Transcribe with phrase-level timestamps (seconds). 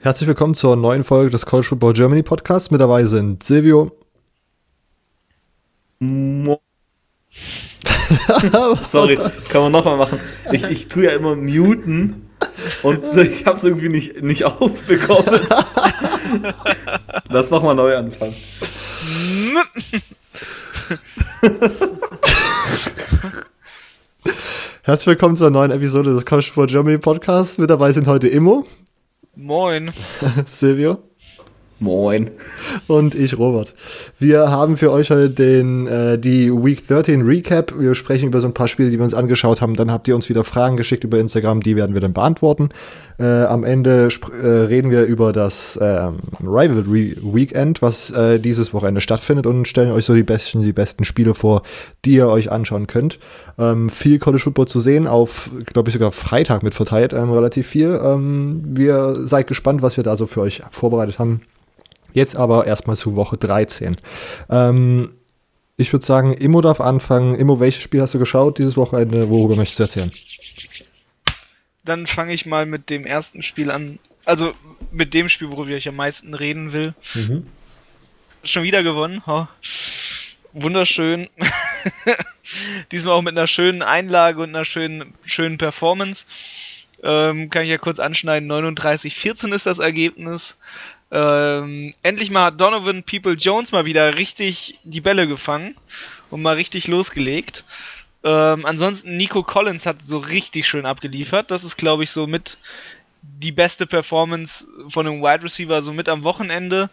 [0.00, 2.70] Herzlich willkommen zur neuen Folge des College Football Germany Podcasts.
[2.70, 3.90] Mit dabei sind Silvio.
[5.98, 6.60] Mo
[8.82, 9.18] Sorry,
[9.50, 10.20] kann man nochmal machen.
[10.52, 12.30] Ich, ich tue ja immer muten
[12.84, 15.40] und ich habe es irgendwie nicht, nicht aufbekommen.
[17.28, 18.36] Lass nochmal neu anfangen.
[24.82, 27.58] Herzlich willkommen zur neuen Episode des College Football Germany Podcasts.
[27.58, 28.64] Mit dabei sind heute Immo.
[29.38, 29.92] Moin.
[30.46, 31.07] Silvio.
[31.80, 32.30] Moin.
[32.88, 33.72] Und ich, Robert.
[34.18, 37.72] Wir haben für euch heute den, äh, die Week 13 Recap.
[37.78, 39.76] Wir sprechen über so ein paar Spiele, die wir uns angeschaut haben.
[39.76, 42.70] Dann habt ihr uns wieder Fragen geschickt über Instagram, die werden wir dann beantworten.
[43.20, 44.08] Äh, am Ende
[44.42, 49.92] äh, reden wir über das ähm, Rivalry Weekend, was äh, dieses Wochenende stattfindet und stellen
[49.92, 51.62] euch so die besten, die besten Spiele vor,
[52.04, 53.20] die ihr euch anschauen könnt.
[53.56, 57.68] Ähm, viel College Football zu sehen, auf, glaube ich, sogar Freitag mit verteilt, ähm, relativ
[57.68, 58.00] viel.
[58.02, 61.40] Ähm, wir seid gespannt, was wir da so für euch vorbereitet haben.
[62.18, 63.96] Jetzt aber erstmal zu Woche 13.
[64.50, 65.12] Ähm,
[65.76, 67.36] ich würde sagen, Immo darf anfangen.
[67.36, 69.30] Immo, welches Spiel hast du geschaut dieses Wochenende?
[69.30, 70.12] Worüber möchtest du erzählen?
[71.84, 74.00] Dann fange ich mal mit dem ersten Spiel an.
[74.24, 74.52] Also
[74.90, 76.92] mit dem Spiel, worüber ich am meisten reden will.
[77.14, 77.46] Mhm.
[78.42, 79.22] Schon wieder gewonnen.
[79.24, 79.46] Oh.
[80.52, 81.28] Wunderschön.
[82.90, 86.26] Diesmal auch mit einer schönen Einlage und einer schönen, schönen Performance.
[87.00, 88.50] Ähm, kann ich ja kurz anschneiden.
[88.50, 90.56] 39-14 ist das Ergebnis.
[91.10, 95.74] Ähm, endlich mal hat Donovan People Jones mal wieder richtig die Bälle gefangen
[96.30, 97.64] und mal richtig losgelegt.
[98.24, 101.50] Ähm, ansonsten Nico Collins hat so richtig schön abgeliefert.
[101.50, 102.58] Das ist, glaube ich, so mit
[103.22, 106.90] die beste Performance von einem Wide Receiver so mit am Wochenende.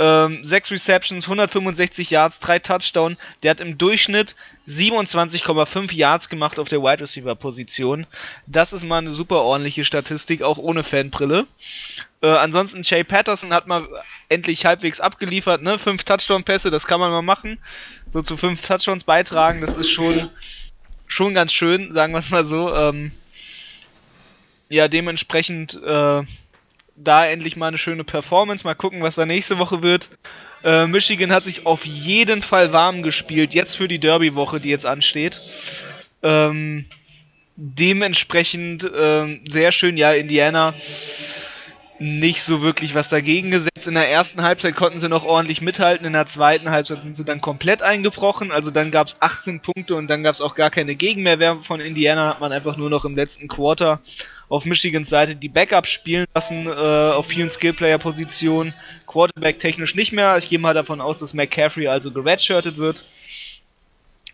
[0.00, 3.16] Ähm, sechs Receptions, 165 Yards, drei Touchdown.
[3.42, 4.36] Der hat im Durchschnitt
[4.68, 8.06] 27,5 Yards gemacht auf der Wide Receiver Position.
[8.46, 11.48] Das ist mal eine super ordentliche Statistik, auch ohne Fanbrille.
[12.20, 13.86] Äh, ansonsten Jay Patterson hat mal
[14.28, 15.78] endlich halbwegs abgeliefert, ne?
[15.78, 17.58] Fünf Touchdown-Pässe, das kann man mal machen.
[18.06, 20.28] So zu fünf Touchdowns beitragen, das ist schon,
[21.06, 22.74] schon ganz schön, sagen wir es mal so.
[22.74, 23.12] Ähm,
[24.68, 26.22] ja, dementsprechend äh,
[26.96, 28.64] da endlich mal eine schöne Performance.
[28.64, 30.08] Mal gucken, was da nächste Woche wird.
[30.64, 34.86] Äh, Michigan hat sich auf jeden Fall warm gespielt, jetzt für die Derby-Woche, die jetzt
[34.86, 35.40] ansteht.
[36.22, 36.86] Ähm,
[37.54, 40.74] dementsprechend äh, sehr schön, ja, Indiana
[42.00, 43.88] nicht so wirklich was dagegen gesetzt.
[43.88, 47.24] In der ersten Halbzeit konnten sie noch ordentlich mithalten, in der zweiten Halbzeit sind sie
[47.24, 48.52] dann komplett eingebrochen.
[48.52, 51.80] Also dann gab es 18 Punkte und dann gab es auch gar keine Gegenmehrwerbung von
[51.80, 52.30] Indiana.
[52.30, 54.00] Hat man einfach nur noch im letzten Quarter
[54.48, 58.72] auf Michigans Seite die Backups spielen lassen äh, auf vielen Skillplayer-Positionen.
[59.06, 60.36] Quarterback technisch nicht mehr.
[60.38, 63.04] Ich gehe mal davon aus, dass McCaffrey also geredshirtet wird.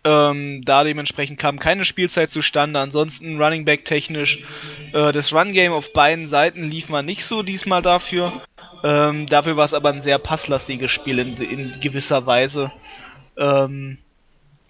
[0.04, 2.78] Ähm, da dementsprechend kam keine Spielzeit zustande.
[2.78, 4.44] Ansonsten Running Back technisch
[4.92, 8.42] äh, das Run Game auf beiden Seiten lief man nicht so diesmal dafür.
[8.82, 12.70] Ähm, dafür war es aber ein sehr passlastiges Spiel in, in gewisser Weise.
[13.38, 13.96] Ähm,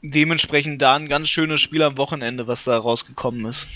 [0.02, 3.66] dementsprechend da ein ganz schönes Spiel am Wochenende, was da rausgekommen ist.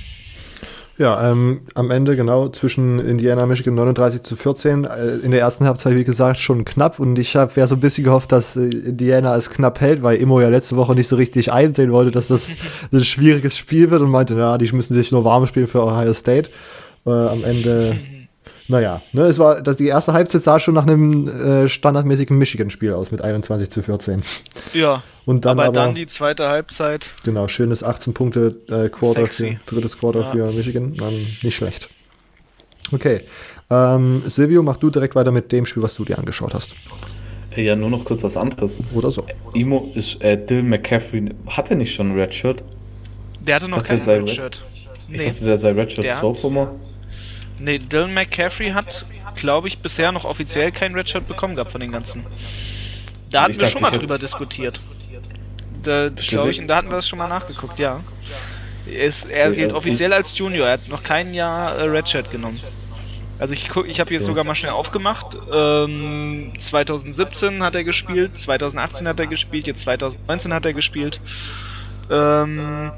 [0.98, 4.84] Ja, ähm, am Ende genau zwischen Indiana und Michigan 39 zu 14.
[4.84, 6.98] Äh, in der ersten Halbzeit, wie gesagt, schon knapp.
[6.98, 10.16] Und ich habe ja so ein bisschen gehofft, dass äh, Indiana es knapp hält, weil
[10.16, 12.56] Immo ja letzte Woche nicht so richtig einsehen wollte, dass das
[12.92, 16.12] ein schwieriges Spiel wird und meinte, ja, die müssen sich nur warm spielen für Ohio
[16.12, 16.50] State.
[17.06, 17.96] Äh, am Ende
[18.68, 22.92] naja, ne, es war, dass die erste Halbzeit sah schon nach einem äh, standardmäßigen Michigan-Spiel
[22.92, 24.22] aus mit 21 zu 14.
[24.74, 25.02] Ja.
[25.24, 27.10] Und dann aber, aber dann die zweite Halbzeit.
[27.24, 30.30] Genau, schönes 18 Punkte äh, Quarter für, drittes Quarter ja.
[30.30, 30.94] für Michigan.
[30.94, 31.88] Dann nicht schlecht.
[32.92, 33.22] Okay.
[33.70, 36.74] Ähm, Silvio, mach du direkt weiter mit dem Spiel, was du dir angeschaut hast.
[37.56, 38.80] Äh, ja, nur noch kurz was anderes.
[38.94, 39.24] Oder so.
[39.54, 41.30] Imo ist äh, Dylan McCaffrey.
[41.46, 42.62] Hat er nicht schon ein Redshirt?
[43.40, 44.62] Der hatte noch kein Redshirt.
[45.10, 45.26] Ich nee.
[45.26, 46.72] dachte, der sei Redshirt Sophomore.
[47.58, 51.92] Ne, Dylan McCaffrey hat, glaube ich, bisher noch offiziell kein Redshirt bekommen gehabt von den
[51.92, 52.24] ganzen.
[53.30, 54.80] Da hatten ich wir schon mal drüber diskutiert.
[55.82, 58.00] Da, glaube ich, da hatten wir das schon mal nachgeguckt, ja.
[58.86, 62.58] Ist, er gilt offiziell als Junior, er hat noch kein Jahr äh, Redshirt genommen.
[63.38, 65.36] Also ich guck, ich habe jetzt sogar mal schnell aufgemacht.
[65.52, 71.20] Ähm, 2017 hat er gespielt, 2018 hat er gespielt, jetzt 2019 hat er gespielt.
[72.10, 72.90] Ähm,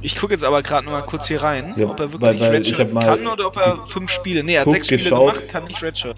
[0.00, 2.40] ich gucke jetzt aber gerade noch mal kurz hier rein, ja, ob er wirklich weil,
[2.40, 4.44] weil Redshirt kann oder ob er fünf Spiele.
[4.44, 6.16] Nee, er hat sechs Spiele geschaut, gemacht, kann nicht Redshirt.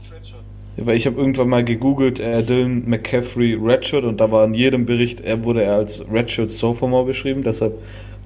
[0.77, 4.55] Ja, weil ich habe irgendwann mal gegoogelt, äh, Dylan McCaffrey Redshirt und da war in
[4.55, 7.75] jedem Bericht, er wurde er als Redshirt Sophomore beschrieben, deshalb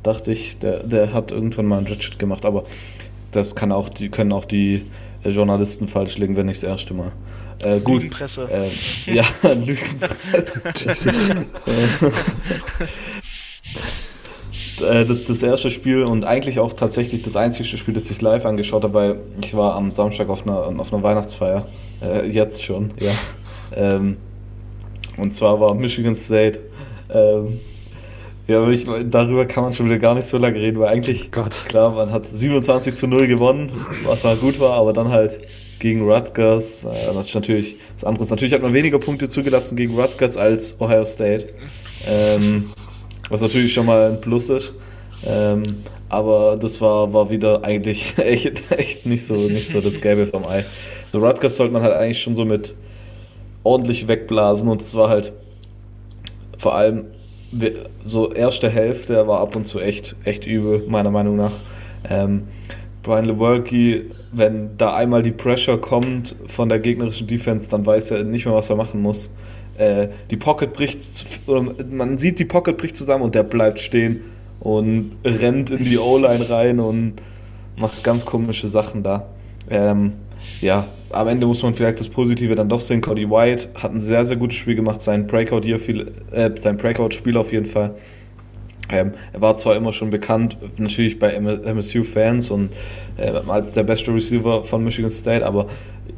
[0.02, 2.64] dachte ich, der, der hat irgendwann mal ein Redshirt gemacht, aber
[3.32, 4.86] das kann auch, die können auch die
[5.24, 7.12] äh, Journalisten falsch legen, wenn nicht das erste Mal.
[7.60, 8.02] Äh, gut.
[8.02, 8.48] Lügenpresse.
[8.50, 11.46] Äh, ja, Lügenpresse.
[14.80, 18.46] äh, das, das, erste Spiel und eigentlich auch tatsächlich das einzige Spiel, das ich live
[18.46, 21.66] angeschaut habe, weil ich war am Samstag auf einer, auf einer Weihnachtsfeier.
[22.02, 23.12] Äh, jetzt schon, ja.
[23.76, 24.18] Ähm,
[25.16, 26.60] und zwar war Michigan State.
[27.12, 27.58] Ähm,
[28.46, 31.54] ja, ich, darüber kann man schon wieder gar nicht so lange reden, weil eigentlich, Gott.
[31.66, 33.72] klar, man hat 27 zu 0 gewonnen,
[34.04, 35.40] was mal gut war, aber dann halt
[35.78, 38.30] gegen Rutgers, äh, das ist natürlich was anderes.
[38.30, 41.48] Natürlich hat man weniger Punkte zugelassen gegen Rutgers als Ohio State,
[42.06, 42.72] ähm,
[43.34, 44.74] was natürlich schon mal ein Plus ist.
[45.24, 50.28] Ähm, aber das war, war wieder eigentlich echt, echt nicht, so, nicht so das Gelbe
[50.28, 50.64] vom Ei.
[51.10, 52.76] So Rutgers sollte man halt eigentlich schon so mit
[53.64, 55.32] ordentlich wegblasen und es war halt
[56.58, 57.06] vor allem
[58.04, 61.60] so erste Hälfte war ab und zu echt, echt übel, meiner Meinung nach.
[62.08, 62.44] Ähm,
[63.02, 68.22] Brian Lewerke, wenn da einmal die Pressure kommt von der gegnerischen Defense, dann weiß er
[68.22, 69.34] nicht mehr, was er machen muss.
[69.78, 71.00] Äh, die Pocket bricht,
[71.90, 74.20] man sieht, die Pocket bricht zusammen und der bleibt stehen
[74.60, 77.14] und rennt in die O-Line rein und
[77.76, 79.26] macht ganz komische Sachen da.
[79.68, 80.12] Ähm,
[80.60, 83.00] ja, am Ende muss man vielleicht das Positive dann doch sehen.
[83.00, 86.76] Cody White hat ein sehr, sehr gutes Spiel gemacht, sein Breakout hier viel, äh, sein
[86.76, 87.94] Breakout-Spiel auf jeden Fall.
[88.90, 92.70] Ähm, er war zwar immer schon bekannt, natürlich bei MSU-Fans und
[93.16, 95.66] äh, als der beste Receiver von Michigan State, aber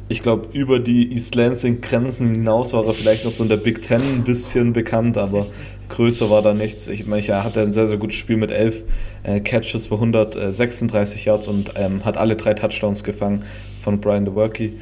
[0.09, 3.81] ich glaube, über die East Lansing-Grenzen hinaus war er vielleicht noch so in der Big
[3.81, 5.47] Ten ein bisschen bekannt, aber
[5.89, 6.87] größer war da nichts.
[6.87, 8.83] Ich meine, er hatte ein sehr, sehr gutes Spiel mit elf
[9.23, 13.43] äh, Catches für 136 Yards und ähm, hat alle drei Touchdowns gefangen
[13.79, 14.73] von Brian DeWerke.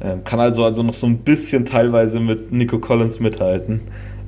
[0.00, 3.82] Ähm, kann also, also noch so ein bisschen teilweise mit Nico Collins mithalten,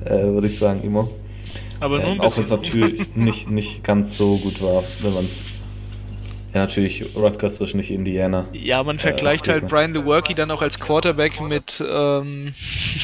[0.05, 1.09] äh, würde ich sagen, immer.
[1.79, 5.25] Aber nur ähm, Auch wenn es natürlich nicht, nicht ganz so gut war, wenn man
[5.25, 5.45] es
[6.55, 8.47] ja, natürlich, Rutgers ist nicht Indiana.
[8.53, 12.53] Ja, man äh, vergleicht äh, halt Brian Lewerke dann auch als Quarterback mit, ähm,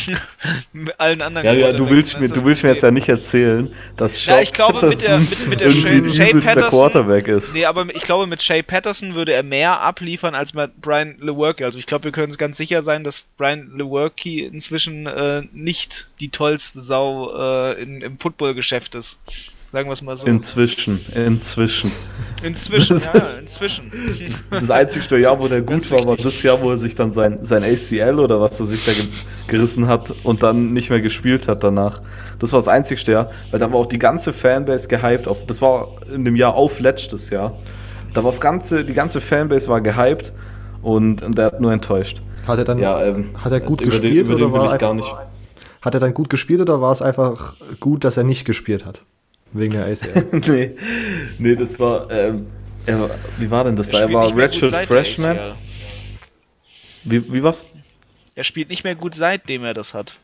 [0.71, 3.69] mit allen anderen Ja, ja, du willst, mir, du willst mir jetzt ja nicht erzählen,
[3.97, 7.53] dass Shaw ja, ich glaube, mit der, mit, mit der Shay, Patterson, Quarterback ist.
[7.53, 11.65] Nee, aber ich glaube, mit Shay Patterson würde er mehr abliefern als mit Brian Lewerke.
[11.65, 16.07] Also ich glaube, wir können uns ganz sicher sein, dass Brian Lewerke inzwischen äh, nicht
[16.21, 19.17] die tollste Sau äh, in, im Football-Geschäft ist.
[19.71, 20.27] Sagen wir es mal so.
[20.27, 21.93] Inzwischen, inzwischen.
[22.43, 23.89] Inzwischen, ja, inzwischen.
[24.49, 27.13] Das, das einzige Jahr, wo der gut war, war das Jahr, wo er sich dann
[27.13, 28.91] sein, sein ACL oder was er sich da
[29.47, 32.01] gerissen hat und dann nicht mehr gespielt hat danach.
[32.39, 35.45] Das war das einzigste Jahr, weil da war auch die ganze Fanbase gehypt auf.
[35.45, 37.57] Das war in dem Jahr auf letztes Jahr.
[38.13, 40.33] Da war das ganze, die ganze Fanbase war gehypt
[40.81, 42.21] und, und der hat nur enttäuscht.
[42.45, 45.25] Hat er dann ja, ähm, hat er gut gespielt den, oder war einfach,
[45.81, 49.03] Hat er dann gut gespielt oder war es einfach gut, dass er nicht gespielt hat?
[49.53, 50.41] Wegen der ACL.
[50.47, 50.71] nee,
[51.37, 52.47] nee, das war, ähm,
[52.85, 53.99] er, wie war denn das da?
[53.99, 55.55] Er war Redshirt Freshman.
[57.03, 57.65] Wie, wie was?
[58.35, 60.17] Er spielt nicht mehr gut seitdem er das hat.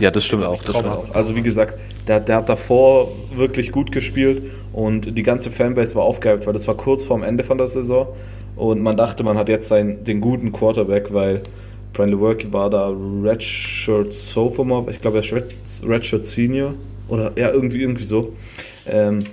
[0.00, 0.62] Ja, das stimmt auch.
[0.62, 1.14] Das stimmt auch.
[1.14, 6.02] Also wie gesagt, der, der hat davor wirklich gut gespielt und die ganze Fanbase war
[6.02, 8.08] aufgehypt, weil das war kurz vorm Ende von der Saison
[8.56, 11.42] und man dachte, man hat jetzt seinen, den guten Quarterback, weil
[11.92, 16.74] Brian Lewerke war da Redshirt Sophomore, ich glaube er ist Redshirt Senior
[17.10, 18.32] oder ja, irgendwie, irgendwie so.
[18.86, 19.26] Ähm,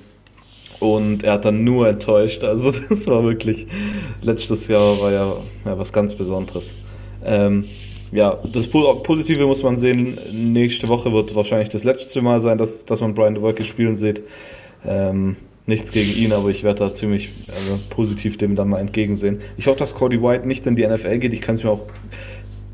[0.79, 2.43] und er hat dann nur enttäuscht.
[2.43, 3.67] Also das war wirklich,
[4.21, 6.75] letztes Jahr war ja, ja was ganz Besonderes.
[7.23, 7.65] Ähm,
[8.11, 12.85] ja, das Positive muss man sehen, nächste Woche wird wahrscheinlich das letzte Mal sein, dass,
[12.85, 14.23] dass man Brian DeWolke spielen sieht.
[14.85, 15.35] Ähm,
[15.65, 19.41] nichts gegen ihn, aber ich werde da ziemlich also, positiv dem dann mal entgegensehen.
[19.57, 21.33] Ich hoffe, dass Cody White nicht in die NFL geht.
[21.33, 21.83] Ich kann es mir auch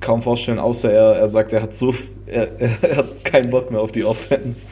[0.03, 1.93] kaum vorstellen, außer er, er sagt, er hat so,
[2.27, 2.50] er,
[2.81, 4.65] er hat keinen Bock mehr auf die Offense.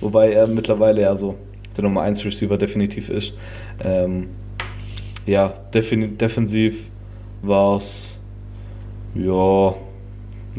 [0.00, 1.36] Wobei er mittlerweile ja so
[1.76, 3.34] der Nummer 1 Receiver definitiv ist.
[3.82, 4.28] Ähm,
[5.24, 6.90] ja, defensiv
[7.40, 8.20] war es,
[9.14, 9.74] ja,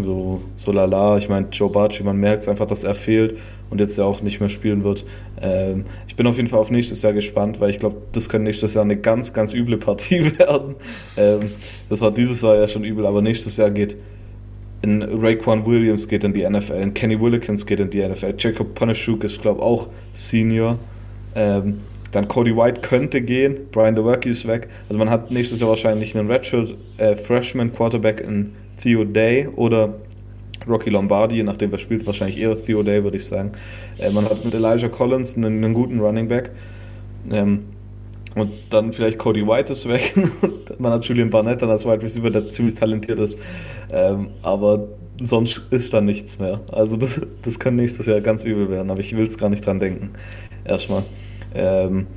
[0.01, 1.17] so, so lala.
[1.17, 3.37] Ich meine, Joe Barchi, man merkt einfach, dass er fehlt
[3.69, 5.05] und jetzt ja auch nicht mehr spielen wird.
[5.41, 8.45] Ähm, ich bin auf jeden Fall auf nächstes Jahr gespannt, weil ich glaube, das könnte
[8.45, 10.75] nächstes Jahr eine ganz, ganz üble Partie werden.
[11.17, 11.51] Ähm,
[11.89, 13.97] das war dieses Jahr ja schon übel, aber nächstes Jahr geht
[14.83, 18.75] in Raekwon Williams geht in die NFL, in Kenny Willikins geht in die NFL, Jacob
[18.75, 20.77] Panashuk ist, glaube ich, auch Senior.
[21.35, 21.79] Ähm,
[22.11, 24.67] dann Cody White könnte gehen, Brian DeWerke ist weg.
[24.87, 29.95] Also man hat nächstes Jahr wahrscheinlich einen Redshirt äh, Freshman Quarterback in Theo Day oder
[30.67, 33.53] Rocky Lombardi, je nachdem wer spielt, wahrscheinlich eher Theo Day, würde ich sagen.
[33.97, 36.51] Äh, man hat mit Elijah Collins einen, einen guten Running Back.
[37.31, 37.63] Ähm,
[38.35, 40.13] und dann vielleicht Cody White ist weg.
[40.79, 43.37] Man hat Julian Barnett dann als Wide Receiver, der ziemlich talentiert ist.
[43.91, 44.87] Ähm, aber
[45.21, 46.61] sonst ist da nichts mehr.
[46.71, 49.65] Also das, das kann nächstes Jahr ganz übel werden, aber ich will es gar nicht
[49.65, 50.11] dran denken.
[50.65, 51.03] Erstmal.
[51.53, 52.07] Ähm,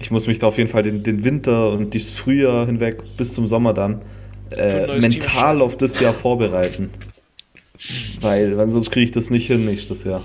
[0.00, 3.32] ich muss mich da auf jeden Fall den, den Winter und das Frühjahr hinweg bis
[3.32, 4.02] zum Sommer dann
[4.50, 6.90] äh, mental auf das Jahr vorbereiten.
[8.20, 10.22] Weil, weil sonst kriege ich das nicht hin nächstes Jahr.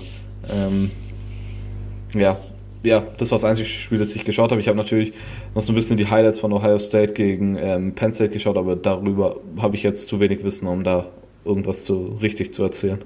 [0.48, 0.90] Ähm,
[2.14, 2.40] ja,
[2.82, 4.60] ja, das war das einzige Spiel, das ich geschaut habe.
[4.60, 5.12] Ich habe natürlich
[5.54, 8.76] noch so ein bisschen die Highlights von Ohio State gegen ähm, Penn State geschaut, aber
[8.76, 11.06] darüber habe ich jetzt zu wenig Wissen, um da
[11.44, 13.02] irgendwas zu richtig zu erzählen.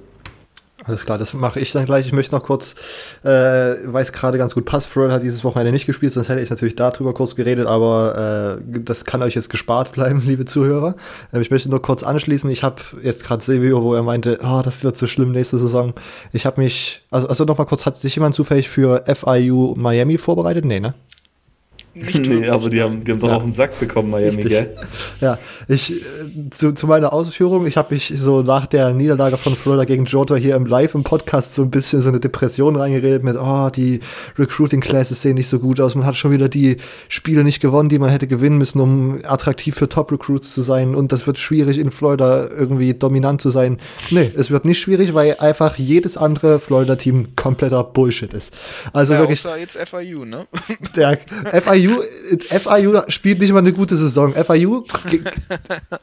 [0.87, 2.07] Alles klar, das mache ich dann gleich.
[2.07, 2.77] Ich möchte noch kurz,
[3.25, 6.41] äh, weil es gerade ganz gut passt, Froel hat dieses Wochenende nicht gespielt, sonst hätte
[6.41, 10.95] ich natürlich darüber kurz geredet, aber äh, das kann euch jetzt gespart bleiben, liebe Zuhörer.
[11.33, 12.49] Äh, ich möchte nur kurz anschließen.
[12.51, 15.93] Ich habe jetzt gerade Silvio, wo er meinte, oh, das wird so schlimm nächste Saison.
[16.33, 20.65] Ich habe mich, also, also nochmal kurz, hat sich jemand zufällig für FIU Miami vorbereitet?
[20.65, 20.95] Nee, ne?
[21.97, 23.37] Nee, aber die haben, die haben doch ja.
[23.37, 24.51] auf den Sack bekommen, Miami, Richtig.
[24.51, 24.77] gell?
[25.21, 25.39] Ja,
[25.69, 29.85] ich, äh, zu, zu meiner Ausführung, ich habe mich so nach der Niederlage von Florida
[29.85, 33.37] gegen Georgia hier im Live im Podcast so ein bisschen so eine Depression reingeredet mit,
[33.37, 34.01] oh, die
[34.39, 36.77] Recruiting Classes sehen nicht so gut aus, man hat schon wieder die
[37.09, 40.95] Spiele nicht gewonnen, die man hätte gewinnen müssen, um attraktiv für Top Recruits zu sein
[40.95, 43.79] und das wird schwierig in Florida irgendwie dominant zu sein.
[44.11, 48.53] Nee, es wird nicht schwierig, weil einfach jedes andere Florida-Team kompletter Bullshit ist.
[48.93, 49.43] Also ja, wirklich.
[49.45, 50.47] jetzt FIU, ne?
[50.95, 51.17] Der
[51.63, 52.03] FIU FIU,
[52.39, 54.33] FIU spielt nicht mal eine gute Saison.
[54.33, 54.85] FIU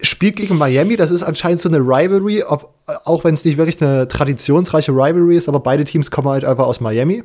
[0.02, 2.74] spielt gegen Miami, das ist anscheinend so eine Rivalry, ob,
[3.06, 6.66] auch wenn es nicht wirklich eine traditionsreiche Rivalry ist, aber beide Teams kommen halt einfach
[6.66, 7.24] aus Miami.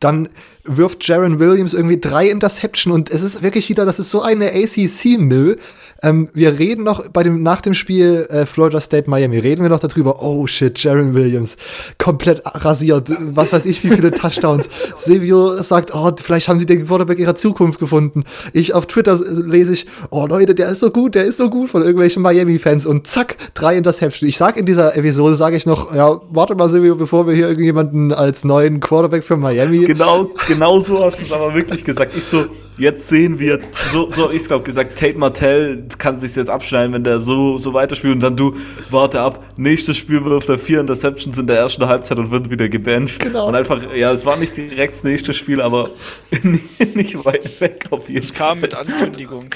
[0.00, 0.28] Dann
[0.64, 4.50] wirft Jaron Williams irgendwie drei Interception und es ist wirklich wieder, das ist so eine
[4.52, 5.58] ACC-Müll.
[6.02, 9.68] Ähm, wir reden noch bei dem, nach dem Spiel äh, Florida State Miami, reden wir
[9.68, 11.56] noch darüber, oh shit, Jaron Williams,
[11.98, 14.68] komplett rasiert, was weiß ich, wie viele Touchdowns.
[14.96, 18.24] Silvio sagt, oh, vielleicht haben sie den Quarterback ihrer Zukunft gefunden.
[18.52, 21.70] Ich auf Twitter lese ich, oh Leute, der ist so gut, der ist so gut
[21.70, 24.28] von irgendwelchen Miami-Fans und zack, drei Interception.
[24.28, 27.48] Ich sag in dieser Episode, sage ich noch, ja, warte mal, Silvio, bevor wir hier
[27.48, 29.84] irgendjemanden als neuen Quarterback für Miami.
[29.84, 32.16] Genau, genau so hast du es aber wirklich gesagt.
[32.16, 33.60] Ich so, jetzt sehen wir,
[33.92, 37.72] so, so ich glaube gesagt, Tate Martell kann sich jetzt abschneiden, wenn der so, so
[37.72, 38.56] weiterspielt und dann du,
[38.90, 42.68] warte ab, nächstes Spiel wirft er vier Interceptions in der ersten Halbzeit und wird wieder
[42.68, 43.20] gebancht.
[43.20, 43.46] Genau.
[43.46, 45.90] Und einfach, ja, es war nicht direkt das nächste Spiel, aber
[46.94, 48.30] nicht weit weg auf jeden Fall.
[48.30, 49.50] Es kam mit Ankündigung.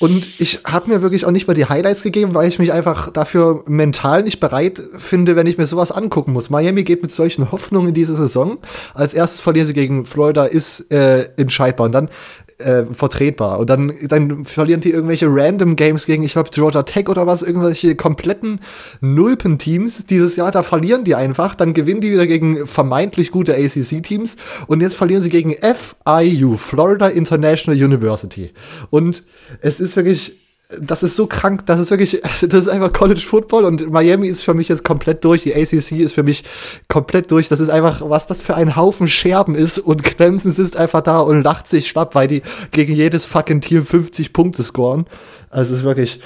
[0.00, 3.10] Und ich habe mir wirklich auch nicht mal die Highlights gegeben, weil ich mich einfach
[3.10, 6.50] dafür mental nicht bereit finde, wenn ich mir sowas angucken muss.
[6.50, 8.58] Miami geht mit solchen Hoffnungen in diese Saison.
[8.92, 11.86] Als erstes verlieren sie gegen Florida, ist äh, entscheidbar.
[11.86, 12.10] Und dann
[12.58, 13.58] äh, vertretbar.
[13.58, 17.42] Und dann, dann verlieren die irgendwelche Random Games gegen, ich glaube, Georgia Tech oder was,
[17.42, 18.60] irgendwelche kompletten
[19.00, 24.36] Nulpen-Teams dieses Jahr, da verlieren die einfach, dann gewinnen die wieder gegen vermeintlich gute ACC-Teams
[24.66, 28.52] und jetzt verlieren sie gegen FIU, Florida International University.
[28.90, 29.24] Und
[29.60, 30.32] es ist wirklich
[30.80, 34.42] das ist so krank, das ist wirklich, das ist einfach College Football und Miami ist
[34.42, 36.44] für mich jetzt komplett durch, die ACC ist für mich
[36.88, 40.76] komplett durch, das ist einfach, was das für ein Haufen Scherben ist und Clemson sitzt
[40.76, 45.06] einfach da und lacht sich schlapp, weil die gegen jedes fucking Team 50 Punkte scoren.
[45.50, 46.20] Also es ist wirklich,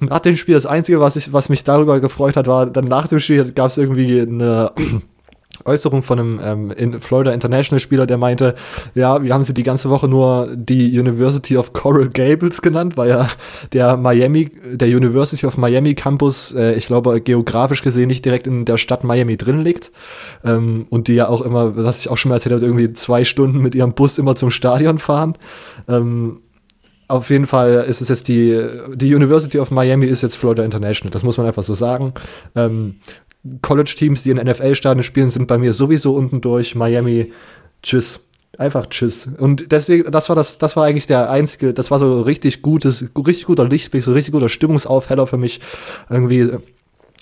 [0.00, 3.08] nach dem Spiel, das Einzige, was, ich, was mich darüber gefreut hat, war, dann nach
[3.08, 4.72] dem Spiel gab es irgendwie eine
[5.64, 8.54] Äußerung von einem ähm, in Florida International Spieler, der meinte,
[8.94, 13.08] ja, wir haben sie die ganze Woche nur die University of Coral Gables genannt, weil
[13.08, 13.28] ja
[13.72, 18.64] der Miami, der University of Miami Campus, äh, ich glaube, geografisch gesehen nicht direkt in
[18.64, 19.92] der Stadt Miami drin liegt.
[20.44, 23.24] Ähm, und die ja auch immer, was ich auch schon mal erzählt habe, irgendwie zwei
[23.24, 25.36] Stunden mit ihrem Bus immer zum Stadion fahren.
[25.88, 26.40] Ähm,
[27.08, 28.60] auf jeden Fall ist es jetzt die,
[28.94, 32.14] die University of Miami ist jetzt Florida International, das muss man einfach so sagen.
[32.56, 32.96] Ähm,
[33.62, 36.74] College-Teams, die in NFL-Stadien spielen, sind bei mir sowieso unten durch.
[36.74, 37.32] Miami,
[37.82, 38.20] tschüss.
[38.58, 39.28] Einfach tschüss.
[39.38, 43.04] Und deswegen, das war das, das war eigentlich der einzige, das war so richtig gutes,
[43.14, 45.60] richtig guter Lichtblick, so richtig guter Stimmungsaufheller für mich.
[46.08, 46.50] Irgendwie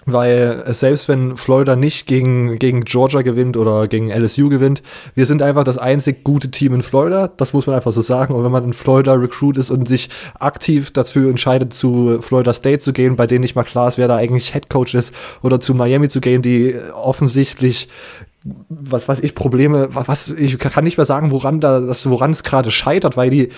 [0.06, 4.82] weil selbst wenn Florida nicht gegen, gegen Georgia gewinnt oder gegen LSU gewinnt,
[5.14, 7.28] wir sind einfach das einzig gute Team in Florida.
[7.28, 8.34] Das muss man einfach so sagen.
[8.34, 12.80] Und wenn man in Florida Recruit ist und sich aktiv dafür entscheidet, zu Florida State
[12.80, 15.60] zu gehen, bei denen nicht mal klar ist, wer da eigentlich Head Coach ist, oder
[15.60, 17.88] zu Miami zu gehen, die offensichtlich
[18.68, 22.70] was weiß ich, Probleme, was, ich kann nicht mehr sagen, woran da, woran es gerade
[22.70, 23.48] scheitert, weil die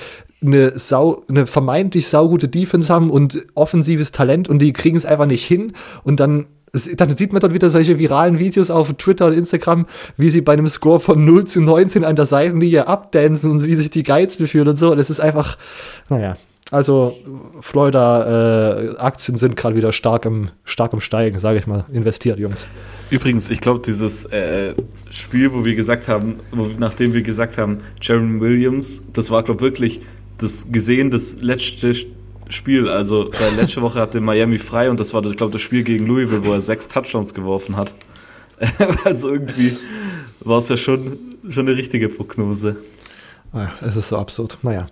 [0.43, 5.27] eine sau, eine vermeintlich saugute Defense haben und offensives Talent und die kriegen es einfach
[5.27, 5.73] nicht hin
[6.05, 6.47] und dann
[6.97, 10.53] dann sieht man dort wieder solche viralen Videos auf Twitter und Instagram, wie sie bei
[10.53, 14.47] einem Score von 0 zu 19 an der Seitenlinie abdancen und wie sich die Geilsten
[14.47, 14.93] fühlen und so.
[14.93, 15.57] Und es ist einfach,
[16.11, 16.37] naja.
[16.73, 17.17] Also
[17.61, 21.87] Florida-Aktien äh, sind gerade wieder stark im, stark im Steigen, sage ich mal.
[21.93, 22.67] Investiert, Jungs.
[23.09, 24.75] Übrigens, ich glaube, dieses äh,
[25.09, 29.61] Spiel, wo wir gesagt haben, wo, nachdem wir gesagt haben, Jaron Williams, das war, glaube
[29.61, 30.01] ich, wirklich
[30.39, 31.95] das gesehen, das letzte
[32.49, 32.89] Spiel.
[32.89, 36.45] Also letzte Woche hatte Miami frei und das war, ich glaube, das Spiel gegen Louisville,
[36.45, 37.95] wo er sechs Touchdowns geworfen hat.
[39.05, 39.77] also irgendwie
[40.41, 42.77] war es ja schon, schon eine richtige Prognose.
[43.53, 44.59] Ah, es ist so absurd.
[44.63, 44.89] Naja.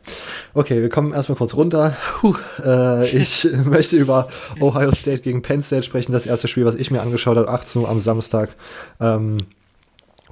[0.55, 1.97] Okay, wir kommen erstmal kurz runter.
[2.21, 4.29] Puh, äh, ich möchte über
[4.61, 6.13] Ohio State gegen Penn State sprechen.
[6.13, 8.55] Das erste Spiel, was ich mir angeschaut habe, 18 Uhr am Samstag.
[9.01, 9.39] Ähm,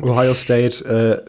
[0.03, 0.85] Ohio State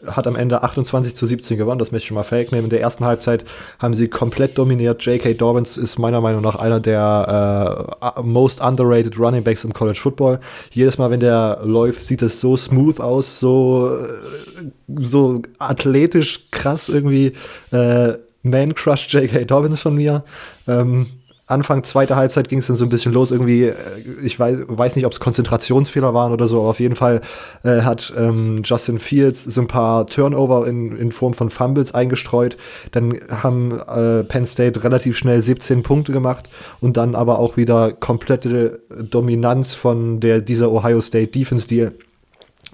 [0.05, 2.65] äh, hat am Ende 28 zu 17 gewonnen, das möchte ich schon mal fake nehmen.
[2.65, 3.45] In der ersten Halbzeit
[3.79, 5.03] haben sie komplett dominiert.
[5.03, 5.33] J.K.
[5.33, 10.39] Dobbins ist meiner Meinung nach einer der äh, most underrated Running Backs im College Football.
[10.71, 14.63] Jedes Mal, wenn der läuft, sieht es so smooth aus, so, äh,
[14.97, 17.33] so athletisch krass irgendwie.
[17.71, 18.13] Äh,
[18.43, 19.45] Man Crush J.K.
[19.45, 20.23] Dobbins von mir.
[20.67, 21.07] Ähm,
[21.45, 23.31] Anfang zweiter Halbzeit ging es dann so ein bisschen los.
[23.31, 23.75] Irgendwie, äh,
[24.23, 27.21] ich weiß, weiß nicht, ob es Konzentrationsfehler waren oder so, aber auf jeden Fall
[27.63, 32.57] äh, hat ähm, Justin Fields so ein paar Turnover in, in Form von Fumbles eingestreut.
[32.91, 37.91] Dann haben äh, Penn State relativ schnell 17 Punkte gemacht und dann aber auch wieder
[37.91, 41.89] komplette Dominanz von der, dieser Ohio State Defense, die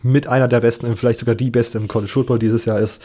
[0.02, 3.02] mit einer der besten, vielleicht sogar die beste im College Football dieses Jahr ist.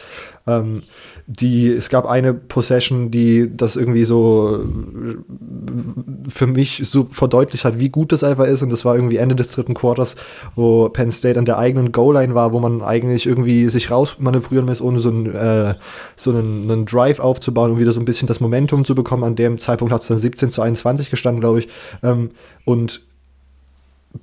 [0.47, 0.83] Ähm,
[1.27, 7.79] die, es gab eine Possession, die das irgendwie so äh, für mich so verdeutlicht hat,
[7.79, 8.61] wie gut das einfach ist.
[8.61, 10.15] Und das war irgendwie Ende des dritten Quarters,
[10.55, 14.81] wo Penn State an der eigenen Goal-Line war, wo man eigentlich irgendwie sich rausmanövrieren muss,
[14.81, 15.73] ohne so, ein, äh,
[16.15, 19.23] so einen, einen, Drive aufzubauen und wieder so ein bisschen das Momentum zu bekommen.
[19.23, 21.69] An dem Zeitpunkt hat es dann 17 zu 21 gestanden, glaube ich.
[22.03, 22.29] Ähm,
[22.65, 23.01] und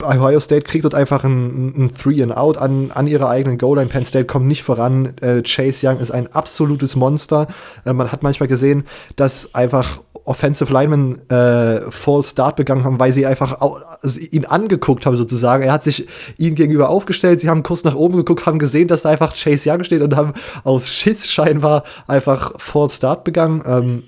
[0.02, 3.88] Ohio State kriegt dort einfach ein, ein Three and Out an, an ihrer eigenen Goal-Line.
[3.88, 5.14] Penn State kommt nicht voran.
[5.20, 7.48] Äh, Chase Young ist ein absolutes Monster.
[7.84, 8.84] Äh, man hat manchmal gesehen,
[9.16, 15.04] dass einfach Offensive Linemen äh, False Start begangen haben, weil sie einfach also ihn angeguckt
[15.04, 15.64] haben sozusagen.
[15.64, 16.06] Er hat sich
[16.38, 19.70] ihnen gegenüber aufgestellt, sie haben kurz nach oben geguckt, haben gesehen, dass da einfach Chase
[19.70, 23.62] Young steht und haben auf Schiss scheinbar einfach False Start begangen.
[23.66, 24.02] Ähm,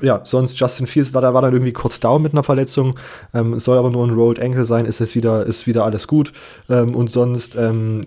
[0.00, 2.98] ja, sonst Justin Fields da war dann irgendwie kurz down mit einer Verletzung,
[3.32, 6.32] ähm, soll aber nur ein Rolled Ankle sein, ist es wieder, ist wieder alles gut.
[6.68, 8.02] Ähm, und sonst, ähm,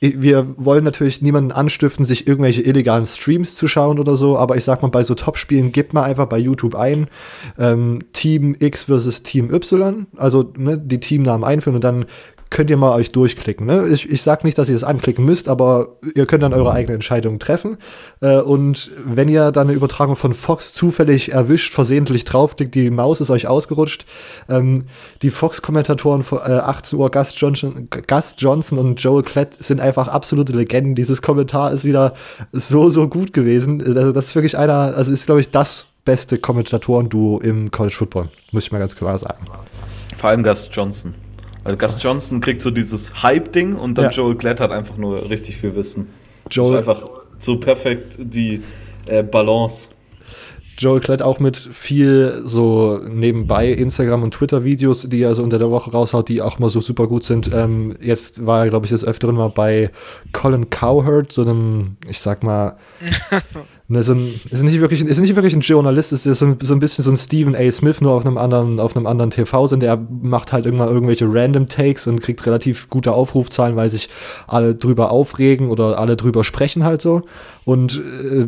[0.00, 4.64] wir wollen natürlich niemanden anstiften, sich irgendwelche illegalen Streams zu schauen oder so, aber ich
[4.64, 7.08] sag mal, bei so Top-Spielen gibt man einfach bei YouTube ein,
[7.58, 12.06] ähm, Team X versus Team Y, also ne, die Teamnamen einführen und dann
[12.54, 13.66] könnt ihr mal euch durchklicken.
[13.66, 13.88] Ne?
[13.88, 16.94] Ich, ich sage nicht, dass ihr das anklicken müsst, aber ihr könnt dann eure eigene
[16.94, 17.78] Entscheidung treffen.
[18.20, 23.20] Äh, und wenn ihr dann eine Übertragung von Fox zufällig erwischt, versehentlich draufklickt, die Maus
[23.20, 24.06] ist euch ausgerutscht.
[24.48, 24.84] Ähm,
[25.22, 30.52] die Fox-Kommentatoren äh, 18 Uhr, Gus Johnson, Gus Johnson und Joel Klett sind einfach absolute
[30.52, 30.94] Legenden.
[30.94, 32.14] Dieses Kommentar ist wieder
[32.52, 33.82] so, so gut gewesen.
[33.84, 38.28] Also das ist wirklich einer, also ist, glaube ich, das beste Kommentatoren-Duo im College Football.
[38.52, 39.44] Muss ich mal ganz klar sagen.
[40.16, 41.16] Vor allem Gus Johnson.
[41.64, 44.10] Also Gus Johnson kriegt so dieses Hype-Ding und dann ja.
[44.10, 46.08] Joel Glatt hat einfach nur richtig viel Wissen.
[46.50, 48.62] Joel das ist einfach so perfekt die
[49.06, 49.88] äh, Balance.
[50.78, 55.70] Joel Klett auch mit viel so nebenbei Instagram- und Twitter-Videos, die er so unter der
[55.70, 57.50] Woche raushaut, die auch mal so super gut sind.
[57.52, 59.90] Ähm, jetzt war er, glaube ich, des Öfteren mal bei
[60.32, 62.76] Colin Cowherd, so einem, ich sag mal,
[63.88, 66.74] ne, so ein, ist nicht wirklich, ist nicht wirklich ein Journalist, ist so ein, so
[66.74, 67.70] ein bisschen so ein Stephen A.
[67.70, 69.86] Smith, nur auf einem anderen, auf einem anderen TV-Sender.
[69.86, 74.08] Der macht halt irgendwann irgendwelche random Takes und kriegt relativ gute Aufrufzahlen, weil sich
[74.46, 77.22] alle drüber aufregen oder alle drüber sprechen halt so.
[77.64, 78.46] Und äh,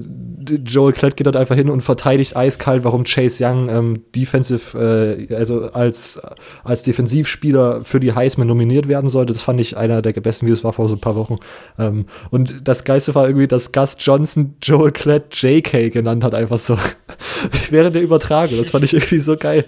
[0.64, 5.35] Joel Klett geht dort einfach hin und verteidigt eiskalt, warum Chase Young ähm, defensive, äh,
[5.35, 6.20] also als,
[6.64, 9.33] als Defensivspieler für die Heisman nominiert werden sollte.
[9.33, 11.38] Das fand ich einer der besten Videos, war vor so ein paar Wochen.
[11.79, 16.59] Ähm, und das Geiste war irgendwie, dass Gus Johnson Joel Klett JK genannt hat, einfach
[16.59, 16.79] so.
[17.70, 18.59] während der Übertragung.
[18.59, 19.64] Das fand ich irgendwie so geil.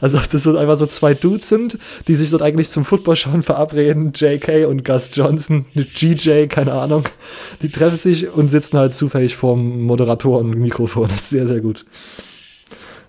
[0.00, 3.16] Also, ob das so einfach so zwei Dudes sind, die sich dort eigentlich zum Football
[3.16, 7.04] schauen verabreden, JK und Gus Johnson, GJ, keine Ahnung.
[7.62, 11.08] Die treffen sich und sitzen halt zufällig vorm Moderatoren-Mikrofon.
[11.08, 11.84] Das ist sehr, sehr gut.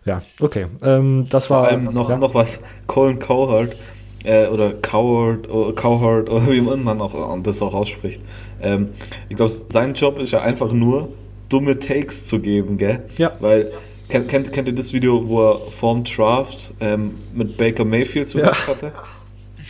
[0.06, 0.68] Ja, okay.
[0.84, 1.64] Ähm, das war.
[1.64, 2.18] Vor allem noch, ja.
[2.18, 2.60] noch was.
[2.88, 3.76] Colin Cowherd
[4.24, 8.22] äh, oder Cowherd oder Cowherd oder wie man auch das auch ausspricht.
[8.62, 8.90] Ähm,
[9.30, 11.10] ich glaube, sein Job ist ja einfach nur,
[11.50, 13.04] dumme Takes zu geben, gell?
[13.18, 13.34] Ja.
[13.40, 13.72] Weil
[14.08, 18.38] Kennt, kennt, kennt ihr das Video, wo er vorm Draft ähm, mit Baker Mayfield zu
[18.38, 18.54] ja.
[18.68, 18.92] hatte?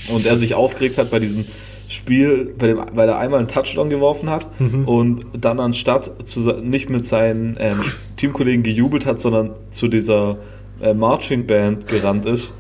[0.10, 1.46] Und er sich aufgeregt hat bei diesem
[1.88, 4.88] Spiel, bei dem, weil er einmal einen Touchdown geworfen hat mhm.
[4.88, 7.82] und dann anstatt zu, nicht mit seinen ähm,
[8.18, 10.38] Teamkollegen gejubelt hat, sondern zu dieser
[10.82, 12.56] äh, Marching Band gerannt ist.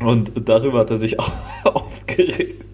[0.00, 1.30] Und darüber hat er sich auch
[1.64, 2.64] aufgeregt.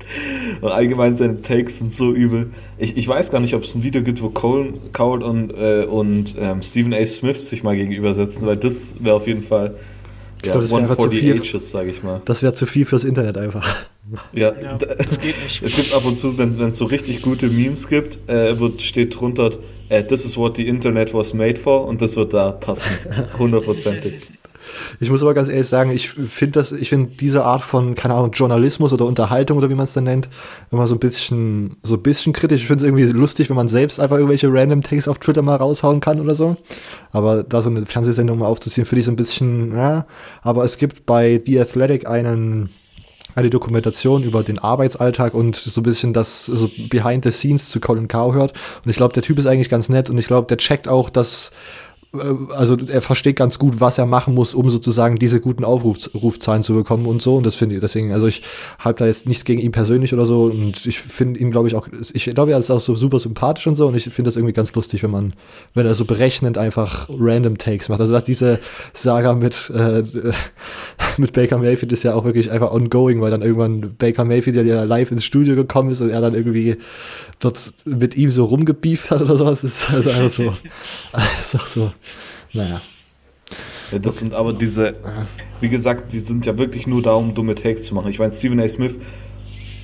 [0.61, 2.51] Und allgemein seine Takes sind so übel.
[2.79, 5.85] Ich, ich weiß gar nicht, ob es ein Video gibt, wo Cole, Coward und, äh,
[5.85, 7.05] und ähm, Stephen A.
[7.07, 9.77] Smith sich mal gegenübersetzen, weil das wäre auf jeden Fall
[10.43, 11.39] ich ja, glaube, das wäre zu viel.
[11.39, 12.23] Ages, sag ich mal.
[12.25, 13.87] Das wäre zu viel fürs Internet einfach.
[14.33, 15.63] Ja, ja das geht nicht.
[15.63, 19.19] Es gibt ab und zu, wenn es so richtig gute Memes gibt, äh, wird, steht
[19.19, 19.51] drunter,
[19.89, 22.91] äh, this is what the Internet was made for und das wird da passen.
[23.39, 24.21] Hundertprozentig.
[25.01, 28.15] Ich muss aber ganz ehrlich sagen, ich finde das, ich finde diese Art von, keine
[28.15, 30.29] Ahnung, Journalismus oder Unterhaltung oder wie man es dann nennt,
[30.71, 32.63] immer so ein bisschen, so ein bisschen kritisch.
[32.63, 35.57] Ich finde es irgendwie lustig, wenn man selbst einfach irgendwelche random Takes auf Twitter mal
[35.57, 36.57] raushauen kann oder so.
[37.13, 40.07] Aber da so eine Fernsehsendung mal aufzuziehen, finde ich so ein bisschen, ja.
[40.43, 42.71] Aber es gibt bei The Athletic einen
[43.35, 47.81] eine Dokumentation über den Arbeitsalltag und so ein bisschen das so Behind the Scenes zu
[47.81, 48.53] Colin Cow hört.
[48.85, 51.11] Und ich glaube, der Typ ist eigentlich ganz nett und ich glaube, der checkt auch,
[51.11, 51.51] dass
[52.13, 56.75] also er versteht ganz gut, was er machen muss, um sozusagen diese guten Aufrufzahlen zu
[56.75, 57.37] bekommen und so.
[57.37, 58.43] Und das finde ich deswegen, also ich
[58.81, 60.45] habe da jetzt nichts gegen ihn persönlich oder so.
[60.45, 63.69] Und ich finde ihn, glaube ich, auch, ich glaube, er ist auch so super sympathisch
[63.69, 63.87] und so.
[63.87, 65.35] Und ich finde das irgendwie ganz lustig, wenn man,
[65.75, 68.01] wenn er so berechnend einfach random Takes macht.
[68.01, 68.59] Also diese
[68.93, 70.03] Saga mit, äh,
[71.17, 74.83] mit Baker Mayfield ist ja auch wirklich einfach ongoing, weil dann irgendwann Baker Mayfield ja
[74.83, 76.77] live ins Studio gekommen ist und er dann irgendwie
[77.39, 79.61] dort mit ihm so rumgebieft hat oder sowas.
[79.61, 80.55] Das ist also einfach so,
[81.41, 81.93] ist auch so,
[82.53, 82.83] naja.
[83.91, 84.95] Ja, das sind aber diese,
[85.61, 88.11] wie gesagt, die sind ja wirklich nur da, um dumme Takes zu machen.
[88.11, 88.69] Ich meine, Stephen A.
[88.69, 88.97] Smith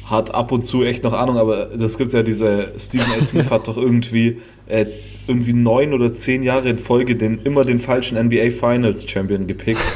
[0.05, 3.20] hat ab und zu echt noch Ahnung, aber das gibt ja diese, Stephen A.
[3.20, 4.87] Smith hat doch irgendwie, äh,
[5.26, 9.81] irgendwie neun oder zehn Jahre in Folge den, immer den falschen NBA Finals Champion gepickt.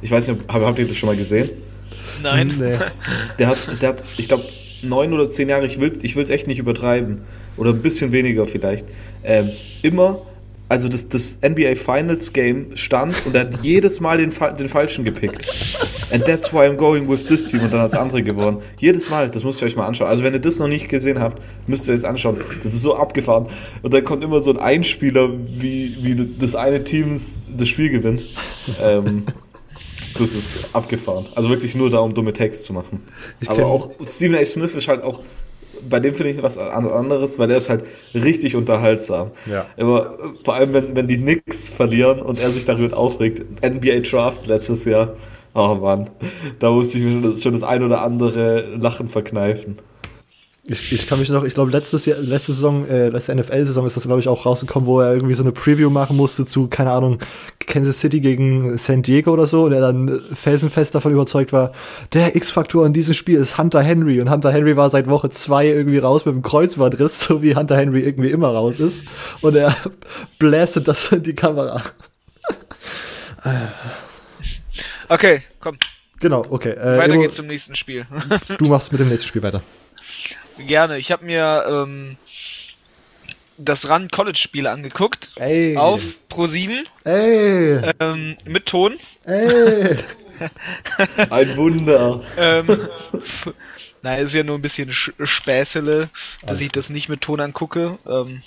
[0.00, 1.50] Ich weiß nicht, habt ihr das schon mal gesehen?
[2.22, 2.54] Nein.
[2.56, 2.78] Nee.
[3.40, 4.44] Der hat, der hat, ich glaube,
[4.80, 7.22] neun oder zehn Jahre, ich will es ich echt nicht übertreiben,
[7.56, 8.86] oder ein bisschen weniger vielleicht,
[9.24, 9.50] ähm,
[9.82, 10.22] immer,
[10.68, 15.04] also das, das NBA Finals Game stand und er hat jedes Mal den, den Falschen
[15.04, 15.46] gepickt.
[16.10, 18.58] And that's why I'm going with this team und dann hat es andere gewonnen.
[18.78, 20.08] Jedes Mal, das müsst ihr euch mal anschauen.
[20.08, 22.38] Also wenn ihr das noch nicht gesehen habt, müsst ihr es anschauen.
[22.62, 23.48] Das ist so abgefahren.
[23.82, 27.18] Und dann kommt immer so ein Einspieler, wie, wie das eine Team
[27.56, 28.26] das Spiel gewinnt.
[28.80, 29.24] Ähm,
[30.18, 31.26] das ist abgefahren.
[31.34, 33.02] Also wirklich nur da, um dumme Text zu machen.
[33.40, 34.44] Ich Aber auch Stephen A.
[34.44, 35.20] Smith ist halt auch,
[35.88, 39.30] bei dem finde ich was anderes, weil der ist halt richtig unterhaltsam.
[39.50, 39.66] Ja.
[39.78, 44.46] Aber vor allem, wenn, wenn die Knicks verlieren und er sich darüber aufregt, NBA Draft
[44.46, 45.14] letztes Jahr,
[45.54, 46.10] oh Mann,
[46.58, 49.78] da musste ich mir schon das ein oder andere Lachen verkneifen.
[50.70, 53.96] Ich, ich kann mich noch, ich glaube, letztes Jahr, letzte Saison, äh, letzte NFL-Saison ist
[53.96, 56.90] das, glaube ich, auch rausgekommen, wo er irgendwie so eine Preview machen musste zu, keine
[56.90, 57.18] Ahnung,
[57.58, 61.72] Kansas City gegen San Diego oder so, und er dann felsenfest davon überzeugt war,
[62.12, 64.20] der X-Faktor in diesem Spiel ist Hunter Henry.
[64.20, 67.76] Und Hunter Henry war seit Woche zwei irgendwie raus mit dem Kreuzbandriss, so wie Hunter
[67.78, 69.04] Henry irgendwie immer raus ist.
[69.40, 69.74] Und er
[70.38, 71.80] blästet das in die Kamera.
[75.08, 75.78] okay, komm.
[76.20, 76.72] Genau, okay.
[76.72, 78.06] Äh, weiter geht's zum nächsten Spiel.
[78.58, 79.62] du machst mit dem nächsten Spiel weiter.
[80.66, 80.98] Gerne.
[80.98, 82.16] Ich habe mir ähm,
[83.56, 85.32] das Run College Spiel angeguckt.
[85.36, 85.76] Ey.
[85.76, 86.84] Auf Pro7.
[87.04, 87.92] Ey.
[88.00, 88.98] Ähm, mit Ton.
[89.24, 89.96] Ey.
[91.30, 92.22] Ein Wunder.
[92.36, 92.88] ähm,
[94.02, 96.10] na, ist ja nur ein bisschen Späßele,
[96.42, 96.64] dass also.
[96.64, 97.98] ich das nicht mit Ton angucke.
[98.06, 98.42] Ähm,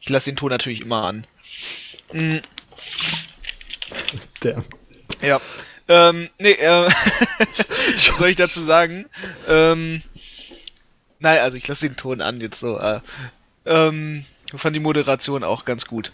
[0.00, 1.26] ich lasse den Ton natürlich immer an.
[2.12, 2.40] Mhm.
[4.40, 4.64] Damn.
[5.20, 5.40] Ja.
[5.88, 9.06] Ähm, nee, äh, was soll ich dazu sagen?
[9.48, 10.02] Ähm,
[11.22, 12.78] Nein, also ich lasse den Ton an jetzt so.
[12.78, 13.00] Äh,
[13.64, 14.24] ähm,
[14.56, 16.10] fand die Moderation auch ganz gut.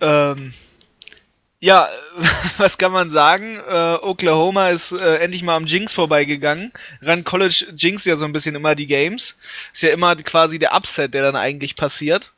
[0.00, 0.52] Ähm,
[1.60, 1.88] ja,
[2.58, 3.56] was kann man sagen?
[3.56, 6.72] Äh, Oklahoma ist äh, endlich mal am Jinx vorbeigegangen.
[7.06, 9.36] Run College Jinx ja so ein bisschen immer die Games.
[9.72, 12.32] Ist ja immer quasi der Upset, der dann eigentlich passiert.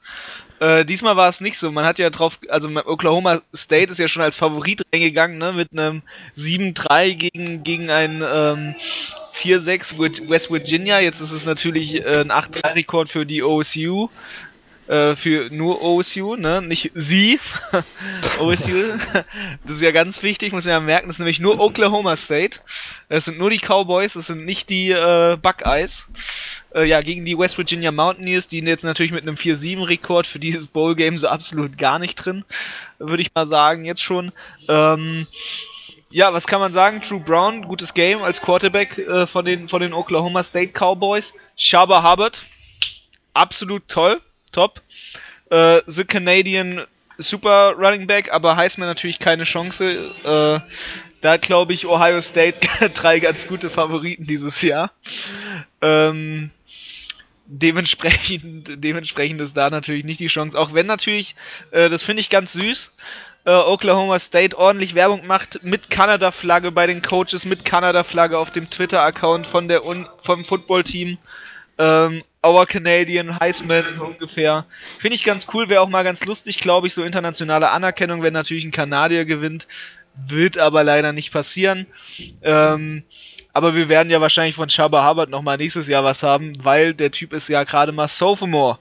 [0.60, 1.72] Äh, diesmal war es nicht so.
[1.72, 5.72] Man hat ja drauf, also Oklahoma State ist ja schon als Favorit reingegangen, ne, mit
[5.72, 6.02] einem
[6.36, 8.74] 7-3 gegen, gegen ein ähm,
[9.34, 11.00] 4-6 West Virginia.
[11.00, 14.08] Jetzt ist es natürlich äh, ein 8-3-Rekord für die OSU.
[14.86, 16.60] Äh, für nur OSU, ne?
[16.60, 17.40] Nicht sie.
[18.38, 18.98] OSU.
[19.66, 21.06] Das ist ja ganz wichtig, muss man ja merken.
[21.06, 22.60] Das ist nämlich nur Oklahoma State.
[23.08, 26.06] Das sind nur die Cowboys, das sind nicht die äh, Buckeyes.
[26.74, 30.66] Äh, ja, gegen die West Virginia Mountaineers, die jetzt natürlich mit einem 4-7-Rekord für dieses
[30.66, 32.44] Bowl-Game so absolut gar nicht drin,
[32.98, 34.32] würde ich mal sagen, jetzt schon.
[34.68, 35.26] Ähm,
[36.14, 37.00] ja, was kann man sagen?
[37.00, 41.34] True Brown, gutes Game als Quarterback äh, von, den, von den Oklahoma State Cowboys.
[41.56, 42.44] Shaba Hubbard,
[43.32, 44.20] absolut toll,
[44.52, 44.80] top.
[45.50, 46.86] Äh, The Canadian
[47.18, 50.12] super Running Back, aber Heisman natürlich keine Chance.
[50.22, 50.60] Äh,
[51.20, 52.60] da glaube ich Ohio State
[52.94, 54.92] drei ganz gute Favoriten dieses Jahr.
[55.82, 56.50] Ähm,
[57.46, 60.56] dementsprechend, dementsprechend ist da natürlich nicht die Chance.
[60.56, 61.34] Auch wenn natürlich,
[61.72, 62.92] äh, das finde ich ganz süß
[63.44, 68.70] äh, Oklahoma State ordentlich Werbung macht mit Kanada-Flagge bei den Coaches, mit Kanada-Flagge auf dem
[68.70, 71.18] Twitter-Account von der Un vom Football-Team.
[71.78, 74.66] Ähm, Our Canadian Heisman so ungefähr.
[74.98, 78.34] Finde ich ganz cool, wäre auch mal ganz lustig, glaube ich, so internationale Anerkennung, wenn
[78.34, 79.66] natürlich ein Kanadier gewinnt.
[80.28, 81.86] Wird aber leider nicht passieren.
[82.42, 83.02] Ähm,
[83.54, 87.10] aber wir werden ja wahrscheinlich von Chaba Hubbard nochmal nächstes Jahr was haben, weil der
[87.10, 88.78] Typ ist ja gerade mal Sophomore.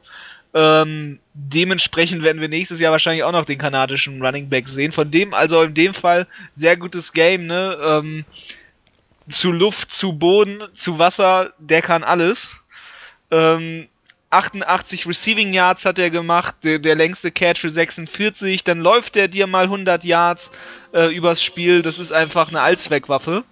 [0.54, 4.92] Ähm, dementsprechend werden wir nächstes Jahr wahrscheinlich auch noch den kanadischen Running Back sehen.
[4.92, 7.78] Von dem, also in dem Fall, sehr gutes Game, ne?
[7.82, 8.26] Ähm,
[9.30, 12.52] zu Luft, zu Boden, zu Wasser, der kann alles.
[13.32, 13.88] Ähm,
[14.30, 19.28] 88 Receiving Yards hat er gemacht, der, der, längste Catch für 46, dann läuft er
[19.28, 20.52] dir mal 100 Yards
[20.94, 23.44] äh, übers Spiel, das ist einfach eine Allzweckwaffe.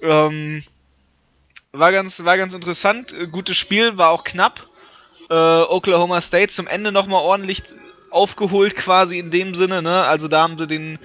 [0.00, 0.64] Ähm,
[1.72, 3.14] war ganz, war ganz interessant.
[3.30, 4.66] Gutes Spiel, war auch knapp.
[5.28, 7.62] Äh, Oklahoma State zum Ende nochmal ordentlich
[8.10, 9.82] aufgeholt, quasi in dem Sinne.
[9.82, 10.04] Ne?
[10.04, 10.98] Also da haben sie den,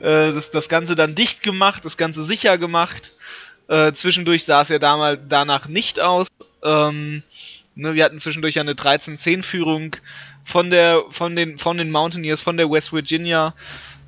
[0.00, 3.12] äh, das, das Ganze dann dicht gemacht, das Ganze sicher gemacht.
[3.68, 6.28] Äh, zwischendurch sah es ja damals danach nicht aus.
[6.62, 7.22] Ähm,
[7.74, 9.96] ne, wir hatten zwischendurch eine 13-10-Führung
[10.44, 13.54] von der, von den, von den Mountaineers, von der West Virginia.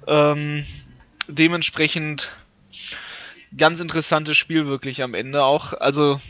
[0.06, 0.66] Ähm,
[1.28, 2.32] dementsprechend
[3.56, 5.72] ganz interessantes Spiel wirklich am Ende auch.
[5.74, 6.20] Also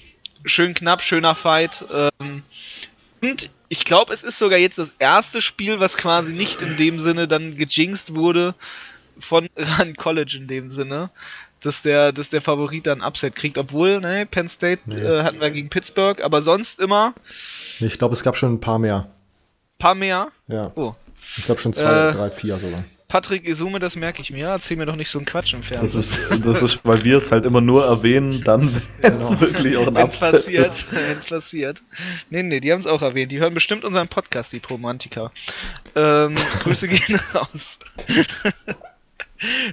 [0.45, 1.85] schön knapp, schöner Fight.
[1.92, 2.42] Ähm,
[3.23, 6.99] und ich glaube, es ist sogar jetzt das erste Spiel, was quasi nicht in dem
[6.99, 8.55] Sinne dann gejinxt wurde
[9.19, 11.11] von Run College in dem Sinne,
[11.61, 14.97] dass der, dass der Favorit dann Upset kriegt, obwohl, ne, Penn State nee.
[14.97, 17.15] äh, hatten wir gegen Pittsburgh, aber sonst immer.
[17.79, 19.09] Ich glaube, es gab schon ein paar mehr.
[19.79, 20.29] Paar mehr?
[20.49, 20.73] Ja.
[20.75, 20.95] Oh.
[21.39, 22.85] Ich glaube schon zwei, äh, drei, vier sogar.
[23.12, 24.46] Patrick Isume, das merke ich mir.
[24.46, 25.83] Erzähl mir doch nicht so einen Quatsch im Fernsehen.
[25.83, 29.40] Das ist, das ist weil wir es halt immer nur erwähnen, dann, wenn es genau.
[29.42, 30.85] wirklich auch ein Wenn's Upset passiert, ist.
[30.90, 31.83] Wenn es passiert.
[32.31, 33.31] Nee, nee, die haben es auch erwähnt.
[33.31, 35.31] Die hören bestimmt unseren Podcast, die Romantiker.
[35.94, 37.81] Ähm, Grüße gehen raus.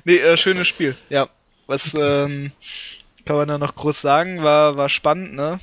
[0.03, 0.97] nee, äh, schönes Spiel.
[1.09, 1.29] Ja.
[1.65, 2.51] Was ähm,
[3.23, 4.43] kann man da noch groß sagen?
[4.43, 5.61] War, war spannend, ne?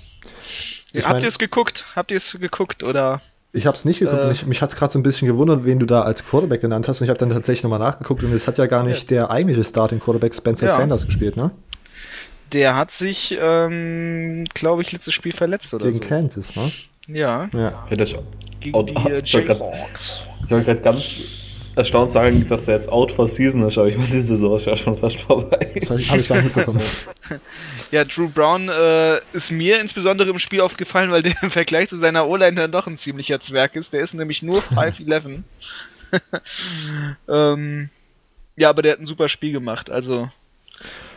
[1.05, 1.85] Habt ihr es geguckt?
[1.95, 3.21] Habt ihr es geguckt oder?
[3.57, 4.23] Ich habe es nicht geguckt.
[4.23, 6.61] Äh, mich mich hat es gerade so ein bisschen gewundert, wen du da als Quarterback
[6.61, 7.01] genannt hast.
[7.01, 8.23] Und ich habe dann tatsächlich nochmal nachgeguckt.
[8.23, 9.17] Und es hat ja gar nicht ja.
[9.17, 10.77] der eigentliche Starting Quarterback Spencer ja.
[10.77, 11.51] Sanders gespielt, ne?
[12.53, 16.09] Der hat sich, ähm, glaube ich, letztes Spiel verletzt oder Gegen so.
[16.09, 16.71] Kansas, ne?
[17.09, 17.49] Ja.
[17.53, 18.15] Ja, ja das
[18.61, 21.21] Gegen die oh, Ich wollte gerade ganz
[21.77, 24.65] erstaunt sagen, dass er jetzt out for season ist, aber ich meine, die Saison ist
[24.65, 25.73] ja schon fast vorbei.
[25.79, 26.81] Das habe ich gar nicht mitbekommen.
[27.93, 31.97] Ja, Drew Brown äh, ist mir insbesondere im Spiel aufgefallen, weil der im Vergleich zu
[31.97, 33.93] seiner O-Line dann doch ein ziemlicher Zwerg ist.
[33.93, 35.43] Der ist nämlich nur 5'11.
[37.29, 37.91] ähm,
[38.57, 39.89] ja, aber der hat ein super Spiel gemacht.
[39.89, 40.29] Also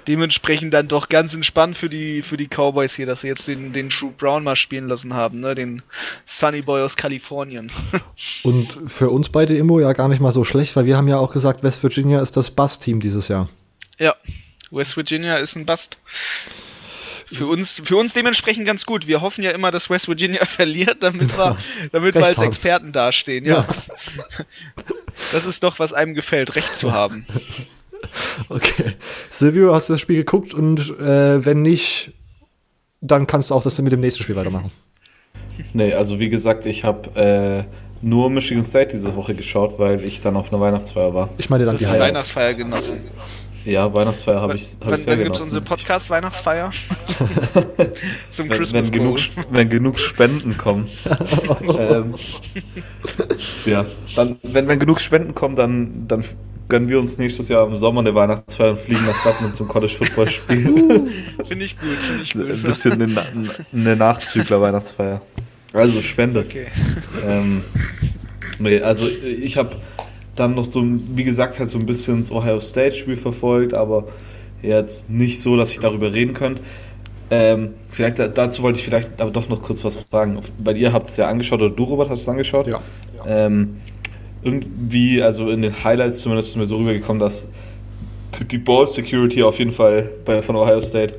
[0.09, 3.73] dementsprechend dann doch ganz entspannt für die, für die Cowboys hier, dass sie jetzt den,
[3.73, 5.53] den Drew Brown mal spielen lassen haben, ne?
[5.53, 5.83] den
[6.25, 7.71] Sunny Boy aus Kalifornien.
[8.43, 11.17] Und für uns beide Immo ja gar nicht mal so schlecht, weil wir haben ja
[11.17, 13.49] auch gesagt, West Virginia ist das Bass-Team dieses Jahr.
[13.99, 14.15] Ja,
[14.71, 15.97] West Virginia ist ein Bast.
[17.31, 19.05] Für uns, für uns dementsprechend ganz gut.
[19.05, 21.55] Wir hoffen ja immer, dass West Virginia verliert, damit wir,
[21.91, 22.47] damit wir als haben.
[22.47, 23.45] Experten dastehen.
[23.45, 23.67] Ja.
[24.17, 24.25] ja.
[25.31, 27.27] Das ist doch, was einem gefällt, Recht zu haben.
[28.49, 28.93] Okay.
[29.29, 30.53] Silvio, hast du das Spiel geguckt?
[30.53, 32.13] Und äh, wenn nicht,
[33.01, 34.71] dann kannst du auch das mit dem nächsten Spiel weitermachen.
[35.73, 40.21] Nee, also wie gesagt, ich habe äh, nur Michigan State diese Woche geschaut, weil ich
[40.21, 41.29] dann auf einer Weihnachtsfeier war.
[41.37, 43.01] Ich meine dann die Weihnachtsfeier genossen.
[43.65, 45.43] Ja, Weihnachtsfeier habe ich, hab ich sehr genossen.
[45.43, 46.71] unsere Podcast-Weihnachtsfeier?
[48.31, 49.19] Zum wenn, wenn, genug,
[49.51, 50.89] wenn genug Spenden kommen.
[51.77, 52.15] ähm,
[53.65, 56.23] ja, dann, wenn, wenn genug Spenden kommen, dann, dann
[56.69, 59.93] gönnen wir uns nächstes Jahr im Sommer eine Weihnachtsfeier und fliegen nach Dortmund zum College
[59.93, 61.09] Football spielen.
[61.39, 62.43] Uh, finde ich gut, finde ich gut.
[62.43, 63.25] Ein bisschen eine,
[63.73, 65.21] eine Nachzügler-Weihnachtsfeier.
[65.73, 66.47] Also spendet.
[66.47, 66.67] Okay.
[67.25, 67.63] Ähm,
[68.59, 69.77] nee, also ich habe
[70.39, 74.05] dann noch so, wie gesagt, halt so ein bisschen das Ohio State-Spiel verfolgt, aber
[74.61, 76.61] jetzt nicht so, dass ich darüber reden könnte.
[77.31, 81.05] Ähm, vielleicht dazu wollte ich vielleicht aber doch noch kurz was fragen, weil ihr habt
[81.07, 82.67] es ja angeschaut oder du Robert hast es angeschaut.
[82.67, 82.81] Ja.
[83.27, 83.77] Ähm,
[84.41, 87.49] irgendwie, also in den Highlights zumindest ist mir so rübergekommen, dass
[88.49, 91.15] die Ball Security auf jeden Fall bei, von Ohio State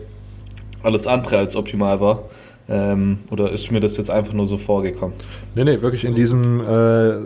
[0.83, 2.25] alles andere als optimal war.
[2.73, 5.17] Ähm, oder ist mir das jetzt einfach nur so vorgekommen?
[5.57, 7.17] Nee, nee, wirklich in diesem, äh,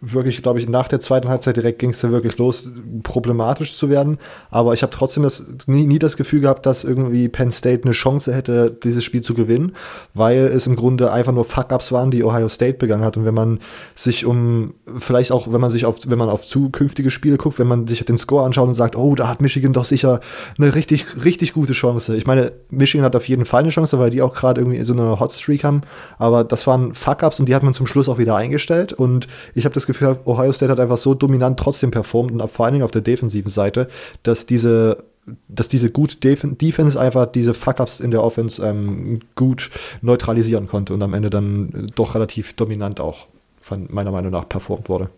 [0.00, 2.70] wirklich, glaube ich, nach der zweiten Halbzeit direkt ging es dann wirklich los,
[3.02, 4.16] problematisch zu werden.
[4.50, 7.92] Aber ich habe trotzdem das, nie, nie das Gefühl gehabt, dass irgendwie Penn State eine
[7.92, 9.72] Chance hätte, dieses Spiel zu gewinnen,
[10.14, 13.18] weil es im Grunde einfach nur Fuck-Ups waren, die Ohio State begangen hat.
[13.18, 13.58] Und wenn man
[13.94, 17.68] sich um, vielleicht auch, wenn man sich auf, wenn man auf zukünftige Spiele guckt, wenn
[17.68, 20.20] man sich den Score anschaut und sagt, oh, da hat Michigan doch sicher
[20.56, 22.16] eine richtig, richtig gute Chance.
[22.16, 24.94] Ich meine, Michigan hat auf jeden Fall eine Chance, weil die auch gerade irgendwie so
[24.94, 25.82] eine Hotstreak haben.
[26.18, 28.92] Aber das waren Fuck-Ups und die hat man zum Schluss auch wieder eingestellt.
[28.92, 32.64] Und ich habe das Gefühl, Ohio State hat einfach so dominant trotzdem performt und vor
[32.64, 33.88] allen Dingen auf der defensiven Seite,
[34.22, 35.04] dass diese
[35.48, 39.70] dass diese gut Def Defense einfach diese Fuck-Ups in der Offense ähm, gut
[40.00, 43.26] neutralisieren konnte und am Ende dann doch relativ dominant auch
[43.60, 45.10] von meiner Meinung nach performt wurde.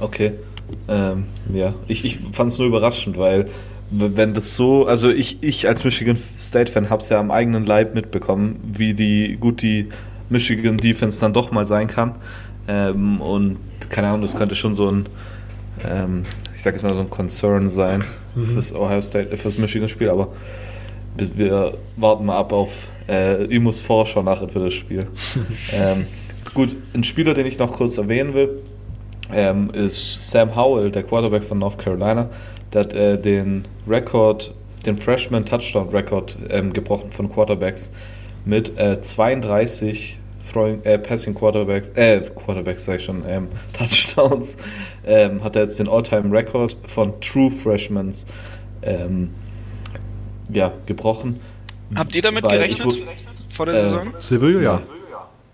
[0.00, 0.32] Okay.
[0.88, 3.48] Ähm, ja, ich, ich fand es nur überraschend, weil
[3.90, 7.94] wenn das so, also ich, ich als Michigan State-Fan habe es ja am eigenen Leib
[7.94, 9.88] mitbekommen, wie die gut die
[10.28, 12.16] Michigan Defense dann doch mal sein kann.
[12.66, 15.06] Ähm, und keine Ahnung, das könnte schon so ein,
[15.88, 16.24] ähm,
[16.54, 18.44] ich sag jetzt mal so ein Concern sein mhm.
[18.44, 20.28] fürs Ohio State, fürs Michigan-Spiel, aber
[21.16, 25.06] wir warten mal ab auf äh, Imus Vorschau nachher für das Spiel.
[25.72, 26.06] ähm,
[26.54, 28.62] gut, ein Spieler, den ich noch kurz erwähnen will,
[29.32, 32.30] ähm, ist Sam Howell, der Quarterback von North Carolina.
[32.72, 34.54] Der hat äh, den Rekord
[34.86, 37.90] den Freshman Touchdown Record ähm, gebrochen von Quarterbacks
[38.44, 40.18] mit äh, 32
[40.50, 44.56] Throwing, äh, Passing Quarterbacks, äh, Quarterbacks sag ich schon, ähm, Touchdowns,
[45.06, 48.24] ähm, hat er jetzt den All-Time Record von True Freshmans
[48.82, 49.30] ähm,
[50.50, 51.40] ja, gebrochen.
[51.94, 53.04] Habt ihr damit gerechnet ich,
[53.54, 54.14] vor der äh, Saison?
[54.18, 54.82] Sevilla, ja.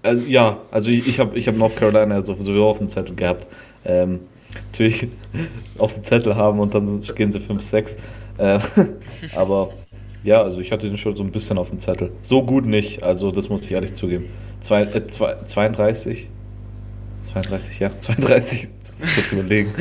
[0.03, 3.48] Also, ja, also ich, ich habe ich hab North Carolina sowieso auf dem Zettel gehabt.
[3.85, 4.20] Ähm,
[4.67, 5.09] natürlich
[5.79, 7.97] auf dem Zettel haben und dann gehen sie 5-6.
[8.38, 8.59] Äh,
[9.37, 9.71] aber
[10.25, 12.11] ja, also ich hatte den schon so ein bisschen auf dem Zettel.
[12.23, 14.27] So gut nicht, also das muss ich ehrlich zugeben.
[14.61, 16.31] Zwei, äh, zwei, 32,
[17.21, 18.69] 32, ja, 32,
[19.14, 19.73] kurz überlegen.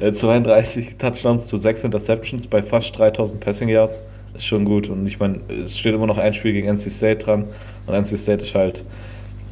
[0.00, 4.02] Äh, 32 Touchdowns zu 6 Interceptions bei fast 3000 Passing Yards.
[4.34, 4.88] Ist schon gut.
[4.88, 7.44] Und ich meine, es steht immer noch ein Spiel gegen NC State dran.
[7.86, 8.84] Und NC State ist halt,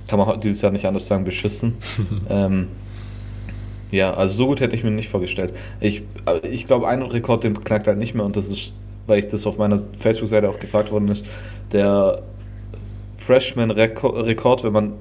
[0.09, 1.77] kann man dieses Jahr nicht anders sagen, beschissen.
[2.31, 2.69] ähm,
[3.91, 5.55] ja, also so gut hätte ich mir nicht vorgestellt.
[5.81, 8.25] Ich, äh, ich glaube, einen Rekord, den knackt halt nicht mehr.
[8.25, 8.73] Und das ist
[9.09, 11.27] weil ich das auf meiner Facebook-Seite auch gefragt worden ist,
[11.73, 12.23] der
[13.17, 14.93] Freshman-Rekord, wenn man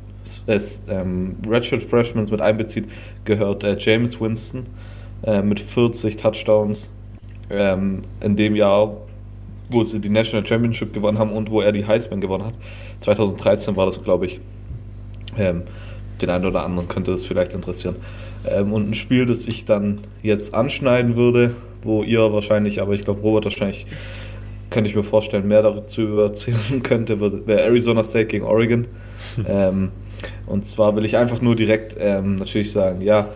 [0.48, 2.88] es ähm, Redshirt Freshmans mit einbezieht,
[3.26, 4.66] gehört äh, James Winston
[5.24, 6.90] äh, mit 40 Touchdowns
[7.50, 8.98] ähm, in dem Jahr,
[9.70, 12.54] wo sie die National Championship gewonnen haben und wo er die Heisman gewonnen hat.
[13.02, 14.40] 2013 war das, glaube ich.
[15.38, 15.64] Ähm,
[16.22, 17.96] den einen oder anderen könnte das vielleicht interessieren.
[18.52, 23.04] Ähm, und ein Spiel, das ich dann jetzt anschneiden würde, wo ihr wahrscheinlich, aber ich
[23.04, 23.86] glaube, Robert wahrscheinlich,
[24.70, 28.88] könnte ich mir vorstellen, mehr dazu erzählen könnte, wäre Arizona State gegen Oregon.
[29.48, 29.90] ähm,
[30.46, 33.30] und zwar will ich einfach nur direkt ähm, natürlich sagen, ja,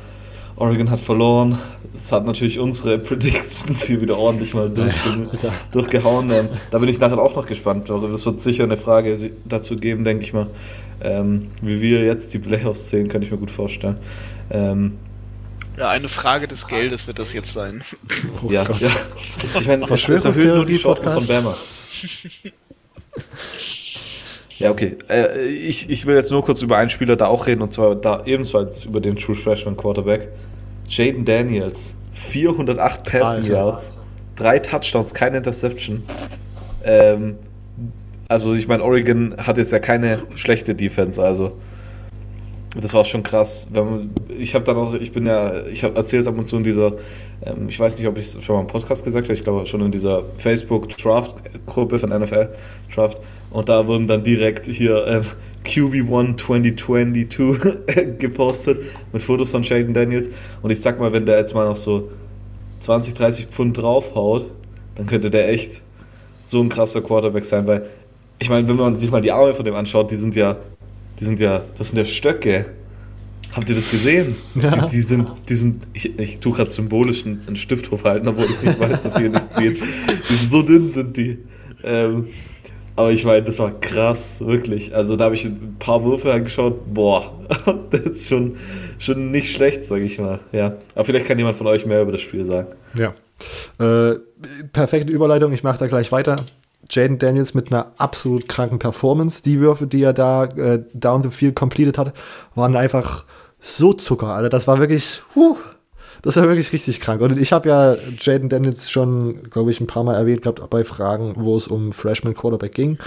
[0.61, 1.57] Oregon hat verloren.
[1.93, 4.93] Es hat natürlich unsere Predictions hier wieder ordentlich mal durch,
[5.71, 6.29] durchgehauen.
[6.29, 7.89] Ähm, da bin ich nachher auch noch gespannt.
[7.89, 10.47] Es wird sicher eine Frage dazu geben, denke ich mal.
[11.03, 13.97] Ähm, wie wir jetzt die Playoffs sehen, kann ich mir gut vorstellen.
[14.49, 14.97] Ähm,
[15.77, 17.83] ja, eine Frage des Geldes wird das jetzt sein.
[18.43, 18.89] Oh ja, ja.
[19.59, 21.55] Ich meine, das erhöht nur die Chancen von Bama.
[24.59, 24.95] Ja, okay.
[25.09, 27.95] Äh, ich, ich will jetzt nur kurz über einen Spieler da auch reden und zwar
[27.95, 30.27] da ebenfalls über den True Freshman Quarterback.
[30.87, 31.95] Jaden Daniels.
[32.13, 33.91] 408 Passing Yards,
[34.35, 36.03] drei Touchdowns, keine Interception.
[36.83, 37.37] Ähm,
[38.31, 41.57] also ich meine, Oregon hat jetzt ja keine schlechte Defense, also
[42.79, 43.69] das war schon krass.
[44.39, 46.93] ich habe dann auch, ich bin ja, ich erzähle es ab und zu in dieser,
[47.45, 49.65] ähm, ich weiß nicht, ob ich es schon mal im Podcast gesagt habe, ich glaube
[49.65, 52.47] schon in dieser Facebook-Draft-Gruppe von NFL
[52.95, 53.19] Draft.
[53.49, 55.25] Und da wurden dann direkt hier ähm,
[55.65, 58.79] QB1 2022 gepostet
[59.11, 60.29] mit Fotos von Shaden Daniels.
[60.61, 62.09] Und ich sag mal, wenn der jetzt mal noch so
[62.79, 64.49] 20, 30 Pfund draufhaut,
[64.95, 65.83] dann könnte der echt
[66.45, 67.89] so ein krasser Quarterback sein, weil
[68.41, 70.57] ich meine, wenn man sich mal die Arme von dem anschaut, die sind ja
[71.21, 72.65] die sind ja, das sind ja Stöcke.
[73.53, 74.35] Habt ihr das gesehen?
[74.55, 74.85] Ja.
[74.85, 78.45] Die, die, sind, die sind, ich, ich tue gerade symbolisch einen, einen Stift hochhalten, obwohl
[78.45, 79.81] ich nicht weiß, dass ihr nicht seht.
[80.29, 81.37] Die sind so dünn, sind die.
[81.83, 82.29] Ähm,
[82.95, 84.95] aber ich meine, das war krass, wirklich.
[84.95, 86.93] Also da habe ich ein paar Würfe angeschaut.
[86.93, 87.33] Boah,
[87.91, 88.55] das ist schon,
[88.97, 90.39] schon nicht schlecht, sage ich mal.
[90.51, 90.77] Ja.
[90.95, 92.69] Aber vielleicht kann jemand von euch mehr über das Spiel sagen.
[92.95, 93.13] Ja.
[93.79, 94.17] Äh,
[94.73, 96.45] perfekte Überleitung, ich mache da gleich weiter.
[96.91, 99.41] Jaden Daniels mit einer absolut kranken Performance.
[99.41, 102.13] Die Würfe, die er da äh, down the field completed hat,
[102.55, 103.25] waren einfach
[103.59, 104.49] so Zucker, Alter.
[104.49, 105.55] Das war wirklich, huh,
[106.21, 107.21] das war wirklich richtig krank.
[107.21, 110.83] Und ich habe ja Jaden Daniels schon, glaube ich, ein paar Mal erwähnt gehabt bei
[110.83, 112.97] Fragen, wo es um Freshman Quarterback ging.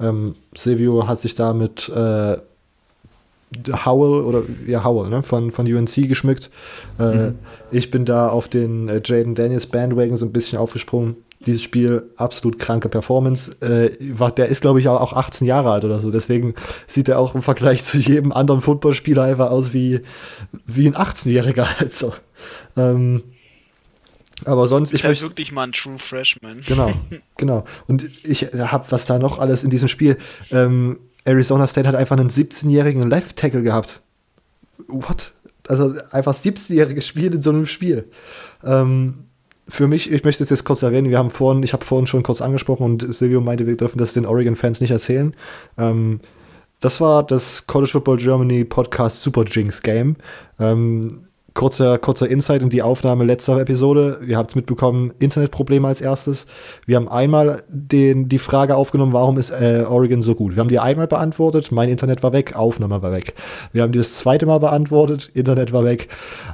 [0.00, 2.38] Ähm, Silvio hat sich da mit äh,
[3.84, 6.50] Howell oder ja Howell ne, von, von UNC geschmückt.
[6.98, 7.34] Äh, mhm.
[7.70, 12.10] Ich bin da auf den äh, Jaden Daniels Bandwagon so ein bisschen aufgesprungen dieses Spiel
[12.16, 13.52] absolut kranke Performance.
[13.60, 13.96] Äh,
[14.36, 16.10] der ist, glaube ich, auch 18 Jahre alt oder so.
[16.10, 16.54] Deswegen
[16.86, 20.00] sieht er auch im Vergleich zu jedem anderen Footballspieler einfach aus wie,
[20.66, 21.66] wie ein 18-Jähriger.
[21.78, 22.12] Also.
[22.76, 23.22] Ähm,
[24.44, 24.92] aber sonst.
[24.92, 26.62] Ist ich halt wirklich mal ein True Freshman.
[26.66, 26.92] Genau,
[27.36, 27.64] genau.
[27.86, 30.16] Und ich habe, was da noch alles in diesem Spiel.
[30.50, 34.00] Ähm, Arizona State hat einfach einen 17-jährigen Left Tackle gehabt.
[34.86, 35.32] What?
[35.68, 38.10] Also einfach 17-jähriges Spiel in so einem Spiel.
[38.64, 39.27] Ähm,
[39.68, 42.22] für mich, ich möchte es jetzt kurz erwähnen, wir haben vorhin, ich habe vorhin schon
[42.22, 45.34] kurz angesprochen und Silvio meinte, wir dürfen das den Oregon-Fans nicht erzählen.
[45.76, 46.20] Ähm,
[46.80, 50.16] das war das College Football Germany Podcast Super Jinx Game.
[50.58, 54.20] Ähm, Kurzer, kurzer Insight in die Aufnahme letzter Episode.
[54.24, 56.46] Ihr habt es mitbekommen, Internetprobleme als erstes.
[56.86, 60.54] Wir haben einmal den, die Frage aufgenommen, warum ist äh, Oregon so gut?
[60.54, 63.34] Wir haben die einmal beantwortet, mein Internet war weg, Aufnahme war weg.
[63.72, 66.08] Wir haben die das zweite Mal beantwortet, Internet war weg,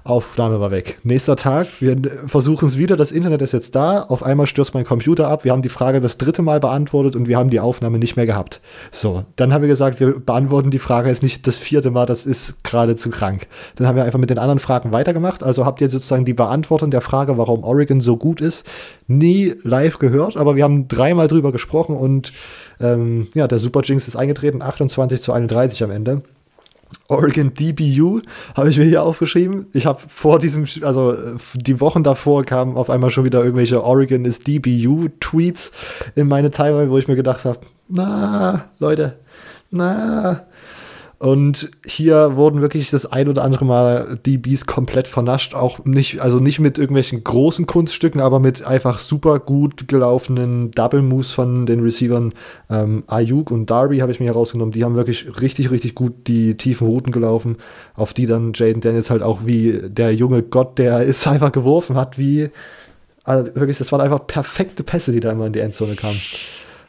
[0.05, 0.99] Aufnahme war weg.
[1.03, 4.85] Nächster Tag, wir versuchen es wieder, das Internet ist jetzt da, auf einmal stürzt mein
[4.85, 7.99] Computer ab, wir haben die Frage das dritte Mal beantwortet und wir haben die Aufnahme
[7.99, 8.61] nicht mehr gehabt.
[8.91, 12.25] So, dann haben wir gesagt, wir beantworten die Frage jetzt nicht das vierte Mal, das
[12.25, 13.49] ist gerade zu krank.
[13.77, 15.43] Dann haben wir einfach mit den anderen Fragen Fragen weitergemacht.
[15.43, 18.67] Also habt ihr sozusagen die Beantwortung der Frage, warum Oregon so gut ist,
[19.07, 20.37] nie live gehört.
[20.37, 22.33] Aber wir haben dreimal drüber gesprochen und
[22.81, 26.23] ähm, ja, der Super Jinx ist eingetreten, 28 zu 31 am Ende.
[27.09, 28.21] Oregon DBU
[28.55, 29.67] habe ich mir hier aufgeschrieben.
[29.73, 31.17] Ich habe vor diesem, also
[31.55, 35.73] die Wochen davor kamen auf einmal schon wieder irgendwelche Oregon ist DBU Tweets
[36.15, 37.59] in meine Timeline, wo ich mir gedacht habe,
[37.89, 39.17] na, Leute,
[39.71, 40.47] na,
[41.25, 45.55] und hier wurden wirklich das ein oder andere Mal die Bees komplett vernascht.
[45.55, 51.01] Auch nicht, also nicht mit irgendwelchen großen Kunststücken, aber mit einfach super gut gelaufenen Double
[51.01, 52.35] Moves von den Receivern.
[52.69, 54.73] Ähm, Ayuk und Darby habe ich mir herausgenommen.
[54.73, 57.57] Die haben wirklich richtig, richtig gut die tiefen Routen gelaufen,
[57.95, 61.97] auf die dann Jaden Daniels halt auch wie der junge Gott, der ist einfach geworfen
[61.97, 62.51] hat, wie,
[63.23, 66.21] also wirklich, das waren einfach perfekte Pässe, die da immer in die Endzone kamen.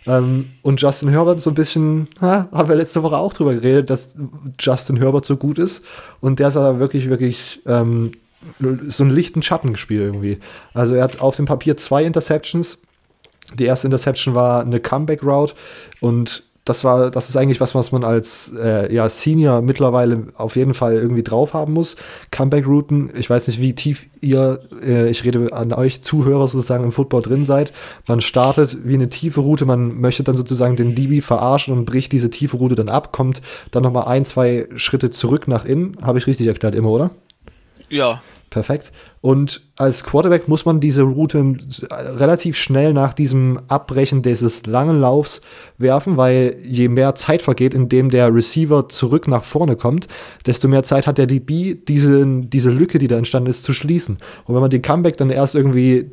[0.07, 3.89] Ähm, und Justin Herbert so ein bisschen, ha, haben wir letzte Woche auch drüber geredet,
[3.89, 4.15] dass
[4.59, 5.83] Justin Herbert so gut ist.
[6.19, 8.11] Und der ist aber wirklich, wirklich ähm,
[8.59, 10.39] so einen lichten Schatten gespielt irgendwie.
[10.73, 12.77] Also er hat auf dem Papier zwei Interceptions.
[13.53, 15.53] Die erste Interception war eine Comeback-Route
[15.99, 20.55] und das war, das ist eigentlich was, was man als äh, ja, Senior mittlerweile auf
[20.55, 21.95] jeden Fall irgendwie drauf haben muss.
[22.31, 26.91] Comeback-Routen, ich weiß nicht, wie tief ihr, äh, ich rede an euch Zuhörer sozusagen im
[26.91, 27.71] Football drin seid.
[28.07, 32.11] Man startet wie eine tiefe Route, man möchte dann sozusagen den DB verarschen und bricht
[32.11, 35.95] diese tiefe Route dann ab, kommt dann nochmal ein, zwei Schritte zurück nach innen.
[36.01, 37.11] Habe ich richtig erklärt immer, oder?
[37.89, 38.23] Ja.
[38.55, 38.93] Perfekt.
[39.19, 41.57] Und als Quarterback muss man diese Route
[41.91, 45.41] relativ schnell nach diesem Abbrechen dieses langen Laufs
[45.77, 50.07] werfen, weil je mehr Zeit vergeht, indem der Receiver zurück nach vorne kommt,
[50.45, 54.19] desto mehr Zeit hat der DB, diese, diese Lücke, die da entstanden ist, zu schließen.
[54.45, 56.09] Und wenn man den Comeback dann erst irgendwie äh,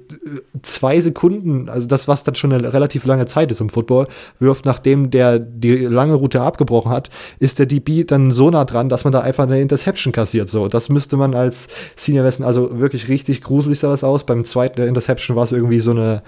[0.63, 4.09] zwei Sekunden, also das, was dann schon eine relativ lange Zeit ist im Football,
[4.41, 8.89] wirft, nachdem der die lange Route abgebrochen hat, ist der DB dann so nah dran,
[8.89, 10.49] dass man da einfach eine Interception kassiert.
[10.49, 14.25] So, das müsste man als Senior Westen, also wirklich richtig gruselig sah das aus.
[14.25, 16.23] Beim zweiten der Interception war es irgendwie so eine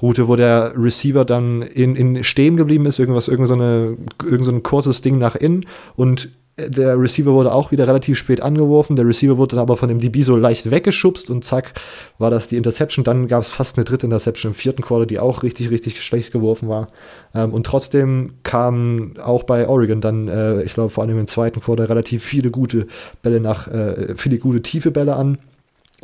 [0.00, 4.44] Route, wo der Receiver dann in, in stehen geblieben ist, irgendwas, irgend so, eine, irgend
[4.44, 6.30] so ein kurzes Ding nach innen und
[6.68, 8.96] der Receiver wurde auch wieder relativ spät angeworfen.
[8.96, 11.72] Der Receiver wurde dann aber von dem DB so leicht weggeschubst und zack,
[12.18, 13.04] war das die Interception.
[13.04, 16.32] Dann gab es fast eine dritte Interception im vierten Quarter, die auch richtig, richtig schlecht
[16.32, 16.88] geworfen war.
[17.34, 21.60] Ähm, und trotzdem kamen auch bei Oregon dann, äh, ich glaube vor allem im zweiten
[21.60, 22.86] Quarter, relativ viele gute
[23.22, 25.38] Bälle nach, äh, viele gute tiefe Bälle an.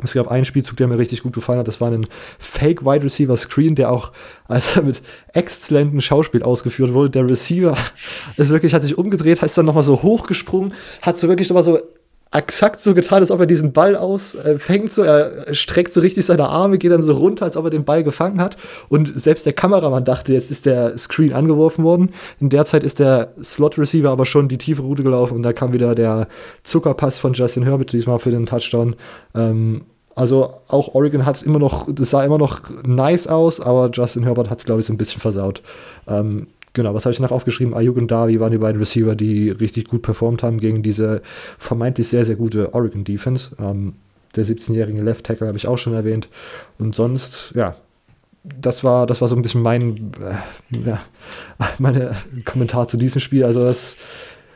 [0.03, 1.67] Es gab einen Spielzug, der mir richtig gut gefallen hat.
[1.67, 4.11] Das war ein Fake Wide Receiver Screen, der auch
[4.47, 5.01] also mit
[5.33, 7.09] exzellentem Schauspiel ausgeführt wurde.
[7.09, 7.75] Der Receiver
[8.37, 11.79] ist wirklich, hat sich umgedreht, ist dann nochmal so hochgesprungen, hat so wirklich nochmal so
[12.31, 16.25] exakt so getan, als ob er diesen Ball ausfängt, äh, so, er streckt so richtig
[16.25, 18.57] seine Arme, geht dann so runter, als ob er den Ball gefangen hat.
[18.89, 22.11] Und selbst der Kameramann dachte, jetzt ist der Screen angeworfen worden.
[22.39, 25.73] In der Zeit ist der Slot-Receiver aber schon die tiefe Route gelaufen und da kam
[25.73, 26.27] wieder der
[26.63, 28.95] Zuckerpass von Justin Herbert diesmal für den Touchdown.
[29.33, 34.23] Ähm, also auch Oregon hat immer noch, das sah immer noch nice aus, aber Justin
[34.23, 35.61] Herbert hat es, glaube ich, so ein bisschen versaut.
[36.07, 37.73] Ähm, Genau, was habe ich noch aufgeschrieben?
[37.73, 41.21] Ayuk und Darby waren die beiden Receiver, die richtig gut performt haben gegen diese
[41.57, 43.55] vermeintlich sehr, sehr gute Oregon Defense.
[43.59, 43.93] Ähm,
[44.35, 46.29] der 17-jährige Left Tackle habe ich auch schon erwähnt.
[46.77, 47.75] Und sonst, ja,
[48.43, 51.01] das war, das war so ein bisschen mein, äh, ja,
[51.79, 52.15] meine
[52.45, 53.43] Kommentar zu diesem Spiel.
[53.43, 53.97] Also das,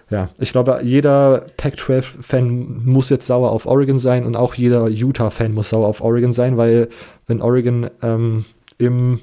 [0.10, 5.54] ja, ich glaube, jeder Pac-12-Fan muss jetzt sauer auf Oregon sein und auch jeder Utah-Fan
[5.54, 6.90] muss sauer auf Oregon sein, weil
[7.28, 8.46] wenn Oregon ähm,
[8.78, 9.22] im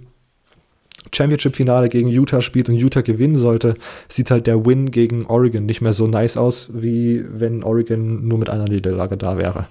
[1.14, 3.74] Championship-Finale gegen Utah spielt und Utah gewinnen sollte,
[4.08, 8.38] sieht halt der Win gegen Oregon nicht mehr so nice aus, wie wenn Oregon nur
[8.38, 9.68] mit einer Niederlage da wäre.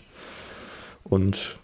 [1.03, 1.57] Und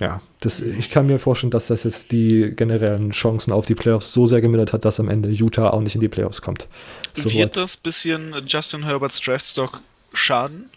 [0.00, 4.12] ja, das, ich kann mir vorstellen, dass das jetzt die generellen Chancen auf die Playoffs
[4.12, 6.66] so sehr gemindert hat, dass am Ende Utah auch nicht in die Playoffs kommt.
[7.12, 9.80] So Wird das bisschen Justin Herberts Draftstock
[10.14, 10.70] schaden?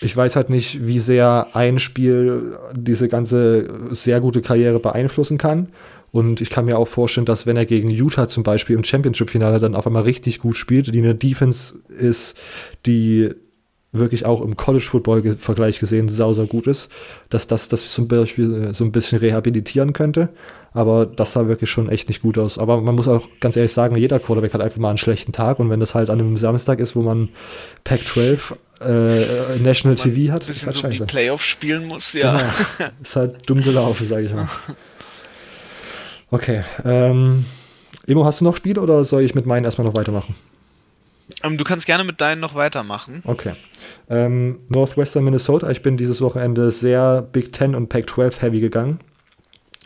[0.00, 5.68] Ich weiß halt nicht, wie sehr ein Spiel diese ganze sehr gute Karriere beeinflussen kann
[6.10, 9.58] und ich kann mir auch vorstellen, dass wenn er gegen Utah zum Beispiel im Championship-Finale
[9.58, 12.38] dann auf einmal richtig gut spielt, die eine Defense ist,
[12.86, 13.30] die
[13.92, 16.90] wirklich auch im College-Football-Vergleich gesehen sauser gut ist,
[17.30, 20.28] dass das das zum Beispiel so ein bisschen rehabilitieren könnte.
[20.72, 22.58] Aber das sah wirklich schon echt nicht gut aus.
[22.58, 25.58] Aber man muss auch ganz ehrlich sagen, jeder Quarterback hat einfach mal einen schlechten Tag.
[25.58, 27.30] Und wenn das halt an einem Samstag ist, wo man
[27.84, 31.04] Pac-12 äh, National TV hat, ist halt so scheiße.
[31.04, 32.52] die Playoff spielen muss, ja.
[32.76, 32.90] Genau.
[33.02, 34.48] Ist halt dumm gelaufen, sage ich mal.
[36.30, 36.62] Okay.
[36.84, 37.44] Ähm,
[38.06, 40.34] Emo, hast du noch Spiele oder soll ich mit meinen erstmal noch weitermachen?
[41.42, 43.22] Ähm, du kannst gerne mit deinen noch weitermachen.
[43.24, 43.54] Okay.
[44.08, 45.70] Ähm, Northwestern Minnesota.
[45.70, 49.00] Ich bin dieses Wochenende sehr Big Ten und Pac-12 heavy gegangen.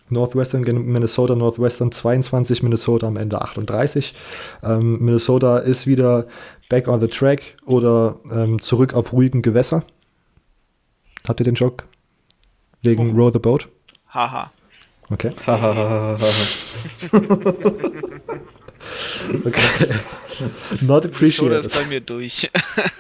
[0.09, 4.15] Northwestern Minnesota, Northwestern 22, Minnesota am Ende 38.
[4.63, 6.27] Ähm, Minnesota ist wieder
[6.69, 9.85] back on the track oder ähm, zurück auf ruhigen Gewässer.
[11.27, 11.85] Habt ihr den Joke
[12.83, 13.17] Wegen oh.
[13.17, 13.69] Row the Boat?
[14.09, 14.51] Haha.
[15.13, 15.33] Okay.
[19.45, 19.89] okay.
[20.81, 21.67] Not appreciated.
[21.67, 22.51] Das bei mir durch.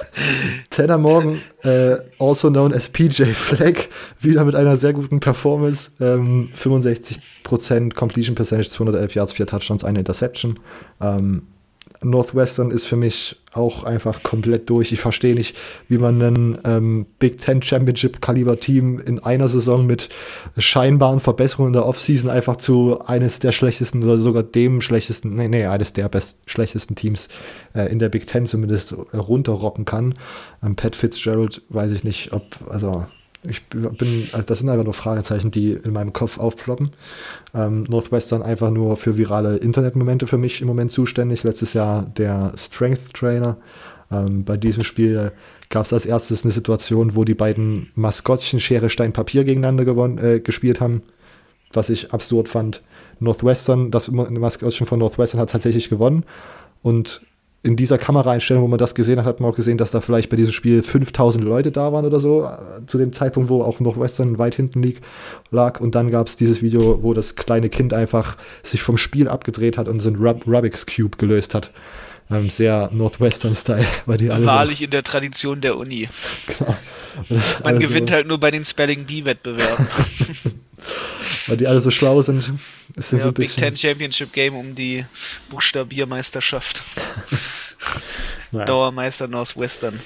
[0.70, 3.88] Tanner Morgan, äh, also known as PJ Flag,
[4.20, 5.92] wieder mit einer sehr guten Performance.
[6.00, 10.60] Ähm, 65% Completion Percentage, 211 Yards, 4 Touchdowns, eine Interception.
[11.00, 11.46] Ähm,
[12.02, 14.92] Northwestern ist für mich auch einfach komplett durch.
[14.92, 15.56] Ich verstehe nicht,
[15.88, 20.08] wie man ein ähm, Big Ten Championship Kaliber Team in einer Saison mit
[20.56, 25.48] scheinbaren Verbesserungen in der Offseason einfach zu eines der schlechtesten oder sogar dem schlechtesten, nee,
[25.48, 27.28] nee, eines der best schlechtesten Teams
[27.74, 30.14] äh, in der Big Ten zumindest runterrocken kann.
[30.62, 33.06] Ähm, Pat Fitzgerald weiß ich nicht, ob, also
[33.44, 36.92] ich bin, das sind einfach nur Fragezeichen, die in meinem Kopf aufploppen.
[37.54, 41.42] Ähm, Northwestern einfach nur für virale Internetmomente für mich im Moment zuständig.
[41.42, 43.56] Letztes Jahr der Strength Trainer.
[44.12, 45.32] Ähm, bei diesem Spiel
[45.70, 50.18] gab es als erstes eine Situation, wo die beiden Maskottchen Schere, Stein, Papier gegeneinander gewonnen,
[50.18, 51.02] äh, gespielt haben,
[51.72, 52.82] was ich absurd fand.
[53.18, 56.24] Northwestern, das Maskottchen von Northwestern hat tatsächlich gewonnen
[56.82, 57.22] und
[57.64, 60.30] in dieser Kameraeinstellung, wo man das gesehen hat, hat man auch gesehen, dass da vielleicht
[60.30, 63.78] bei diesem Spiel 5000 Leute da waren oder so, äh, zu dem Zeitpunkt, wo auch
[63.78, 65.00] noch Western weit hinten lieg,
[65.52, 65.80] lag.
[65.80, 69.78] Und dann gab es dieses Video, wo das kleine Kind einfach sich vom Spiel abgedreht
[69.78, 71.70] hat und so ein Rub Rubik's Cube gelöst hat.
[72.30, 76.08] Ähm, sehr Northwestern-Style, weil die alle Wahrlich so in der Tradition der Uni.
[76.58, 76.76] Genau.
[77.62, 79.86] Man gewinnt so halt nur bei den Spelling Bee-Wettbewerben.
[81.46, 82.52] weil die alle so schlau sind.
[82.96, 85.04] Es sind ja, so ein Big Ten Championship Game um die
[85.50, 86.82] Buchstabiermeisterschaft.
[88.52, 88.64] naja.
[88.64, 90.00] Dauermeister Northwestern.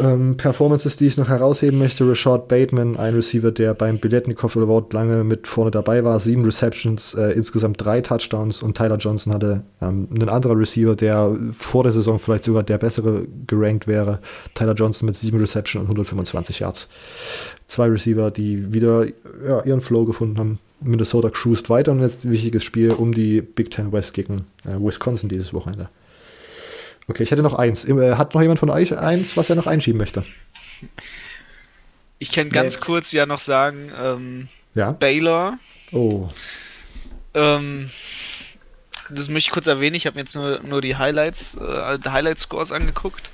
[0.00, 4.92] Ähm, Performances, die ich noch herausheben möchte: Rashad Bateman, ein Receiver, der beim Biletnikoff Award
[4.92, 9.64] lange mit vorne dabei war, sieben Receptions, äh, insgesamt drei Touchdowns und Tyler Johnson hatte
[9.80, 14.20] ähm, einen anderen Receiver, der vor der Saison vielleicht sogar der bessere gerankt wäre.
[14.54, 16.88] Tyler Johnson mit sieben Receptions und 125 Yards.
[17.66, 19.06] Zwei Receiver, die wieder
[19.46, 20.58] ja, ihren Flow gefunden haben.
[20.80, 24.78] Minnesota cruised weiter und jetzt ein wichtiges Spiel um die Big Ten West gegen äh,
[24.78, 25.88] Wisconsin dieses Wochenende.
[27.10, 27.84] Okay, ich hätte noch eins.
[27.84, 30.24] Äh, hat noch jemand von euch eins, was er noch einschieben möchte?
[32.20, 32.80] Ich kann ganz nee.
[32.82, 34.92] kurz ja noch sagen, ähm, ja?
[34.92, 35.58] Baylor.
[35.90, 36.28] Oh.
[37.34, 37.90] Ähm,
[39.08, 39.96] das möchte ich kurz erwähnen.
[39.96, 43.28] Ich habe jetzt nur, nur die Highlights, äh, Highlight-Scores angeguckt.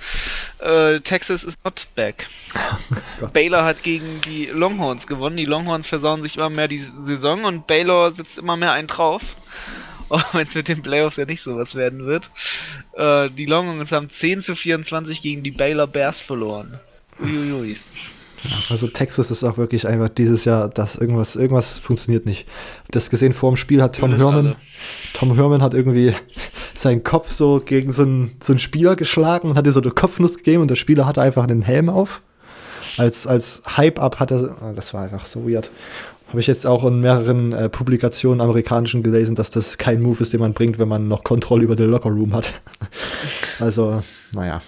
[0.59, 2.27] Äh, Texas is not back.
[3.23, 5.39] Oh Baylor hat gegen die Longhorns gewonnen.
[5.39, 9.23] Die Longhorns versauen sich immer mehr die Saison und Baylor setzt immer mehr einen drauf.
[10.09, 12.31] auch wenn es mit den Playoffs ja nicht sowas werden wird.
[12.95, 16.79] Äh, die Longhorns haben 10 zu 24 gegen die Baylor Bears verloren.
[17.21, 17.77] Uiuiui.
[18.69, 22.47] also Texas ist auch wirklich einfach dieses Jahr, dass irgendwas, irgendwas funktioniert nicht.
[22.91, 24.57] Das gesehen vor dem Spiel hat Tom Herman,
[25.15, 26.15] Tom Herman hat irgendwie
[26.75, 29.91] seinen Kopf so gegen so einen, so einen Spieler geschlagen und hat dir so eine
[29.91, 32.23] Kopfnuss gegeben und der Spieler hatte einfach einen Helm auf.
[32.99, 35.71] Als, als Hype-Up hat er, ah, das war einfach so weird.
[36.29, 40.33] Habe ich jetzt auch in mehreren äh, Publikationen amerikanischen gelesen, dass das kein Move ist,
[40.33, 42.61] den man bringt, wenn man noch Kontrolle über den Lockerroom hat.
[43.61, 44.03] also,
[44.33, 44.61] naja.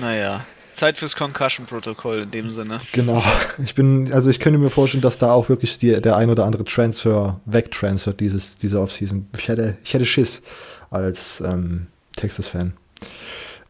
[0.00, 0.44] Naja.
[0.72, 2.80] Zeit fürs Concussion-Protokoll in dem Sinne.
[2.92, 3.22] Genau.
[3.62, 6.44] Ich bin, also ich könnte mir vorstellen, dass da auch wirklich die, der ein oder
[6.44, 9.26] andere Transfer wegtransfert, dieses, diese Offseason.
[9.36, 10.42] Ich hätte, ich hätte Schiss
[10.90, 12.72] als ähm, Texas-Fan.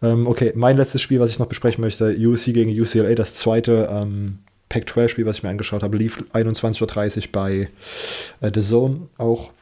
[0.02, 3.88] Ähm, okay, mein letztes Spiel, was ich noch besprechen möchte, UC gegen UCLA, das zweite
[3.90, 4.38] ähm,
[4.70, 7.68] Pac-12-Spiel, was ich mir angeschaut habe, lief 21.30 Uhr bei
[8.40, 9.52] äh, The Zone auch.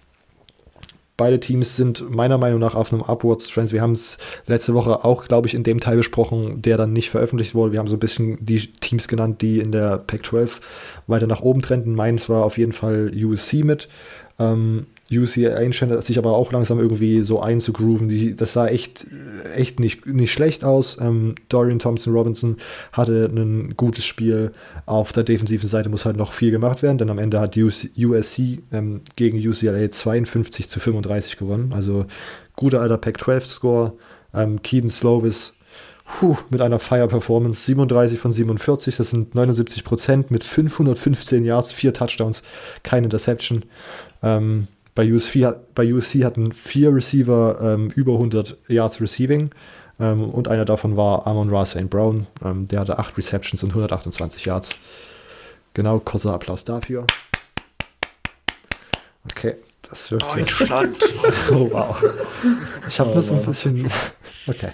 [1.17, 3.73] Beide Teams sind meiner Meinung nach auf einem Upwards Trend.
[3.73, 7.11] Wir haben es letzte Woche auch, glaube ich, in dem Teil besprochen, der dann nicht
[7.11, 7.73] veröffentlicht wurde.
[7.73, 10.61] Wir haben so ein bisschen die Teams genannt, die in der Pac-12
[11.09, 11.97] weiter nach oben trenden.
[11.97, 13.89] Meins war auf jeden Fall USC mit.
[14.39, 18.09] Ähm, UCLA scheint sich aber auch langsam irgendwie so einzugrooven.
[18.09, 19.07] Die, das sah echt,
[19.55, 20.99] echt nicht, nicht schlecht aus.
[21.01, 22.57] Ähm, Dorian Thompson Robinson
[22.93, 24.53] hatte ein gutes Spiel.
[24.85, 28.63] Auf der defensiven Seite muss halt noch viel gemacht werden, denn am Ende hat USC
[28.73, 31.73] ähm, gegen UCLA 52 zu 35 gewonnen.
[31.75, 32.05] Also
[32.57, 33.95] guter alter Pac-12-Score.
[34.35, 35.55] Ähm, Keaton Slovis
[36.09, 41.93] puh, mit einer Fire-Performance 37 von 47, das sind 79 Prozent mit 515 Yards, vier
[41.93, 42.43] Touchdowns,
[42.83, 43.65] keine Interception.
[44.23, 44.67] Ähm,
[44.99, 45.47] bei USC,
[45.77, 49.51] bei USC hatten vier Receiver ähm, über 100 Yards Receiving
[50.01, 51.89] ähm, und einer davon war Amon Ra St.
[51.89, 52.27] Brown.
[52.45, 54.75] Ähm, der hatte acht Receptions und 128 Yards.
[55.75, 57.07] Genau, kurzer Applaus dafür.
[59.31, 59.55] Okay,
[59.89, 60.25] das wird.
[60.25, 60.97] Deutschland!
[61.53, 61.97] oh, wow.
[62.89, 63.89] Ich habe oh, nur so ein bisschen.
[64.49, 64.73] Okay.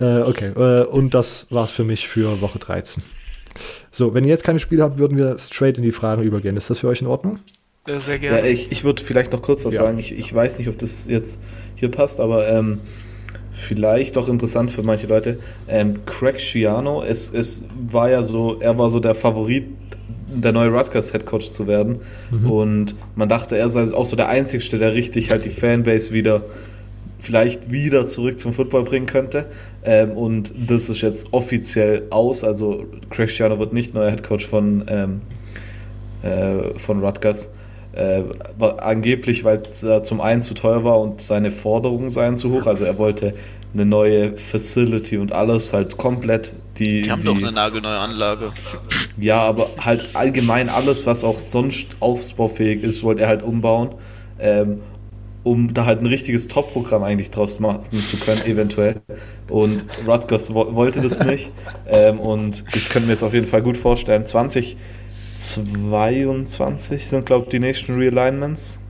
[0.00, 3.04] Äh, okay, äh, und das war's für mich für Woche 13.
[3.92, 6.56] So, wenn ihr jetzt keine Spiele habt, würden wir straight in die Fragen übergehen.
[6.56, 7.38] Ist das für euch in Ordnung?
[7.86, 8.40] Sehr gerne.
[8.40, 9.82] Ja, ich, ich würde vielleicht noch kurz was ja.
[9.84, 9.98] sagen.
[9.98, 11.38] Ich, ich weiß nicht, ob das jetzt
[11.76, 12.80] hier passt, aber ähm,
[13.52, 15.38] vielleicht doch interessant für manche Leute.
[15.66, 19.64] Ähm, Craig Schiano, es, es war ja so, er war so der Favorit
[20.32, 22.00] der neue Rutgers Head Coach zu werden.
[22.30, 22.50] Mhm.
[22.50, 26.42] Und man dachte, er sei auch so der Einzige, der richtig halt die Fanbase wieder
[27.18, 29.46] vielleicht wieder zurück zum Football bringen könnte.
[29.84, 32.44] Ähm, und das ist jetzt offiziell aus.
[32.44, 35.20] Also Cristiano wird nicht neuer Head Coach von, ähm,
[36.22, 37.50] äh, von Rutgers.
[37.92, 38.22] Äh,
[38.78, 42.66] angeblich, weil er zum einen zu teuer war und seine Forderungen seien zu hoch.
[42.66, 43.34] Also er wollte
[43.74, 46.54] eine neue Facility und alles halt komplett.
[46.78, 48.52] Die, die haben die, doch eine nagelneue Anlage.
[49.18, 53.94] Ja, aber halt allgemein alles, was auch sonst aufbaufähig ist, wollte er halt umbauen.
[54.38, 54.80] Ähm,
[55.42, 59.00] um da halt ein richtiges Top-Programm eigentlich draus machen zu können, eventuell.
[59.48, 61.50] Und Rutgers wo wollte das nicht.
[61.86, 64.26] ähm, und ich könnte mir jetzt auf jeden Fall gut vorstellen,
[65.40, 68.80] 2022 sind, glaube ich, die nächsten Realignments.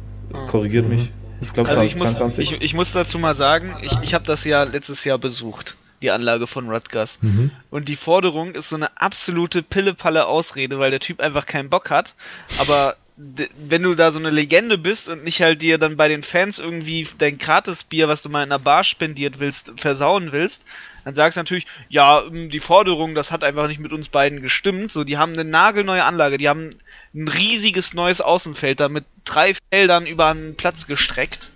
[0.49, 0.95] Korrigiert mhm.
[0.95, 1.13] mich.
[1.41, 2.45] Ich glaube, also 2022.
[2.45, 5.19] Ich muss, ich, ich muss dazu mal sagen, ich, ich habe das ja letztes Jahr
[5.19, 7.19] besucht die Anlage von Rutgers.
[7.21, 7.51] Mhm.
[7.71, 11.91] Und die Forderung ist so eine absolute Pille-Palle Ausrede, weil der Typ einfach keinen Bock
[11.91, 12.15] hat.
[12.59, 16.23] Aber wenn du da so eine Legende bist und nicht halt dir dann bei den
[16.23, 20.65] Fans irgendwie dein Gratisbier, was du mal in einer Bar spendiert willst, versauen willst,
[21.05, 24.43] dann sagst du natürlich, ja, ähm, die Forderung, das hat einfach nicht mit uns beiden
[24.43, 24.93] gestimmt.
[24.93, 26.71] So, die haben eine nagelneue Anlage, die haben
[27.15, 31.51] ein riesiges neues Außenfeld da mit drei Feldern über einen Platz gestreckt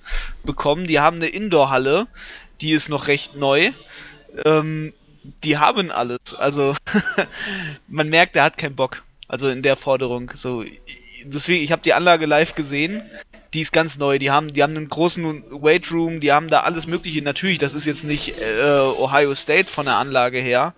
[0.44, 0.86] bekommen.
[0.86, 2.06] Die haben eine Indoor-Halle,
[2.60, 3.72] die ist noch recht neu.
[4.44, 4.92] Ähm,
[5.42, 6.34] die haben alles.
[6.38, 6.74] Also
[7.88, 9.02] man merkt, er hat keinen Bock.
[9.28, 10.30] Also in der Forderung.
[10.34, 10.64] So,
[11.24, 13.02] deswegen, ich habe die Anlage live gesehen.
[13.54, 14.18] Die ist ganz neu.
[14.18, 17.22] Die haben, die haben einen großen Weight Room, die haben da alles Mögliche.
[17.22, 20.74] Natürlich, das ist jetzt nicht äh, Ohio State von der Anlage her,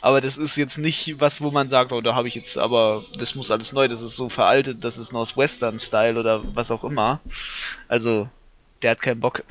[0.00, 3.02] aber das ist jetzt nicht was, wo man sagt, oh, da habe ich jetzt, aber
[3.18, 6.84] das muss alles neu, das ist so veraltet, das ist Northwestern Style oder was auch
[6.84, 7.20] immer.
[7.88, 8.28] Also
[8.84, 9.42] der hat keinen Bock.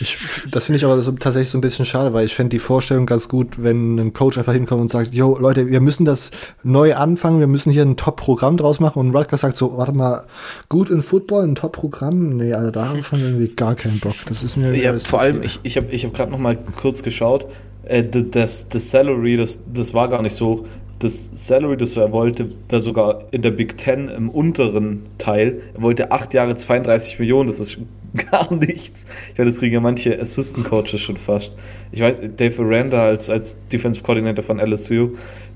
[0.00, 0.18] ich,
[0.50, 3.06] das finde ich aber so, tatsächlich so ein bisschen schade, weil ich fände die Vorstellung
[3.06, 6.32] ganz gut, wenn ein Coach einfach hinkommt und sagt, yo, Leute, wir müssen das
[6.64, 10.26] neu anfangen, wir müssen hier ein Top-Programm draus machen und Rutgers sagt so, warte mal,
[10.68, 12.30] gut in Football, ein Top-Programm?
[12.30, 14.16] Nee, also darauf haben wir irgendwie gar keinen Bock.
[14.26, 17.04] Das ist mir ja, vor allem, ich, ich habe ich hab gerade noch mal kurz
[17.04, 17.46] geschaut,
[17.84, 20.64] äh, das, das Salary, das, das war gar nicht so hoch
[20.98, 25.60] das Salary, das er wollte, war sogar in der Big Ten im unteren Teil.
[25.74, 27.78] Er wollte acht Jahre 32 Millionen, das ist
[28.30, 29.04] gar nichts.
[29.32, 31.52] Ich meine, das kriegen ja manche Assistant Coaches schon fast.
[31.92, 35.10] Ich weiß, Dave Aranda als, als Defensive Coordinator von LSU,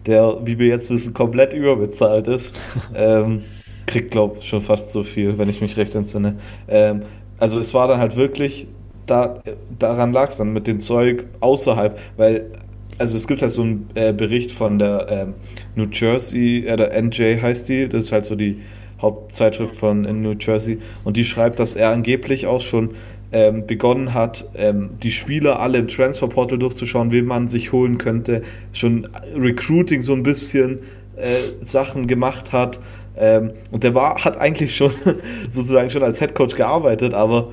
[0.06, 2.54] der, wie wir jetzt wissen, komplett überbezahlt ist,
[2.94, 3.44] ähm,
[3.86, 6.36] kriegt, glaube ich, schon fast so viel, wenn ich mich recht entsinne.
[6.68, 7.02] Ähm,
[7.38, 8.66] also es war dann halt wirklich,
[9.06, 9.42] da,
[9.78, 12.50] daran lag es dann mit dem Zeug außerhalb, weil
[12.98, 15.34] also es gibt halt so einen äh, Bericht von der ähm,
[15.74, 18.60] New Jersey, äh, der NJ heißt die, das ist halt so die
[19.00, 22.90] Hauptzeitschrift von in New Jersey und die schreibt, dass er angeblich auch schon
[23.32, 28.42] ähm, begonnen hat, ähm, die Spieler alle im Transferportal durchzuschauen, wen man sich holen könnte,
[28.72, 30.80] schon Recruiting so ein bisschen
[31.16, 32.80] äh, Sachen gemacht hat
[33.16, 34.92] ähm, und der war, hat eigentlich schon
[35.50, 37.52] sozusagen schon als Headcoach gearbeitet, aber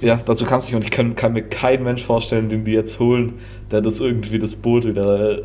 [0.00, 2.72] ja, dazu kannst du nicht und ich kann, kann, mir keinen Mensch vorstellen, den die
[2.72, 3.34] jetzt holen,
[3.70, 5.42] der das irgendwie das Boot wieder, äh,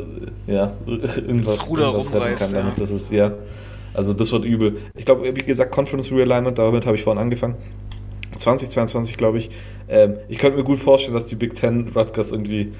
[0.48, 2.78] ja, irgendwas, das Ruder irgendwas retten kann damit.
[2.78, 2.84] Ja.
[2.84, 3.34] Das ist, ja,
[3.94, 4.78] also das wird übel.
[4.96, 7.56] Ich glaube, wie gesagt, Conference Realignment, damit habe ich vorhin angefangen.
[8.38, 9.50] 2022, glaube ich.
[9.90, 12.72] Ähm, ich könnte mir gut vorstellen, dass die Big Ten Rutgers irgendwie,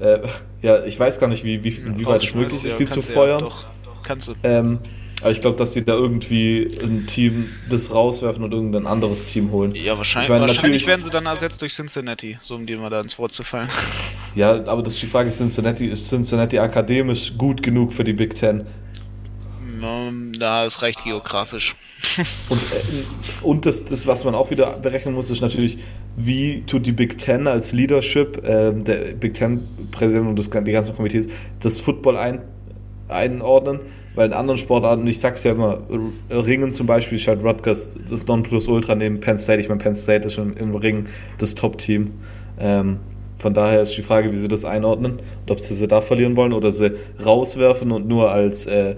[0.00, 0.20] äh,
[0.62, 3.40] ja, ich weiß gar nicht, wie, wie, wie weit es möglich ist, die zu feuern.
[3.40, 4.34] Ja, doch, doch, kannst du.
[4.42, 4.78] Ähm,
[5.22, 9.50] aber ich glaube, dass sie da irgendwie ein Team das rauswerfen und irgendein anderes Team
[9.50, 9.74] holen.
[9.74, 13.00] Ja, wahrscheinlich, meine, wahrscheinlich werden sie dann ersetzt durch Cincinnati, so um die mal da
[13.00, 13.68] ins Wort zu fallen.
[14.34, 18.34] Ja, aber das ist die Frage, Cincinnati, ist Cincinnati akademisch gut genug für die Big
[18.34, 18.66] Ten?
[20.38, 21.76] Da es reicht geografisch.
[22.48, 23.04] und, äh,
[23.42, 25.78] und das, das, was man auch wieder berechnen muss, ist natürlich,
[26.16, 30.94] wie tut die Big Ten als Leadership, äh, der Big Ten-Präsident und das, die ganzen
[30.94, 31.28] Komitees,
[31.60, 32.42] das Football ein,
[33.08, 33.80] einordnen
[34.16, 35.82] weil in anderen Sportarten, ich sag's ja immer,
[36.30, 39.60] Ringen zum Beispiel ist halt Rutgers das Nonplusultra neben Penn State.
[39.60, 41.04] Ich meine, Penn State ist schon im Ring
[41.38, 42.12] das Top-Team.
[42.58, 42.98] Ähm,
[43.38, 46.34] von daher ist die Frage, wie sie das einordnen und ob sie sie da verlieren
[46.36, 46.92] wollen oder sie
[47.24, 48.96] rauswerfen und nur als äh,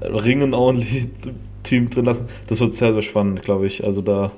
[0.00, 2.26] Ringen-Only-Team drin lassen.
[2.46, 3.84] Das wird sehr, sehr spannend, glaube ich.
[3.84, 4.32] Also da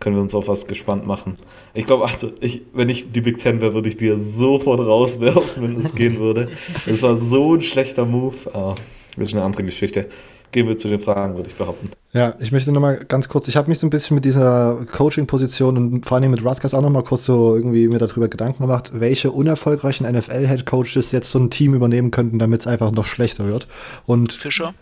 [0.00, 1.38] können wir uns auf was gespannt machen.
[1.74, 4.80] Ich glaube, also, ich, wenn ich die Big Ten wäre, würde ich die ja sofort
[4.80, 6.48] rauswerfen, wenn es gehen würde.
[6.86, 8.34] Das war so ein schlechter Move.
[8.52, 8.74] Ah.
[9.16, 10.08] Das ist eine andere Geschichte.
[10.50, 11.90] Gehen wir zu den Fragen, würde ich behaupten.
[12.12, 15.76] Ja, ich möchte nochmal ganz kurz, ich habe mich so ein bisschen mit dieser Coaching-Position
[15.78, 19.30] und vor allem mit Rutgers auch nochmal kurz so irgendwie mir darüber Gedanken gemacht, welche
[19.30, 23.66] unerfolgreichen NFL-Head-Coaches jetzt so ein Team übernehmen könnten, damit es einfach noch schlechter wird.
[24.04, 24.74] Und Fischer?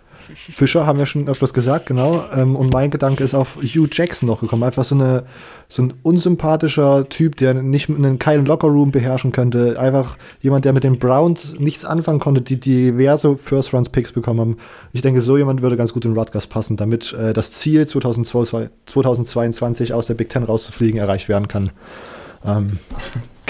[0.51, 2.25] Fischer haben wir schon öfters gesagt, genau.
[2.35, 4.63] Ähm, und mein Gedanke ist auf Hugh Jackson noch gekommen.
[4.63, 5.25] Einfach so, eine,
[5.69, 9.79] so ein unsympathischer Typ, der nicht einen, keinen Lockerroom beherrschen könnte.
[9.79, 14.57] Einfach jemand, der mit den Browns nichts anfangen konnte, die diverse First-Round-Picks bekommen haben.
[14.93, 19.93] Ich denke, so jemand würde ganz gut in Rutgers passen, damit äh, das Ziel 2022
[19.93, 21.71] aus der Big Ten rauszufliegen erreicht werden kann.
[22.45, 22.79] Ähm,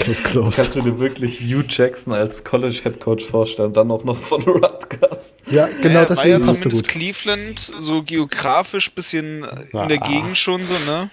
[0.01, 0.57] Case closed.
[0.57, 4.41] Kannst du dir wirklich Hugh Jackson als College Head Coach vorstellen, dann auch noch von
[4.41, 5.10] Rutgers?
[5.51, 6.87] Ja, genau, ja, deswegen war ja passt gut.
[6.87, 11.09] Cleveland so geografisch bisschen in der Gegend schon so, ne?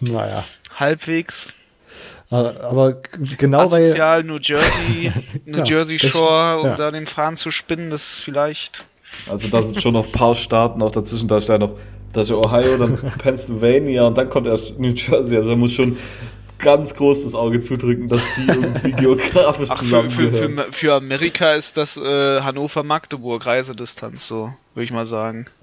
[0.00, 0.44] Naja.
[0.74, 1.48] Halbwegs.
[2.30, 3.02] Aber
[3.36, 4.24] genau Asozial, weil.
[4.24, 5.12] New Jersey,
[5.44, 8.84] New ja, Jersey Shore, das, um da den Faden zu spinnen, das vielleicht.
[9.28, 11.76] Also da sind schon noch ein paar Staaten auch dazwischen, da steht noch,
[12.14, 15.36] da ist ja Ohio, dann Pennsylvania und dann kommt erst New Jersey.
[15.36, 15.98] Also da muss schon
[16.62, 20.56] ganz groß das Auge zudrücken, dass die irgendwie geografisch Ach, zusammengehören.
[20.56, 25.46] Für, für, für, Amerika ist das äh, Hannover-Magdeburg Reisedistanz so, würde ich mal sagen.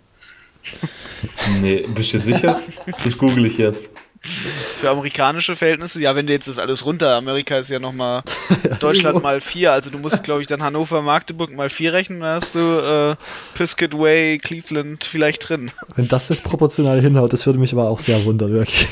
[1.62, 2.62] Nee, bist du sicher?
[3.04, 3.90] Das google ich jetzt.
[4.22, 8.24] Für amerikanische Verhältnisse, ja, wenn du jetzt das alles runter, Amerika ist ja nochmal
[8.80, 12.36] Deutschland mal vier, also du musst, glaube ich, dann Hannover, Magdeburg mal vier rechnen, dann
[12.36, 13.16] hast du äh,
[13.56, 15.72] Piscataway, Cleveland vielleicht drin.
[15.96, 18.88] Wenn das jetzt proportional hinhaut, das würde mich aber auch sehr wundern, wirklich.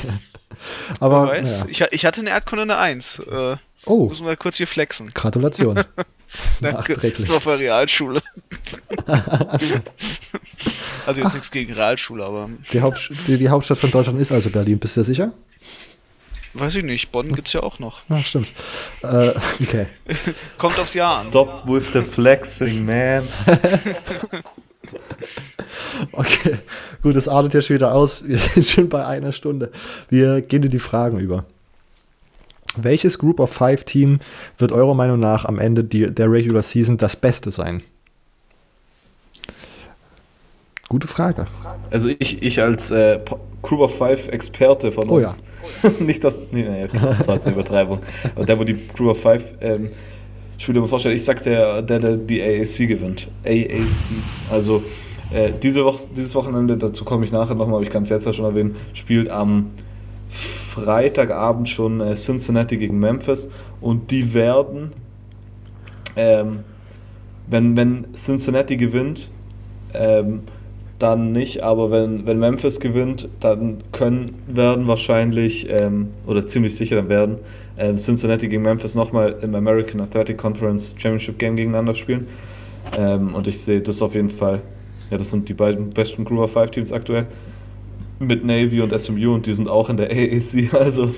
[1.00, 1.66] Aber ja.
[1.66, 3.20] ich, ich, hatte eine Erdkunde eine 1.
[3.20, 4.08] Äh, oh.
[4.08, 5.12] Müssen wir kurz hier flexen.
[5.14, 5.82] Gratulation.
[6.60, 7.28] Nachträglich.
[7.28, 8.20] Das war für Realschule.
[11.06, 12.50] also jetzt nichts gegen Realschule, aber.
[12.72, 15.32] Die, Haupt, die, die, Hauptstadt von Deutschland ist also Berlin, bist du sicher?
[16.54, 18.02] Weiß ich nicht, Bonn gibt es ja auch noch.
[18.08, 18.48] Ja, stimmt.
[19.02, 19.86] Äh, okay.
[20.56, 21.24] Kommt aufs Jahr an.
[21.24, 23.28] Stop with the flexing, man.
[26.12, 26.58] Okay,
[27.02, 28.26] gut, das artet ja schon wieder aus.
[28.26, 29.70] Wir sind schon bei einer Stunde.
[30.08, 31.44] Wir gehen in die Fragen über.
[32.76, 34.20] Welches Group of Five Team
[34.58, 37.82] wird eurer Meinung nach am Ende die, der Regular Season das Beste sein?
[40.88, 41.46] Gute Frage.
[41.90, 43.20] Also ich, ich als äh,
[43.62, 45.38] Group of Five Experte von oh, uns.
[45.82, 45.90] Ja.
[46.00, 46.38] nicht das.
[46.50, 48.00] Nee, nee, okay, das war jetzt eine Übertreibung.
[48.34, 49.90] Aber der, wo die Group of Five ähm,
[50.58, 53.28] Spieler mir vorstellt, ich sag der, der, der die AAC gewinnt.
[53.44, 54.12] AAC.
[54.50, 54.82] Also
[55.30, 58.26] äh, diese Woche, dieses Wochenende, dazu komme ich nachher nochmal, aber ich kann es jetzt
[58.26, 59.70] ja schon erwähnen, spielt am
[60.28, 63.48] Freitagabend schon äh, Cincinnati gegen Memphis
[63.80, 64.92] und die werden,
[66.16, 66.60] ähm,
[67.46, 69.30] wenn, wenn Cincinnati gewinnt,
[69.94, 70.40] ähm,
[70.98, 76.96] dann nicht, aber wenn, wenn Memphis gewinnt, dann können, werden wahrscheinlich, ähm, oder ziemlich sicher
[76.96, 77.38] dann werden,
[77.78, 82.26] äh, Cincinnati gegen Memphis nochmal im American Athletic Conference Championship Game gegeneinander spielen.
[82.96, 84.62] Ähm, und ich sehe das auf jeden Fall
[85.10, 87.26] ja, das sind die beiden besten Group of Five Teams aktuell.
[88.18, 91.14] Mit Navy und SMU und die sind auch in der AAC, also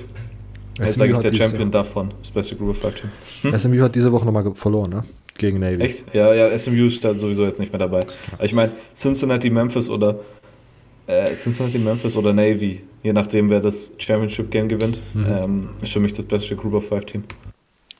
[0.79, 1.83] jetzt sage ich der Champion Jahr.
[1.83, 3.09] davon, das beste Group of Five Team.
[3.41, 3.57] Hm?
[3.57, 5.03] SMU hat diese Woche nochmal verloren, ne?
[5.37, 5.81] Gegen Navy.
[5.81, 6.05] Echt?
[6.13, 8.05] Ja, ja, SMU ist da sowieso jetzt nicht mehr dabei.
[8.33, 10.19] Aber ich meine, Cincinnati, Memphis oder
[11.07, 15.25] äh, Cincinnati, Memphis oder Navy, je nachdem, wer das Championship Game gewinnt, mhm.
[15.25, 17.23] ähm, ist für mich das beste Group of Five Team.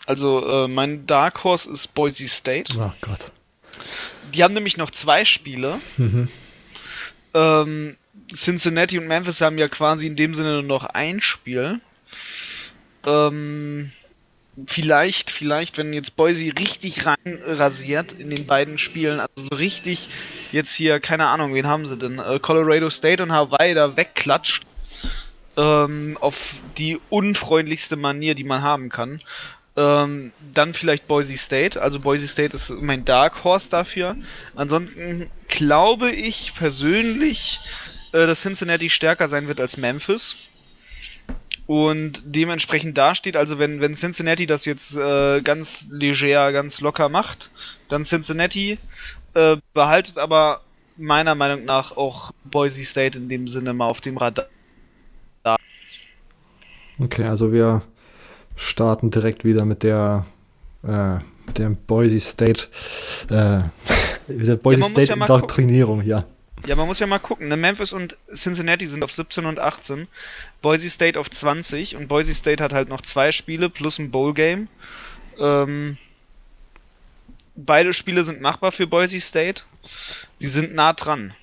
[0.05, 2.75] Also äh, mein Dark Horse ist Boise State.
[2.79, 3.31] Ach Gott.
[4.33, 5.79] Die haben nämlich noch zwei Spiele.
[5.97, 6.27] Mhm.
[7.33, 7.97] Ähm,
[8.33, 11.79] Cincinnati und Memphis haben ja quasi in dem Sinne nur noch ein Spiel.
[13.05, 13.91] Ähm,
[14.65, 20.09] vielleicht, vielleicht, wenn jetzt Boise richtig rein rasiert in den beiden Spielen, also so richtig
[20.51, 22.19] jetzt hier, keine Ahnung, wen haben sie denn?
[22.19, 24.63] Äh, Colorado State und Hawaii da wegklatscht.
[25.57, 26.37] Ähm, auf
[26.77, 29.21] die unfreundlichste Manier, die man haben kann.
[29.75, 31.81] Ähm, dann vielleicht Boise State.
[31.81, 34.15] Also Boise State ist mein Dark Horse dafür.
[34.55, 37.59] Ansonsten glaube ich persönlich,
[38.13, 40.35] äh, dass Cincinnati stärker sein wird als Memphis.
[41.67, 47.49] Und dementsprechend dasteht, also wenn, wenn Cincinnati das jetzt äh, ganz leger, ganz locker macht,
[47.87, 48.77] dann Cincinnati
[49.33, 50.61] äh, behaltet aber
[50.97, 54.47] meiner Meinung nach auch Boise State in dem Sinne mal auf dem Radar.
[56.99, 57.81] Okay, also wir
[58.55, 60.25] starten direkt wieder mit der,
[60.83, 61.15] äh,
[61.47, 62.67] mit der Boise State,
[63.29, 63.61] äh,
[64.27, 66.25] mit der Boise ja, State ja Indoktrinierung, ja.
[66.65, 67.47] Ja, man muss ja mal gucken.
[67.47, 67.57] Ne?
[67.57, 70.07] Memphis und Cincinnati sind auf 17 und 18,
[70.61, 74.67] Boise State auf 20 und Boise State hat halt noch zwei Spiele plus ein Bowl-Game.
[75.39, 75.97] Ähm,
[77.55, 79.63] beide Spiele sind machbar für Boise State.
[80.39, 81.33] Sie sind nah dran.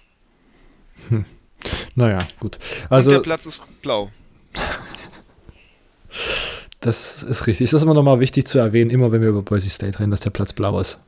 [1.08, 1.24] Hm.
[1.96, 2.56] Naja, gut.
[2.88, 4.12] Also, und der Platz ist blau.
[6.80, 7.70] Das ist richtig.
[7.70, 10.20] Das ist immer nochmal wichtig zu erwähnen, immer wenn wir über Boise State reden, dass
[10.20, 11.00] der Platz blau ist.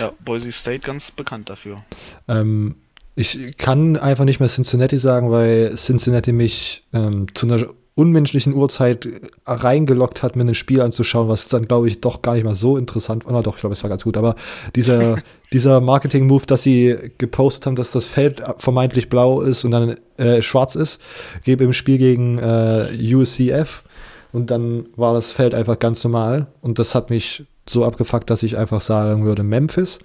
[0.00, 1.84] Ja, Boise State ganz bekannt dafür.
[2.28, 2.76] Ähm,
[3.18, 7.66] ich kann einfach nicht mehr Cincinnati sagen, weil Cincinnati mich ähm, zu einer
[7.96, 9.08] unmenschlichen Uhrzeit
[9.44, 12.76] reingelockt hat, mir ein Spiel anzuschauen, was dann, glaube ich, doch gar nicht mal so
[12.76, 13.32] interessant war.
[13.32, 14.16] Na doch, ich glaube, es war ganz gut.
[14.16, 14.36] Aber
[14.76, 15.16] dieser,
[15.52, 20.40] dieser Marketing-Move, dass sie gepostet haben, dass das Feld vermeintlich blau ist und dann äh,
[20.40, 21.00] schwarz ist,
[21.42, 23.82] gebe im Spiel gegen äh, UCF
[24.30, 28.44] und dann war das Feld einfach ganz normal und das hat mich so abgefuckt, dass
[28.44, 29.98] ich einfach sagen würde Memphis.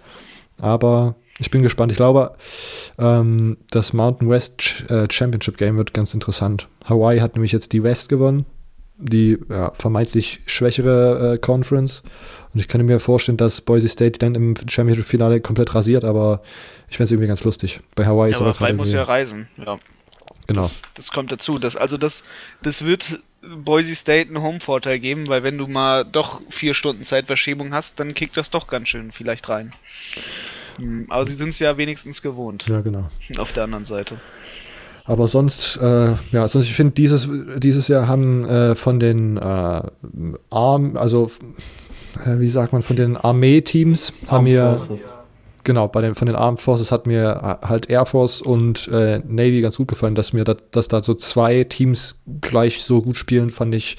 [0.58, 1.92] Aber ich bin gespannt.
[1.92, 2.36] Ich glaube,
[3.00, 6.68] ähm, das Mountain West äh, Championship Game wird ganz interessant.
[6.86, 8.46] Hawaii hat nämlich jetzt die West gewonnen,
[8.98, 12.04] die ja, vermeintlich schwächere äh, Conference.
[12.54, 16.44] Und ich könnte mir vorstellen, dass Boise State dann im Championship-Finale komplett rasiert, aber
[16.88, 17.80] ich fände es irgendwie ganz lustig.
[17.96, 19.80] Bei Hawaii ja, ist aber Hawaii muss ja reisen, ja.
[20.48, 20.62] Genau.
[20.62, 21.58] Das, das kommt dazu.
[21.58, 22.24] Das, also das,
[22.62, 27.74] das wird Boise State einen Home-Vorteil geben, weil wenn du mal doch vier Stunden Zeitverschiebung
[27.74, 29.74] hast, dann kickt das doch ganz schön vielleicht rein.
[30.78, 32.66] Hm, aber sie sind es ja wenigstens gewohnt.
[32.68, 33.10] Ja, genau.
[33.38, 34.18] Auf der anderen Seite.
[35.06, 39.82] Aber sonst, äh, ja, sonst, ich finde, dieses, dieses Jahr haben äh, von den äh,
[40.50, 41.30] Arm, also,
[42.26, 44.80] äh, wie sagt man, von den Armee-Teams haben wir.
[45.66, 49.20] Genau, bei den, von den Armed Forces hat mir äh, halt Air Force und äh,
[49.20, 53.16] Navy ganz gut gefallen, dass mir da, dass da so zwei Teams gleich so gut
[53.16, 53.98] spielen, fand ich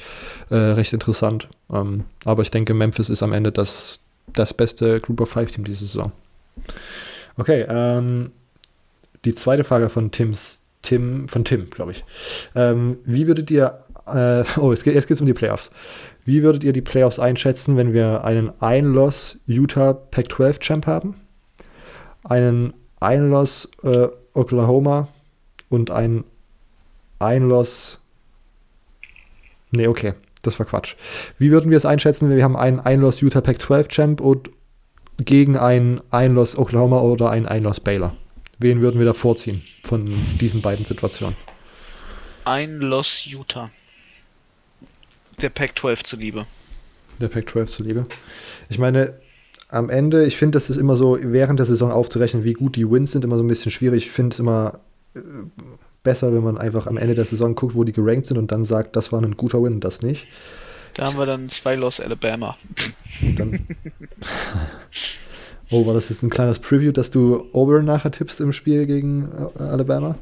[0.51, 1.49] recht interessant.
[1.73, 4.01] Ähm, aber ich denke, Memphis ist am Ende das,
[4.35, 6.13] das beste Group of Five Team diese Saison.
[7.37, 8.33] Okay, ähm,
[9.25, 12.05] die zweite Frage von Tims, Tim, von Tim, glaube ich.
[12.55, 15.71] Ähm, wie würdet ihr, äh, oh, jetzt geht es um die Playoffs.
[16.25, 21.17] Wie würdet ihr die Playoffs einschätzen, wenn wir einen Ein-Loss Utah Pac-12 Champ haben,
[22.23, 25.09] einen Ein-Loss äh, Oklahoma
[25.69, 26.25] und ein
[27.19, 28.01] Ein-Loss
[29.75, 30.95] Nee, okay, das war Quatsch.
[31.39, 34.51] Wie würden wir es einschätzen, wenn wir haben einen Ein-Loss Utah Pac-12 Champ und
[35.19, 38.17] gegen einen Einloss Oklahoma oder einen Einloss Baylor?
[38.59, 41.37] Wen würden wir da vorziehen von diesen beiden Situationen?
[42.45, 43.71] Einloss Utah.
[45.41, 46.47] Der Pac-12 zuliebe.
[47.21, 48.07] Der Pac-12 zuliebe.
[48.69, 49.15] Ich meine,
[49.69, 52.89] am Ende, ich finde, das ist immer so, während der Saison aufzurechnen, wie gut die
[52.89, 54.07] Wins sind, immer so ein bisschen schwierig.
[54.07, 54.81] Ich finde es immer
[55.15, 55.21] äh,
[56.03, 58.65] besser, wenn man einfach am Ende der Saison guckt, wo die gerankt sind und dann
[58.65, 60.29] sagt, das war ein guter Win und das nicht.
[60.95, 62.57] Da haben wir dann zwei Loss Alabama.
[63.21, 63.67] Dann
[65.71, 69.29] oh, war das jetzt ein kleines Preview, dass du Auburn nachher tippst im Spiel gegen
[69.59, 70.17] äh, Alabama?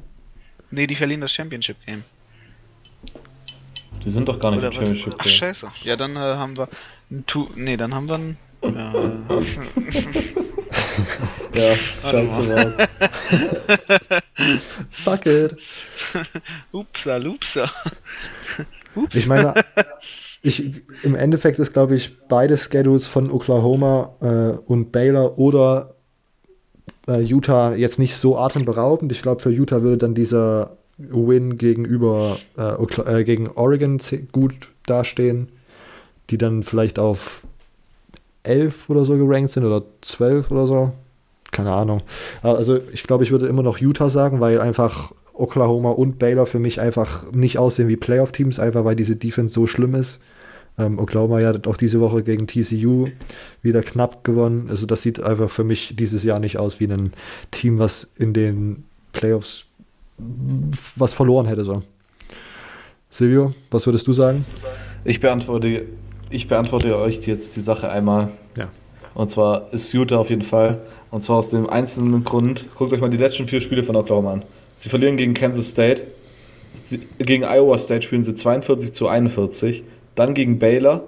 [0.71, 2.05] Nee, die verlieren das Championship Game.
[4.05, 5.21] Die sind doch gar nicht Oder im Championship Game.
[5.21, 5.73] Ach, scheiße.
[5.83, 6.69] Ja, dann äh, haben wir
[7.11, 8.37] ein Tu Nee, dann haben wir ein.
[11.55, 12.75] Ja, ja scheiße raus.
[14.91, 15.57] Fuck it.
[16.71, 17.71] Upsa, lupsa.
[18.95, 19.15] Ups.
[19.17, 19.55] Ich meine,
[20.43, 25.95] ich, im Endeffekt ist, glaube ich, beide Schedules von Oklahoma äh, und Baylor oder
[27.09, 29.13] äh, Utah jetzt nicht so atemberaubend.
[29.13, 33.99] Ich glaube, für Utah würde dann dieser Win gegenüber äh, äh gegen Oregon
[34.33, 34.55] gut
[34.87, 35.49] dastehen,
[36.31, 37.43] die dann vielleicht auf
[38.43, 40.93] 11 oder so gerankt sind oder 12 oder so.
[41.53, 42.03] Keine Ahnung.
[42.43, 46.59] Also ich glaube, ich würde immer noch Utah sagen, weil einfach Oklahoma und Baylor für
[46.59, 50.21] mich einfach nicht aussehen wie Playoff-Teams, einfach weil diese Defense so schlimm ist.
[50.79, 53.09] Ähm, Oklahoma ja auch diese Woche gegen TCU
[53.63, 54.69] wieder knapp gewonnen.
[54.71, 57.13] Also das sieht einfach für mich dieses Jahr nicht aus wie ein
[57.51, 59.67] Team, was in den Playoffs
[60.97, 61.65] was verloren hätte.
[61.65, 61.83] So.
[63.11, 64.45] Silvio, was würdest du sagen?
[65.05, 65.85] Ich beantworte,
[66.31, 68.31] ich beantworte euch jetzt die Sache einmal.
[68.57, 68.69] Ja.
[69.15, 70.81] Und zwar ist Utah auf jeden Fall.
[71.11, 72.69] Und zwar aus dem einzelnen Grund.
[72.75, 74.43] Guckt euch mal die letzten vier Spiele von Oklahoma an.
[74.75, 76.05] Sie verlieren gegen Kansas State.
[76.83, 79.85] Sie, gegen Iowa State spielen sie 42 zu 41.
[80.15, 81.05] Dann gegen Baylor.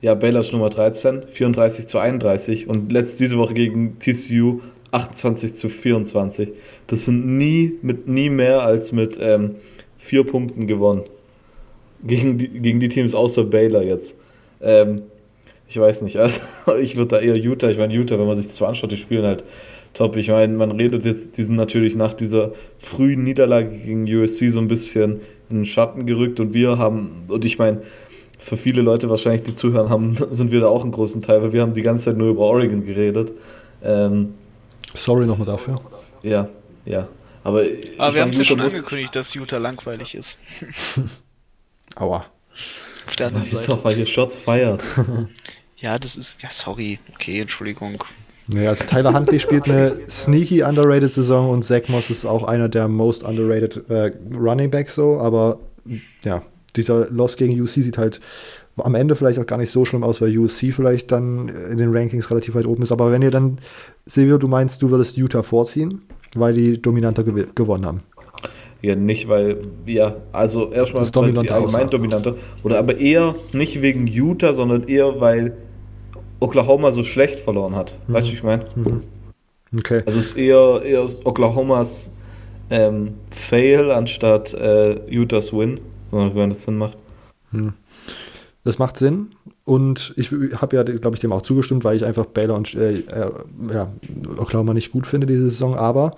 [0.00, 2.68] Ja, Baylor ist Nummer 13, 34 zu 31.
[2.68, 6.52] Und letzt diese Woche gegen TCU 28 zu 24.
[6.86, 9.56] Das sind nie, mit, nie mehr als mit ähm,
[9.98, 11.02] vier Punkten gewonnen.
[12.04, 14.16] Gegen die, gegen die Teams außer Baylor jetzt.
[14.60, 15.02] Ähm,
[15.68, 16.40] ich weiß nicht, also
[16.80, 18.96] ich würde da eher Utah, ich meine Utah, wenn man sich das so anschaut, die
[18.96, 19.44] spielen halt
[19.94, 20.16] top.
[20.16, 24.58] Ich meine, man redet jetzt, die sind natürlich nach dieser frühen Niederlage gegen USC so
[24.58, 27.82] ein bisschen in den Schatten gerückt und wir haben, und ich meine,
[28.42, 31.52] für viele Leute wahrscheinlich, die zuhören, haben, sind wir da auch einen großen Teil, weil
[31.52, 33.32] wir haben die ganze Zeit nur über Oregon geredet.
[33.82, 34.34] Ähm,
[34.94, 35.80] Sorry nochmal dafür.
[36.22, 36.48] Ja,
[36.84, 37.08] ja.
[37.44, 37.64] Aber,
[37.98, 40.36] Aber wir haben ja schon angekündigt, dass Utah langweilig ist.
[41.96, 42.26] Aua.
[43.08, 44.80] Auf der anderen Jetzt weil ihr Shots feiert.
[45.76, 46.40] ja, das ist.
[46.42, 47.00] Ja, sorry.
[47.14, 48.04] Okay, Entschuldigung.
[48.46, 52.68] Naja, also Tyler Huntley spielt eine sneaky underrated Saison und Zach Moss ist auch einer
[52.68, 55.58] der most underrated äh, Running Backs so, aber
[56.22, 56.42] ja,
[56.76, 58.20] dieser Loss gegen UC sieht halt
[58.76, 61.94] am Ende vielleicht auch gar nicht so schlimm aus, weil USC vielleicht dann in den
[61.94, 62.92] Rankings relativ weit oben ist.
[62.92, 63.58] Aber wenn ihr dann,
[64.06, 66.02] Silvio, du meinst, du würdest Utah vorziehen,
[66.34, 68.00] weil die dominanter gew gewonnen haben.
[68.80, 74.06] hier nicht, weil ja, also erstmal Das dominante allgemein dominanter oder aber eher nicht wegen
[74.06, 75.56] Utah, sondern eher weil
[76.40, 77.96] Oklahoma so schlecht verloren hat.
[78.08, 78.64] Weißt du, wie ich meine?
[79.76, 80.02] Okay.
[80.06, 82.10] Also es ist eher, eher Oklahomas
[82.70, 85.80] ähm, Fail anstatt äh, Utahs Win,
[86.12, 86.96] wenn das Sinn macht.
[88.64, 89.28] Das macht Sinn.
[89.64, 92.98] Und ich habe ja, glaube ich, dem auch zugestimmt, weil ich einfach Baylor und äh,
[92.98, 93.30] äh,
[93.72, 93.92] ja,
[94.38, 95.76] Oklahoma nicht gut finde diese Saison.
[95.76, 96.16] Aber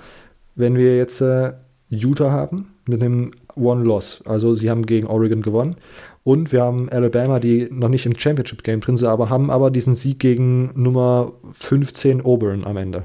[0.55, 1.53] wenn wir jetzt äh,
[1.89, 5.77] Utah haben mit einem One-Loss, also sie haben gegen Oregon gewonnen
[6.23, 9.95] und wir haben Alabama, die noch nicht im Championship-Game drin sind, aber haben aber diesen
[9.95, 13.05] Sieg gegen Nummer 15 Auburn am Ende,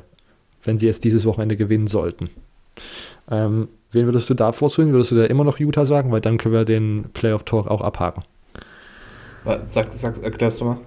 [0.64, 2.30] wenn sie jetzt dieses Wochenende gewinnen sollten.
[3.30, 4.92] Ähm, wen würdest du da vorzuhlen?
[4.92, 6.12] Würdest du da immer noch Utah sagen?
[6.12, 8.24] Weil dann können wir den Playoff-Talk auch abhaken.
[9.66, 10.78] Sag, sag, erklärst du mal?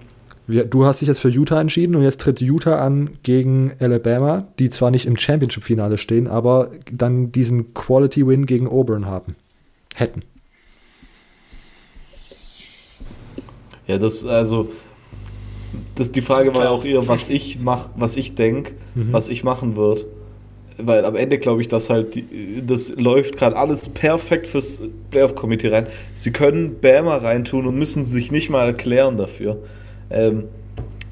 [0.45, 4.69] Du hast dich jetzt für Utah entschieden und jetzt tritt Utah an gegen Alabama, die
[4.69, 9.37] zwar nicht im Championship-Finale stehen, aber dann diesen Quality-Win gegen Auburn haben.
[9.95, 10.23] Hätten.
[13.87, 14.69] Ja, das, also,
[15.95, 19.43] das, die Frage war ja auch eher, was ich mach, was ich denke, was ich
[19.43, 20.05] machen würde.
[20.77, 25.69] Weil am Ende glaube ich, dass halt die, das läuft gerade alles perfekt fürs Playoff-Komitee
[25.69, 25.87] rein.
[26.15, 29.57] Sie können Bama reintun und müssen sich nicht mal erklären dafür.
[30.09, 30.45] Ähm,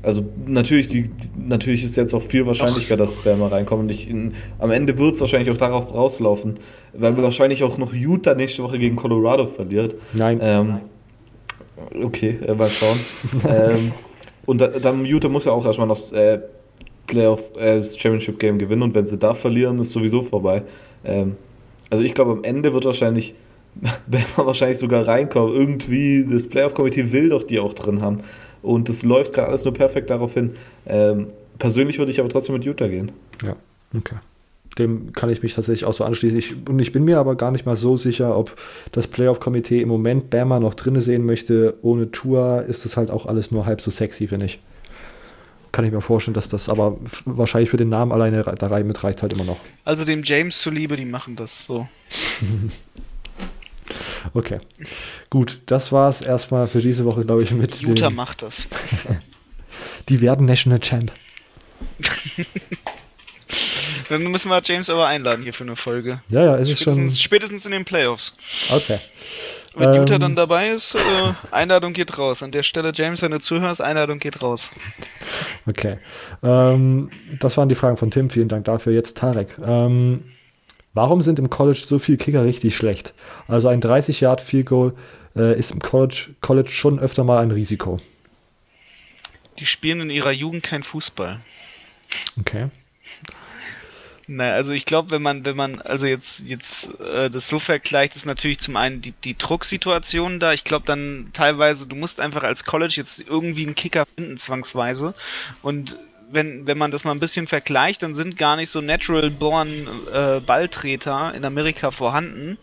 [0.04, 3.84] also natürlich, die, natürlich ist jetzt auch viel wahrscheinlicher, dass Bama reinkommt.
[3.84, 6.60] Und ich, in, am Ende wird es wahrscheinlich auch darauf rauslaufen,
[6.94, 9.96] weil wahrscheinlich auch noch Utah nächste Woche gegen Colorado verliert.
[10.14, 10.40] Nein.
[10.42, 10.78] Ähm,
[12.04, 13.00] okay, äh, mal schauen.
[13.48, 13.92] ähm,
[14.48, 16.40] und da, dann Utah muss ja auch erstmal noch äh,
[17.12, 20.64] Playoff, äh, das Championship Game gewinnen und wenn sie da verlieren, ist sowieso vorbei.
[21.04, 21.36] Ähm,
[21.90, 23.36] also ich glaube, am Ende wird wahrscheinlich
[24.08, 25.54] Bama wahrscheinlich sogar reinkommen.
[25.54, 28.22] Irgendwie, das Playoff-Komitee will doch die auch drin haben.
[28.62, 30.52] Und das läuft gerade alles nur perfekt darauf hin.
[30.86, 31.28] Ähm,
[31.60, 33.12] persönlich würde ich aber trotzdem mit Utah gehen.
[33.44, 33.56] Ja,
[33.96, 34.16] okay.
[34.80, 36.40] Dem kann ich mich tatsächlich auch so anschließen.
[36.40, 38.56] Ich, und ich bin mir aber gar nicht mal so sicher, ob
[38.94, 41.76] das Playoff-Komitee im Moment Bama noch drin sehen möchte.
[41.82, 44.60] Ohne Tour ist das halt auch alles nur halb so sexy, finde ich.
[45.72, 49.04] Kann ich mir vorstellen, dass das aber wahrscheinlich für den Namen alleine da rein mit
[49.04, 49.60] reicht halt immer noch.
[49.86, 51.88] Also dem James zuliebe, die machen das so.
[54.34, 54.60] Okay.
[55.30, 58.68] Gut, das war es erstmal für diese Woche, glaube ich, mit Utah den, macht das.
[60.10, 61.12] Die werden National Champ.
[64.10, 66.22] Dann müssen wir James aber einladen hier für eine Folge.
[66.30, 66.94] Ja, ja, es ist schon.
[66.94, 68.34] Spätestens, spätestens in den Playoffs.
[68.70, 69.00] Okay.
[69.74, 70.20] Wenn Ähm.
[70.20, 71.00] dann dabei ist, äh,
[71.52, 72.44] Einladung geht raus.
[72.44, 74.72] An der Stelle, James, wenn du zuhörst, Einladung geht raus.
[75.66, 75.98] Okay.
[76.44, 77.10] Ähm,
[77.40, 78.30] das waren die Fragen von Tim.
[78.30, 78.92] Vielen Dank dafür.
[78.92, 79.58] Jetzt Tarek.
[79.64, 80.26] Ähm,
[80.94, 83.14] warum sind im College so viele Kicker richtig schlecht?
[83.48, 84.94] Also ein 30 Yard Field Goal
[85.36, 88.00] äh, ist im College, College schon öfter mal ein Risiko.
[89.60, 91.40] Die spielen in ihrer Jugend kein Fußball.
[92.40, 92.68] Okay.
[94.34, 98.16] Naja, also ich glaube, wenn man, wenn man also jetzt, jetzt äh, das so vergleicht,
[98.16, 100.54] ist natürlich zum einen die, die Drucksituation da.
[100.54, 105.14] Ich glaube dann teilweise, du musst einfach als College jetzt irgendwie einen Kicker finden, zwangsweise.
[105.62, 105.98] Und
[106.32, 109.90] wenn, wenn man das mal ein bisschen vergleicht, dann sind gar nicht so natural born
[110.14, 112.58] äh, Balltreter in Amerika vorhanden,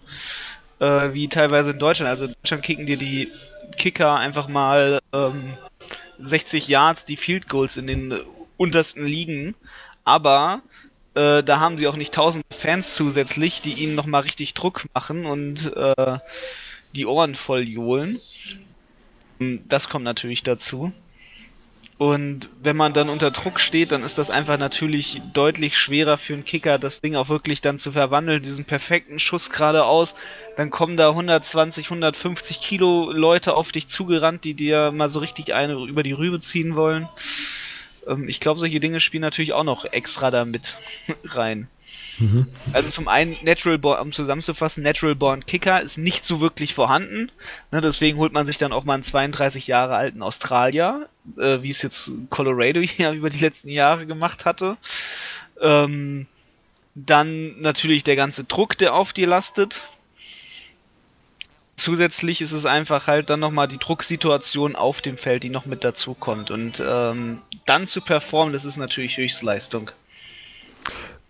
[0.79, 2.09] äh, wie teilweise in Deutschland.
[2.09, 3.31] Also in Deutschland kicken dir die
[3.77, 5.53] Kicker einfach mal ähm,
[6.19, 8.19] 60 Yards die Field Goals in den
[8.57, 9.55] untersten Ligen.
[10.05, 10.63] Aber
[11.19, 15.27] äh, da haben sie auch nicht tausend Fans zusätzlich, die ihnen nochmal richtig Druck machen
[15.27, 16.19] und äh,
[16.95, 18.21] die Ohren voll johlen.
[19.41, 20.93] Ähm, Das kommt natürlich dazu.
[21.99, 26.35] Und wenn man dann unter Druck steht, dann ist das einfach natürlich deutlich schwerer für
[26.35, 30.15] einen Kicker, das Ding auch wirklich dann zu verwandeln, diesen perfekten Schuss geradeaus.
[30.57, 35.55] Dann kommen da 120, 150 Kilo Leute auf dich zugerannt, die dir mal so richtig
[35.55, 37.09] eine über die Rübe ziehen wollen.
[38.09, 40.77] Ähm, ich glaube, solche Dinge spielen natürlich auch noch extra da mit
[41.25, 41.69] rein.
[42.19, 42.47] Mhm.
[42.73, 47.31] Also zum einen, Natural Born, um zusammenzufassen, Natural Born Kicker ist nicht so wirklich vorhanden.
[47.71, 51.71] Ne, deswegen holt man sich dann auch mal einen 32 Jahre alten Australier, äh, wie
[51.71, 54.77] es jetzt Colorado ja über die letzten Jahre gemacht hatte.
[55.61, 56.27] Ähm,
[56.95, 59.85] dann natürlich der ganze Druck, der auf dir lastet.
[61.79, 65.85] Zusätzlich ist es einfach halt dann nochmal die Drucksituation auf dem Feld, die noch mit
[65.85, 66.51] dazu kommt.
[66.51, 69.93] Und ähm, dann zu performen, das ist natürlich Höchstleistung.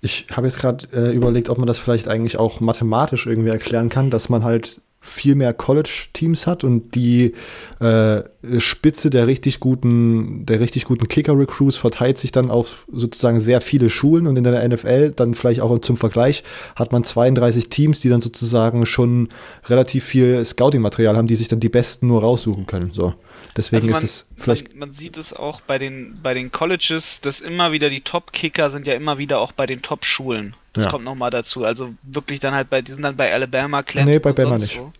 [0.00, 3.88] Ich habe jetzt gerade äh, überlegt, ob man das vielleicht eigentlich auch mathematisch irgendwie erklären
[3.90, 7.34] kann, dass man halt viel mehr College-Teams hat und die
[7.80, 8.22] äh,
[8.58, 13.90] Spitze der richtig guten, der richtig guten Kicker-Recruits verteilt sich dann auf sozusagen sehr viele
[13.90, 16.42] Schulen und in der NFL dann vielleicht auch zum Vergleich
[16.74, 19.28] hat man 32 Teams, die dann sozusagen schon
[19.66, 22.90] relativ viel Scouting-Material haben, die sich dann die Besten nur raussuchen können.
[22.92, 23.14] So.
[23.56, 24.70] Deswegen Also ist es vielleicht.
[24.70, 28.70] Man, man sieht es auch bei den, bei den Colleges, dass immer wieder die Top-Kicker
[28.70, 30.54] sind ja immer wieder auch bei den Top-Schulen.
[30.74, 30.90] Das Ja.
[30.90, 31.64] kommt nochmal dazu.
[31.64, 34.12] Also wirklich dann halt bei, die sind dann bei Alabama, Clemson.
[34.12, 34.78] Nee, bei Bama nicht.
[34.78, 34.92] wo.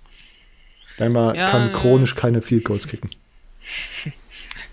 [0.97, 3.11] Bama Ja, kann chronisch keine Field Goals kicken.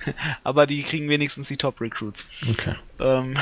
[0.44, 2.26] Aber die kriegen wenigstens die Top-Recruits.
[2.50, 2.76] Okay.
[3.00, 3.36] Ähm,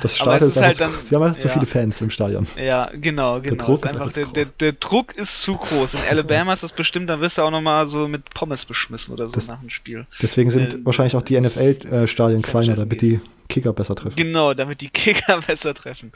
[0.00, 1.54] Das Stadion ist ist halt zu, dann- sie haben einfach zu ja.
[1.54, 2.46] viele Fans im Stadion.
[2.58, 3.56] ja, genau, genau.
[3.64, 5.94] Druck ist ist einfach, alles der, der, der Druck ist zu groß.
[5.94, 9.26] In Alabama ist das bestimmt, dann wirst du auch nochmal so mit Pommes beschmissen oder
[9.28, 10.06] so Das- nach dem Spiel.
[10.22, 14.16] Deswegen sind Äh, wahrscheinlich auch die NFL-Stadien das kleiner, damit die Kicker besser treffen.
[14.16, 16.12] Genau, damit die Kicker besser treffen.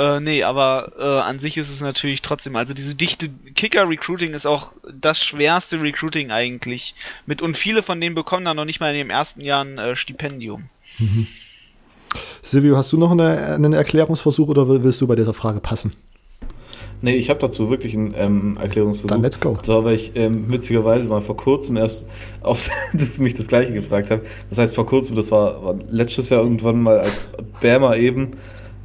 [0.00, 4.46] Äh, nee, aber äh, an sich ist es natürlich trotzdem, also diese dichte Kicker-Recruiting ist
[4.46, 6.94] auch das schwerste Recruiting eigentlich.
[7.26, 9.76] Mit, und viele von denen bekommen dann noch nicht mal in ihrem ersten Jahr ein
[9.76, 10.70] äh, Stipendium.
[12.40, 15.92] Silvio, hast du noch eine, einen Erklärungsversuch oder will- willst du bei dieser Frage passen?
[17.02, 19.08] Nee, ich habe dazu wirklich einen ähm, Erklärungsversuch.
[19.08, 19.58] Dann let's go.
[19.62, 22.06] So, weil ich ähm, witzigerweise mal vor kurzem erst
[22.42, 24.24] auf das, mich das gleiche gefragt habe.
[24.48, 27.12] Das heißt, vor kurzem, das war, war letztes Jahr irgendwann mal als
[27.60, 28.32] Bama eben.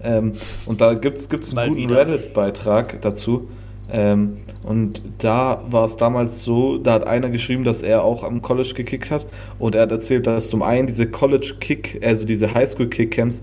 [0.05, 0.33] Ähm,
[0.65, 1.91] und da gibt es einen Mal guten.
[1.91, 3.47] Reddit-Beitrag dazu.
[3.91, 8.41] Ähm, und da war es damals so, da hat einer geschrieben, dass er auch am
[8.41, 9.25] College gekickt hat.
[9.59, 13.41] Und er hat erzählt, dass zum einen diese College-Kick, also diese Highschool-Kick-Camps,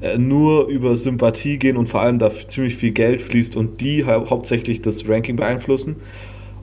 [0.00, 4.04] äh, nur über Sympathie gehen und vor allem da ziemlich viel Geld fließt und die
[4.04, 5.96] hau hauptsächlich das Ranking beeinflussen.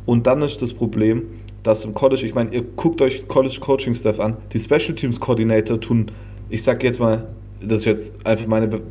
[0.06, 1.24] Und dann ist das Problem,
[1.64, 5.20] dass im College, ich meine, ihr guckt euch College Coaching Staff an, die Special Teams
[5.20, 6.12] Coordinator tun,
[6.50, 7.28] ich sag jetzt mal,
[7.62, 8.82] das ist jetzt einfach meine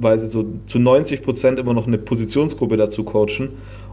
[0.00, 3.50] Be- Weise, so zu 90% immer noch eine Positionsgruppe dazu coachen.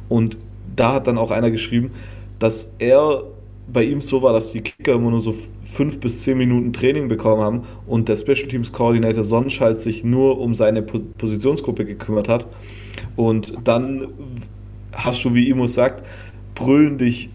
[0.07, 0.37] Und
[0.75, 1.91] da hat dann auch einer geschrieben,
[2.39, 3.23] dass er
[3.71, 7.07] bei ihm so war, dass die Kicker immer nur so fünf bis zehn Minuten Training
[7.07, 11.85] bekommen haben und der Special Teams Coordinator sonst halt sich nur um seine Pos- Positionsgruppe
[11.85, 12.47] gekümmert hat.
[13.15, 14.07] Und dann
[14.93, 16.03] hast du, wie Imus sagt,
[16.55, 17.29] brüllen dich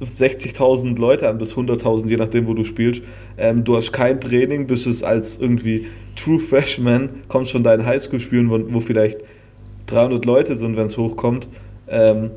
[0.00, 3.02] 60.000 Leute an bis 100.000, je nachdem, wo du spielst.
[3.36, 5.86] Ähm, du hast kein Training, bis es als irgendwie
[6.16, 9.18] True Freshman kommst von deinen Highschool-Spielen, wo, wo vielleicht
[9.86, 11.48] 300 Leute sind, wenn es hochkommt.
[11.88, 12.30] Ähm,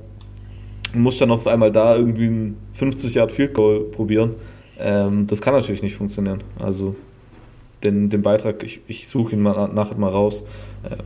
[0.94, 4.36] musst dann auf einmal da irgendwie ein 50 Yard Field Goal probieren.
[4.80, 6.40] Ähm, das kann natürlich nicht funktionieren.
[6.60, 6.96] Also
[7.84, 10.44] den, den Beitrag, ich, ich suche ihn mal nachher mal raus.
[10.84, 10.98] Äh,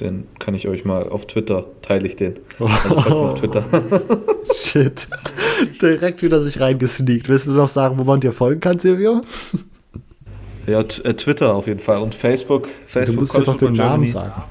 [0.00, 2.34] den kann ich euch mal auf Twitter, teile ich den.
[2.58, 3.64] Also auf Twitter.
[4.54, 5.08] Shit.
[5.80, 7.28] Direkt wieder sich reingesneakt.
[7.28, 9.22] Willst du noch sagen, wo man dir folgen kann, Silvio?
[10.66, 12.64] Ja, äh, Twitter auf jeden Fall und Facebook.
[12.64, 14.06] Du Facebook musst ja doch den Namen Germany.
[14.06, 14.42] sagen.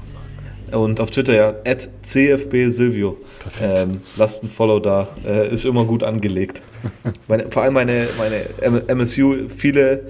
[0.72, 3.16] Und auf Twitter ja, at CFB Silvio.
[3.38, 3.78] Perfekt.
[3.78, 5.08] Ähm, lasst ein Follow da.
[5.24, 6.62] Äh, ist immer gut angelegt.
[7.28, 10.06] meine, vor allem meine, meine MSU, viele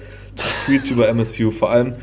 [0.65, 1.51] Tweets über MSU.
[1.51, 1.95] Vor allem,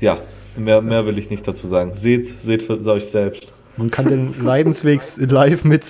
[0.00, 0.18] ja,
[0.56, 1.92] mehr, mehr will ich nicht dazu sagen.
[1.94, 3.46] Seht, seht für euch selbst.
[3.76, 5.84] Man kann den Leidensweg live mit,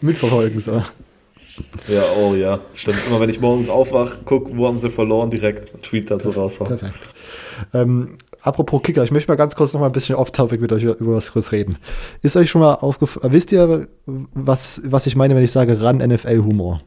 [0.00, 0.60] mitverfolgen.
[0.60, 0.82] So.
[1.88, 2.98] Ja, oh ja, stimmt.
[3.06, 6.68] Immer wenn ich morgens aufwache, guck, wo haben sie verloren, direkt Tweet dazu raushauen.
[6.68, 6.98] Perfekt.
[7.74, 10.82] Ähm, apropos Kicker, ich möchte mal ganz kurz noch mal ein bisschen off-topic mit euch
[10.82, 11.78] über was kurz reden.
[12.22, 15.98] Ist euch schon mal aufgefallen, wisst ihr, was, was ich meine, wenn ich sage ran
[15.98, 16.80] NFL-Humor?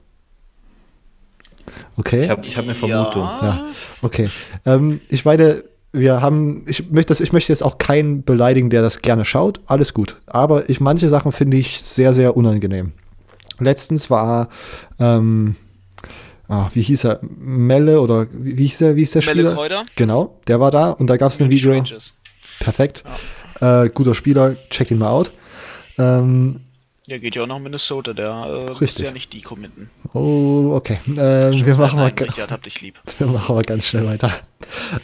[1.97, 2.23] Okay.
[2.23, 3.23] Ich habe ich hab eine Vermutung.
[3.23, 3.67] Ja,
[4.01, 4.30] okay.
[4.65, 5.63] Ähm, ich meine,
[5.93, 9.61] wir haben, ich möchte, das, ich möchte jetzt auch keinen beleidigen, der das gerne schaut.
[9.65, 10.17] Alles gut.
[10.26, 12.91] Aber ich, manche Sachen finde ich sehr, sehr unangenehm.
[13.59, 14.49] Letztens war,
[14.99, 15.55] ähm,
[16.47, 17.19] ah, wie hieß er?
[17.21, 18.95] Melle oder wie, hieß er?
[18.95, 19.53] Wie hieß der Melle Spieler?
[19.53, 19.85] Kräuter?
[19.95, 21.71] Genau, der war da und da gab es ein Video.
[21.71, 22.13] Strangers.
[22.59, 23.03] Perfekt.
[23.61, 25.31] Äh, guter Spieler, check ihn mal out.
[25.97, 26.61] Ähm,
[27.07, 29.89] Der geht ja auch nach Minnesota, der äh, musste ja nicht die committen.
[30.13, 30.99] oh, okay.
[31.07, 32.11] Ähm, wir machen mal.
[32.15, 32.99] Nein, Richard, hab dich lieb.
[33.17, 34.31] Wir machen mal ganz schnell weiter.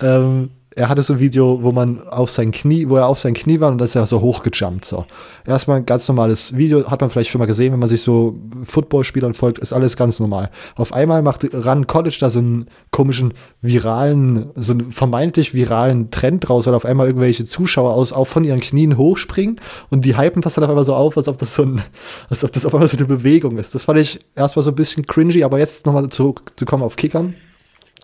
[0.01, 3.34] Ähm, er hatte so ein Video, wo man auf sein Knie, wo er auf sein
[3.34, 4.86] Knie war und da ist er so hochgejumpt.
[4.86, 5.05] So.
[5.45, 8.39] Erstmal ein ganz normales Video, hat man vielleicht schon mal gesehen, wenn man sich so
[8.63, 10.49] Footballspielern folgt, ist alles ganz normal.
[10.76, 16.47] Auf einmal macht Run College da so einen komischen viralen, so einen vermeintlich viralen Trend
[16.47, 19.59] draus, weil auf einmal irgendwelche Zuschauer aus auch von ihren Knien hochspringen
[19.89, 21.82] und die hypen das dann auf einmal so auf, als ob das so ein,
[22.30, 23.76] als ob das auf einmal so eine Bewegung ist.
[23.76, 27.36] Das fand ich erstmal so ein bisschen cringy, aber jetzt nochmal zurückzukommen auf Kickern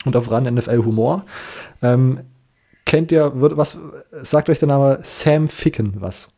[0.08, 1.26] und auf Run NFL Humor.
[1.82, 2.22] Ähm,
[2.86, 3.78] kennt ihr, wird, was
[4.12, 6.30] sagt euch der Name Sam Ficken was?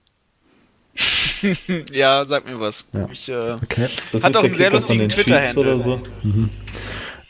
[1.91, 2.85] ja, sag mir was.
[2.93, 3.07] Ja.
[3.11, 3.87] Ich, äh, Okay.
[4.03, 6.49] Ist das Hat nicht auch der einen sehr Kicker von den lustigen Chiefs oder Twitter-Handle.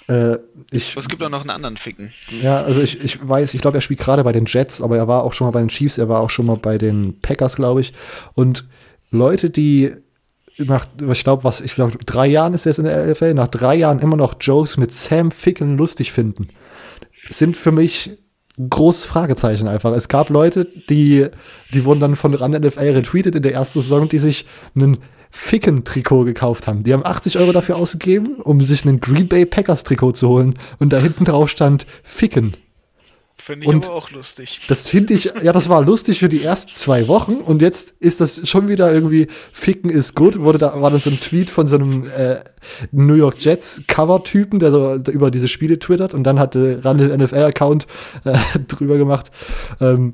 [0.07, 0.13] so?
[0.13, 0.39] Äh,
[0.71, 2.11] ich, es gibt auch noch einen anderen Ficken.
[2.41, 5.07] ja, also ich, ich weiß, ich glaube, er spielt gerade bei den Jets, aber er
[5.07, 7.55] war auch schon mal bei den Chiefs, er war auch schon mal bei den Packers,
[7.57, 7.93] glaube ich.
[8.33, 8.67] Und
[9.11, 9.93] Leute, die
[10.65, 13.47] nach, ich glaube, was, ich glaube, drei Jahren ist er jetzt in der LFL, nach
[13.47, 16.49] drei Jahren immer noch Jokes mit Sam Ficken lustig finden,
[17.29, 18.17] sind für mich
[18.57, 19.93] großes Fragezeichen einfach.
[19.93, 21.27] Es gab Leute, die,
[21.73, 24.45] die wurden dann von Run NFL retweetet in der ersten Saison, die sich
[24.75, 24.97] einen
[25.31, 26.83] Ficken-Trikot gekauft haben.
[26.83, 30.55] Die haben 80 Euro dafür ausgegeben, um sich einen Green Bay Packers Trikot zu holen
[30.79, 32.57] und da hinten drauf stand Ficken.
[33.49, 34.61] Finde ich und aber auch lustig.
[34.67, 38.21] Das finde ich, ja, das war lustig für die ersten zwei Wochen und jetzt ist
[38.21, 40.39] das schon wieder irgendwie Ficken ist gut.
[40.39, 42.41] Wurde da, war dann so ein Tweet von so einem äh,
[42.91, 47.87] New York Jets Cover-Typen, der so über diese Spiele twittert und dann hatte Randall NFL-Account
[48.23, 49.31] äh, drüber gemacht.
[49.81, 50.13] Ähm,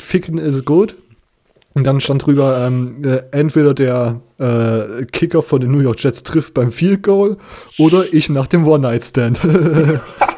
[0.00, 0.96] Ficken ist gut.
[1.74, 6.24] Und dann stand drüber, ähm, äh, entweder der äh, Kicker von den New York Jets
[6.24, 7.38] trifft beim Field Goal
[7.78, 9.40] oder ich nach dem One-Night-Stand.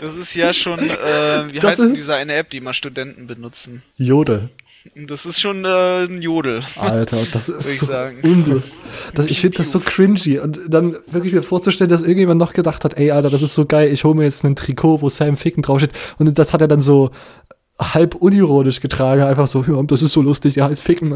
[0.00, 3.82] das ist ja schon, äh, wie das heißt diese eine App, die immer Studenten benutzen?
[3.96, 4.48] Jodel.
[4.94, 6.62] Das ist schon äh, ein Jodel.
[6.76, 8.72] Alter, das ist so unlust.
[9.14, 10.38] Das, ich finde das so cringy.
[10.38, 13.66] Und dann wirklich mir vorzustellen, dass irgendjemand noch gedacht hat, ey, Alter, das ist so
[13.66, 15.92] geil, ich hole mir jetzt ein Trikot, wo Sam Ficken draufsteht.
[16.18, 17.10] Und das hat er dann so
[17.78, 21.12] halb unironisch getragen, einfach so, ja, das ist so lustig, ja, heißt ficken.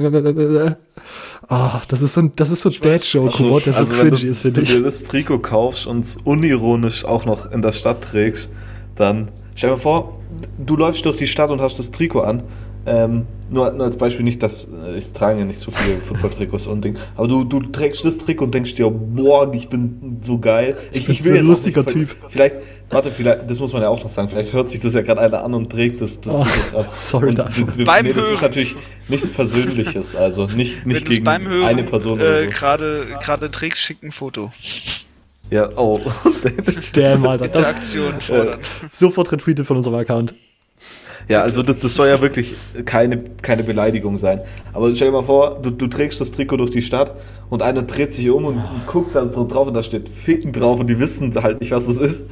[1.49, 4.41] Ah, das ist so ein, das ist so Dad-Joke-Humor, also, der also so cringy ist,
[4.41, 4.69] finde ich.
[4.69, 8.49] Wenn du dir das Trikot kaufst und es unironisch auch noch in der Stadt trägst,
[8.97, 10.19] dann stell dir vor,
[10.59, 12.43] du läufst durch die Stadt und hast das Trikot an
[12.87, 16.67] ähm, nur, nur, als Beispiel nicht, dass äh, ich trage ja nicht so viele Football-Trikots
[16.67, 20.39] und Ding, aber du, du trägst das Trikot und denkst dir, boah, ich bin so
[20.39, 20.77] geil.
[20.93, 22.17] Ich, ich will so ein lustiger nicht, Typ.
[22.29, 22.57] Vielleicht,
[22.91, 25.23] warte, vielleicht, das muss man ja auch noch sagen, vielleicht hört sich das ja gerade
[25.23, 27.69] einer an und trägt das, das oh, Trikot Sorry und, dafür.
[27.77, 28.77] Nee, das ist natürlich
[29.09, 32.21] nichts Persönliches, also nicht, nicht gegen Hören, eine Person.
[32.21, 33.49] Äh, Gerade so.
[33.49, 34.53] trägst, schick ein Foto.
[35.51, 36.01] Ja, oh.
[36.93, 37.49] Damn, Alter.
[37.49, 38.57] Das, äh,
[38.89, 40.35] sofort retweetet von unserem Account.
[41.29, 42.55] Ja, also das, das soll ja wirklich
[42.85, 44.43] keine, keine Beleidigung sein.
[44.75, 47.15] Aber stell dir mal vor, du, du trägst das Trikot durch die Stadt
[47.49, 50.81] und einer dreht sich um und, und guckt da drauf und da steht Ficken drauf
[50.81, 52.27] und die wissen halt nicht, was das ist.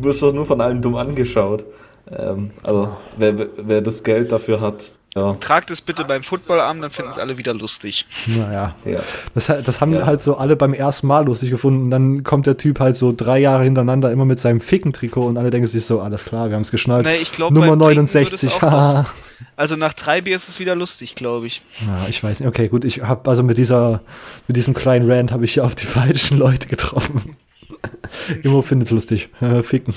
[0.00, 1.66] Du wirst doch nur von allen dumm angeschaut.
[2.10, 5.34] Ähm, aber wer, wer das Geld dafür hat, ja.
[5.34, 8.04] Tragt es bitte beim Footballabend, dann finden es alle wieder lustig.
[8.26, 8.74] Naja.
[8.84, 9.00] Ja.
[9.34, 10.06] Das, das haben ja.
[10.06, 11.88] halt so alle beim ersten Mal lustig gefunden.
[11.88, 15.50] Dann kommt der Typ halt so drei Jahre hintereinander immer mit seinem Ficken-Trikot und alle
[15.50, 17.06] denken sich so, alles klar, wir haben es geschnallt.
[17.06, 18.60] Nee, ich glaub, Nummer 69.
[19.56, 21.62] also nach drei Bier ist es wieder lustig, glaube ich.
[21.86, 22.48] Ja, ich weiß nicht.
[22.48, 24.00] Okay, gut, ich habe also mit dieser,
[24.48, 27.36] mit diesem kleinen Rant habe ich ja auf die falschen Leute getroffen.
[28.42, 29.28] Immer findet es lustig.
[29.62, 29.94] Ficken.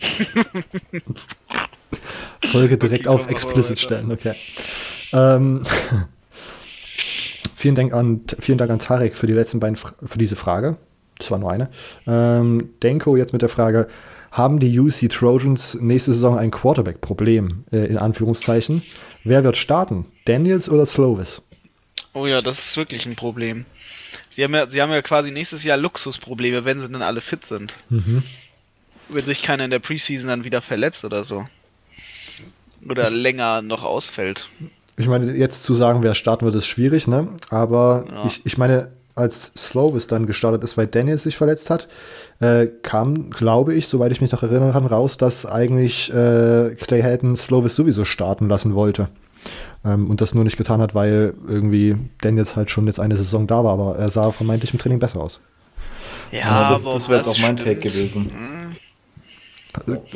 [2.50, 4.34] Folge direkt auf explicit stellen, okay.
[5.12, 5.64] Ähm,
[7.54, 10.76] vielen, Dank an, vielen Dank an Tarek für die letzten beiden, für diese Frage.
[11.18, 11.70] Das war nur eine.
[12.06, 13.88] Ähm, Denko jetzt mit der Frage,
[14.30, 18.82] haben die UC Trojans nächste Saison ein Quarterback-Problem, äh, in Anführungszeichen?
[19.24, 20.06] Wer wird starten?
[20.26, 21.42] Daniels oder Slovis?
[22.14, 23.64] Oh ja, das ist wirklich ein Problem.
[24.30, 27.44] Sie haben ja, sie haben ja quasi nächstes Jahr Luxusprobleme, wenn sie dann alle fit
[27.44, 27.74] sind.
[27.88, 28.22] Mhm.
[29.08, 31.46] Wenn sich keiner in der Preseason dann wieder verletzt oder so
[32.88, 34.48] oder länger noch ausfällt.
[34.96, 37.28] Ich meine, jetzt zu sagen, wer starten wird, ist schwierig, ne?
[37.50, 38.26] Aber ja.
[38.26, 41.88] ich, ich meine, als Slovis dann gestartet ist, weil Daniel sich verletzt hat,
[42.40, 47.02] äh, kam, glaube ich, soweit ich mich noch erinnern kann, raus, dass eigentlich äh, Clay
[47.02, 49.08] Helton Slovis sowieso starten lassen wollte.
[49.84, 53.46] Ähm, und das nur nicht getan hat, weil irgendwie Daniels halt schon jetzt eine Saison
[53.46, 55.40] da war, aber er sah vermeintlich im Training besser aus.
[56.30, 58.24] Ja, ja das, das wäre jetzt auch mein Take gewesen.
[58.24, 58.76] Mhm.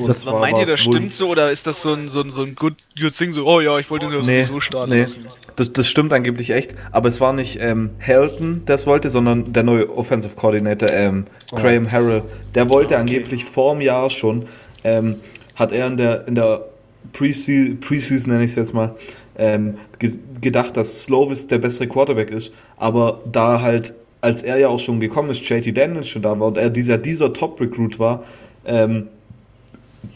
[0.06, 2.42] Das war meint ihr, das stimmt so oder ist das so ein, so ein, so
[2.42, 5.02] ein good, good thing, so, oh ja, ich wollte das nee, so starten nee.
[5.02, 5.26] lassen?
[5.56, 9.52] Das, das stimmt angeblich echt, aber es war nicht ähm, Helton, der es wollte, sondern
[9.52, 11.56] der neue Offensive Coordinator, ähm, oh.
[11.56, 12.22] Graham Harrell.
[12.54, 13.02] Der wollte okay.
[13.02, 14.46] angeblich vor dem Jahr schon,
[14.84, 15.16] ähm,
[15.54, 16.64] hat er in der, in der
[17.12, 18.94] Preseason, Preseason nenne ich es jetzt mal,
[19.36, 24.68] ähm, ge gedacht, dass Slovis der bessere Quarterback ist, aber da halt, als er ja
[24.68, 28.24] auch schon gekommen ist, JT Daniels schon da war und er dieser, dieser Top-Recruit war,
[28.64, 29.08] ähm,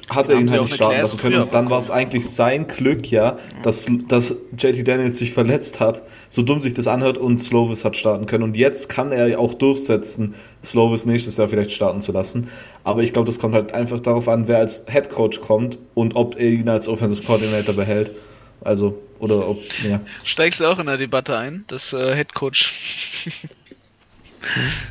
[0.08, 1.42] hat er ihn halt nicht starten lassen können.
[1.42, 6.02] Und dann war es eigentlich sein Glück, ja, dass, dass JT Daniels sich verletzt hat,
[6.28, 8.44] so dumm sich das anhört und Slovis hat starten können.
[8.44, 10.34] Und jetzt kann er auch durchsetzen,
[10.64, 12.48] Slovis nächstes Jahr vielleicht starten zu lassen.
[12.84, 16.14] Aber ich glaube, das kommt halt einfach darauf an, wer als Head Coach kommt und
[16.16, 18.12] ob er ihn als Offensive Coordinator behält.
[18.60, 20.00] Also, oder ob, ja.
[20.24, 22.72] Steigst du auch in der Debatte ein, das äh, Head Coach?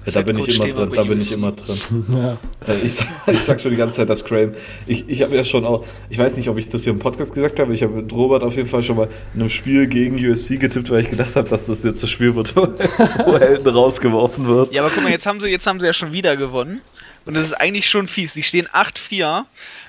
[0.06, 1.80] Ja, da bin ich immer drin, da bin ich immer drin.
[2.16, 2.38] Ja.
[2.84, 4.54] Ich, sag, ich sag schon die ganze Zeit, dass Graham.
[4.88, 7.34] Ich, ich habe ja schon auch, ich weiß nicht, ob ich das hier im Podcast
[7.34, 10.24] gesagt habe, ich habe mit Robert auf jeden Fall schon mal in einem Spiel gegen
[10.24, 14.48] USC getippt, weil ich gedacht habe, dass das jetzt das Spiel wird, wo Helden rausgeworfen
[14.48, 14.74] wird.
[14.74, 16.82] Ja, aber guck mal, jetzt haben sie, jetzt haben sie ja schon wieder gewonnen.
[17.26, 18.34] Und das ist eigentlich schon fies.
[18.34, 19.46] Die stehen 8-4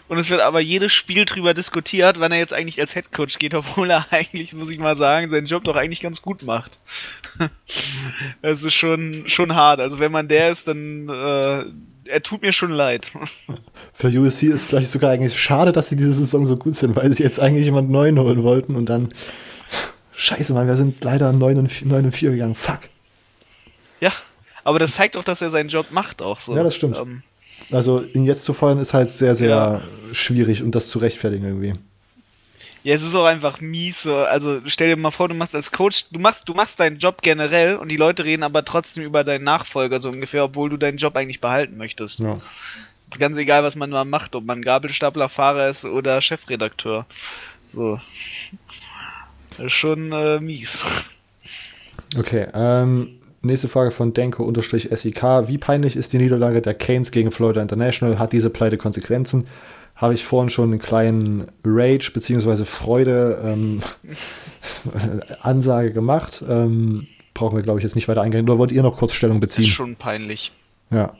[0.08, 3.54] und es wird aber jedes Spiel drüber diskutiert, wann er jetzt eigentlich als Headcoach geht,
[3.54, 6.78] obwohl er eigentlich, muss ich mal sagen, seinen Job doch eigentlich ganz gut macht.
[8.42, 9.80] das ist schon, schon hart.
[9.80, 11.64] Also wenn man der ist, dann äh,
[12.08, 13.10] er tut mir schon leid.
[13.92, 17.12] Für USC ist vielleicht sogar eigentlich schade, dass sie diese Saison so gut sind, weil
[17.12, 19.12] sie jetzt eigentlich jemand Neuen holen wollten und dann
[20.18, 22.54] Scheiße, Mann, wir sind leider 9 und 4, 9 und 4 gegangen.
[22.54, 22.80] Fuck.
[24.00, 24.12] Ja,
[24.64, 26.56] aber das zeigt auch, dass er seinen Job macht auch so.
[26.56, 26.96] Ja, das stimmt.
[26.96, 27.22] Ähm,
[27.70, 29.82] Also ihn jetzt zu feuern ist halt sehr, sehr ja.
[30.14, 31.74] schwierig und das zu rechtfertigen irgendwie.
[32.84, 34.04] Ja, es ist auch einfach mies.
[34.04, 34.16] So.
[34.16, 37.20] Also stell dir mal vor, du machst als Coach, du machst, du machst deinen Job
[37.22, 40.98] generell und die Leute reden aber trotzdem über deinen Nachfolger so ungefähr, obwohl du deinen
[40.98, 42.20] Job eigentlich behalten möchtest.
[42.20, 42.34] Ja.
[43.10, 47.06] Ist ganz egal, was man mal macht, ob man Gabelstaplerfahrer ist oder Chefredakteur.
[47.66, 48.00] So.
[49.56, 50.84] Das ist schon äh, mies.
[52.16, 55.48] Okay, ähm, nächste Frage von Denko-SEK.
[55.48, 58.18] Wie peinlich ist die Niederlage der Canes gegen Florida International?
[58.18, 59.46] Hat diese Pleite Konsequenzen?
[59.96, 62.64] habe ich vorhin schon einen kleinen Rage bzw.
[62.64, 63.80] Freude ähm,
[65.40, 66.44] Ansage gemacht.
[66.46, 68.48] Ähm, brauchen wir, glaube ich, jetzt nicht weiter eingehen.
[68.48, 69.64] Oder wollt ihr noch kurz Stellung beziehen?
[69.64, 70.52] Das ist schon peinlich.
[70.90, 71.14] Ja.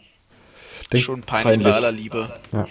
[0.93, 2.31] Denk schon peinlich, peinlich, bei aller Liebe.
[2.53, 2.69] Ja.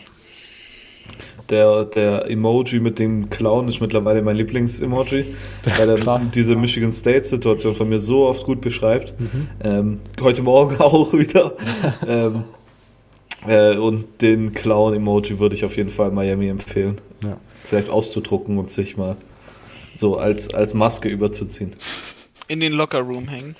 [1.49, 5.35] Der, der Emoji mit dem Clown ist mittlerweile mein Lieblings-Emoji,
[5.77, 9.13] weil er diese Michigan State-Situation von mir so oft gut beschreibt.
[9.19, 9.47] Mhm.
[9.63, 11.53] Ähm, heute Morgen auch wieder.
[12.07, 12.45] ähm,
[13.47, 16.99] äh, und den Clown-Emoji würde ich auf jeden Fall Miami empfehlen.
[17.23, 17.37] Ja.
[17.63, 19.15] Vielleicht auszudrucken und sich mal
[19.93, 21.73] so als, als Maske überzuziehen.
[22.47, 23.55] In den Locker-Room hängen.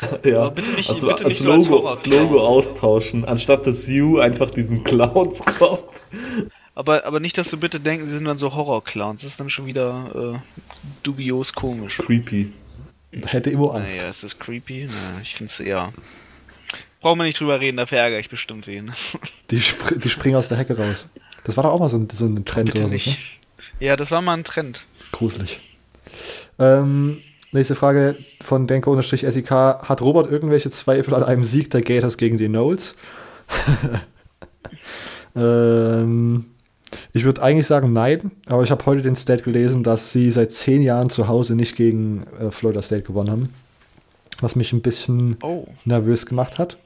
[0.24, 4.18] ja, bitte nicht, also bitte als, nicht Logo, so als Logo austauschen, anstatt das U
[4.18, 5.84] einfach diesen Clown drauf.
[6.74, 9.22] Aber, aber nicht, dass du bitte denken, sie sind dann so Horror-Clowns.
[9.22, 10.62] Das ist dann schon wieder äh,
[11.02, 11.98] dubios komisch.
[11.98, 12.52] Creepy.
[13.24, 13.96] Hätte immer Angst.
[13.96, 14.86] Naja, ist das creepy?
[14.86, 15.92] Na, ich finde es eher
[17.00, 18.92] Brauchen wir nicht drüber reden, da verärgere ich bestimmt wen.
[19.50, 21.06] Die, spr die springen aus der Hecke raus.
[21.44, 22.92] Das war doch auch mal so ein, so ein Trend Bitte oder so.
[22.92, 23.06] Nicht.
[23.06, 23.86] Ne?
[23.86, 24.82] Ja, das war mal ein Trend.
[25.12, 25.60] Gruselig.
[26.58, 27.22] Ähm,
[27.52, 29.50] nächste Frage von Denker-SEK.
[29.50, 32.94] Hat Robert irgendwelche Zweifel an einem Sieg der Gators gegen die Knowles?
[35.36, 36.44] ähm,
[37.12, 40.52] ich würde eigentlich sagen nein, aber ich habe heute den Stat gelesen, dass sie seit
[40.52, 43.54] zehn Jahren zu Hause nicht gegen äh, Florida State gewonnen haben.
[44.40, 45.66] Was mich ein bisschen oh.
[45.84, 46.78] nervös gemacht hat.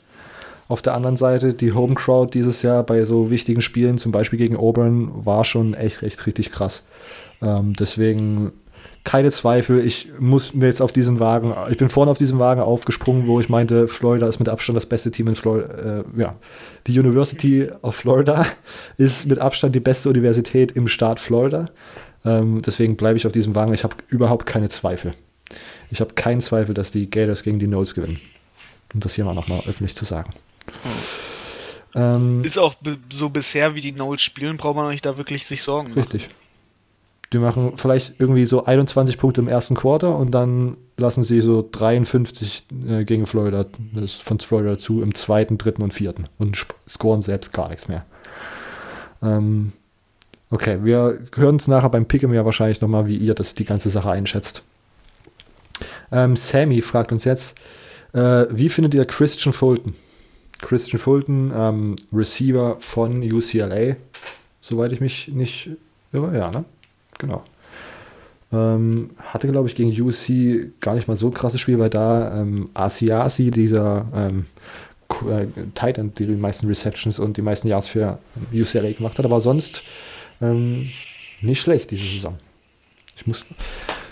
[0.68, 4.38] Auf der anderen Seite, die Home Crowd dieses Jahr bei so wichtigen Spielen, zum Beispiel
[4.38, 6.82] gegen Auburn, war schon echt, echt richtig krass.
[7.42, 8.52] Ähm, deswegen
[9.04, 12.60] keine Zweifel, ich muss mir jetzt auf diesen Wagen, ich bin vorne auf diesen Wagen
[12.60, 16.00] aufgesprungen, wo ich meinte, Florida ist mit Abstand das beste Team in Florida.
[16.00, 16.36] Äh, ja,
[16.86, 18.46] die University of Florida
[18.98, 21.70] ist mit Abstand die beste Universität im Staat Florida.
[22.24, 23.74] Ähm, deswegen bleibe ich auf diesem Wagen.
[23.74, 25.14] Ich habe überhaupt keine Zweifel.
[25.90, 28.20] Ich habe keinen Zweifel, dass die Gators gegen die Notes gewinnen.
[28.94, 30.32] Um das hier mal nochmal öffentlich zu sagen.
[31.94, 32.74] Ähm, ist auch
[33.12, 36.00] so bisher, wie die Knowles spielen, braucht man euch da wirklich sich Sorgen machen.
[36.00, 36.30] Richtig.
[37.32, 41.66] Die machen vielleicht irgendwie so 21 Punkte im ersten Quarter und dann lassen sie so
[41.70, 47.22] 53 äh, gegen Florida, das von Florida zu, im zweiten, dritten und vierten und scoren
[47.22, 48.04] selbst gar nichts mehr.
[49.22, 49.72] Ähm,
[50.50, 53.88] okay, wir hören uns nachher beim Pick'em ja wahrscheinlich nochmal, wie ihr das die ganze
[53.88, 54.62] Sache einschätzt.
[56.10, 57.56] Ähm, Sammy fragt uns jetzt,
[58.12, 59.94] äh, wie findet ihr Christian Fulton?
[60.60, 63.96] Christian Fulton, ähm, Receiver von UCLA,
[64.60, 65.70] soweit ich mich nicht
[66.12, 66.64] irre, ja, ne?
[67.18, 67.44] Genau.
[68.52, 72.70] Ähm, hatte, glaube ich, gegen UC gar nicht mal so krasses Spiel, weil da ähm,
[72.74, 74.46] Asiasi, dieser ähm,
[75.28, 78.18] äh, Titan, die meisten Receptions und die meisten Yards für
[78.52, 79.82] UCLA gemacht hat, aber sonst
[80.40, 80.90] ähm,
[81.40, 82.38] nicht schlecht diese Saison.
[83.16, 83.46] Ich muss,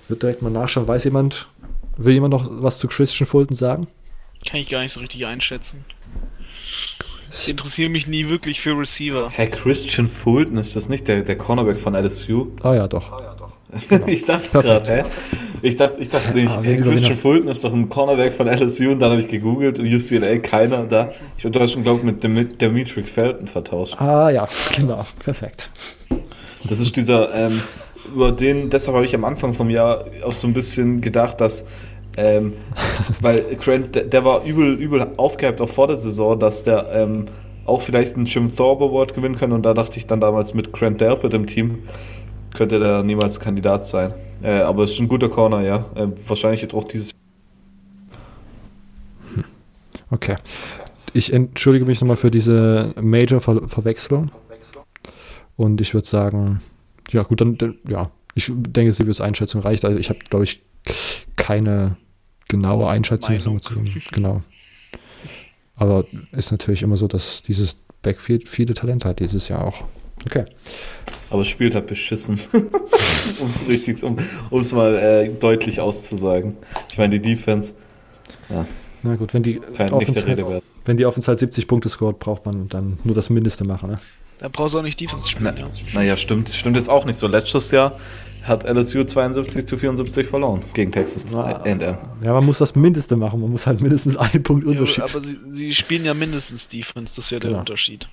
[0.08, 0.88] wird direkt mal nachschauen.
[0.88, 1.48] Weiß jemand,
[2.02, 3.86] Will jemand noch was zu Christian Fulton sagen?
[4.46, 5.84] Kann ich gar nicht so richtig einschätzen.
[7.32, 9.30] Ich interessiere mich nie wirklich für Receiver.
[9.30, 12.48] Herr Christian Fulton, ist das nicht der, der Cornerback von LSU?
[12.62, 13.12] Ah ja, doch.
[13.12, 13.52] Ah, ja, doch.
[13.88, 14.06] Genau.
[14.08, 15.04] ich dachte gerade, hä?
[15.62, 18.90] Ich dachte, ich dachte nicht, ah, hey, Christian Fulton ist doch ein Cornerback von LSU
[18.90, 21.12] und dann habe ich gegoogelt, UCLA, keiner da.
[21.36, 23.94] Ich hast schon, glaube ich, mit Demetric Felton vertauscht.
[24.00, 25.70] Ah ja, genau, perfekt.
[26.64, 27.62] Das ist dieser, ähm,
[28.12, 31.64] über den, deshalb habe ich am Anfang vom Jahr auch so ein bisschen gedacht, dass
[32.16, 32.54] ähm,
[33.20, 37.26] weil Grant, der, der, war übel, übel aufgehypt auch vor der Saison, dass der ähm,
[37.66, 39.52] auch vielleicht einen Jim Thorpe Award gewinnen kann.
[39.52, 41.80] Und da dachte ich dann damals mit Grant Delpit im Team,
[42.54, 44.12] könnte der niemals Kandidat sein.
[44.42, 45.86] Äh, aber es ist ein guter Corner, ja.
[45.94, 47.12] Äh, wahrscheinlich jetzt auch dieses.
[49.34, 49.44] Hm.
[50.10, 50.36] Okay.
[51.12, 54.30] Ich entschuldige mich nochmal für diese Major-Verwechslung.
[55.56, 56.60] Und ich würde sagen,
[57.10, 59.84] ja, gut, dann, ja, ich denke, Silvius Einschätzung reicht.
[59.84, 60.62] Also ich habe, glaube ich,
[61.36, 61.96] keine
[62.48, 63.74] genaue Einschätzung zu
[64.12, 64.42] Genau.
[65.76, 69.84] Aber ist natürlich immer so, dass dieses Backfield viele Talente hat dieses Jahr auch.
[70.26, 70.44] Okay.
[71.30, 72.38] Aber es spielt halt beschissen.
[72.52, 74.18] um es richtig, um
[74.52, 76.56] es mal äh, deutlich auszusagen.
[76.90, 77.74] Ich meine, die Defense.
[78.50, 78.66] Ja.
[79.02, 82.68] Na gut, wenn die, Offense, halt, wenn die Offense halt 70 Punkte scoret, braucht man
[82.68, 83.90] dann nur das Mindeste machen.
[83.90, 84.00] Ne?
[84.38, 85.54] Da brauchst du auch nicht Defense spielen.
[85.54, 85.70] Na, ja.
[85.94, 86.50] Naja, stimmt.
[86.50, 87.26] Stimmt jetzt auch nicht so.
[87.26, 87.98] Letztes Jahr
[88.42, 91.80] hat LSU 72 zu 74 verloren gegen Texas A&M.
[91.80, 93.40] Ja, man muss das Mindeste machen.
[93.40, 94.98] Man muss halt mindestens einen Punkt Unterschied.
[94.98, 97.60] Ja, aber sie, sie, spielen ja mindestens Defense, das ist ja der genau.
[97.60, 98.08] Unterschied.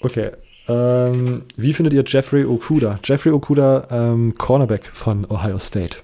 [0.00, 0.30] Okay.
[0.68, 3.00] Ähm, wie findet ihr Jeffrey Okuda?
[3.04, 5.98] Jeffrey Okuda, ähm, Cornerback von Ohio State.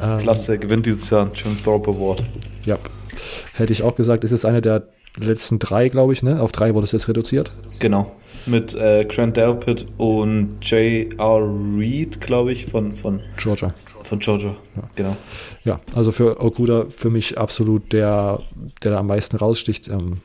[0.00, 2.24] Ähm, Klasse, gewinnt dieses Jahr Jim Thorpe Award.
[2.64, 2.78] Ja.
[3.52, 4.88] Hätte ich auch gesagt, ist es eine der
[5.18, 6.40] letzten drei, glaube ich, ne?
[6.40, 7.50] Auf drei wurde es jetzt reduziert.
[7.78, 8.14] Genau.
[8.46, 11.42] Mit äh, Grant Delpit und J.R.
[11.76, 13.74] Reed, glaube ich, von, von Georgia.
[14.02, 14.82] Von Georgia, ja.
[14.94, 15.16] genau.
[15.64, 18.40] Ja, also für Okuda für mich absolut der,
[18.82, 19.88] der da am meisten raussticht.
[19.88, 20.18] Ähm,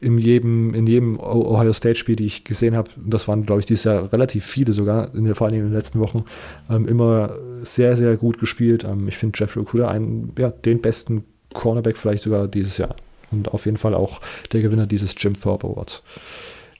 [0.00, 3.84] in jedem, in jedem Ohio State-Spiel, die ich gesehen habe, das waren, glaube ich, dieses
[3.84, 6.24] Jahr relativ viele sogar, in der, vor allem in den letzten Wochen,
[6.70, 8.84] ähm, immer sehr, sehr gut gespielt.
[8.84, 12.96] Ähm, ich finde Jeffrey Okuda einen, ja, den besten Cornerback vielleicht sogar dieses Jahr.
[13.34, 14.20] Und auf jeden Fall auch
[14.52, 16.02] der Gewinner dieses Jim Thorpe Awards.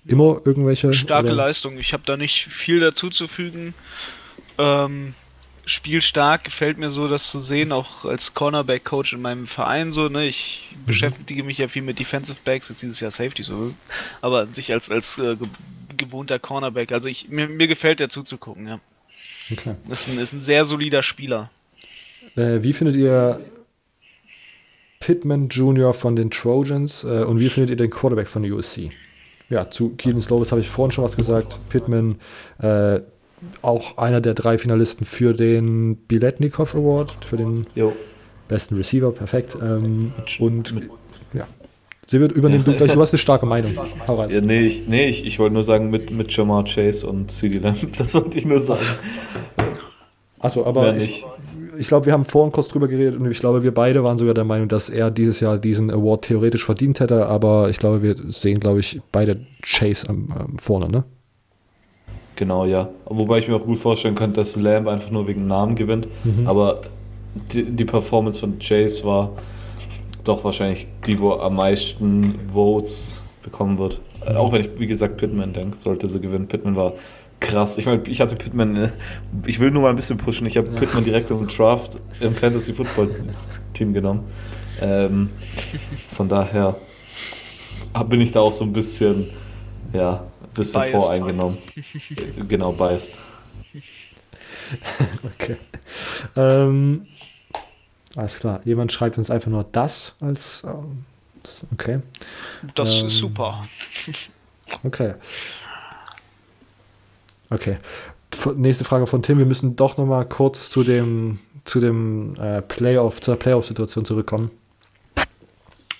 [0.06, 0.93] Immer irgendwelche.
[0.93, 1.36] Starke oder?
[1.36, 1.78] Leistung.
[1.78, 3.74] Ich habe da nicht viel dazu zu fügen.
[4.59, 5.14] Ähm,
[5.66, 10.26] spielstark, gefällt mir so, das zu sehen, auch als Cornerback-Coach in meinem Verein so, ne,
[10.26, 10.85] ich mhm.
[10.86, 13.74] beschäftige mich ja viel mit Defensive Backs, jetzt dieses Jahr Safety so,
[14.20, 15.36] aber an sich als, als äh,
[15.97, 18.81] gewohnter Cornerback, also ich, mir, mir gefällt der zuzugucken, ja.
[19.51, 19.74] Okay.
[19.90, 21.51] Ist ein, ist ein sehr solider Spieler.
[22.36, 23.40] Äh, wie findet ihr
[25.05, 25.93] Pittman Jr.
[25.93, 28.90] von den Trojans äh, und wie findet ihr den Quarterback von der USC?
[29.51, 31.59] Ja, zu Keaton Slovis habe ich vorhin schon was gesagt.
[31.68, 32.16] Pittman,
[32.62, 33.01] äh,
[33.60, 37.93] auch einer der drei Finalisten für den Biletnikov Award, für den jo.
[38.48, 39.55] besten Receiver, perfekt.
[39.60, 40.72] Ähm, und
[41.35, 41.47] ja,
[42.06, 42.64] sie wird übernehmen.
[42.66, 42.72] Ja.
[42.72, 43.76] Du, du hast eine starke Meinung.
[44.09, 44.31] Hau rein.
[44.31, 47.59] Ja, nee, ich, nee ich, ich wollte nur sagen, mit, mit Jamar Chase und CD
[47.59, 48.81] Lamb, das wollte ich nur sagen.
[50.39, 51.26] Achso, aber ich,
[51.78, 54.34] ich glaube, wir haben vorhin kurz drüber geredet und ich glaube, wir beide waren sogar
[54.34, 58.16] der Meinung, dass er dieses Jahr diesen Award theoretisch verdient hätte, aber ich glaube, wir
[58.28, 61.05] sehen, glaube ich, beide Chase am, ähm, vorne, ne?
[62.36, 62.88] Genau, ja.
[63.06, 66.09] Wobei ich mir auch gut vorstellen könnte, dass Lamb einfach nur wegen Namen gewinnt.
[66.24, 66.46] Mhm.
[66.46, 66.82] Aber
[67.52, 69.30] die, die, Performance von Chase war
[70.24, 74.01] doch wahrscheinlich die, wo am meisten Votes bekommen wird.
[74.28, 74.36] Mhm.
[74.36, 76.48] Auch wenn ich, wie gesagt, Pittman denke, sollte sie gewinnen.
[76.48, 76.94] Pittman war
[77.40, 77.78] krass.
[77.78, 78.90] Ich meine, ich hatte Pittman, äh,
[79.47, 80.47] ich will nur mal ein bisschen pushen.
[80.47, 80.74] Ich habe ja.
[80.74, 83.11] Pittman direkt im Draft im Fantasy Football
[83.73, 84.24] Team genommen.
[84.81, 85.31] Ähm,
[86.09, 86.77] von daher
[88.09, 89.31] bin ich da auch so ein bisschen,
[89.93, 90.24] ja,
[90.55, 91.59] bisschen biased voreingenommen.
[92.48, 93.15] genau, biased.
[95.24, 95.56] okay.
[96.36, 97.06] Ähm,
[98.16, 98.61] alles klar.
[98.65, 100.62] Jemand schreibt uns einfach nur das als.
[100.65, 101.05] Ähm,
[101.73, 102.01] okay.
[102.74, 103.69] Das ähm, ist super.
[104.82, 105.15] okay.
[107.55, 107.78] Okay.
[108.56, 109.39] Nächste Frage von Tim.
[109.39, 114.51] Wir müssen doch noch mal kurz zu dem, zu dem äh, Playoff, zur Playoff-Situation zurückkommen.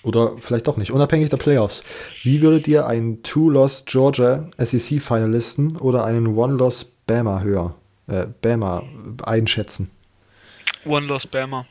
[0.03, 1.83] Oder vielleicht doch nicht, unabhängig der Playoffs.
[2.21, 7.73] Wie würdet ihr einen Two-Loss Georgia SEC-Finalisten oder einen One-Loss Bama höher,
[8.07, 8.83] äh, Bama
[9.23, 9.89] einschätzen?
[10.85, 11.65] One-Loss Bama.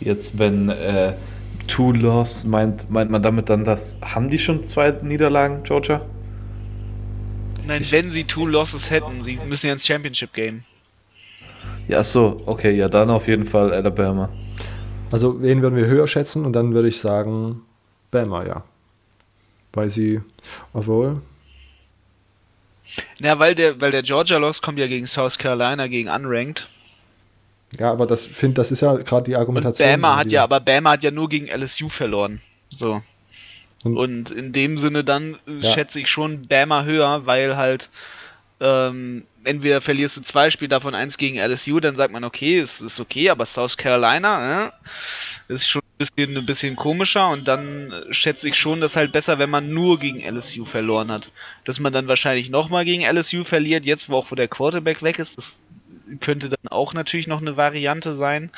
[0.00, 1.12] Jetzt, wenn äh,
[1.66, 6.00] Two-Loss, meint, meint man damit dann, dass haben die schon zwei Niederlagen, Georgia?
[7.66, 10.64] Nein, ich wenn sie Two Losses hätten, sie müssen ja ins Championship Game.
[11.88, 14.30] Ja, so, okay, ja, dann auf jeden Fall Alabama.
[15.10, 16.44] Also wen würden wir höher schätzen?
[16.44, 17.62] Und dann würde ich sagen,
[18.10, 18.64] Bama, ja.
[19.72, 20.20] Weil sie,
[20.72, 21.20] obwohl.
[23.18, 26.68] Na, weil der, weil der Georgia Loss kommt ja gegen South Carolina, gegen Unranked.
[27.78, 29.88] Ja, aber das finde, das ist ja gerade die Argumentation.
[29.88, 32.40] Und Bama hat ja, aber Bama hat ja nur gegen LSU verloren.
[32.70, 33.02] So.
[33.84, 35.72] Und, und in dem Sinne dann ja.
[35.72, 37.90] schätze ich schon Bama höher, weil halt
[38.60, 42.80] ähm, entweder verlierst du zwei Spiele davon eins gegen LSU, dann sagt man, okay, es
[42.80, 47.92] ist okay, aber South Carolina äh, ist schon ein bisschen, ein bisschen komischer und dann
[48.10, 51.30] schätze ich schon, dass halt besser, wenn man nur gegen LSU verloren hat.
[51.64, 55.18] Dass man dann wahrscheinlich nochmal gegen LSU verliert, jetzt wo auch wo der Quarterback weg
[55.18, 55.58] ist, das
[56.20, 58.50] könnte dann auch natürlich noch eine Variante sein.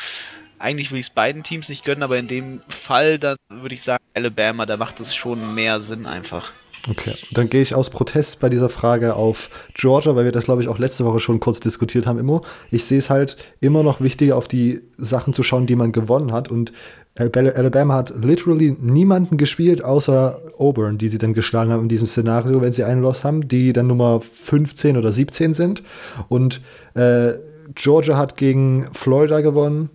[0.58, 3.82] Eigentlich will ich es beiden Teams nicht gönnen, aber in dem Fall, dann würde ich
[3.82, 6.52] sagen, Alabama, da macht es schon mehr Sinn einfach.
[6.88, 10.62] Okay, dann gehe ich aus Protest bei dieser Frage auf Georgia, weil wir das, glaube
[10.62, 12.18] ich, auch letzte Woche schon kurz diskutiert haben.
[12.18, 12.42] Immer.
[12.70, 16.32] Ich sehe es halt immer noch wichtiger, auf die Sachen zu schauen, die man gewonnen
[16.32, 16.48] hat.
[16.48, 16.72] Und
[17.16, 22.60] Alabama hat literally niemanden gespielt, außer Auburn, die sie dann geschlagen haben in diesem Szenario,
[22.60, 25.82] wenn sie einen Loss haben, die dann Nummer 15 oder 17 sind.
[26.28, 26.60] Und
[26.94, 27.32] äh,
[27.74, 29.90] Georgia hat gegen Florida gewonnen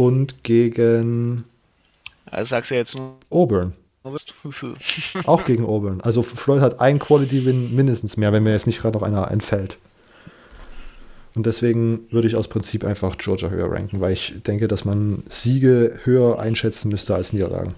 [0.00, 1.44] und gegen.
[2.24, 3.16] Also sagst du jetzt nur.
[3.28, 3.74] Auburn.
[5.26, 6.00] Auch gegen Auburn.
[6.00, 9.76] Also Floyd hat ein Quality-Win mindestens mehr, wenn mir jetzt nicht gerade noch einer entfällt.
[11.34, 15.22] Und deswegen würde ich aus Prinzip einfach Georgia höher ranken, weil ich denke, dass man
[15.28, 17.74] Siege höher einschätzen müsste als Niederlagen.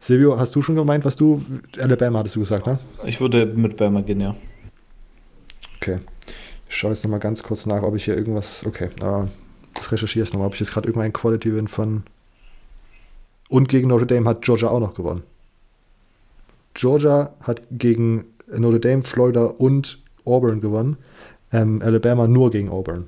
[0.00, 1.44] Silvio, hast du schon gemeint, was du,
[1.78, 2.78] Alabama hattest du gesagt, ne?
[3.04, 4.34] Ich würde mit Bama gehen, ja.
[5.76, 5.98] Okay.
[6.68, 9.28] Ich schaue jetzt nochmal ganz kurz nach, ob ich hier irgendwas, okay, aber
[9.76, 12.04] das recherchiere ich nochmal, ob ich jetzt gerade irgendein Quality Win von
[13.48, 15.22] und gegen Notre Dame hat Georgia auch noch gewonnen.
[16.74, 20.96] Georgia hat gegen Notre Dame, Florida und Auburn gewonnen.
[21.52, 23.06] Ähm, Alabama nur gegen Auburn.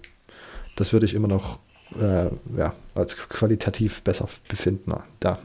[0.77, 1.59] Das würde ich immer noch
[1.99, 4.93] äh, ja, als qualitativ besser befinden.
[5.21, 5.39] Da.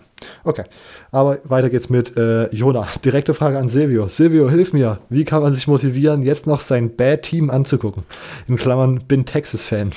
[0.46, 0.64] Okay,
[1.12, 2.88] aber weiter geht's mit äh, Jona.
[3.04, 4.08] Direkte Frage an Silvio.
[4.08, 5.00] Silvio, hilf mir.
[5.10, 8.04] Wie kann man sich motivieren, jetzt noch sein Bad Team anzugucken?
[8.48, 9.92] In Klammern, bin Texas-Fan.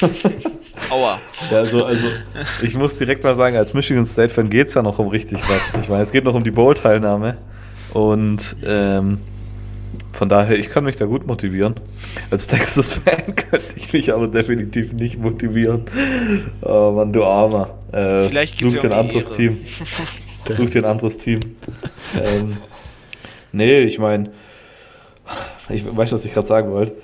[0.90, 1.18] Aua.
[1.50, 2.06] Ja, also, also
[2.62, 5.74] ich muss direkt mal sagen, als Michigan State-Fan geht es ja noch um richtig was.
[5.80, 7.36] Ich meine, es geht noch um die Bowl-Teilnahme.
[7.92, 9.18] Und ähm,
[10.12, 11.74] von daher, ich kann mich da gut motivieren.
[12.30, 15.84] Als Texas-Fan könnte ich mich aber definitiv nicht motivieren.
[16.62, 17.78] Oh Mann, du Armer.
[17.92, 19.36] Äh, Vielleicht such dir ein anderes Ehre.
[19.36, 19.58] Team.
[20.48, 21.40] such dir ein anderes Team.
[22.22, 22.56] ähm,
[23.52, 24.30] nee, ich meine,
[25.68, 26.94] ich weiß, was ich gerade sagen wollte.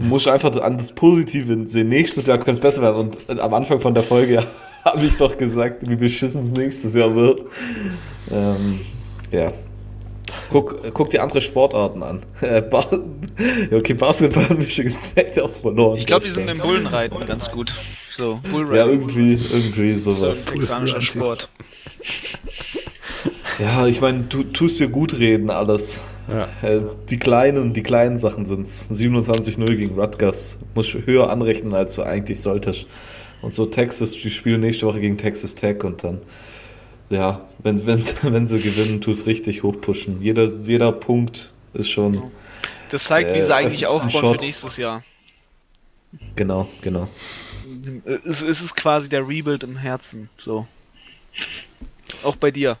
[0.00, 1.88] Du musst einfach an das Positive sehen.
[1.88, 3.10] Nächstes Jahr könnte es besser werden.
[3.26, 4.46] Und am Anfang von der Folge
[4.84, 7.40] habe ich doch gesagt, wie beschissen es nächstes Jahr wird.
[8.30, 8.80] Ähm,
[9.32, 9.52] ja,
[10.50, 12.20] Guck, guck dir andere Sportarten an.
[13.38, 15.98] Äh, okay, Basketball hat Michigan State auch verloren.
[15.98, 17.74] Ich glaube, die sind im Bullenreiten ganz gut.
[18.10, 18.76] So, Bullreiten.
[18.76, 20.44] Ja, irgendwie, irgendwie sowas.
[20.44, 21.50] So ein texanischer Sport.
[23.58, 26.02] Ja, ich meine, du tust dir gut reden alles.
[26.28, 26.48] Ja.
[26.62, 28.90] Äh, die kleinen, die kleinen Sachen sind es.
[28.90, 30.58] 27-0 gegen Rutgers.
[30.74, 32.86] Muss höher anrechnen, als du eigentlich solltest.
[33.42, 36.20] Und so Texas, die spielen nächste Woche gegen Texas Tech und dann
[37.10, 40.22] ja, wenn, wenn, wenn sie gewinnen, tu es richtig hochpushen.
[40.22, 42.30] Jeder, jeder Punkt ist schon.
[42.90, 45.04] Das zeigt, äh, wie sie eigentlich aufbauen für nächstes Jahr.
[46.34, 47.08] Genau, genau.
[48.24, 50.66] Es, es ist quasi der Rebuild im Herzen, so.
[52.22, 52.78] Auch bei dir.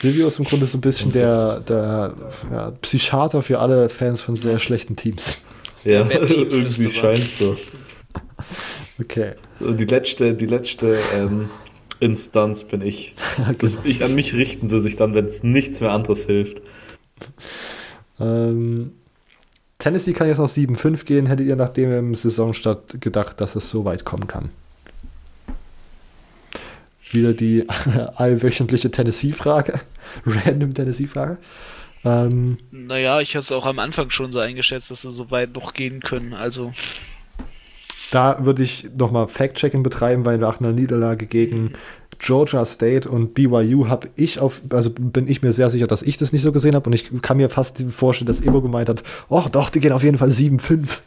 [0.00, 2.14] Silvio ist im Grunde so ein bisschen der, der
[2.52, 5.38] ja, Psychiater für alle Fans von sehr schlechten Teams.
[5.84, 7.56] Ja, irgendwie scheint so.
[9.00, 9.32] Okay.
[9.58, 11.50] Die letzte, die letzte ähm,
[11.98, 13.16] Instanz bin ich.
[13.58, 14.04] Das, ich.
[14.04, 16.62] An mich richten sie sich dann, wenn es nichts mehr anderes hilft.
[18.20, 18.92] Ähm,
[19.78, 21.26] Tennessee kann jetzt noch 7-5 gehen.
[21.26, 24.50] Hättet ihr nach dem Saisonstart gedacht, dass es so weit kommen kann?
[27.12, 27.66] Wieder die
[28.16, 29.80] allwöchentliche Tennessee-Frage.
[30.26, 31.38] Random Tennessee-Frage.
[32.04, 35.54] Ähm, naja, ich habe es auch am Anfang schon so eingeschätzt, dass sie so weit
[35.54, 36.32] noch gehen können.
[36.32, 36.72] Also
[38.10, 41.72] da würde ich nochmal Fact-Checking betreiben, weil nach einer Niederlage gegen
[42.18, 46.16] Georgia State und BYU habe ich auf, also bin ich mir sehr sicher, dass ich
[46.16, 49.02] das nicht so gesehen habe und ich kann mir fast vorstellen, dass Ivo gemeint hat,
[49.28, 50.98] oh doch, die gehen auf jeden Fall 7-5.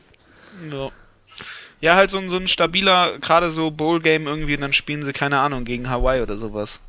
[0.72, 0.90] Ja.
[1.82, 5.14] Ja, halt so ein, so ein stabiler, gerade so Bowl-Game irgendwie und dann spielen sie,
[5.14, 6.80] keine Ahnung, gegen Hawaii oder sowas.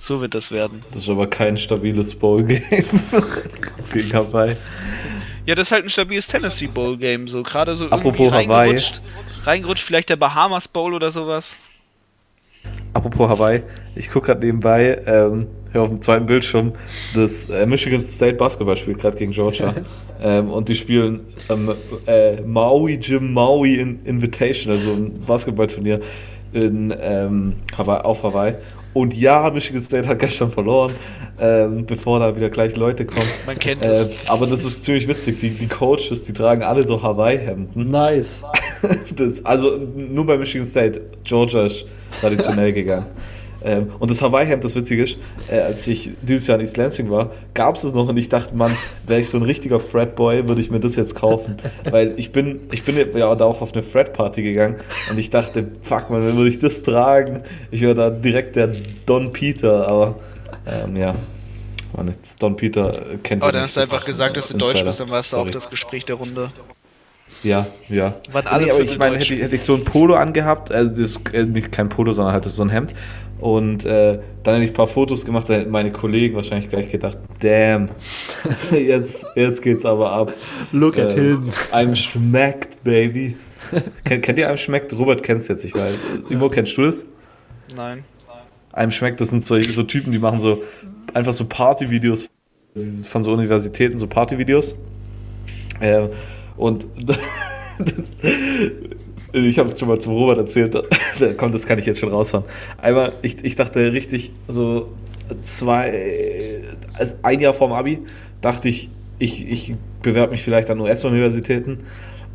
[0.00, 0.82] So wird das werden.
[0.90, 2.62] Das ist aber kein stabiles Bowl-Game
[3.92, 4.56] gegen Hawaii.
[5.44, 8.80] Ja, das ist halt ein stabiles Tennessee Bowl Game, so gerade so Apropos Hawaii.
[9.44, 11.56] Reingerutscht, vielleicht der Bahamas Bowl oder sowas.
[12.94, 13.62] Apropos Hawaii,
[13.94, 16.72] ich gucke gerade nebenbei, ähm, hier auf dem zweiten Bildschirm,
[17.14, 19.74] das äh, Michigan State Basketball spielt gerade gegen Georgia.
[20.22, 21.74] ähm, und die spielen ähm,
[22.06, 23.74] äh, Maui Jim Maui
[24.04, 26.00] Invitation, also ein Basketballturnier
[26.52, 28.54] in, ähm, Hawaii, auf Hawaii.
[28.94, 30.92] Und ja, Michigan State hat gestern verloren,
[31.40, 33.26] ähm, bevor da wieder gleich Leute kommen.
[33.46, 34.06] Man kennt es.
[34.06, 35.40] Äh, aber das ist ziemlich witzig.
[35.40, 37.90] Die, die Coaches, die tragen alle so Hawaii-Hemden.
[37.90, 38.44] Nice.
[39.16, 41.00] das, also nur bei Michigan State.
[41.24, 41.86] Georgia ist
[42.20, 43.06] traditionell gegangen.
[43.64, 45.18] Ähm, und das Hawaii-Hemd, das witzig ist,
[45.50, 48.28] äh, als ich dieses Jahr in East Lansing war, gab es es noch und ich
[48.28, 48.76] dachte, Mann,
[49.06, 51.56] wäre ich so ein richtiger Fred-Boy, würde ich mir das jetzt kaufen.
[51.90, 54.76] Weil ich bin, ich bin ja da auch auf eine Fred-Party gegangen
[55.10, 57.40] und ich dachte, fuck man, wenn würde ich das tragen,
[57.70, 58.74] ich wäre da direkt der
[59.06, 60.16] Don Peter, aber
[60.66, 61.14] ähm, ja.
[61.94, 65.00] Mann, jetzt Don Peter kennt Aber dann hast du einfach gesagt, dass du Deutsch bist,
[65.00, 66.50] dann warst du auch das Gespräch der Runde.
[67.42, 68.14] Ja, ja.
[68.32, 71.72] nee, aber ich meine, hätte, hätte, ich so ein Polo angehabt, also das, äh, nicht
[71.72, 72.94] kein Polo, sondern halt so ein Hemd
[73.42, 76.92] und äh, dann hätte ich ein paar Fotos gemacht, da hätten meine Kollegen wahrscheinlich gleich
[76.92, 77.88] gedacht, damn,
[78.70, 80.32] jetzt, jetzt geht's aber ab.
[80.70, 81.52] Look at ähm, him.
[81.72, 83.34] Einem schmeckt, baby.
[84.04, 84.96] kennt, kennt ihr einem schmeckt?
[84.96, 85.92] Robert kennt es jetzt nicht, weil
[86.30, 87.04] Ivo, kennst du das?
[87.74, 88.04] Nein.
[88.72, 90.62] Einem schmeckt, das sind so, so Typen, die machen so
[91.12, 92.30] einfach so Partyvideos
[93.08, 94.76] von so Universitäten, so Partyvideos.
[95.80, 96.08] Äh,
[96.56, 96.86] und
[97.78, 98.16] das,
[99.32, 100.76] ich habe schon mal zum Robert erzählt,
[101.36, 102.46] komm, das kann ich jetzt schon rausfahren.
[102.80, 104.88] Einmal, ich, ich dachte richtig, so
[105.40, 106.62] zwei,
[106.94, 108.00] also ein Jahr vorm Abi,
[108.40, 111.78] dachte ich, ich, ich bewerbe mich vielleicht an US-Universitäten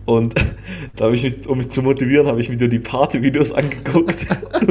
[0.06, 0.36] Und
[0.96, 4.26] da habe ich mich, um mich zu motivieren, habe ich mir die Party-Videos angeguckt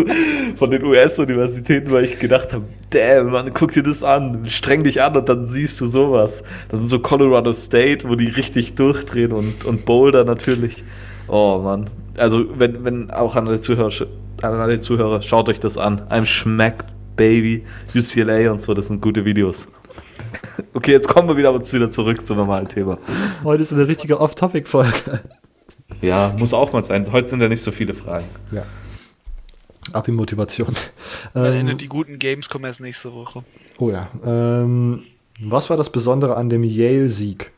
[0.57, 5.03] von den US-Universitäten, weil ich gedacht habe, damn, man, guck dir das an, streng dich
[5.03, 6.43] an und dann siehst du sowas.
[6.70, 10.85] Das sind so Colorado State, wo die richtig durchdrehen und, und Boulder natürlich.
[11.28, 11.90] Oh Mann.
[12.18, 13.90] Also, wenn, wenn auch an alle Zuhörer,
[14.43, 16.01] an alle Zuhörer, schaut euch das an.
[16.09, 16.86] I'm schmeckt,
[17.16, 17.64] Baby,
[17.94, 19.68] UCLA und so, das sind gute Videos.
[20.74, 22.98] Okay, jetzt kommen wir wieder, aber wieder zurück zum normalen Thema.
[23.44, 25.20] Heute ist eine richtige Off-Topic-Folge.
[26.01, 27.10] Ja, muss auch mal sein.
[27.12, 28.26] Heute sind ja nicht so viele Fragen.
[28.51, 28.64] Ja.
[29.93, 30.74] Ab in Motivation.
[31.34, 33.44] Ähm, die guten Games kommen erst nächste Woche.
[33.78, 34.09] Oh ja.
[34.24, 35.05] Ähm,
[35.40, 37.52] was war das Besondere an dem Yale-Sieg?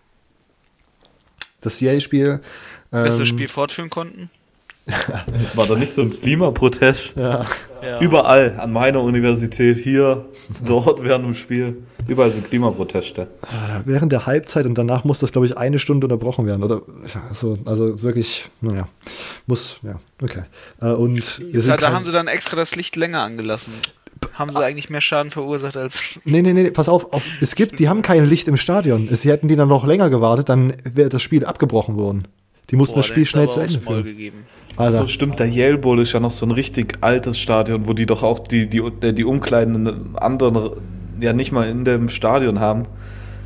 [1.60, 2.40] Das Yale-Spiel.
[2.93, 4.30] Ähm, Dass wir das Spiel fortführen konnten?
[5.55, 7.16] War da nicht so ein Klimaprotest?
[7.16, 7.44] Ja.
[7.82, 8.01] ja.
[8.01, 10.27] Überall, an meiner Universität, hier,
[10.65, 11.82] dort während dem Spiel.
[12.06, 13.28] Überall sind Klimaproteste.
[13.85, 16.62] Während der Halbzeit und danach muss das, glaube ich, eine Stunde unterbrochen werden.
[16.62, 16.82] Oder
[17.32, 18.89] so, also wirklich, naja.
[19.47, 20.44] Muss, ja, okay.
[20.81, 23.74] Äh, und ja, da haben sie dann extra das Licht länger angelassen.
[24.32, 26.02] Haben sie eigentlich mehr Schaden verursacht als.
[26.24, 29.09] Nee, nee, nee, pass auf, auf, es gibt, die haben kein Licht im Stadion.
[29.12, 32.27] Sie hätten die dann noch länger gewartet, dann wäre das Spiel abgebrochen worden.
[32.70, 34.05] Die mussten Boah, das Spiel schnell zu Ende führen.
[34.05, 34.47] Gegeben.
[34.78, 34.98] Alter.
[34.98, 38.06] So stimmt, der Yale Bowl ist ja noch so ein richtig altes Stadion, wo die
[38.06, 38.82] doch auch die, die,
[39.14, 40.70] die Umkleiden anderen
[41.20, 42.86] ja nicht mal in dem Stadion haben.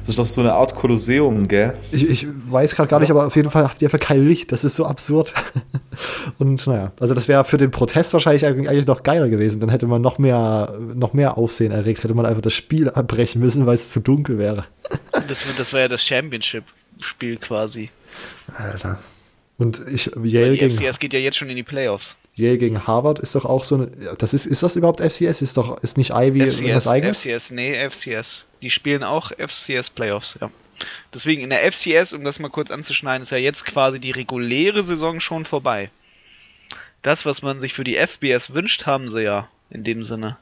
[0.01, 1.75] Das ist doch so eine Art Kolosseum, gell?
[1.93, 4.51] Ich, ich weiß gerade gar nicht, aber auf jeden Fall hat die einfach kein Licht.
[4.51, 5.33] Das ist so absurd.
[6.39, 9.61] Und naja, also das wäre für den Protest wahrscheinlich eigentlich noch geiler gewesen.
[9.61, 12.03] Dann hätte man noch mehr, noch mehr Aufsehen erregt.
[12.03, 14.65] Hätte man einfach das Spiel abbrechen müssen, weil es zu dunkel wäre.
[15.29, 17.91] Das, das war ja das Championship-Spiel quasi.
[18.59, 18.99] Alter.
[19.63, 20.71] Und ich, Yale gegen.
[20.71, 22.17] FCS geht ja jetzt schon in die Playoffs.
[22.35, 23.87] Yale gegen Harvard ist doch auch so eine.
[24.19, 25.43] Das ist, ist das überhaupt FCS?
[25.43, 27.19] Ist doch, ist nicht Ivy FCS, was eigenes?
[27.21, 28.45] FCS, nee, FCS.
[28.61, 30.51] Die spielen auch FCS Playoffs, ja.
[31.15, 34.83] Deswegen in der FCS, um das mal kurz anzuschneiden, ist ja jetzt quasi die reguläre
[34.83, 35.91] Saison schon vorbei.
[37.03, 40.39] Das, was man sich für die FBS wünscht, haben sie ja in dem Sinne.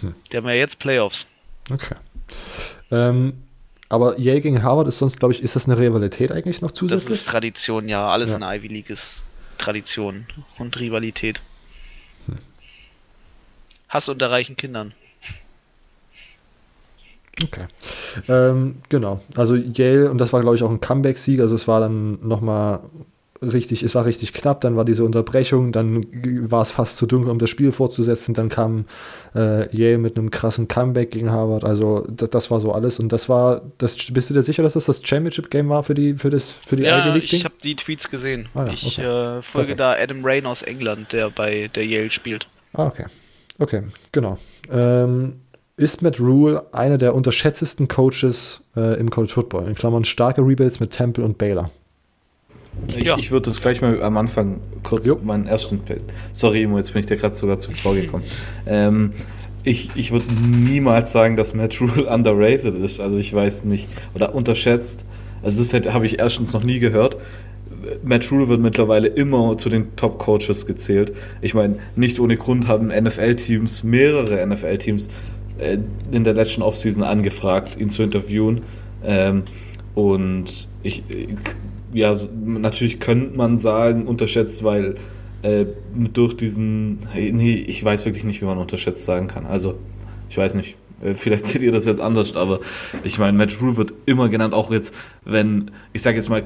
[0.00, 0.14] Hm.
[0.30, 1.26] Die haben ja jetzt Playoffs.
[1.70, 1.96] Okay.
[2.90, 3.34] Ähm,
[3.88, 7.08] aber Yale gegen Harvard ist sonst, glaube ich, ist das eine Rivalität eigentlich noch zusätzlich?
[7.08, 8.08] Das ist Tradition, ja.
[8.08, 8.36] Alles ja.
[8.36, 9.20] in Ivy League ist
[9.56, 10.26] Tradition
[10.58, 11.40] und Rivalität.
[12.26, 12.38] Hm.
[13.88, 14.94] Hass unter reichen Kindern.
[17.42, 17.66] Okay.
[18.28, 19.20] Ähm, genau.
[19.36, 21.40] Also Yale, und das war, glaube ich, auch ein Comeback-Sieg.
[21.40, 22.80] Also es war dann nochmal
[23.42, 26.04] richtig, es war richtig knapp, dann war diese Unterbrechung, dann
[26.50, 28.86] war es fast zu dunkel, um das Spiel fortzusetzen, dann kam
[29.34, 33.12] äh, Yale mit einem krassen Comeback gegen Harvard, also das, das, war so alles und
[33.12, 36.30] das war, das, bist du dir sicher, dass das das Championship-Game war für die, für
[36.30, 37.32] das, für die ja, Ivy League?
[37.32, 38.48] ich habe die Tweets gesehen.
[38.54, 39.80] Ah, ja, ich äh, folge Perfekt.
[39.80, 42.46] da Adam Rain aus England, der bei der Yale spielt.
[42.72, 43.06] Ah, okay.
[43.58, 43.82] Okay,
[44.12, 44.38] genau.
[44.70, 45.40] Ähm,
[45.76, 49.68] ist Matt Rule einer der unterschätztesten Coaches äh, im College Football?
[49.68, 51.70] In Klammern starke Rebuilds mit Temple und Baylor.
[52.96, 53.16] Ich, ja.
[53.18, 55.18] ich würde das gleich mal am Anfang kurz jo.
[55.22, 55.80] meinen ersten.
[56.32, 58.24] Sorry, Imo, jetzt bin ich dir gerade sogar zuvor gekommen.
[58.66, 59.12] ähm,
[59.64, 63.00] ich, ich würde niemals sagen, dass Matt Rule underrated ist.
[63.00, 63.88] Also ich weiß nicht.
[64.14, 65.04] Oder unterschätzt.
[65.42, 67.16] Also das habe ich erstens noch nie gehört.
[68.02, 71.12] Matt Rule wird mittlerweile immer zu den Top-Coaches gezählt.
[71.40, 75.08] Ich meine, nicht ohne Grund haben NFL-Teams, mehrere NFL-Teams
[75.58, 75.78] äh,
[76.10, 78.62] in der letzten Offseason angefragt, ihn zu interviewen.
[79.04, 79.44] Ähm,
[79.94, 81.02] und ich,
[81.92, 84.96] ja, natürlich könnte man sagen, unterschätzt, weil
[85.42, 89.46] äh, durch diesen, nee, ich weiß wirklich nicht, wie man unterschätzt sagen kann.
[89.46, 89.78] Also,
[90.28, 90.76] ich weiß nicht.
[91.02, 92.60] Äh, vielleicht seht ihr das jetzt anders, aber
[93.04, 94.94] ich meine, Matt Rule wird immer genannt, auch jetzt,
[95.24, 96.42] wenn, ich sage jetzt mal,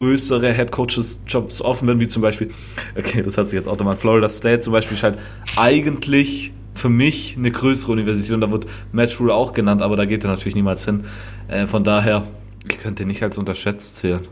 [0.00, 2.50] größere Head Coaches Jobs offen werden, wie zum Beispiel,
[2.96, 5.18] okay, das hat sich jetzt auch nochmal, Florida State zum Beispiel ist halt
[5.56, 10.04] eigentlich für mich eine größere Universität und da wird Matt Rule auch genannt, aber da
[10.04, 11.04] geht er natürlich niemals hin.
[11.48, 12.24] Äh, von daher,
[12.72, 14.26] ich könnte nicht als unterschätzt zählen.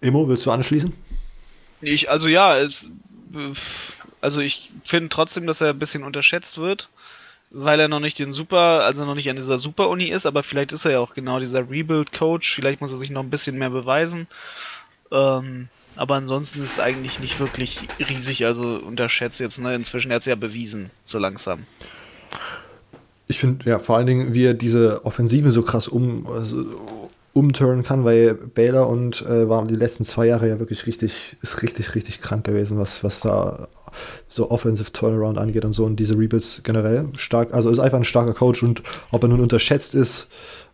[0.00, 0.92] Emo, willst du anschließen?
[1.80, 2.88] Ich, also ja, es,
[4.20, 6.88] also ich finde trotzdem, dass er ein bisschen unterschätzt wird,
[7.50, 10.72] weil er noch nicht den Super, also noch nicht an dieser Super-Uni ist, aber vielleicht
[10.72, 13.70] ist er ja auch genau dieser Rebuild-Coach, vielleicht muss er sich noch ein bisschen mehr
[13.70, 14.26] beweisen.
[15.12, 19.74] Ähm, aber ansonsten ist es eigentlich nicht wirklich riesig, also unterschätzt jetzt, ne?
[19.74, 21.66] Inzwischen hat es ja bewiesen, so langsam
[23.26, 26.64] ich finde, ja, vor allen Dingen, wie er diese Offensive so krass um, also,
[27.34, 31.62] umturnen kann, weil Baylor und äh, waren die letzten zwei Jahre ja wirklich richtig, ist
[31.62, 33.68] richtig, richtig krank gewesen, was, was da
[34.28, 38.04] so Offensive Turnaround angeht und so und diese Rebuilds generell stark, also ist einfach ein
[38.04, 40.28] starker Coach und ob er nun unterschätzt ist,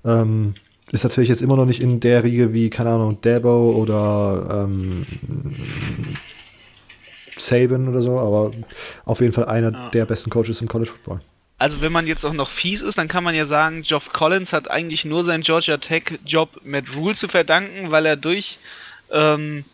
[0.04, 0.54] ähm,
[0.92, 5.06] ist natürlich jetzt immer noch nicht in der Riege wie, keine Ahnung, Dabo oder ähm,
[7.38, 8.50] Saban oder so, aber
[9.06, 9.88] auf jeden Fall einer ja.
[9.90, 11.20] der besten Coaches im College Football.
[11.60, 14.54] Also wenn man jetzt auch noch fies ist, dann kann man ja sagen, Geoff Collins
[14.54, 18.58] hat eigentlich nur seinen Georgia Tech Job Matt Rule zu verdanken, weil er durch
[19.10, 19.66] ähm,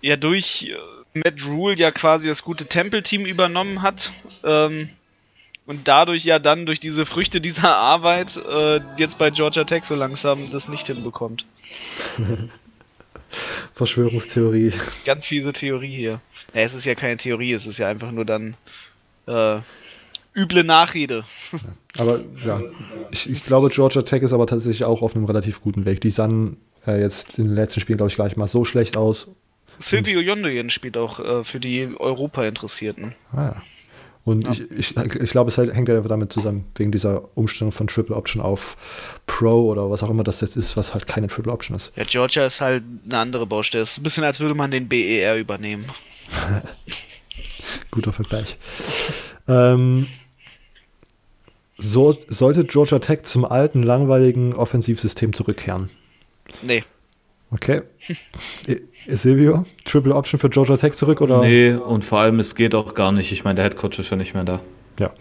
[0.00, 0.74] ja durch äh,
[1.16, 4.10] Matt Rule ja quasi das gute Temple-Team übernommen hat.
[4.42, 4.90] Ähm,
[5.64, 9.94] und dadurch ja dann durch diese Früchte dieser Arbeit äh, jetzt bei Georgia Tech so
[9.94, 11.46] langsam das nicht hinbekommt.
[13.74, 14.72] Verschwörungstheorie.
[15.04, 16.20] Ganz fiese Theorie hier.
[16.52, 18.56] Ja, es ist ja keine Theorie, es ist ja einfach nur dann
[19.28, 19.60] äh,
[20.38, 21.24] üble Nachrede.
[21.98, 22.60] Aber ja,
[23.10, 26.00] ich, ich, glaube, Georgia Tech ist aber tatsächlich auch auf einem relativ guten Weg.
[26.00, 26.56] Die sahen
[26.86, 29.30] äh, jetzt in den letzten Spielen, glaube ich, gar nicht mal so schlecht aus.
[29.78, 33.14] Silvio Yondoyen spielt auch äh, für die Europa-Interessierten.
[33.32, 33.62] Ah, ja.
[34.28, 34.50] Und ja.
[34.50, 38.42] ich, ich, ich glaube, es hängt ja damit zusammen, wegen dieser Umstellung von Triple Option
[38.42, 41.92] auf Pro oder was auch immer das jetzt ist, was halt keine Triple Option ist.
[41.96, 43.84] Ja, Georgia ist halt eine andere Baustelle.
[43.84, 45.86] Es ist ein bisschen, als würde man den BER übernehmen.
[47.90, 48.58] Guter Vergleich.
[49.48, 50.08] ähm,
[51.78, 55.88] so, sollte Georgia Tech zum alten, langweiligen Offensivsystem zurückkehren?
[56.62, 56.84] Nee.
[57.50, 57.82] Okay.
[59.06, 61.40] Silvio, Triple Option für Georgia Tech zurück oder?
[61.40, 63.32] Nee, und vor allem, es geht auch gar nicht.
[63.32, 64.60] Ich meine, der Head Coach ist ja nicht mehr da.
[64.98, 65.12] Ja.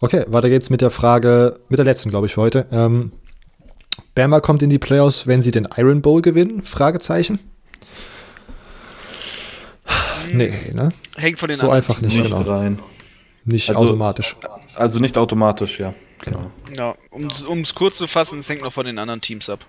[0.00, 2.66] Okay, weiter geht's mit der Frage, mit der letzten, glaube ich, für heute.
[2.72, 3.12] Ähm,
[4.14, 6.62] Bama kommt in die Playoffs, wenn sie den Iron Bowl gewinnen?
[6.62, 7.38] Fragezeichen.
[9.84, 10.36] Hm.
[10.36, 10.90] Nee, ne?
[11.16, 12.50] Hängt von den So einfach nicht, nicht genau.
[12.50, 12.78] rein.
[13.44, 14.36] Nicht also, automatisch.
[14.74, 15.94] Also nicht automatisch, ja.
[16.20, 16.50] Genau.
[16.76, 19.64] Ja, um es kurz zu fassen, es hängt noch von den anderen Teams ab.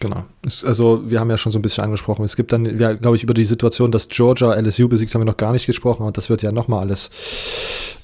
[0.00, 0.24] Genau.
[0.44, 2.24] Es, also wir haben ja schon so ein bisschen angesprochen.
[2.24, 5.26] Es gibt dann, ja, glaube ich, über die Situation, dass Georgia LSU besiegt, haben wir
[5.26, 7.10] noch gar nicht gesprochen und das wird ja nochmal alles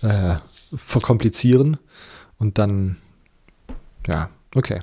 [0.03, 0.37] äh,
[0.73, 1.79] verkomplizieren.
[2.39, 2.99] Und dann,
[4.07, 4.83] ja, okay.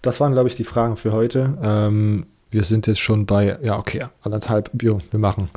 [0.00, 1.58] Das waren, glaube ich, die Fragen für heute.
[1.62, 5.50] Ähm, wir sind jetzt schon bei, ja, okay, anderthalb, wir, wir machen.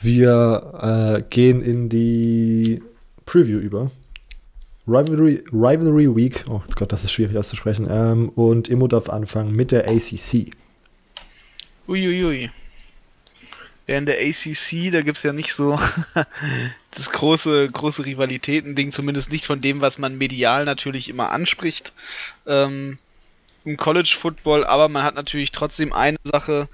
[0.00, 2.82] Wir äh, gehen in die
[3.24, 3.90] Preview über.
[4.86, 7.86] Rivalry, Rivalry Week, oh Gott, das ist schwierig auszusprechen.
[7.88, 10.50] Ähm, und Immo darf anfangen mit der ACC.
[11.86, 12.50] Uiuiui.
[13.86, 15.78] Ja, in der ACC, da gibt es ja nicht so
[16.90, 21.92] das große, große Rivalitäten-Ding, zumindest nicht von dem, was man medial natürlich immer anspricht.
[22.46, 22.98] Ähm,
[23.64, 26.68] Im College Football, aber man hat natürlich trotzdem eine Sache,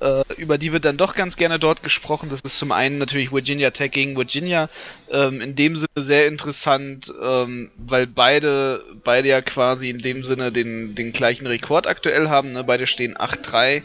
[0.00, 2.28] äh, über die wird dann doch ganz gerne dort gesprochen.
[2.28, 4.68] Das ist zum einen natürlich Virginia Tech gegen Virginia.
[5.10, 10.52] Ähm, in dem Sinne sehr interessant, ähm, weil beide, beide ja quasi in dem Sinne
[10.52, 12.52] den, den gleichen Rekord aktuell haben.
[12.52, 12.64] Ne?
[12.64, 13.82] Beide stehen 8-3,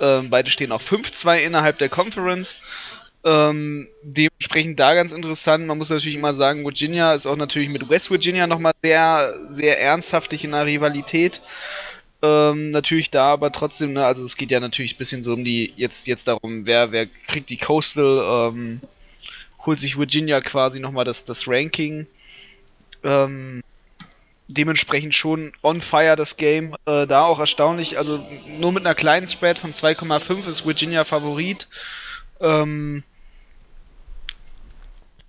[0.00, 2.56] ähm, beide stehen auf 5-2 innerhalb der Conference.
[3.24, 5.66] Ähm, dementsprechend da ganz interessant.
[5.66, 9.80] Man muss natürlich immer sagen, Virginia ist auch natürlich mit West Virginia nochmal sehr, sehr
[9.80, 11.40] ernsthaftig in der Rivalität.
[12.24, 15.44] Ähm, natürlich da, aber trotzdem, ne, also es geht ja natürlich ein bisschen so um
[15.44, 18.80] die, jetzt, jetzt darum, wer, wer kriegt die Coastal, ähm,
[19.66, 22.06] holt sich Virginia quasi nochmal das, das Ranking.
[23.02, 23.62] Ähm,
[24.46, 26.76] dementsprechend schon on fire das Game.
[26.86, 31.66] Äh, da auch erstaunlich, also nur mit einer kleinen Spread von 2,5 ist Virginia Favorit.
[32.40, 33.02] Ähm,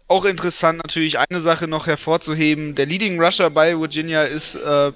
[0.08, 2.76] auch interessant natürlich eine Sache noch hervorzuheben.
[2.76, 4.92] Der Leading Rusher bei Virginia ist äh,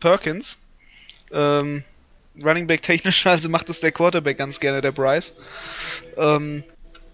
[0.00, 0.56] Perkins
[1.32, 1.84] ähm,
[2.42, 5.32] Running Back technisch, also macht es der Quarterback ganz gerne, der Bryce.
[6.16, 6.64] Ähm,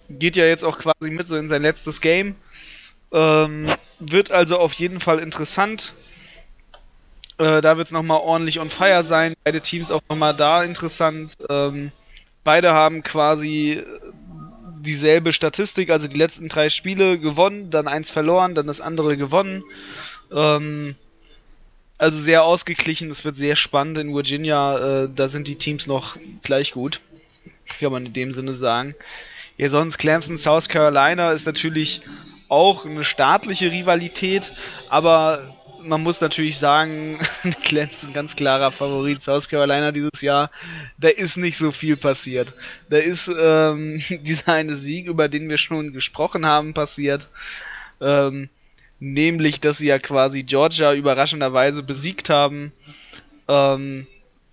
[0.08, 2.34] geht ja jetzt auch quasi mit so in sein letztes Game.
[3.12, 5.92] Ähm, wird also auf jeden Fall interessant.
[7.38, 9.34] Äh, da wird es nochmal ordentlich on fire sein.
[9.44, 11.36] Beide Teams auch nochmal da interessant.
[11.48, 11.90] Ähm,
[12.44, 13.82] beide haben quasi
[14.80, 19.62] dieselbe Statistik, also die letzten drei Spiele gewonnen, dann eins verloren, dann das andere gewonnen.
[20.32, 20.96] Ähm,
[22.00, 25.04] also sehr ausgeglichen, es wird sehr spannend in Virginia.
[25.04, 27.00] Äh, da sind die Teams noch gleich gut.
[27.78, 28.94] Kann man in dem Sinne sagen.
[29.58, 32.00] Ja, sonst Clemson, South Carolina ist natürlich
[32.48, 34.50] auch eine staatliche Rivalität,
[34.88, 37.18] aber man muss natürlich sagen,
[37.64, 40.50] Clemson ganz klarer Favorit, South Carolina dieses Jahr,
[40.96, 42.54] da ist nicht so viel passiert.
[42.88, 47.28] Da ist ähm, dieser eine Sieg, über den wir schon gesprochen haben, passiert.
[48.00, 48.48] Ähm,
[49.00, 52.72] nämlich dass sie ja quasi Georgia überraschenderweise besiegt haben.
[53.48, 54.06] Ähm,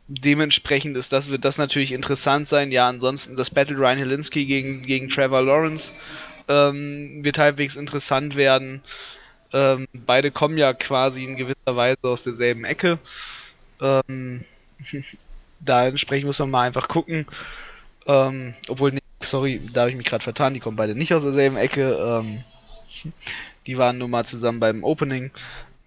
[0.08, 2.72] dementsprechend ist das, wird das natürlich interessant sein.
[2.72, 5.92] Ja, ansonsten das Battle Ryan Helinski gegen, gegen Trevor Lawrence
[6.48, 8.82] ähm, wird halbwegs interessant werden.
[9.54, 13.00] Ähm, beide kommen ja quasi in gewisser Weise aus derselben Ecke.
[13.82, 14.46] Ähm,
[15.60, 17.28] da entsprechend muss man mal einfach gucken.
[18.06, 21.24] Ähm, obwohl, nee, sorry, da habe ich mich gerade vertan, die kommen beide nicht aus
[21.24, 22.34] derselben Ecke.
[23.68, 25.32] Die waren nun mal zusammen beim Opening.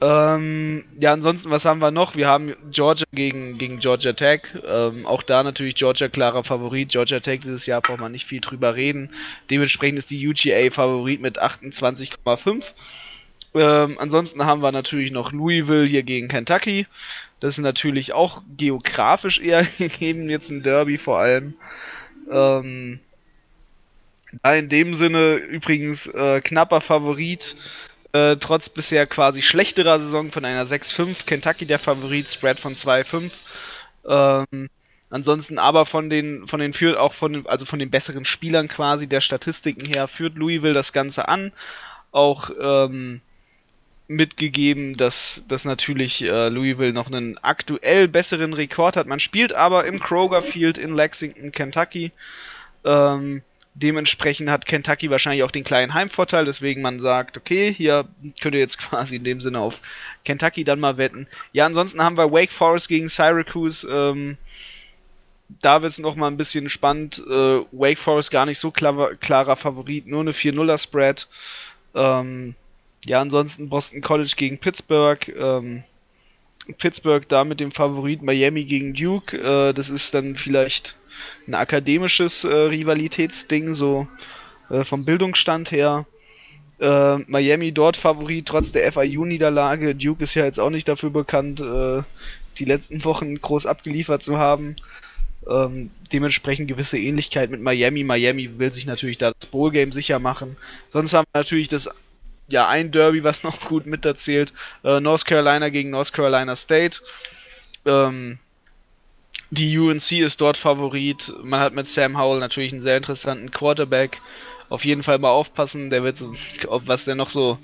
[0.03, 2.17] Ähm, ja, ansonsten, was haben wir noch?
[2.17, 4.43] Wir haben Georgia gegen, gegen Georgia Tech.
[4.67, 6.91] Ähm, auch da natürlich Georgia klarer Favorit.
[6.91, 9.11] Georgia Tech dieses Jahr braucht man nicht viel drüber reden.
[9.51, 12.65] Dementsprechend ist die UGA Favorit mit 28,5.
[13.53, 16.87] Ähm, ansonsten haben wir natürlich noch Louisville hier gegen Kentucky.
[17.41, 21.55] Das ist natürlich auch geografisch eher gegeben, jetzt ein Derby vor allem.
[22.31, 23.01] Ähm,
[24.43, 27.57] da in dem Sinne übrigens äh, knapper Favorit,
[28.13, 31.27] äh, trotz bisher quasi schlechterer Saison von einer 6-5.
[31.27, 33.31] Kentucky der Favorit, Spread von 2-5.
[34.09, 34.69] Ähm,
[35.11, 39.07] ansonsten aber von den, von den führt auch von, also von den besseren Spielern quasi
[39.07, 41.53] der Statistiken her führt Louisville das Ganze an.
[42.13, 43.21] Auch ähm,
[44.09, 49.07] mitgegeben, dass, dass natürlich äh, Louisville noch einen aktuell besseren Rekord hat.
[49.07, 52.11] Man spielt aber im Kroger Field in Lexington, Kentucky.
[52.85, 53.43] Ähm,
[53.75, 58.09] dementsprechend hat Kentucky wahrscheinlich auch den kleinen Heimvorteil, deswegen man sagt, okay, hier
[58.41, 59.81] könnt ihr jetzt quasi in dem Sinne auf
[60.25, 61.27] Kentucky dann mal wetten.
[61.53, 63.87] Ja, ansonsten haben wir Wake Forest gegen Syracuse.
[63.89, 64.37] Ähm,
[65.63, 67.23] da wird es nochmal ein bisschen spannend.
[67.27, 71.27] Äh, Wake Forest gar nicht so klar, klarer Favorit, nur eine 4-0er Spread.
[71.95, 72.55] Ähm,
[73.05, 75.27] ja, ansonsten Boston College gegen Pittsburgh.
[75.29, 75.83] Ähm,
[76.79, 79.37] Pittsburgh da mit dem Favorit Miami gegen Duke.
[79.37, 80.95] Äh, das ist dann vielleicht
[81.47, 84.07] ein akademisches äh, Rivalitätsding, so
[84.71, 86.07] äh, vom Bildungsstand her.
[86.81, 89.95] Äh, Miami dort Favorit trotz der FIU-Niederlage.
[89.95, 92.03] Duke ist ja jetzt auch nicht dafür bekannt, äh,
[92.59, 94.77] die letzten Wochen groß abgeliefert zu haben.
[95.49, 98.05] Ähm, dementsprechend gewisse Ähnlichkeit mit Miami.
[98.05, 100.57] Miami will sich natürlich da das Bowl-Game sicher machen.
[100.89, 101.89] Sonst haben wir natürlich das
[102.49, 104.53] ja, ein Derby, was noch gut miterzählt.
[104.85, 107.01] Äh, North Carolina gegen North Carolina State.
[107.87, 108.39] Ähm,
[109.51, 111.33] die UNC ist dort Favorit.
[111.43, 114.21] Man hat mit Sam Howell natürlich einen sehr interessanten Quarterback.
[114.69, 116.19] Auf jeden Fall mal aufpassen, der wird,
[116.69, 117.59] ob was der noch so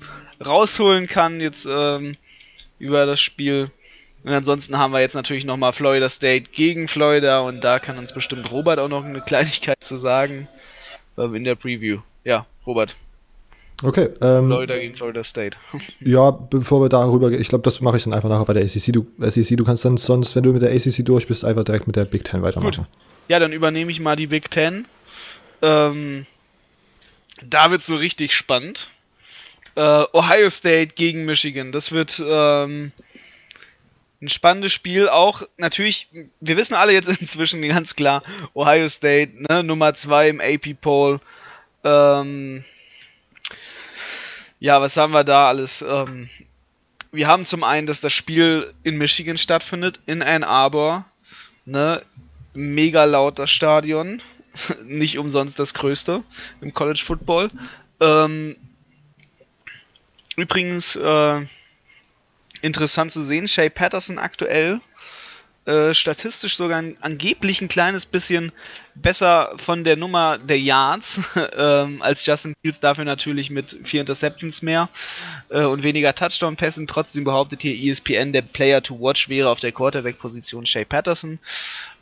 [0.45, 2.17] rausholen kann jetzt ähm,
[2.79, 3.71] über das Spiel.
[4.23, 8.11] Und ansonsten haben wir jetzt natürlich nochmal Florida State gegen Florida und da kann uns
[8.11, 10.49] bestimmt Robert auch noch eine Kleinigkeit zu sagen
[11.17, 11.99] äh, in der Preview.
[12.25, 12.97] Ja, Robert.
[13.83, 14.09] Okay.
[14.21, 15.57] Ähm, Florida gegen Florida State.
[15.99, 18.63] ja, bevor wir darüber gehen, ich glaube, das mache ich dann einfach nachher bei der
[18.63, 18.91] ACC.
[18.91, 21.85] Du, SEC, du kannst dann sonst, wenn du mit der ACC durch bist, einfach direkt
[21.85, 22.85] mit der Big Ten weitermachen.
[22.85, 22.87] Gut.
[23.27, 24.87] Ja, dann übernehme ich mal die Big Ten.
[25.61, 26.25] Ähm,
[27.43, 28.89] da wird es so richtig spannend.
[29.75, 31.71] Äh, Ohio State gegen Michigan.
[31.71, 32.91] Das wird ähm,
[34.21, 35.07] ein spannendes Spiel.
[35.07, 36.07] Auch natürlich,
[36.39, 38.23] wir wissen alle jetzt inzwischen ganz klar,
[38.55, 41.19] Ohio State, ne, Nummer 2 im AP Poll.
[41.83, 42.63] Ähm,
[44.59, 45.83] ja, was haben wir da alles?
[45.87, 46.29] Ähm,
[47.11, 51.05] wir haben zum einen, dass das Spiel in Michigan stattfindet, in Ann Arbor.
[51.65, 52.03] Ne?
[52.53, 54.21] Mega laut das Stadion.
[54.83, 56.23] Nicht umsonst das größte
[56.61, 57.51] im College Football.
[57.99, 58.55] Ähm,
[60.35, 61.45] übrigens, äh,
[62.61, 64.81] interessant zu sehen, Shay Patterson aktuell
[65.65, 68.51] äh, statistisch sogar ein, angeblich ein kleines bisschen
[69.01, 71.21] besser von der Nummer der Yards
[71.57, 74.89] ähm, als Justin Fields, dafür natürlich mit vier Interceptions mehr
[75.49, 76.87] äh, und weniger Touchdown-Pässen.
[76.87, 81.39] Trotzdem behauptet hier ESPN, der Player to watch wäre auf der Quarterback-Position Shay Patterson.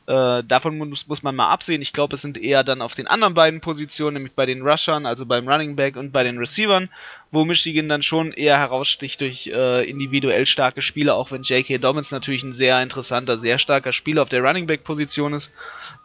[0.07, 1.81] Äh, davon muss, muss, man mal absehen.
[1.81, 5.07] Ich glaube, es sind eher dann auf den anderen beiden Positionen, nämlich bei den Rushern,
[5.07, 6.89] also beim Running Back und bei den Receivern,
[7.31, 11.79] wo Michigan dann schon eher heraussticht durch äh, individuell starke Spieler, auch wenn J.K.
[11.79, 15.51] Dobbins natürlich ein sehr interessanter, sehr starker Spieler auf der Running Back Position ist.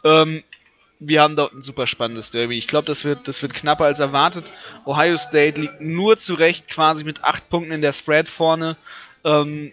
[0.03, 0.43] Ähm,
[1.03, 2.59] wir haben dort ein super spannendes Derby.
[2.59, 4.45] Ich glaube, das wird, das wird knapper als erwartet.
[4.85, 8.77] Ohio State liegt nur zurecht quasi mit acht Punkten in der Spread vorne.
[9.25, 9.71] Ähm,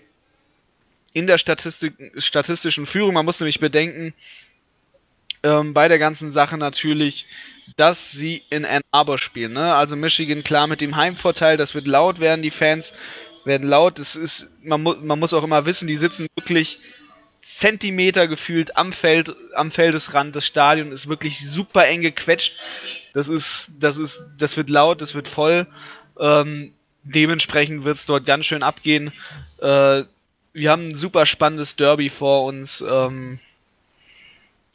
[1.13, 3.13] in der Statistik, statistischen Führung.
[3.13, 4.15] Man muss nämlich bedenken,
[5.43, 7.27] ähm, bei der ganzen Sache natürlich,
[7.77, 9.53] dass sie in Ann Arbor spielen.
[9.53, 9.75] Ne?
[9.75, 12.95] Also Michigan klar mit dem Heimvorteil, das wird laut werden, die Fans
[13.45, 13.99] werden laut.
[13.99, 16.79] Das ist, man, mu man muss auch immer wissen, die sitzen wirklich
[17.43, 20.35] Zentimeter gefühlt am Feld, am Feldesrand.
[20.37, 22.55] Das Stadion ist wirklich super eng gequetscht.
[23.15, 25.67] Das ist, das ist, das wird laut, das wird voll.
[26.19, 26.73] Ähm,
[27.05, 29.13] dementsprechend wird es dort ganz schön abgehen.
[29.61, 30.03] Äh,
[30.53, 32.81] wir haben ein super spannendes Derby vor uns.
[32.81, 33.39] Ähm,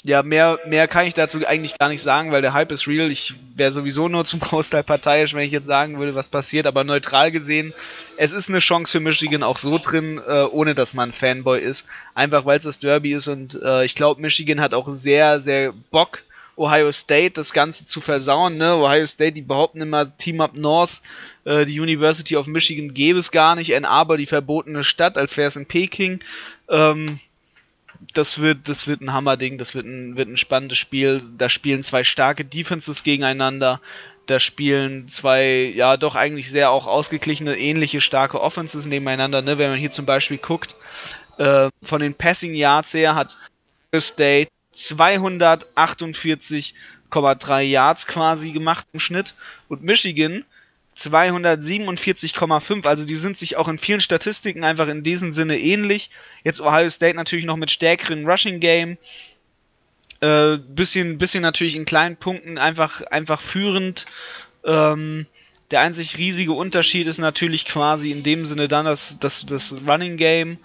[0.06, 3.10] ja, mehr, mehr kann ich dazu eigentlich gar nicht sagen, weil der Hype ist real.
[3.10, 6.68] Ich wäre sowieso nur zum Großteil parteiisch, wenn ich jetzt sagen würde, was passiert.
[6.68, 7.74] Aber neutral gesehen,
[8.18, 11.86] es ist eine Chance für Michigan auch so drin, äh, ohne dass man Fanboy ist.
[12.16, 15.74] Einfach weil es das Derby ist und äh, ich glaube, Michigan hat auch sehr, sehr
[15.90, 16.24] Bock,
[16.58, 18.58] Ohio State das Ganze zu versauen.
[18.58, 18.76] Ne?
[18.76, 21.02] Ohio State, die behaupten immer Team Up North
[21.46, 25.36] äh, die University of Michigan gäbe es gar nicht, Ann Arbor, die verbotene Stadt, als
[25.38, 26.20] wäre es in Peking.
[26.70, 27.20] Ähm,
[28.14, 31.22] das wird, das wird ein Hammerding, das wird ein, wird ein spannendes Spiel.
[31.38, 33.82] Da spielen zwei starke Defenses gegeneinander.
[34.26, 39.42] Da spielen zwei, ja, doch eigentlich sehr auch ausgeglichene, ähnliche starke Offenses nebeneinander.
[39.42, 39.58] Ne?
[39.58, 40.76] Wenn man hier zum Beispiel guckt,
[41.38, 43.36] äh, von den Passing Yards her hat
[44.00, 49.34] State 248,3 Yards quasi gemacht im Schnitt
[49.68, 50.46] und Michigan
[50.98, 52.86] 247,5.
[52.86, 56.10] Also die sind sich auch in vielen Statistiken einfach in diesem Sinne ähnlich.
[56.44, 58.98] Jetzt Ohio State natürlich noch mit stärkeren Rushing Game.
[60.22, 64.06] Äh, bisschen, bisschen natürlich in kleinen Punkten einfach, einfach führend.
[64.64, 65.26] Ähm,
[65.72, 70.18] der einzig riesige Unterschied ist natürlich quasi in dem Sinne dann das, das, das Running
[70.18, 70.60] Game.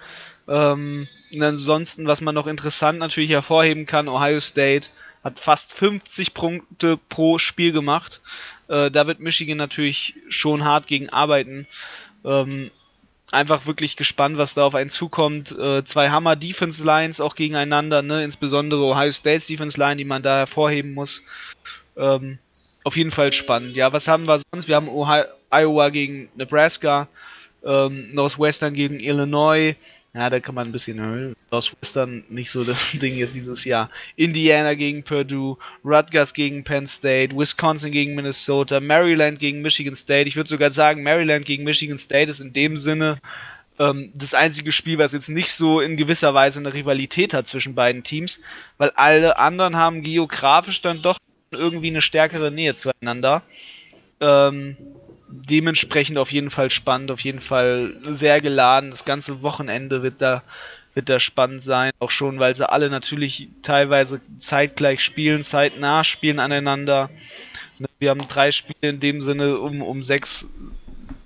[0.47, 4.89] Ähm, und ansonsten, was man noch interessant natürlich hervorheben kann, Ohio State
[5.29, 8.21] hat fast 50 Punkte pro Spiel gemacht.
[8.69, 11.67] Äh, da wird Michigan natürlich schon hart gegen arbeiten.
[12.25, 12.71] Ähm,
[13.31, 15.53] einfach wirklich gespannt, was da auf einen zukommt.
[15.53, 18.25] Äh, zwei Hammer Defense Lines auch gegeneinander, ne?
[18.25, 21.23] insbesondere Ohio State's Defense Line, die man da hervorheben muss.
[21.97, 22.39] Ähm,
[22.85, 23.77] auf jeden Fall spannend.
[23.77, 24.69] Ja, was haben wir sonst?
[24.69, 27.09] Wir haben Ohio, Iowa gegen Nebraska,
[27.65, 29.75] ähm, Northwestern gegen Illinois,
[30.15, 31.35] ja, da kann man ein bisschen hören.
[31.51, 33.91] Northwestern nicht so das Ding jetzt dieses Jahr.
[34.17, 40.29] Indiana gegen Purdue, Rutgers gegen Penn State, Wisconsin gegen Minnesota, Maryland gegen Michigan State.
[40.29, 43.19] Ich würde sogar sagen, Maryland gegen Michigan State ist in dem Sinne
[43.79, 47.75] ähm, das einzige Spiel, was jetzt nicht so in gewisser Weise eine Rivalität hat zwischen
[47.75, 48.41] beiden Teams,
[48.77, 51.19] weil alle anderen haben geografisch dann doch
[51.51, 53.43] irgendwie eine stärkere Nähe zueinander.
[54.21, 54.77] Ähm,
[55.29, 58.91] dementsprechend auf jeden Fall spannend, auf jeden Fall sehr geladen.
[58.91, 60.43] Das ganze Wochenende wird da,
[60.95, 61.93] wird da spannend sein.
[61.99, 67.11] Auch schon, weil sie alle natürlich teilweise zeitgleich spielen, zeitnah spielen aneinander.
[67.99, 70.47] Wir haben drei Spiele in dem Sinne um, um sechs,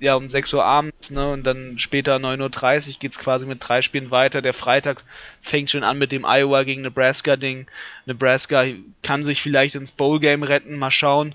[0.00, 3.66] ja, um 6 Uhr abends, ne, und dann später 9.30 Uhr geht es quasi mit
[3.66, 4.42] drei Spielen weiter.
[4.42, 5.02] Der Freitag
[5.40, 7.66] fängt schon an mit dem Iowa gegen Nebraska-Ding.
[8.04, 8.64] Nebraska
[9.02, 11.34] kann sich vielleicht ins Bowl-Game retten, mal schauen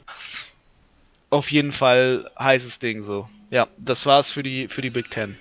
[1.30, 3.28] auf jeden Fall heißes Ding so.
[3.50, 5.36] Ja, das war's für die, für die Big Ten.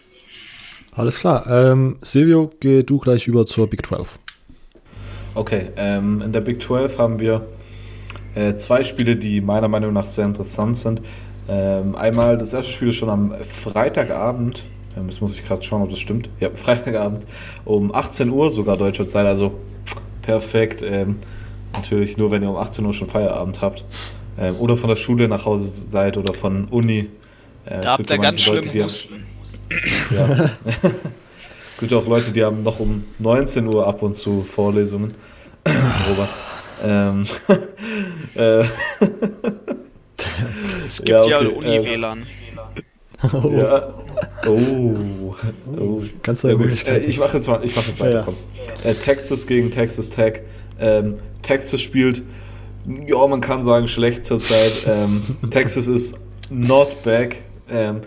[0.93, 1.47] Alles klar.
[1.49, 4.19] Ähm, Silvio, geh du gleich über zur Big 12.
[5.35, 7.47] Okay, ähm, in der Big 12 haben wir
[8.35, 11.03] äh, zwei Spiele, die meiner Meinung nach sehr interessant sind.
[11.49, 14.67] Ähm, einmal, das erste Spiel ist schon am Freitagabend.
[14.97, 16.31] Ähm, jetzt muss ich gerade schauen, ob das stimmt.
[16.41, 17.27] Ja, Freitagabend
[17.65, 19.53] um 18 Uhr sogar deutscher Zeit, also
[20.23, 20.83] perfekt.
[20.83, 21.17] Ähm,
[21.75, 23.85] natürlich nur, wenn ihr um 18 Uhr schon Feierabend habt
[24.37, 27.09] äh, oder von der Schule nach Hause seid oder von Uni.
[27.67, 28.93] Äh, da habt ihr ganz Leute, die haben,
[30.11, 30.51] ja.
[30.65, 30.89] es
[31.81, 35.15] gibt auch Leute, die haben noch um 19 Uhr ab und zu Vorlesungen.
[36.09, 36.29] Robert.
[36.85, 37.27] Ähm,
[38.35, 38.61] äh,
[40.87, 42.27] es gibt ja, okay, ja Uni-WLAN.
[43.33, 43.51] Oh.
[43.51, 43.95] Ja.
[44.47, 45.35] Oh.
[45.79, 46.03] oh.
[46.23, 46.87] Kannst du ja gut.
[46.87, 48.19] Äh, ich mache jetzt, mal, ich mach jetzt weiter.
[48.19, 48.23] Ja.
[48.23, 48.37] Komm.
[48.85, 50.43] Äh, Texas gegen Texas Tech.
[50.79, 52.23] Ähm, Texas spielt
[53.07, 54.73] ja, man kann sagen, schlecht zurzeit.
[54.87, 56.19] Ähm, Texas ist
[56.51, 57.43] not back.
[57.69, 58.01] Ähm,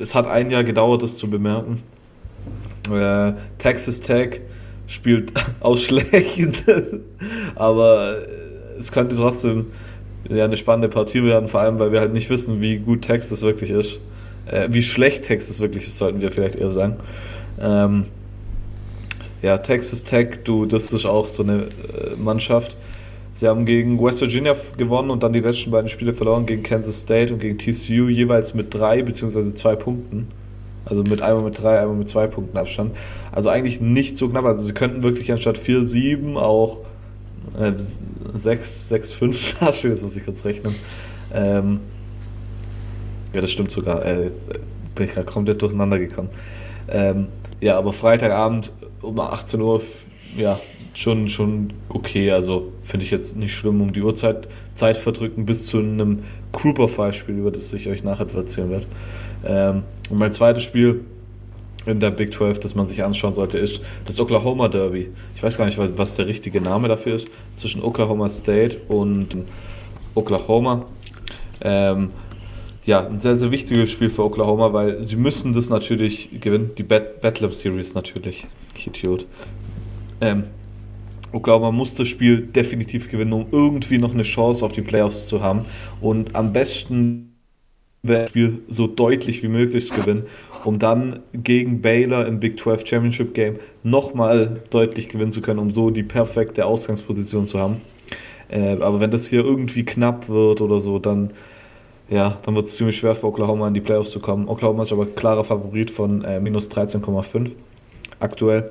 [0.00, 1.82] es hat ein Jahr gedauert, das zu bemerken.
[2.90, 4.40] Äh, Texas Tech
[4.86, 6.64] spielt aus schlecht,
[7.54, 8.18] aber
[8.78, 9.66] es könnte trotzdem
[10.28, 13.42] ja, eine spannende Partie werden, vor allem weil wir halt nicht wissen, wie gut Texas
[13.42, 14.00] wirklich ist.
[14.46, 16.96] Äh, wie schlecht Texas wirklich ist, sollten wir vielleicht eher sagen.
[17.60, 18.06] Ähm,
[19.42, 22.76] ja, Texas Tech, du, das ist auch so eine äh, Mannschaft,
[23.36, 27.02] Sie haben gegen West Virginia gewonnen und dann die letzten beiden Spiele verloren gegen Kansas
[27.02, 29.52] State und gegen TCU jeweils mit drei bzw.
[29.54, 30.28] zwei Punkten.
[30.86, 32.96] Also mit einmal mit drei, einmal mit zwei Punkten Abstand.
[33.32, 34.46] Also eigentlich nicht so knapp.
[34.46, 36.78] Also sie könnten wirklich anstatt 4-7 auch
[37.60, 39.90] äh, 6, 6, 5 dastehen.
[39.90, 40.74] Jetzt muss ich kurz rechnen.
[41.34, 41.80] Ähm,
[43.34, 44.02] ja, das stimmt sogar.
[44.02, 44.48] Äh, jetzt
[44.94, 46.30] bin ich gerade komplett durcheinander gekommen.
[46.88, 47.26] Ähm,
[47.60, 48.72] ja, aber Freitagabend
[49.02, 49.82] um 18 Uhr,
[50.38, 50.58] ja,
[50.96, 52.30] schon, schon okay.
[52.30, 56.20] Also finde ich jetzt nicht schlimm um die Uhrzeit Zeit verdrücken bis zu einem
[56.52, 58.86] Cooper-File-Spiel, über das ich euch nachher erzählen werde.
[59.44, 61.02] Ähm, und mein zweites Spiel
[61.84, 65.10] in der Big 12, das man sich anschauen sollte, ist das Oklahoma Derby.
[65.36, 67.28] Ich weiß gar nicht, was, was der richtige Name dafür ist.
[67.54, 69.36] Zwischen Oklahoma State und
[70.14, 70.86] Oklahoma.
[71.60, 72.08] Ähm,
[72.84, 76.70] ja, ein sehr, sehr wichtiges Spiel für Oklahoma, weil sie müssen das natürlich gewinnen.
[76.76, 78.46] Die Battle Series natürlich.
[78.76, 79.26] Ich Idiot.
[80.20, 80.44] Ähm,
[81.32, 85.42] Oklahoma muss das Spiel definitiv gewinnen, um irgendwie noch eine Chance auf die Playoffs zu
[85.42, 85.66] haben.
[86.00, 87.36] Und am besten
[88.02, 90.24] wäre das Spiel so deutlich wie möglich gewinnen,
[90.64, 95.74] um dann gegen Baylor im Big 12 Championship Game nochmal deutlich gewinnen zu können, um
[95.74, 97.80] so die perfekte Ausgangsposition zu haben.
[98.48, 101.32] Äh, aber wenn das hier irgendwie knapp wird oder so, dann,
[102.08, 104.48] ja, dann wird es ziemlich schwer für Oklahoma in die Playoffs zu kommen.
[104.48, 107.50] Oklahoma ist aber klarer Favorit von äh, minus 13,5
[108.20, 108.70] aktuell.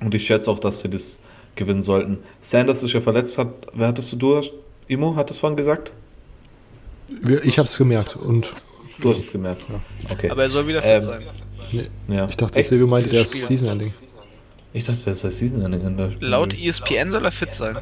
[0.00, 1.22] Und ich schätze auch, dass sie das
[1.60, 2.18] gewinnen sollten.
[2.40, 4.16] Sanders ist ja verletzt, hat, wer hattest du?
[4.16, 4.40] Du
[4.88, 5.92] Imo, hat das vorhin gesagt?
[7.44, 8.54] Ich habe es gemerkt und.
[9.00, 9.64] Du hast es gemerkt.
[9.68, 10.12] Ja.
[10.12, 10.30] Okay.
[10.30, 11.22] Aber er soll wieder fit ähm, sein.
[11.72, 11.88] Nee.
[12.08, 12.26] Ja.
[12.28, 13.94] Ich dachte, Silvio meinte, der ist Season Ending.
[14.72, 16.10] Ich dachte, das ist Season Ending.
[16.20, 17.78] Laut ESPN soll er fit sein.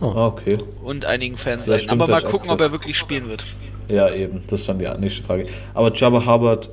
[0.00, 0.06] Oh.
[0.06, 0.58] Ah, okay.
[0.82, 1.80] Und einigen Fans sein.
[1.88, 3.44] Aber mal gucken, ob er wirklich spielen wird.
[3.88, 5.46] Ja, eben, das ist dann die nächste Frage.
[5.74, 6.70] Aber Jabba Hubbard,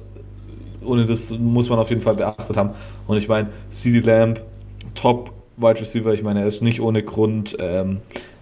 [0.84, 2.72] ohne das muss man auf jeden Fall beachtet haben.
[3.08, 4.42] Und ich meine, CD Lamb,
[4.96, 8.00] Top Wide Receiver, ich meine, er ist nicht ohne Grund ähm,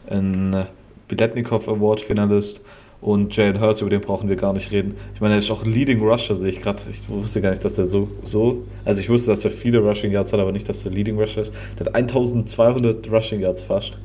[0.10, 0.66] ein
[1.08, 2.62] Biletnikov Award Finalist.
[3.02, 4.96] Und Jalen Hurts, über den brauchen wir gar nicht reden.
[5.14, 6.82] Ich meine, er ist auch Leading Rusher, sehe ich gerade.
[6.90, 8.64] Ich wusste gar nicht, dass er so, so.
[8.84, 11.44] Also, ich wusste, dass er viele Rushing Yards hat, aber nicht, dass er Leading Rusher
[11.44, 11.54] ist.
[11.80, 13.98] Der hat 1200 Rushing Yards fast.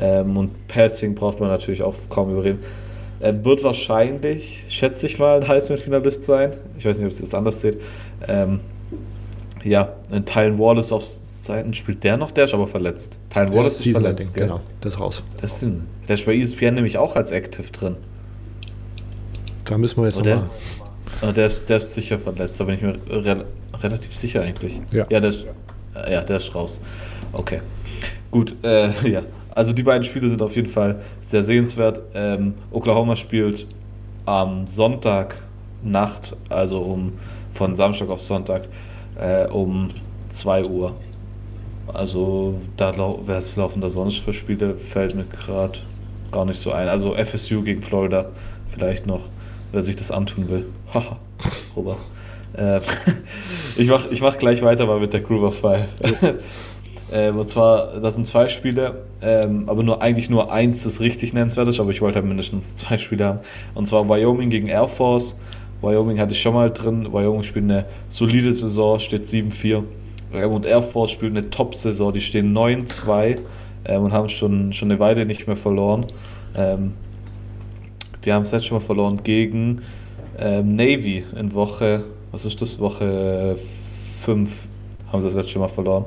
[0.00, 2.60] Ähm, und Passing braucht man natürlich auch kaum überreden.
[3.18, 6.52] Er wird wahrscheinlich, schätze ich mal, ein Heisman-Finalist sein.
[6.78, 7.80] Ich weiß nicht, ob ihr das anders seht.
[8.28, 8.60] Ähm,
[9.64, 9.92] ja,
[10.24, 11.02] Tylen Wallace auf
[11.44, 13.18] Seiten spielt der noch, der ist aber verletzt.
[13.30, 14.46] Tylen Wallace ist, ist verletzt, gell?
[14.46, 15.22] Genau, der ist raus.
[15.40, 17.96] Das sind, der ist bei ESPN nämlich auch als Active drin.
[19.64, 20.48] Da müssen wir jetzt nochmal.
[21.20, 23.44] Der, der, ist, der ist sicher verletzt, da bin ich mir re
[23.80, 24.80] relativ sicher eigentlich.
[24.92, 25.46] Ja, ja, der, ist,
[26.10, 26.80] ja der ist raus.
[27.32, 27.60] Okay.
[28.30, 29.22] Gut, äh, ja.
[29.50, 32.00] Also die beiden Spiele sind auf jeden Fall sehr sehenswert.
[32.14, 33.66] Ähm, Oklahoma spielt
[34.26, 35.36] am Sonntag
[35.82, 37.12] Nacht, also um
[37.52, 38.68] von Samstag auf Sonntag
[39.18, 39.90] äh, um
[40.28, 40.94] 2 Uhr.
[41.94, 45.78] Also da was laufen da sonst für Spiele, fällt mir gerade
[46.30, 46.88] gar nicht so ein.
[46.88, 48.26] Also FSU gegen Florida
[48.68, 49.28] vielleicht noch
[49.72, 50.66] wer sich das antun will.
[50.94, 51.16] Haha,
[51.76, 52.02] Robert.
[52.54, 52.80] Äh,
[53.76, 55.88] ich mache ich mach gleich weiter mal mit der Groove of Five.
[57.12, 61.32] ähm, und zwar, das sind zwei Spiele, ähm, aber nur eigentlich nur eins, das richtig
[61.32, 63.38] nennenswert ist, aber ich wollte halt mindestens zwei Spiele haben.
[63.74, 65.38] Und zwar Wyoming gegen Air Force.
[65.80, 67.12] Wyoming hatte ich schon mal drin.
[67.12, 69.84] Wyoming spielt eine solide Saison, steht 7-4.
[70.32, 73.38] Und Air Force spielt eine Top-Saison, die stehen 9-2
[73.86, 76.06] ähm, und haben schon, schon eine Weile nicht mehr verloren.
[76.54, 76.92] Ähm,
[78.24, 79.80] die haben es jetzt schon mal verloren gegen
[80.38, 83.56] ähm, Navy in Woche, was ist das, Woche
[84.22, 84.68] 5
[85.10, 86.04] haben sie das letzte Mal verloren.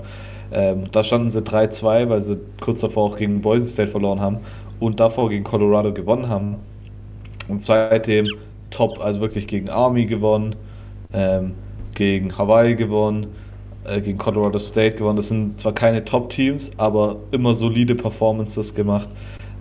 [0.52, 4.40] Ähm, da standen sie 3-2, weil sie kurz davor auch gegen Boise State verloren haben
[4.80, 6.58] und davor gegen Colorado gewonnen haben.
[7.48, 8.28] Und seitdem
[8.70, 10.56] top, also wirklich gegen Army gewonnen,
[11.14, 11.54] ähm,
[11.96, 13.28] gegen Hawaii gewonnen,
[13.84, 15.18] äh, gegen Colorado State gewonnen.
[15.18, 19.10] Das sind zwar keine Top-Teams, aber immer solide Performances gemacht.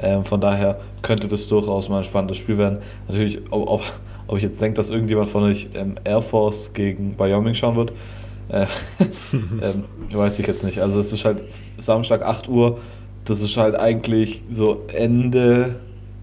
[0.03, 2.79] Ähm, von daher könnte das durchaus mal ein spannendes Spiel werden.
[3.09, 3.83] Natürlich, ob, ob,
[4.27, 7.93] ob ich jetzt denke, dass irgendjemand von euch ähm, Air Force gegen Wyoming schauen wird,
[8.49, 8.67] äh,
[9.33, 10.81] ähm, weiß ich jetzt nicht.
[10.81, 11.43] Also es ist halt
[11.79, 12.79] Samstag 8 Uhr,
[13.25, 15.77] das ist halt eigentlich so Ende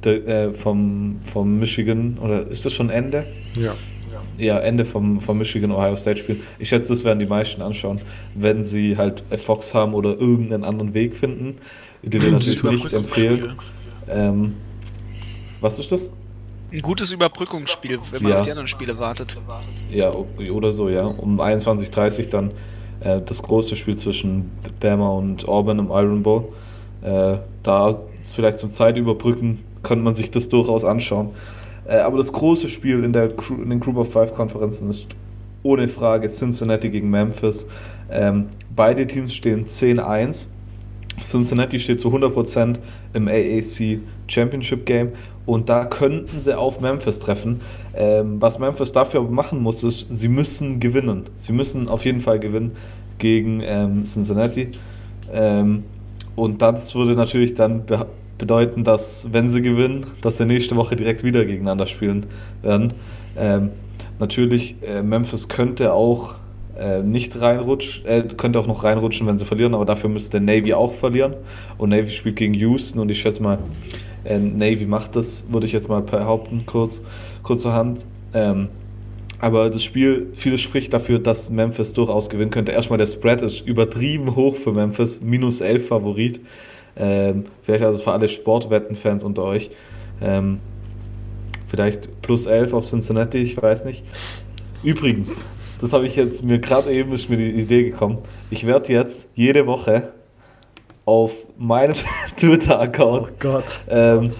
[0.04, 3.26] de, äh, vom, vom Michigan, oder ist das schon Ende?
[3.56, 3.76] Ja.
[4.38, 6.42] Ja, Ende vom, vom Michigan-Ohio State-Spiel.
[6.60, 8.02] Ich schätze, das werden die meisten anschauen,
[8.36, 11.58] wenn sie halt Fox haben oder irgendeinen anderen Weg finden
[12.04, 13.56] den wir natürlich nicht empfehlen.
[14.10, 14.56] Ähm,
[15.62, 16.10] was ist das?
[16.72, 18.40] Ein gutes Überbrückungsspiel, wenn man ja.
[18.40, 19.38] auf die anderen Spiele wartet.
[19.90, 20.12] Ja,
[20.52, 21.06] oder so, ja.
[21.06, 22.52] Um 21.30 dann
[23.00, 26.50] äh, das große Spiel zwischen Bama und Auburn im Iron Bowl.
[27.02, 31.30] Äh, da vielleicht zum Zeitüberbrücken könnte man sich das durchaus anschauen.
[31.88, 35.08] Äh, aber das große Spiel in, der, in den Group of Five Konferenzen ist
[35.64, 37.66] ohne Frage Cincinnati gegen Memphis.
[38.12, 40.46] Ähm, beide Teams stehen 10-1.
[41.22, 42.76] Cincinnati steht zu 100%
[43.14, 45.14] im AAC Championship Game
[45.46, 47.62] und da könnten sie auf Memphis treffen.
[47.96, 51.24] Ähm, was Memphis dafür machen muss, ist, sie müssen gewinnen.
[51.36, 52.74] Sie müssen auf jeden Fall gewinnen
[53.18, 54.72] gegen ähm, Cincinnati.
[55.32, 55.84] Ähm,
[56.36, 57.84] und das würde natürlich dann
[58.38, 62.26] bedeuten, dass, wenn sie gewinnen, dass sie nächste Woche direkt wieder gegeneinander spielen
[62.62, 62.94] werden.
[63.38, 63.72] Ähm,
[64.20, 66.36] natürlich, äh, Memphis könnte auch
[66.78, 70.74] äh, nicht reinrutscht, äh, könnte auch noch reinrutschen, wenn sie verlieren, aber dafür müsste Navy
[70.74, 71.36] auch verlieren.
[71.78, 73.60] Und Navy spielt gegen Houston und ich schätze mal,
[74.24, 77.02] äh, Navy macht das, würde ich jetzt mal behaupten, kurz,
[77.44, 78.06] kurzerhand.
[78.34, 78.68] Ähm,
[79.40, 82.72] aber das Spiel, vieles spricht dafür, dass Memphis durchaus gewinnen könnte.
[82.72, 86.42] Erstmal der Spread ist übertrieben hoch für Memphis, minus 11 Favorit.
[86.98, 89.70] Ähm, vielleicht also für alle Sportwetten-Fans unter euch.
[90.22, 90.60] Ähm,
[91.68, 94.04] vielleicht plus 11 auf Cincinnati, ich weiß nicht.
[94.84, 95.40] Übrigens,
[95.82, 98.20] das habe ich jetzt mir gerade eben ist mir die Idee gekommen.
[98.50, 100.14] Ich werde jetzt jede Woche
[101.06, 101.94] auf meinem
[102.36, 103.28] Twitter-Account.
[103.28, 103.82] Oh Gott.
[103.90, 104.32] Ähm,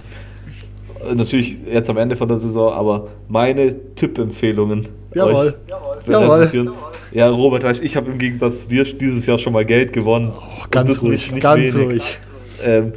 [1.14, 4.88] natürlich jetzt am Ende von der Saison, aber meine Tippempfehlungen.
[5.14, 5.54] Jawohl.
[6.06, 6.72] Jawohl.
[7.12, 10.32] Ja, Robert, ich habe im Gegensatz zu dir dieses Jahr schon mal Geld gewonnen.
[10.36, 11.86] Oh, ganz ruhig, nicht, nicht ganz wenig.
[11.86, 12.18] ruhig.
[12.64, 12.92] Ähm,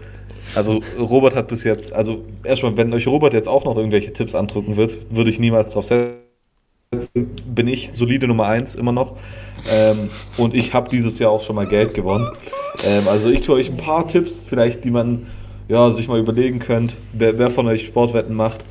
[0.55, 4.35] also Robert hat bis jetzt, also erstmal, wenn euch Robert jetzt auch noch irgendwelche Tipps
[4.35, 6.21] andrücken wird, würde ich niemals drauf setzen
[7.45, 9.15] bin ich solide Nummer 1 immer noch.
[9.71, 12.27] Ähm, und ich habe dieses Jahr auch schon mal Geld gewonnen.
[12.85, 15.27] Ähm, also ich tue euch ein paar Tipps, vielleicht, die man
[15.69, 18.65] ja, sich mal überlegen könnt, wer, wer von euch Sportwetten macht.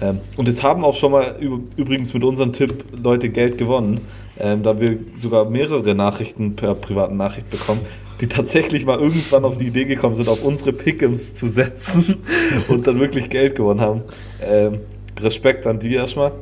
[0.00, 1.36] Ähm, und es haben auch schon mal
[1.76, 4.00] übrigens mit unserem Tipp Leute Geld gewonnen,
[4.40, 7.82] ähm, da wir sogar mehrere Nachrichten per privaten Nachricht bekommen,
[8.20, 12.16] die tatsächlich mal irgendwann auf die Idee gekommen sind, auf unsere Pickems zu setzen
[12.68, 14.02] und dann wirklich Geld gewonnen haben.
[14.42, 14.80] Ähm,
[15.20, 16.32] Respekt an die erstmal.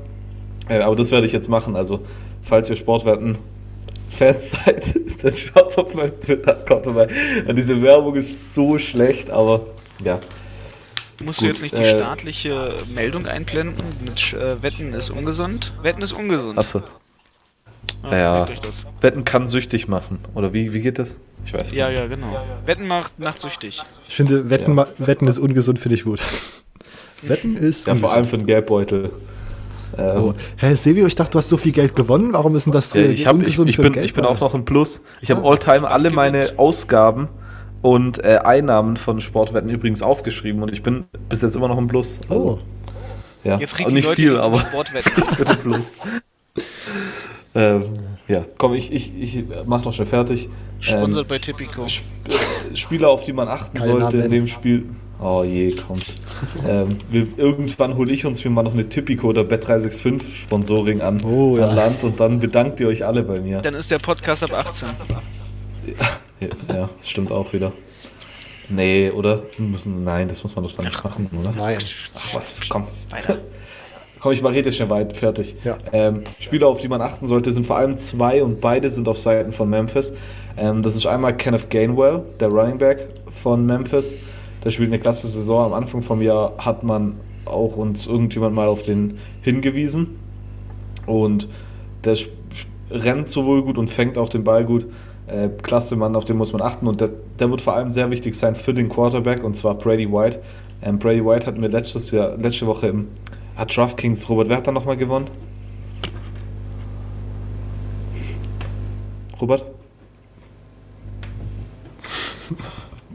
[0.69, 1.77] Äh, aber das werde ich jetzt machen.
[1.77, 2.01] Also,
[2.43, 3.39] falls ihr Sportwetten
[4.11, 7.09] Fans seid, dann schaut auf meinem Twitter-Account vorbei.
[7.55, 9.67] Diese Werbung ist so schlecht, aber
[10.03, 10.19] ja.
[11.23, 15.73] Musst Gut, du jetzt nicht die äh, staatliche Meldung einblenden mit äh, Wetten ist ungesund?
[15.83, 16.59] Wetten ist ungesund.
[16.59, 16.83] Achso.
[18.03, 18.49] Ah, ja,
[19.01, 20.19] Wetten kann süchtig machen.
[20.35, 21.19] Oder wie, wie geht das?
[21.45, 21.79] Ich weiß nicht.
[21.79, 22.27] Ja, ja, genau.
[22.65, 23.83] Wetten macht, macht süchtig.
[24.09, 24.87] Ich finde, Wetten, ja.
[24.99, 26.21] Wetten ist ungesund, finde ich gut.
[27.23, 27.87] Wetten ist.
[27.87, 27.99] Ja, ungesund.
[27.99, 29.11] vor allem für den Geldbeutel.
[29.97, 30.35] Ähm, oh.
[30.57, 32.33] Hä, Silvio, ich dachte, du hast so viel Geld gewonnen.
[32.33, 32.99] Warum ist denn das so?
[32.99, 35.03] Ja, ich, hab, ich, ich, bin, ich bin auch noch im Plus.
[35.21, 35.51] Ich habe ah.
[35.51, 37.29] Alltime alle meine Ausgaben
[37.83, 41.87] und äh, Einnahmen von Sportwetten übrigens aufgeschrieben und ich bin bis jetzt immer noch im
[41.87, 42.21] Plus.
[42.29, 42.59] Also, oh.
[43.45, 44.57] Ja, jetzt nicht Leute viel, aber
[44.99, 45.93] ich bin im Plus.
[47.57, 50.49] ähm, ja, komm, ich, ich, ich mach doch schnell fertig.
[50.81, 51.87] Sponsert ähm, bei Tipico.
[51.89, 52.05] Sp
[52.75, 54.87] Spieler, auf die man achten Keine sollte in dem Spiel.
[55.19, 56.05] Oh je, kommt.
[56.69, 61.25] ähm, wir, irgendwann hole ich uns mir mal noch eine Tipico oder Bet365 Sponsoring an,
[61.25, 61.69] oh, ja.
[61.69, 63.63] an Land und dann bedankt ihr euch alle bei mir.
[63.63, 64.89] Dann ist der Podcast ab 18.
[66.39, 67.73] Ja, ja das stimmt auch wieder.
[68.69, 69.45] Nee, oder?
[69.57, 71.53] Müssen, nein, das muss man doch dann nicht machen, oder?
[71.53, 71.79] Nein.
[72.15, 72.89] Ach was, komm.
[73.09, 73.39] Weiter.
[74.21, 75.57] komm, ich mal rede schnell weit, fertig.
[75.65, 75.77] Ja.
[75.93, 79.19] Ähm, Spieler, auf die man achten sollte, sind vor allem zwei und beide sind auf
[79.19, 80.13] Seiten von Memphis.
[80.57, 84.17] Ähm, das ist einmal Kenneth Gainwell, der Running Back von Memphis.
[84.65, 85.67] Der spielt eine klasse Saison.
[85.67, 90.19] Am Anfang vom Jahr hat man auch uns irgendjemand mal auf den hingewiesen.
[91.07, 91.49] Und
[92.05, 92.17] der
[92.91, 94.87] rennt sowohl gut und fängt auch den Ball gut.
[95.27, 96.87] Äh, klasse Mann, auf den muss man achten.
[96.87, 100.11] Und der, der, wird vor allem sehr wichtig sein für den Quarterback, und zwar Brady
[100.11, 100.41] White.
[100.83, 103.09] Ähm, Brady White hat mir letztes Jahr, letzte Woche im
[103.57, 105.31] hat DraftKings Robert Werther nochmal gewonnen.
[109.41, 109.65] Robert?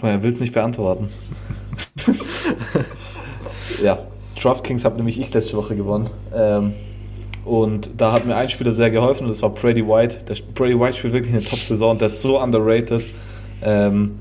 [0.01, 1.09] er will es nicht beantworten.
[3.83, 3.99] ja,
[4.39, 6.09] DraftKings habe nämlich ich letzte Woche gewonnen.
[6.33, 6.73] Ähm,
[7.45, 10.23] und da hat mir ein Spieler sehr geholfen und das war Brady White.
[10.25, 13.07] Der, Brady White spielt wirklich eine Top-Saison, der ist so underrated.
[13.63, 14.19] Ähm,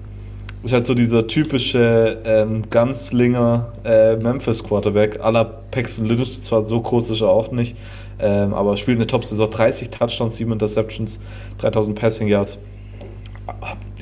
[0.63, 5.21] ist halt so dieser typische ähm, Ganzlinger äh, Memphis Quarterback.
[5.21, 7.77] aller Paxton Lynch, zwar so groß ist er auch nicht,
[8.19, 9.51] ähm, aber spielt eine Top-Saison.
[9.51, 11.19] 30 Touchdowns, 7 Interceptions,
[11.59, 12.59] 3000 Passing Yards.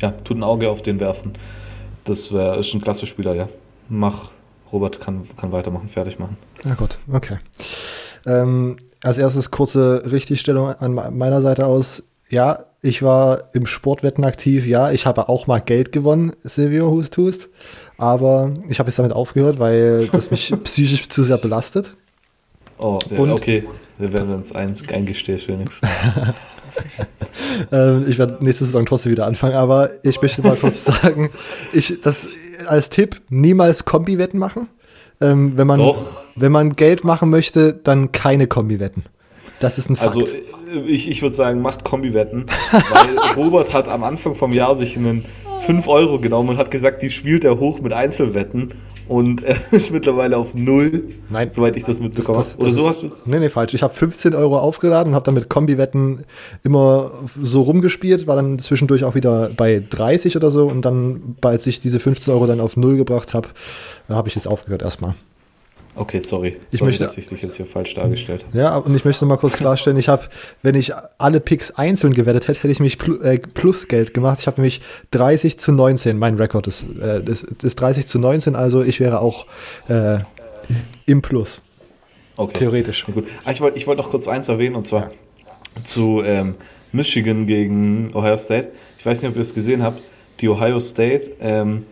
[0.01, 1.33] Ja, tut ein Auge auf den werfen.
[2.05, 3.49] Das wär, ist ein klasse Spieler, ja.
[3.89, 4.31] Mach,
[4.73, 6.37] Robert kann, kann weitermachen, fertig machen.
[6.65, 7.39] Ja, gut, okay.
[8.27, 12.03] Ähm, als erstes kurze Richtigstellung an meiner Seite aus.
[12.31, 14.67] Ja, ich war im Sportwetten aktiv.
[14.67, 17.49] Ja, ich habe auch mal Geld gewonnen, Silvio Hust Hust.
[17.97, 21.97] Aber ich habe jetzt damit aufgehört, weil das mich psychisch zu sehr belastet.
[22.79, 23.65] Oh, Und, okay.
[23.99, 25.81] Wir werden uns eins eingestehen, Phoenix.
[27.73, 31.31] ähm, ich werde nächste Saison trotzdem wieder anfangen, aber ich möchte mal kurz sagen,
[31.73, 32.29] ich, das
[32.69, 34.69] als Tipp, niemals Kombi-Wetten machen.
[35.21, 35.95] Ähm, wenn, man,
[36.37, 39.05] wenn man Geld machen möchte, dann keine Kombi-Wetten.
[39.61, 40.35] Das ist ein also, Fakt.
[40.69, 44.97] Also ich, ich würde sagen, macht Kombi-Wetten, weil Robert hat am Anfang vom Jahr sich
[44.97, 45.25] einen
[45.61, 48.75] 5 Euro genommen und hat gesagt, die spielt er hoch mit Einzelwetten
[49.09, 52.49] und er ist mittlerweile auf null, Nein, soweit ich das mitbekommen habe.
[52.59, 53.75] Oder so hast du Nee, nee, falsch.
[53.75, 56.25] Ich habe 15 Euro aufgeladen und habe dann mit Kombi-Wetten
[56.63, 57.11] immer
[57.41, 61.81] so rumgespielt, war dann zwischendurch auch wieder bei 30 oder so und dann, als ich
[61.81, 63.49] diese 15 Euro dann auf null gebracht habe,
[64.09, 65.15] habe ich es aufgehört erstmal.
[65.99, 66.57] Okay, sorry.
[66.71, 68.57] Ich sorry, möchte, dass ich dich jetzt hier falsch dargestellt habe.
[68.57, 70.23] Ja, und ich möchte mal kurz klarstellen, ich habe,
[70.63, 74.39] wenn ich alle Picks einzeln gewettet hätte, hätte ich mich pl äh, plus Geld gemacht.
[74.41, 74.81] Ich habe nämlich
[75.11, 76.17] 30 zu 19.
[76.17, 79.47] Mein Rekord ist, äh, ist, ist, 30 zu 19, also ich wäre auch
[79.89, 80.19] äh,
[81.07, 81.61] im Plus.
[82.37, 82.59] Okay.
[82.61, 83.05] Theoretisch.
[83.09, 83.27] Ja, gut.
[83.45, 85.11] Ah, ich wollte ich wollt noch kurz eins erwähnen, und zwar
[85.83, 86.55] zu ähm,
[86.93, 88.69] Michigan gegen Ohio State.
[88.99, 90.01] Ich weiß nicht, ob ihr es gesehen habt.
[90.41, 91.85] Die Ohio State ähm,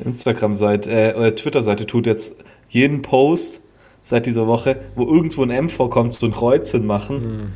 [0.00, 2.34] Instagram-Seite, äh, Twitter-Seite tut jetzt
[2.72, 3.60] jeden Post
[4.02, 7.52] seit dieser Woche, wo irgendwo ein M vorkommt, so ein Kreuzchen machen.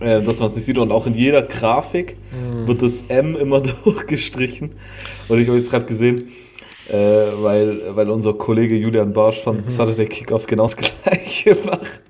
[0.00, 0.04] Mhm.
[0.06, 0.78] Äh, dass man es nicht sieht.
[0.78, 2.66] Und auch in jeder Grafik mhm.
[2.66, 4.72] wird das M immer durchgestrichen.
[5.28, 6.28] Und ich habe jetzt gerade gesehen,
[6.88, 9.68] äh, weil, weil unser Kollege Julian Barsch von mhm.
[9.68, 12.02] Saturday Kickoff genau das gleiche macht.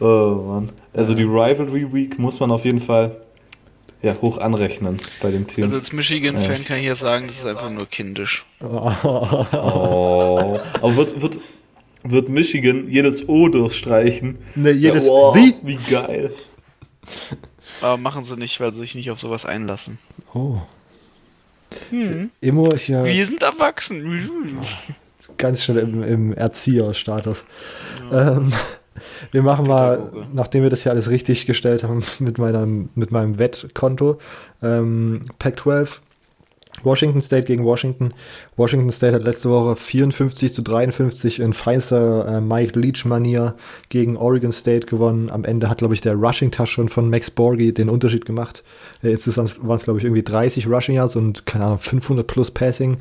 [0.00, 0.68] Oh Mann.
[0.92, 3.21] Also die Rivalry Week muss man auf jeden Fall
[4.02, 5.68] ja, hoch anrechnen bei den Teams.
[5.68, 6.68] Also als Michigan-Fan ja.
[6.68, 8.44] kann ich ja sagen, das ist einfach nur kindisch.
[8.60, 8.66] Oh.
[8.66, 11.40] Aber wird, wird,
[12.02, 14.38] wird Michigan jedes O durchstreichen?
[14.56, 15.54] Ne, jedes ja, wow, wie?
[15.62, 16.34] Wie geil.
[17.80, 19.98] Aber machen sie nicht, weil sie sich nicht auf sowas einlassen.
[20.34, 20.58] Oh.
[21.90, 22.30] Hm.
[22.40, 23.04] Immer ich ja.
[23.04, 24.60] Wir sind erwachsen.
[25.38, 27.44] Ganz schnell im, im Erzieherstatus.
[28.10, 28.36] Ja.
[28.36, 28.52] Ähm,
[29.30, 33.38] wir machen mal, nachdem wir das hier alles richtig gestellt haben mit meinem, mit meinem
[33.38, 34.18] Wettkonto,
[34.62, 36.00] ähm, Pac 12
[36.82, 38.14] Washington State gegen Washington.
[38.56, 43.54] Washington State hat letzte Woche 54 zu 53 in feinster äh, Mike Leach-Manier
[43.88, 45.30] gegen Oregon State gewonnen.
[45.30, 48.64] Am Ende hat, glaube ich, der Rushing-Touch schon von Max Borgi den Unterschied gemacht.
[49.02, 52.50] Äh, jetzt waren es, glaube ich, irgendwie 30 Rushing Yards und, keine Ahnung, 500 plus
[52.50, 52.96] Passing.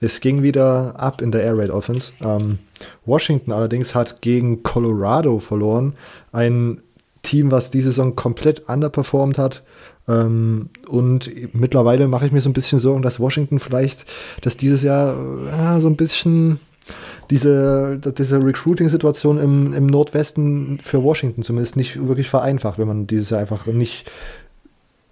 [0.00, 2.12] Es ging wieder ab in der Air Raid Offense.
[2.22, 2.58] Ähm,
[3.04, 5.94] Washington allerdings hat gegen Colorado verloren.
[6.32, 6.80] Ein
[7.22, 9.62] Team, was diese Saison komplett underperformed hat.
[10.06, 14.06] Ähm, und mittlerweile mache ich mir so ein bisschen Sorgen, dass Washington vielleicht,
[14.40, 15.16] dass dieses Jahr
[15.76, 16.60] äh, so ein bisschen
[17.30, 23.30] diese, diese Recruiting-Situation im, im Nordwesten für Washington zumindest nicht wirklich vereinfacht, wenn man dieses
[23.30, 24.10] Jahr einfach nicht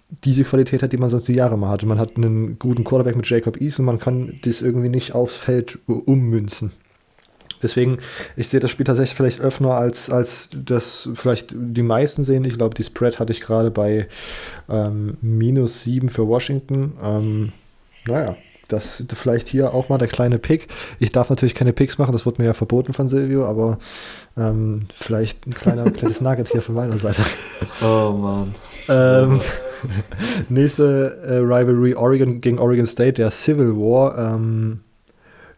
[0.09, 1.85] diese Qualität hat, die man sonst die Jahre mal hatte.
[1.85, 5.35] Man hat einen guten Quarterback mit Jacob East und man kann das irgendwie nicht aufs
[5.35, 6.71] Feld ummünzen.
[7.61, 7.97] Deswegen,
[8.35, 12.45] ich sehe das Spiel tatsächlich vielleicht öfter als, als das vielleicht die meisten sehen.
[12.45, 14.07] Ich glaube, die Spread hatte ich gerade bei
[14.69, 16.93] ähm, minus 7 für Washington.
[17.03, 17.51] Ähm,
[18.05, 20.67] naja, das vielleicht hier auch mal der kleine Pick.
[20.99, 23.79] Ich darf natürlich keine Picks machen, das wurde mir ja verboten von Silvio, aber
[24.37, 27.23] ähm, vielleicht ein kleiner kleines Nugget hier von meiner Seite.
[27.81, 28.53] Oh Mann.
[28.89, 29.41] Ähm,
[30.49, 34.17] nächste äh, Rivalry Oregon gegen Oregon State, der Civil War.
[34.17, 34.79] Ähm,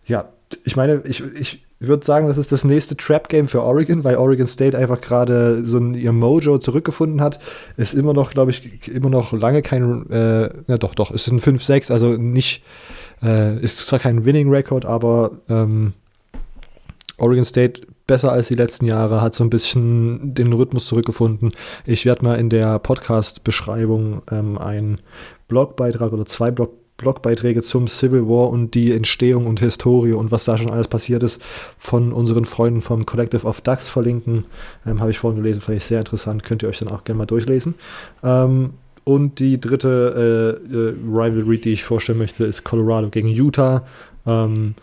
[0.06, 0.30] ja,
[0.64, 4.48] ich meine, ich, ich würde sagen, das ist das nächste Trap-Game für Oregon, weil Oregon
[4.48, 7.40] State einfach gerade so ein, ihr Mojo zurückgefunden hat.
[7.78, 11.40] Ist immer noch, glaube ich, immer noch lange kein, äh, ja doch, doch, ist ein
[11.40, 12.64] 5-6, also nicht,
[13.24, 15.94] äh, ist zwar kein Winning-Record, aber ähm,
[17.18, 21.52] Oregon State besser als die letzten Jahre, hat so ein bisschen den Rhythmus zurückgefunden.
[21.86, 24.98] Ich werde mal in der Podcast-Beschreibung ähm, einen
[25.48, 30.44] Blogbeitrag oder zwei Blog Blogbeiträge zum Civil War und die Entstehung und Historie und was
[30.44, 31.42] da schon alles passiert ist
[31.78, 34.44] von unseren Freunden vom Collective of Ducks verlinken.
[34.86, 36.44] Ähm, Habe ich vorhin gelesen, fand ich sehr interessant.
[36.44, 37.76] Könnt ihr euch dann auch gerne mal durchlesen.
[38.22, 38.72] Ähm,
[39.06, 43.86] und die dritte äh, äh, Rivalry, die ich vorstellen möchte, ist Colorado gegen Utah.
[44.28, 44.76] Ähm,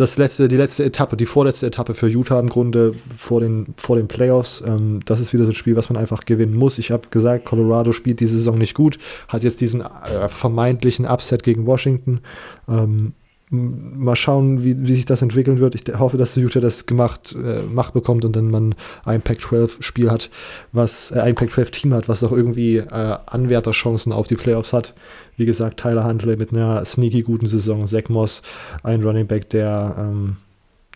[0.00, 3.96] das letzte, die letzte Etappe, die vorletzte Etappe für Utah im Grunde vor den, vor
[3.96, 4.62] den Playoffs.
[4.66, 6.78] Ähm, das ist wieder so ein Spiel, was man einfach gewinnen muss.
[6.78, 8.98] Ich habe gesagt, Colorado spielt diese Saison nicht gut,
[9.28, 12.20] hat jetzt diesen äh, vermeintlichen Upset gegen Washington.
[12.68, 13.12] Ähm,
[13.50, 15.74] mal schauen, wie, wie sich das entwickeln wird.
[15.74, 20.30] Ich hoffe, dass Utah das gemacht, äh, Macht bekommt und dann man ein Pac-12-Spiel hat,
[20.72, 24.94] was, äh, ein Pac-12-Team hat, was auch irgendwie äh, Anwärterchancen auf die Playoffs hat.
[25.36, 28.42] Wie gesagt, Tyler Huntley mit einer sneaky guten Saison, Zach Moss,
[28.84, 30.36] ein Running Back, der ähm,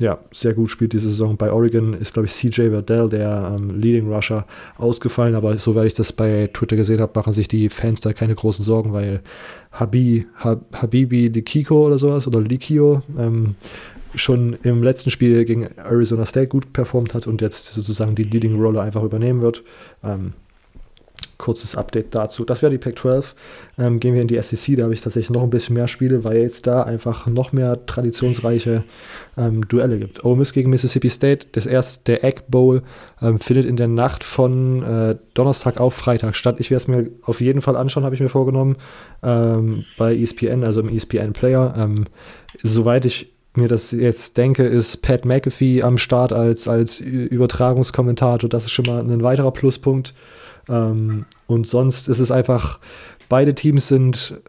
[0.01, 1.37] ja, sehr gut spielt diese Saison.
[1.37, 4.47] Bei Oregon ist, glaube ich, CJ Verdell, der ähm, Leading Rusher,
[4.77, 8.35] ausgefallen, aber soweit ich das bei Twitter gesehen habe, machen sich die Fans da keine
[8.35, 9.21] großen Sorgen, weil
[9.71, 13.55] Habi, Hab, Habibi Likiko oder sowas oder Likio ähm,
[14.16, 18.61] schon im letzten Spiel gegen Arizona State gut performt hat und jetzt sozusagen die Leading
[18.61, 19.62] Roller einfach übernehmen wird.
[20.03, 20.33] Ähm,
[21.39, 22.44] kurzes Update dazu.
[22.44, 23.35] Das wäre die Pac-12.
[23.78, 26.24] Ähm, gehen wir in die SEC, da habe ich tatsächlich noch ein bisschen mehr Spiele,
[26.24, 28.85] weil jetzt da einfach noch mehr traditionsreiche
[29.36, 30.24] ähm, Duelle gibt.
[30.24, 32.82] Ole Miss gegen Mississippi State, das erste, der Egg Bowl,
[33.20, 36.56] ähm, findet in der Nacht von äh, Donnerstag auf Freitag statt.
[36.59, 38.77] Ich werde es mir auf jeden Fall anschauen, habe ich mir vorgenommen,
[39.23, 41.74] ähm, bei ESPN, also im ESPN Player.
[41.77, 42.06] Ähm,
[42.62, 48.48] soweit ich mir das jetzt denke, ist Pat McAfee am Start als, als Übertragungskommentator.
[48.48, 50.15] Das ist schon mal ein weiterer Pluspunkt.
[50.69, 52.78] Ähm, und sonst ist es einfach,
[53.28, 54.41] beide Teams sind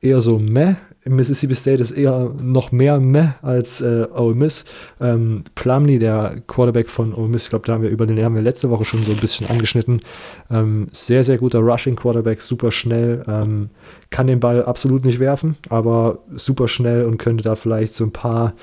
[0.00, 0.74] eher so meh.
[1.04, 4.64] Mississippi State ist eher noch mehr meh als äh, Ole Miss.
[5.00, 8.36] Ähm, Plumlee, der Quarterback von Ole Miss, ich glaube, da haben wir über den haben
[8.36, 10.00] wir letzte Woche schon so ein bisschen angeschnitten.
[10.48, 13.70] Ähm, sehr, sehr guter Rushing Quarterback, super schnell, ähm,
[14.10, 18.12] kann den Ball absolut nicht werfen, aber super schnell und könnte da vielleicht so ein
[18.12, 18.54] paar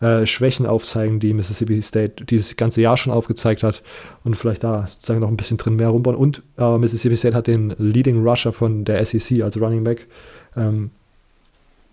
[0.00, 3.84] äh, Schwächen aufzeigen, die Mississippi State dieses ganze Jahr schon aufgezeigt hat
[4.24, 6.16] und vielleicht da sozusagen noch ein bisschen drin mehr rumbauen.
[6.16, 10.08] Und äh, Mississippi State hat den Leading Rusher von der SEC als Running Back.
[10.56, 10.90] Ähm,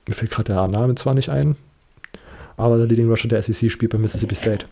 [0.07, 1.55] mir fällt gerade der Name zwar nicht ein,
[2.57, 4.65] aber der Leading Rusher der SEC spielt bei Mississippi State.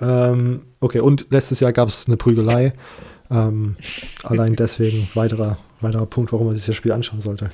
[0.00, 2.72] Ähm, okay, und letztes Jahr gab es eine Prügelei.
[3.30, 3.76] Ähm,
[4.22, 7.50] allein deswegen weiterer, weiterer Punkt, warum man sich das Spiel anschauen sollte.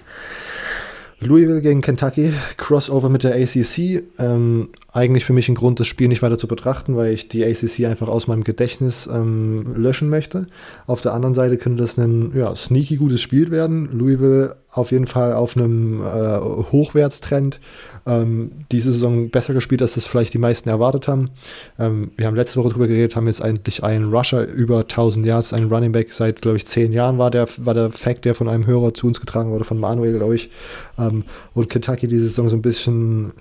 [1.20, 4.04] Louisville gegen Kentucky, Crossover mit der ACC.
[4.18, 7.44] Ähm, eigentlich für mich ein Grund, das Spiel nicht weiter zu betrachten, weil ich die
[7.44, 10.48] ACC einfach aus meinem Gedächtnis ähm, löschen möchte.
[10.86, 13.88] Auf der anderen Seite könnte das ein ja, sneaky gutes Spiel werden.
[13.92, 16.38] Louisville auf jeden Fall auf einem äh,
[16.72, 17.60] Hochwärtstrend.
[18.06, 21.30] Ähm, diese Saison besser gespielt, als das vielleicht die meisten erwartet haben.
[21.78, 25.52] Ähm, wir haben letzte Woche darüber geredet, haben jetzt eigentlich einen Rusher über 1000 Yards,
[25.52, 28.48] einen Running Back seit, glaube ich, zehn Jahren war der, war der Fact, der von
[28.48, 30.50] einem Hörer zu uns getragen wurde, von Manuel, glaube ich.
[30.98, 31.24] Ähm,
[31.54, 33.32] und Kentucky diese Saison so ein bisschen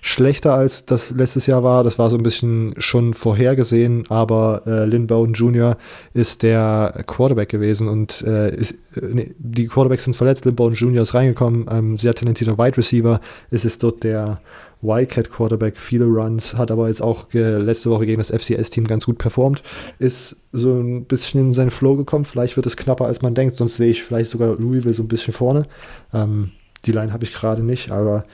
[0.00, 1.84] schlechter als das letztes Jahr war.
[1.84, 5.76] Das war so ein bisschen schon vorhergesehen, aber äh, Lynn Bowden Jr.
[6.12, 10.44] ist der Quarterback gewesen und äh, ist, äh, nee, die Quarterbacks sind verletzt.
[10.44, 11.02] Lynn Bowden Jr.
[11.02, 13.20] ist reingekommen, ähm, sehr talentierter Wide Receiver.
[13.50, 14.40] Es ist dort der
[14.84, 19.18] Wildcat Quarterback, viele Runs, hat aber jetzt auch letzte Woche gegen das FCS-Team ganz gut
[19.18, 19.62] performt,
[19.98, 22.24] ist so ein bisschen in seinen Flow gekommen.
[22.24, 25.08] Vielleicht wird es knapper, als man denkt, sonst sehe ich vielleicht sogar Louisville so ein
[25.08, 25.66] bisschen vorne.
[26.12, 26.50] Ähm,
[26.84, 28.24] die Line habe ich gerade nicht, aber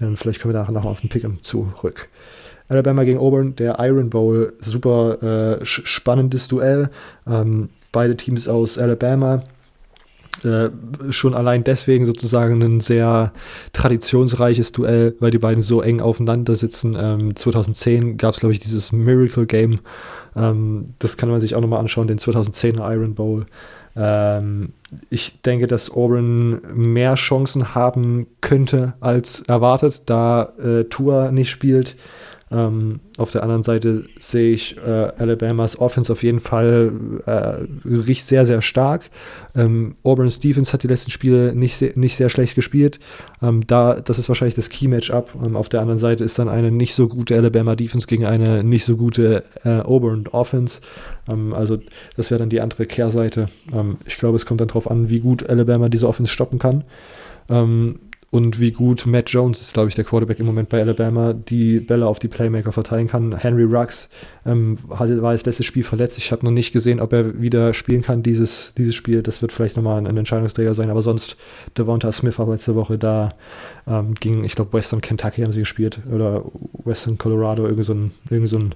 [0.00, 2.08] ähm, vielleicht kommen wir nachher noch auf den Pick'em zurück.
[2.68, 6.90] Alabama gegen Auburn, der Iron Bowl, super äh, spannendes Duell.
[7.26, 9.42] Ähm, beide Teams aus Alabama
[10.44, 10.70] äh,
[11.10, 13.32] schon allein deswegen sozusagen ein sehr
[13.72, 16.96] traditionsreiches Duell, weil die beiden so eng aufeinander sitzen.
[16.98, 19.80] Ähm, 2010 gab es, glaube ich, dieses Miracle Game.
[20.36, 23.46] Ähm, das kann man sich auch nochmal anschauen, den 2010er Iron Bowl.
[23.98, 24.74] Ähm,
[25.10, 31.96] ich denke, dass Auburn mehr Chancen haben könnte als erwartet, da äh, Tua nicht spielt.
[32.50, 36.92] Ähm, auf der anderen Seite sehe ich äh, Alabamas Offense auf jeden Fall
[37.26, 39.10] äh, riecht sehr, sehr stark.
[39.54, 42.98] Ähm, Auburn Stevens hat die letzten Spiele nicht, sehr, nicht sehr schlecht gespielt.
[43.42, 45.34] Ähm, da, das ist wahrscheinlich das Key-Matchup.
[45.44, 48.64] Ähm, auf der anderen Seite ist dann eine nicht so gute Alabama Defense gegen eine
[48.64, 50.80] nicht so gute äh, Auburn Offense.
[51.28, 51.76] Ähm, also
[52.16, 53.48] das wäre dann die andere Kehrseite.
[53.72, 56.84] Ähm, ich glaube, es kommt dann darauf an, wie gut Alabama diese Offense stoppen kann.
[57.50, 57.98] Ähm,
[58.30, 61.80] und wie gut Matt Jones ist, glaube ich, der Quarterback im Moment bei Alabama, die
[61.80, 63.34] Bälle auf die Playmaker verteilen kann.
[63.34, 64.10] Henry Ruggs
[64.44, 66.18] ähm, war das letzte Spiel verletzt.
[66.18, 69.22] Ich habe noch nicht gesehen, ob er wieder spielen kann, dieses, dieses Spiel.
[69.22, 70.90] Das wird vielleicht nochmal ein, ein Entscheidungsträger sein.
[70.90, 71.38] Aber sonst,
[71.78, 73.32] Devonta Smith war letzte Woche da,
[73.86, 76.44] ähm, ging, ich glaube, Western Kentucky haben sie gespielt oder
[76.84, 78.74] Western Colorado, irgend so ein, irgend so ein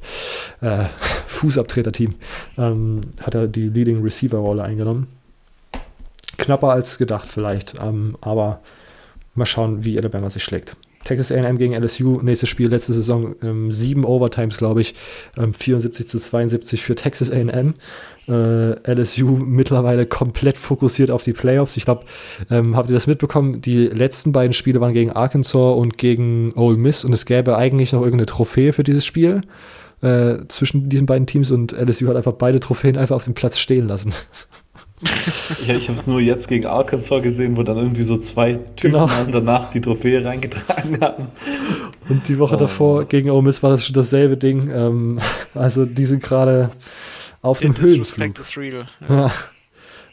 [0.62, 0.86] äh,
[1.26, 2.14] Fußabtreter-Team,
[2.56, 5.08] ähm, hat er die Leading Receiver-Rolle eingenommen.
[6.38, 8.60] Knapper als gedacht vielleicht, ähm, aber
[9.34, 10.76] Mal schauen, wie Alabama sich schlägt.
[11.04, 14.94] Texas A&M gegen LSU, nächstes Spiel, letzte Saison, ähm, sieben Overtimes, glaube ich,
[15.36, 17.74] ähm, 74 zu 72 für Texas A&M.
[18.28, 21.76] Äh, LSU mittlerweile komplett fokussiert auf die Playoffs.
[21.76, 22.04] Ich glaube,
[22.50, 23.60] ähm, habt ihr das mitbekommen?
[23.60, 27.92] Die letzten beiden Spiele waren gegen Arkansas und gegen Ole Miss und es gäbe eigentlich
[27.92, 29.42] noch irgendeine Trophäe für dieses Spiel
[30.02, 33.58] äh, zwischen diesen beiden Teams und LSU hat einfach beide Trophäen einfach auf dem Platz
[33.58, 34.12] stehen lassen.
[35.02, 38.92] Ich, ich habe es nur jetzt gegen Arkansas gesehen, wo dann irgendwie so zwei Typen
[38.92, 39.08] genau.
[39.30, 41.28] danach die Trophäe reingetragen haben.
[42.08, 42.58] Und die Woche oh.
[42.58, 44.70] davor gegen Ole Miss war das schon dasselbe Ding.
[44.70, 45.20] Ähm,
[45.54, 46.70] also die sind gerade
[47.40, 48.36] auf dem Höhenflug.
[48.56, 48.88] Real.
[49.08, 49.14] Ja.
[49.26, 49.32] Ja.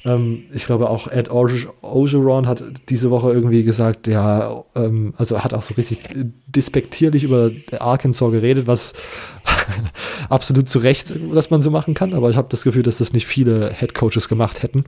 [0.05, 5.53] Ähm, ich glaube auch Ed Ogeron hat diese Woche irgendwie gesagt, ja, ähm, also hat
[5.53, 5.99] auch so richtig
[6.47, 8.93] despektierlich über Arkansas geredet, was
[10.29, 13.13] absolut zu Recht, dass man so machen kann, aber ich habe das Gefühl, dass das
[13.13, 14.85] nicht viele Head Coaches gemacht hätten.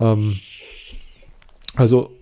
[0.00, 0.38] Ähm,
[1.76, 2.16] also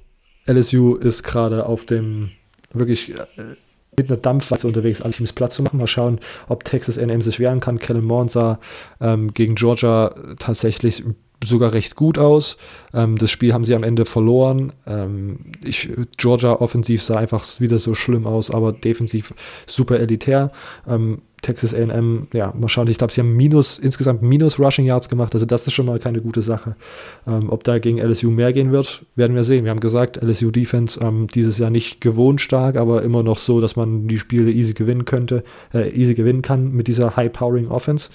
[0.47, 2.31] LSU ist gerade auf dem
[2.73, 3.57] wirklich äh,
[3.97, 5.79] mit einer Dampfwalze unterwegs, alle Teams Platz zu machen.
[5.79, 7.79] Mal schauen, ob Texas A&M sich wehren kann.
[7.79, 8.59] Kellen Moore
[9.01, 12.57] ähm, gegen Georgia tatsächlich ein sogar recht gut aus.
[12.95, 14.73] Ähm, das Spiel haben sie am Ende verloren.
[14.87, 19.35] Ähm, ich, Georgia offensiv sah einfach wieder so schlimm aus, aber defensiv
[19.67, 20.51] super elitär.
[20.89, 22.89] Ähm, Texas A&M, ja, mal schauen.
[22.89, 25.35] Ich glaube, sie haben minus, insgesamt minus Rushing Yards gemacht.
[25.35, 26.77] Also das ist schon mal keine gute Sache.
[27.27, 29.65] Ähm, ob da gegen LSU mehr gehen wird, werden wir sehen.
[29.65, 33.61] Wir haben gesagt, LSU Defense ähm, dieses Jahr nicht gewohnt stark, aber immer noch so,
[33.61, 38.11] dass man die Spiele easy gewinnen könnte, äh, easy gewinnen kann mit dieser High-Powering Offense.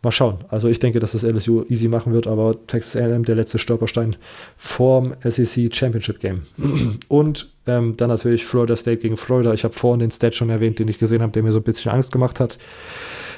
[0.00, 0.44] Mal schauen.
[0.48, 4.14] Also ich denke, dass das LSU easy machen wird, aber Texas A&M der letzte Stolperstein
[4.56, 6.42] vorm SEC Championship Game.
[7.08, 9.52] Und ähm, dann natürlich Florida State gegen Florida.
[9.52, 11.64] Ich habe vorhin den Stat schon erwähnt, den ich gesehen habe, der mir so ein
[11.64, 12.58] bisschen Angst gemacht hat.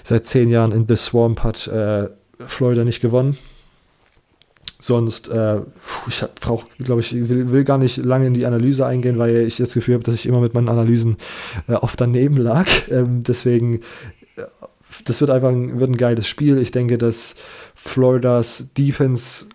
[0.02, 2.08] Seit zehn Jahren in The Swamp hat äh,
[2.46, 3.38] Florida nicht gewonnen.
[4.78, 5.60] Sonst, äh,
[6.08, 9.56] ich brauche, glaube ich, will, will, gar nicht lange in die Analyse eingehen, weil ich
[9.56, 11.16] das Gefühl habe, dass ich immer mit meinen Analysen
[11.68, 12.66] äh, oft daneben lag.
[12.90, 13.80] Ähm, deswegen
[15.04, 16.58] das wird einfach ein, wird ein geiles Spiel.
[16.58, 17.36] Ich denke, dass
[17.74, 19.46] Floridas Defense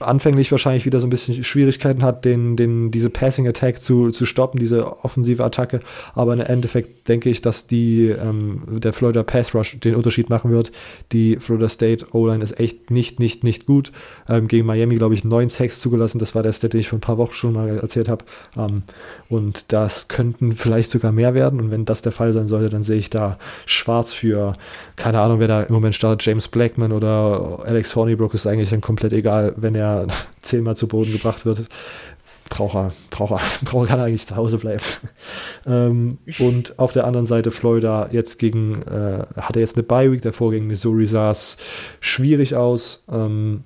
[0.00, 4.26] anfänglich wahrscheinlich wieder so ein bisschen Schwierigkeiten hat, den, den, diese Passing Attack zu, zu
[4.26, 5.80] stoppen, diese offensive Attacke.
[6.14, 10.50] Aber im Endeffekt denke ich, dass die, ähm, der Florida Pass Rush den Unterschied machen
[10.50, 10.72] wird.
[11.12, 13.92] Die Florida State O-Line ist echt nicht, nicht, nicht gut.
[14.28, 16.18] Ähm, gegen Miami, glaube ich, neun Sacks zugelassen.
[16.18, 18.24] Das war der Stat, den ich vor ein paar Wochen schon mal erzählt habe.
[18.56, 18.82] Ähm,
[19.28, 21.60] und das könnten vielleicht sogar mehr werden.
[21.60, 24.54] Und wenn das der Fall sein sollte, dann sehe ich da schwarz für,
[24.96, 28.80] keine Ahnung, wer da im Moment startet, James Blackman oder Alex Hornibrook ist eigentlich dann
[28.80, 29.83] komplett egal, wenn er
[30.42, 31.66] zehnmal zu Boden gebracht wird,
[32.48, 34.82] braucht er, braucht er, braucht er, kann er eigentlich zu Hause bleiben.
[35.66, 40.22] ähm, und auf der anderen Seite Florida jetzt gegen, äh, hatte jetzt eine Bye Week,
[40.22, 41.56] davor gegen Missouri sah es
[42.00, 43.64] schwierig aus, ähm,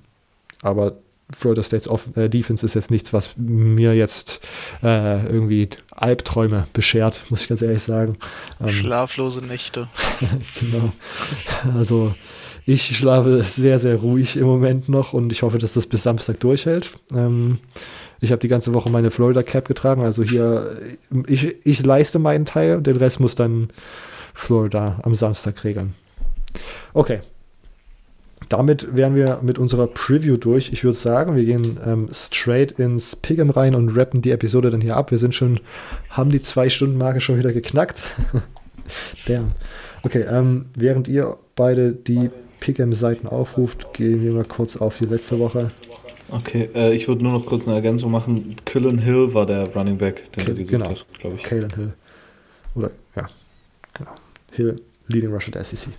[0.62, 0.97] aber
[1.36, 4.40] Florida State's Off äh, Defense ist jetzt nichts, was mir jetzt
[4.82, 8.16] äh, irgendwie Albträume beschert, muss ich ganz ehrlich sagen.
[8.61, 9.89] Ähm, Schlaflose Nächte.
[10.59, 10.93] genau.
[11.77, 12.15] Also
[12.69, 16.39] ich schlafe sehr, sehr ruhig im Moment noch und ich hoffe, dass das bis Samstag
[16.40, 16.90] durchhält.
[17.15, 17.61] Ähm,
[18.20, 20.77] ich habe die ganze Woche meine Florida Cap getragen, also hier,
[21.27, 23.69] ich, ich leiste meinen Teil, den Rest muss dann
[24.35, 25.95] Florida am Samstag regeln.
[26.93, 27.20] Okay,
[28.51, 30.70] damit wären wir mit unserer Preview durch.
[30.70, 34.82] Ich würde sagen, wir gehen ähm, straight ins Piggem rein und rappen die Episode dann
[34.82, 35.11] hier ab.
[35.11, 35.61] Wir sind schon,
[36.11, 38.03] haben die Zwei-Stunden-Marke schon wieder geknackt.
[39.27, 39.53] Damn.
[40.03, 42.28] Okay, ähm, während ihr beide die
[42.61, 45.71] Piggem-Seiten aufruft, gehen wir mal kurz auf die letzte Woche.
[46.31, 48.57] Okay, äh, ich würde nur noch kurz eine Ergänzung machen.
[48.67, 50.91] Cullen Hill war der Running Back, den K du genau.
[50.91, 51.43] hast, glaube ich.
[51.43, 51.95] Kalen Hill.
[52.75, 53.27] Oder, ja,
[53.95, 54.11] genau.
[54.53, 55.91] Hill, Leading Rusher der SEC.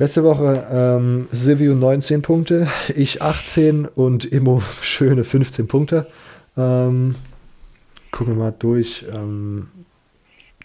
[0.00, 6.06] Letzte Woche ähm, Silvio 19 Punkte, ich 18 und Immo schöne 15 Punkte.
[6.56, 7.14] Ähm,
[8.10, 9.04] gucken wir mal durch.
[9.14, 9.68] Ähm,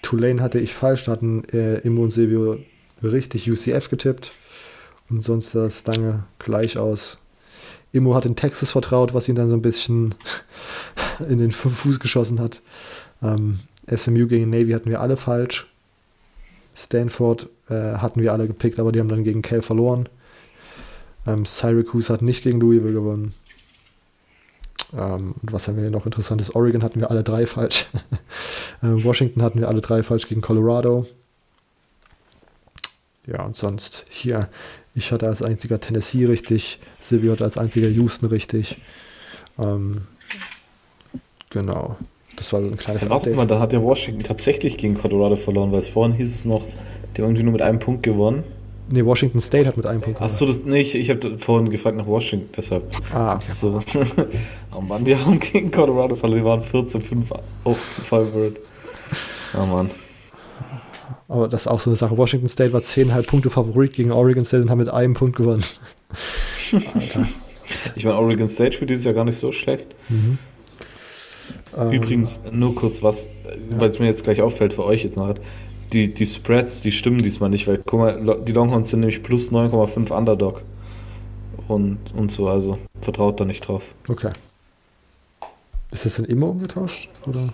[0.02, 2.58] Tulane hatte ich falsch, hatten äh, Immo und Silvio
[3.02, 4.34] richtig UCF getippt.
[5.14, 7.20] Und sonst sah es lange gleich aus.
[7.92, 10.16] Immo hat in Texas vertraut, was ihn dann so ein bisschen
[11.30, 12.62] in den Fuß geschossen hat.
[13.22, 13.60] Ähm,
[13.96, 15.72] SMU gegen Navy hatten wir alle falsch.
[16.76, 20.10] Stanford äh, hatten wir alle gepickt, aber die haben dann gegen Cal verloren.
[21.28, 23.36] Ähm, Syracuse hat nicht gegen Louisville gewonnen.
[24.98, 26.56] Ähm, und was haben wir hier noch interessantes?
[26.56, 27.86] Oregon hatten wir alle drei falsch.
[28.82, 31.06] ähm, Washington hatten wir alle drei falsch gegen Colorado.
[33.26, 34.50] Ja, und sonst hier,
[34.96, 38.78] ich hatte als einziger Tennessee richtig, Silvio hat als einziger Houston richtig.
[39.60, 40.02] Ähm,
[41.50, 41.98] genau.
[42.36, 45.36] Das war so ein kleines ja, Warte mal, da hat der Washington tatsächlich gegen Colorado
[45.36, 46.68] verloren, weil es vorhin hieß es noch,
[47.16, 48.44] die haben irgendwie nur mit einem Punkt gewonnen.
[48.90, 50.32] Nee, Washington State hat mit einem Punkt gewonnen.
[50.32, 52.84] Achso, das nee, ich, ich habe vorhin gefragt nach Washington, deshalb.
[53.14, 53.44] Ah, okay.
[53.46, 53.82] so.
[54.76, 58.60] oh Mann, die haben gegen Colorado verloren, die waren 14-5 auf Favorit.
[59.56, 59.90] Oh Mann.
[61.28, 62.18] Aber das ist auch so eine Sache.
[62.18, 65.64] Washington State war 10,5 Punkte Favorit gegen Oregon State und haben mit einem Punkt gewonnen.
[66.94, 67.28] Alter.
[67.96, 69.96] Ich meine, Oregon State spielt dieses Jahr gar nicht so schlecht.
[70.10, 70.38] Mhm.
[71.78, 73.80] Ähm, Übrigens, nur kurz was, ja.
[73.80, 75.36] weil es mir jetzt gleich auffällt für euch jetzt nachher.
[75.92, 79.52] Die, die Spreads, die stimmen diesmal nicht, weil guck mal, die Longhorns sind nämlich plus
[79.52, 80.62] 9,5 Underdog.
[81.68, 83.94] Und, und so, also vertraut da nicht drauf.
[84.08, 84.32] Okay.
[85.92, 87.10] Ist das denn immer umgetauscht?
[87.28, 87.54] Oder?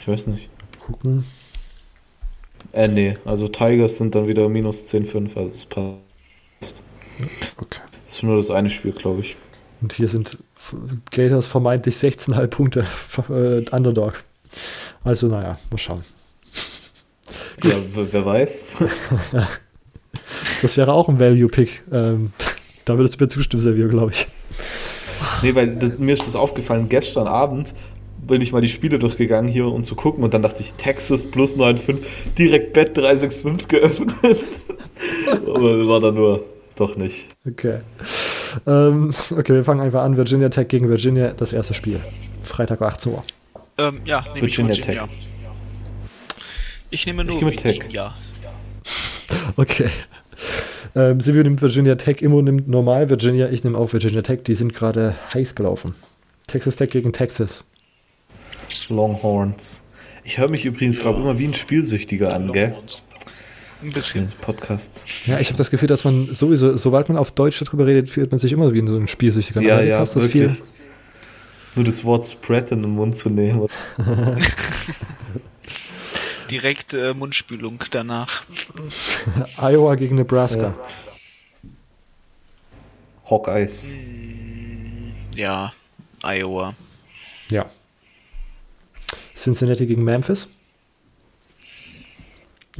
[0.00, 0.48] Ich weiß nicht.
[0.80, 1.24] Gucken.
[2.72, 6.82] Äh, nee, also Tigers sind dann wieder minus 10,5, also es passt.
[7.58, 7.80] Okay.
[8.06, 9.36] Das ist nur das eine Spiel, glaube ich.
[9.80, 10.38] Und hier sind
[11.10, 12.86] Gators vermeintlich 16,5 Punkte
[13.28, 14.22] äh, Underdog.
[15.02, 16.04] Also, naja, mal schauen.
[17.62, 18.74] Ja, wer weiß.
[20.62, 21.84] das wäre auch ein Value-Pick.
[21.90, 22.32] Ähm,
[22.84, 24.26] da würdest du mir zustimmen, Servio, glaube ich.
[25.42, 27.74] Nee, weil das, mir ist das aufgefallen, gestern Abend
[28.26, 31.24] bin ich mal die Spiele durchgegangen hier um zu gucken und dann dachte ich, Texas
[31.24, 31.98] plus 9,5,
[32.38, 34.14] direkt Bet 365 geöffnet.
[35.46, 36.44] Aber war dann nur
[36.76, 37.26] doch nicht.
[37.46, 37.80] Okay.
[38.66, 40.16] Ähm, okay, wir fangen einfach an.
[40.16, 42.00] Virginia Tech gegen Virginia, das erste Spiel.
[42.42, 43.24] Freitag 18 Uhr.
[43.78, 45.16] Ähm, ja, nehme Virginia, ich Virginia Tech.
[46.90, 48.14] Ich nehme nur ich Virginia.
[49.56, 49.88] Okay.
[50.94, 54.40] Ähm, Silvio nimmt Virginia Tech, Immo nimmt normal Virginia, ich nehme auch Virginia Tech.
[54.44, 55.94] Die sind gerade heiß gelaufen.
[56.46, 57.64] Texas Tech gegen Texas.
[58.88, 59.82] Longhorns.
[60.24, 62.74] Ich höre mich übrigens, glaube ich, immer wie ein Spielsüchtiger an, gell?
[63.82, 64.28] Ein bisschen.
[64.40, 65.04] Podcasts.
[65.26, 68.30] Ja, ich habe das Gefühl, dass man sowieso, sobald man auf Deutsch darüber redet, fühlt
[68.30, 69.60] man sich immer wie in so ein Spielsüchtiger.
[69.60, 70.52] Ja, ja, das wirklich.
[70.52, 70.62] Viel.
[71.76, 73.68] Nur das Wort Spread in den Mund zu nehmen.
[76.50, 78.44] Direkt äh, Mundspülung danach.
[79.58, 80.74] Iowa gegen Nebraska.
[81.62, 81.70] Ja.
[83.30, 83.96] Hawkeyes.
[85.34, 85.72] Ja,
[86.22, 86.74] Iowa.
[87.50, 87.66] Ja.
[89.34, 90.48] Cincinnati gegen Memphis.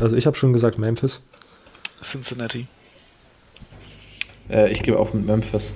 [0.01, 1.21] Also ich habe schon gesagt Memphis.
[2.03, 2.67] Cincinnati.
[4.49, 5.75] Äh, ich gebe auch mit Memphis.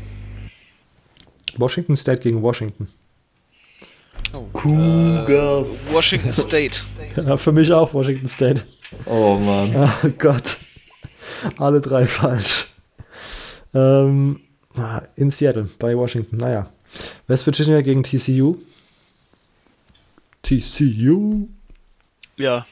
[1.57, 2.89] Washington State gegen Washington.
[4.33, 5.91] Oh, Cougars.
[5.91, 6.81] Äh, Washington State.
[7.17, 8.65] ja, für mich auch Washington State.
[9.07, 9.75] Oh Mann.
[10.05, 10.59] Oh Gott.
[11.57, 12.67] Alle drei falsch.
[13.75, 14.41] Ähm,
[14.77, 16.37] ah, in Seattle bei Washington.
[16.39, 16.71] Naja.
[17.27, 18.57] West Virginia gegen TCU.
[20.43, 21.49] TCU.
[22.37, 22.67] Ja.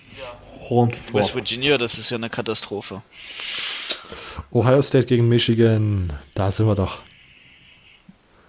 [1.12, 3.02] West Virginia, das ist ja eine Katastrophe.
[4.50, 6.12] Ohio State gegen Michigan.
[6.34, 7.00] Da sind wir doch.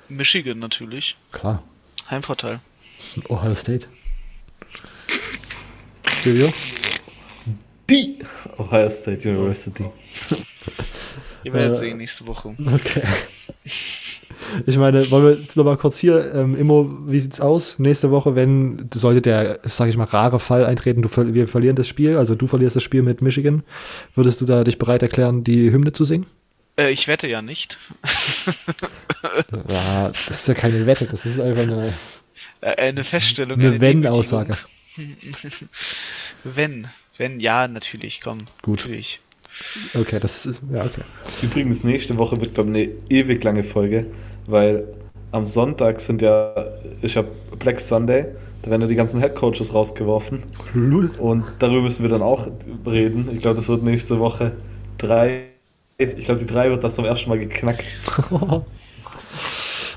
[0.10, 1.16] Michigan natürlich.
[1.32, 1.64] Klar.
[2.10, 2.60] Heimvorteil.
[3.30, 3.88] Ohio State.
[6.20, 6.52] Silvio?
[7.90, 8.20] Die
[8.58, 9.86] Ohio State University.
[11.44, 12.56] Ihr werdet äh, sehen nächste Woche.
[12.60, 13.04] Okay.
[14.66, 17.80] Ich meine, wollen wir jetzt noch mal kurz hier, ähm, Immo, wie sieht's aus?
[17.80, 21.88] Nächste Woche, wenn, sollte der, sag ich mal, rare Fall eintreten, du, wir verlieren das
[21.88, 23.64] Spiel, also du verlierst das Spiel mit Michigan,
[24.16, 26.26] würdest du da dich bereit erklären, die Hymne zu singen?
[26.78, 27.78] Äh, ich wette ja nicht.
[29.68, 31.94] Ja, das ist ja keine Wette, das ist einfach eine,
[32.62, 33.60] Äh, eine Feststellung.
[33.60, 34.58] eine eine Wenn-Aussage.
[36.44, 36.88] Wenn.
[37.18, 38.38] Wenn, ja, natürlich, komm.
[38.62, 38.80] Gut.
[38.82, 39.20] Natürlich.
[39.96, 41.02] Okay, das ist, ja, okay.
[41.42, 44.06] Übrigens, nächste Woche wird, glaube ich, eine ewig lange Folge,
[44.48, 44.88] weil
[45.32, 46.54] am Sonntag sind ja,
[47.02, 47.28] ich habe
[47.60, 48.26] Black Sunday,
[48.64, 50.44] da werden ja die ganzen Headcoaches rausgeworfen
[50.74, 51.12] Lul.
[51.20, 52.48] und darüber müssen wir dann auch
[52.86, 53.30] reden.
[53.32, 54.54] Ich glaube, das wird nächste Woche
[54.98, 55.44] drei,
[55.98, 57.86] ich glaube, die drei wird das zum ersten Mal geknackt.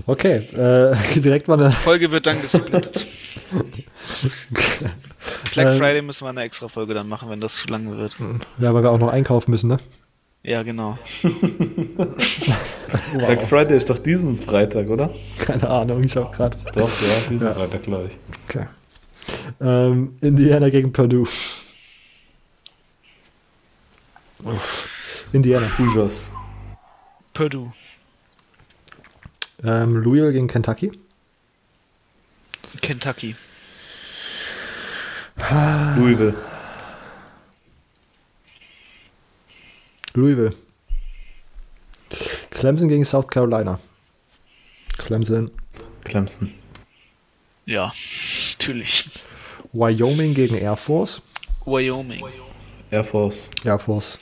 [0.06, 3.06] Okay, äh, direkt mal eine, Folge wird dann gesplittet.
[5.52, 5.78] Black Ähm.
[5.78, 8.16] Friday müssen wir eine extra Folge dann machen, wenn das zu lang wird.
[8.58, 9.78] ja, weil wir auch noch einkaufen müssen, ne?
[10.42, 10.98] Ja, genau.
[13.14, 15.14] Black Friday ist doch diesen Freitag, oder?
[15.38, 16.56] Keine Ahnung, ich habe gerade.
[16.74, 17.52] Doch, ja, diesen Ja.
[17.54, 18.18] Freitag, glaube ich.
[18.48, 18.66] Okay.
[19.60, 21.28] Ähm, Indiana gegen Purdue.
[24.44, 24.88] Uff.
[25.32, 25.70] Indiana.
[25.78, 26.32] Hoosiers.
[27.34, 27.72] Purdue.
[29.62, 30.90] Ähm, Louisville gegen Kentucky.
[32.80, 33.36] Kentucky.
[35.96, 36.34] Louisville.
[40.14, 40.54] Louisville.
[42.50, 43.78] Clemson gegen South Carolina.
[44.98, 45.50] Clemson.
[46.04, 46.52] Clemson.
[47.66, 47.92] Ja,
[48.58, 49.08] natürlich.
[49.72, 51.22] Wyoming gegen Air Force.
[51.64, 52.20] Wyoming.
[52.90, 53.50] Air Force.
[53.64, 54.18] Air Force.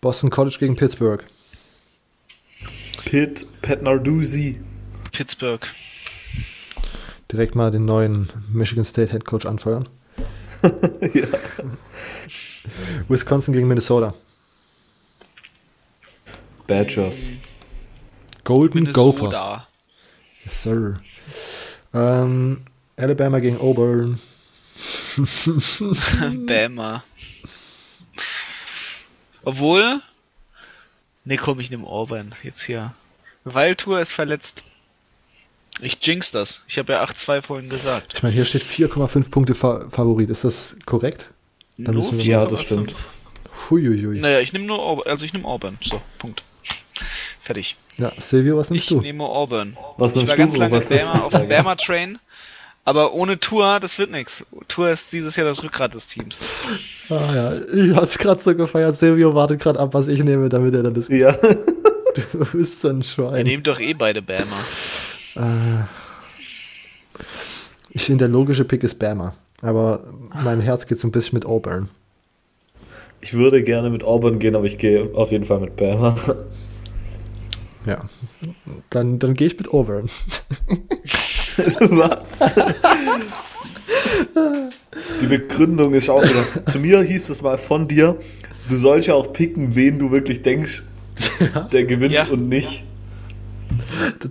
[0.00, 1.24] Boston College gegen Pittsburgh.
[3.04, 4.58] Pitt, Pat Narduzzi.
[5.12, 5.66] Pittsburgh.
[7.30, 9.88] Direkt mal den neuen Michigan State Head Coach anfeuern.
[10.62, 11.26] ja.
[13.08, 14.14] Wisconsin gegen Minnesota.
[16.68, 17.32] Badgers.
[18.44, 19.36] Golden Gophers.
[20.44, 21.00] Yes, sir.
[21.92, 22.62] Ähm,
[22.96, 24.20] Alabama gegen Auburn.
[26.46, 27.02] Bama.
[29.42, 30.00] Obwohl.
[31.24, 32.94] Ne, komm, ich nehme Auburn jetzt hier.
[33.44, 34.62] Weil Tour ist verletzt.
[35.80, 36.62] Ich jinx das.
[36.68, 38.12] Ich habe ja 8-2 vorhin gesagt.
[38.14, 40.28] Ich meine, hier steht 4,5 Punkte Fa Favorit.
[40.28, 41.30] Ist das korrekt?
[41.78, 42.94] Dann Nur müssen wir Ja, das stimmt.
[43.70, 44.20] Huiuiui.
[44.20, 45.06] Naja, ich nehme nur Auburn.
[45.06, 45.78] Also ich nehme Auburn.
[45.82, 46.42] So, Punkt.
[47.48, 47.76] Fertig.
[47.96, 49.00] Ja, Silvio, was nimmst Ich du?
[49.00, 49.74] nehme Auburn.
[49.96, 50.90] Was ich nimmst war du, ganz lange Robert?
[50.90, 51.48] Das ist Bama auf dem Frage.
[51.54, 52.18] Bama Train.
[52.84, 54.44] Aber ohne Tour, das wird nichts.
[54.68, 56.38] Tour ist dieses Jahr das Rückgrat des Teams.
[57.08, 58.96] Ah ja, ich hab's gerade so gefeiert.
[58.96, 61.08] Silvio wartet gerade ab, was ich nehme, damit er dann das.
[61.08, 61.34] Ja.
[62.14, 63.44] Du bist so ein Wir Schwein.
[63.46, 64.56] nehmen doch eh beide Bama.
[65.36, 65.84] Äh,
[67.90, 69.34] ich finde, der logische Pick ist Bama.
[69.62, 70.02] Aber
[70.42, 71.88] mein Herz geht so ein bisschen mit Auburn.
[73.20, 76.14] Ich würde gerne mit Auburn gehen, aber ich gehe auf jeden Fall mit Bama.
[77.86, 78.04] Ja.
[78.90, 80.10] Dann, dann gehe ich mit Auburn.
[81.80, 82.38] Was?
[85.22, 86.64] Die Begründung ist auch wieder.
[86.70, 88.18] Zu mir hieß es mal von dir,
[88.68, 90.84] du sollst ja auch picken, wen du wirklich denkst,
[91.72, 92.26] der gewinnt Ja.
[92.28, 92.84] und nicht.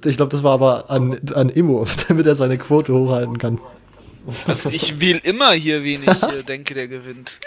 [0.06, 3.60] Ich glaube, das war aber an, an Immo, damit er seine Quote hochhalten kann.
[4.46, 7.38] Also ich wähle immer hier, wen ich hier denke, der gewinnt.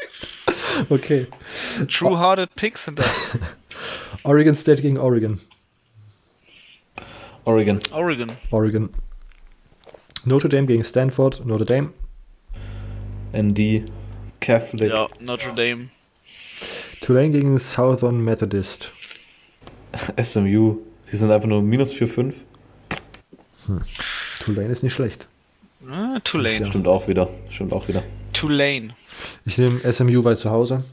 [0.89, 1.27] Okay.
[1.89, 3.39] True-hearted Picks sind das.
[4.23, 5.39] Oregon State gegen Oregon.
[7.45, 7.81] Oregon.
[7.93, 8.31] Oregon.
[8.51, 8.91] Oregon.
[10.25, 11.45] Notre Dame gegen Stanford.
[11.47, 11.93] Notre Dame.
[13.35, 13.85] ND.
[14.41, 14.91] Catholic.
[14.91, 15.89] Ja, Notre Dame.
[17.01, 18.93] Tulane gegen Southern Methodist.
[20.23, 20.79] SMU.
[21.11, 22.35] Die sind einfach nur minus 4,5.
[24.41, 25.27] Tulane ist nicht schlecht.
[25.89, 26.67] Ah, Tulane.
[26.67, 27.29] Stimmt auch wieder.
[27.49, 28.03] Stimmt auch wieder.
[28.33, 28.95] Tulane.
[29.47, 30.85] Ich nehme SMU weit zu Hause.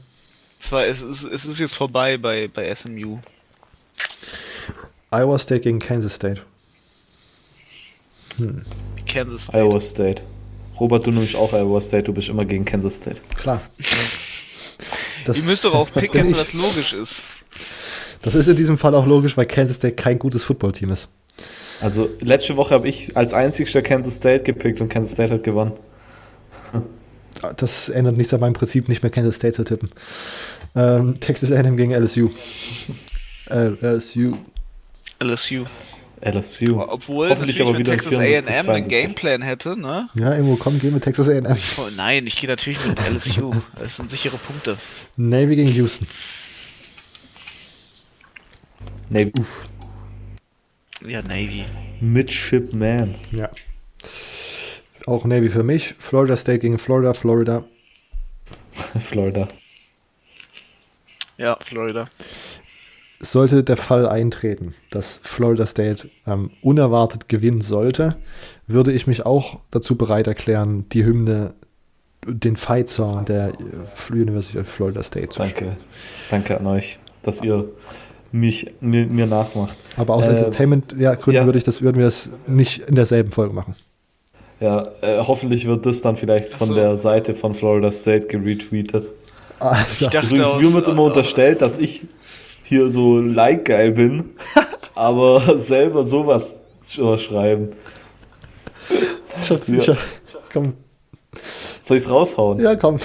[0.58, 3.18] Zwar, es ist, es ist jetzt vorbei bei, bei SMU.
[5.10, 6.42] Iowa State gegen Kansas State.
[9.06, 9.58] Kansas State.
[9.58, 10.22] Iowa State.
[10.78, 13.20] Robert, du nimmst auch Iowa State, du bist immer gegen Kansas State.
[13.36, 13.60] Klar.
[15.24, 16.38] Das, Ihr müsst doch auch picken, ich.
[16.38, 17.24] was logisch ist.
[18.22, 21.08] Das ist in diesem Fall auch logisch, weil Kansas State kein gutes Footballteam ist.
[21.80, 25.72] Also, letzte Woche habe ich als einzigster Kansas State gepickt und Kansas State hat gewonnen.
[27.56, 29.90] Das ändert nichts an meinem Prinzip, nicht mehr Kansas State zu tippen.
[30.74, 32.30] Ähm, Texas A&M gegen LSU.
[33.48, 34.36] LSU.
[35.20, 35.64] LSU.
[36.20, 36.80] LSU.
[36.80, 39.02] Obwohl Hoffentlich natürlich, aber wenn wieder ein Texas 74, A&M einen 72.
[39.02, 40.08] Gameplan hätte, ne?
[40.14, 41.56] Ja, Immo, komm, geh mit Texas A&M.
[41.78, 43.54] Oh, nein, ich gehe natürlich mit LSU.
[43.78, 44.76] Das sind sichere Punkte.
[45.16, 46.06] Navy gegen Houston.
[49.10, 49.32] Nee,
[51.06, 51.64] Ja, Navy.
[52.00, 53.14] Midshipman.
[53.32, 53.50] Ja.
[55.06, 55.94] Auch Navy für mich.
[55.98, 57.14] Florida State gegen Florida.
[57.14, 57.64] Florida.
[59.00, 59.48] Florida.
[61.38, 62.10] Ja, Florida.
[63.20, 68.16] Sollte der Fall eintreten, dass Florida State ähm, unerwartet gewinnen sollte,
[68.66, 71.54] würde ich mich auch dazu bereit erklären, die Hymne,
[72.26, 73.52] den Fight Song der
[74.10, 75.56] University of Florida State zu Danke.
[75.56, 75.76] Spielen.
[76.30, 77.68] Danke an euch, dass ihr
[78.30, 79.76] mich mir, mir nachmacht.
[79.96, 83.54] Aber aus äh, Entertainment-Gründen ja, würde ich das, würden wir das nicht in derselben Folge
[83.54, 83.74] machen.
[84.60, 86.74] Ja, äh, hoffentlich wird das dann vielleicht von so.
[86.74, 89.08] der Seite von Florida State geretweetet.
[89.60, 92.06] Ah, ich dachte Übrigens, mir wird immer unterstellt, dass ich
[92.68, 94.30] hier so like-geil bin,
[94.94, 97.70] aber selber sowas schreiben.
[99.42, 99.94] Ich hab's sicher.
[99.94, 100.38] Ja.
[100.52, 100.74] Komm.
[101.82, 102.60] Soll ich's raushauen?
[102.60, 102.98] Ja, komm.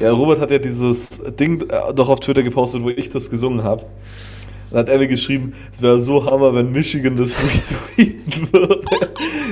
[0.00, 3.62] Ja, Robert hat ja dieses Ding äh, doch auf Twitter gepostet, wo ich das gesungen
[3.62, 3.84] habe.
[4.70, 7.36] Dann hat er mir geschrieben, es wäre so Hammer, wenn Michigan das
[7.96, 8.80] retweeten würde.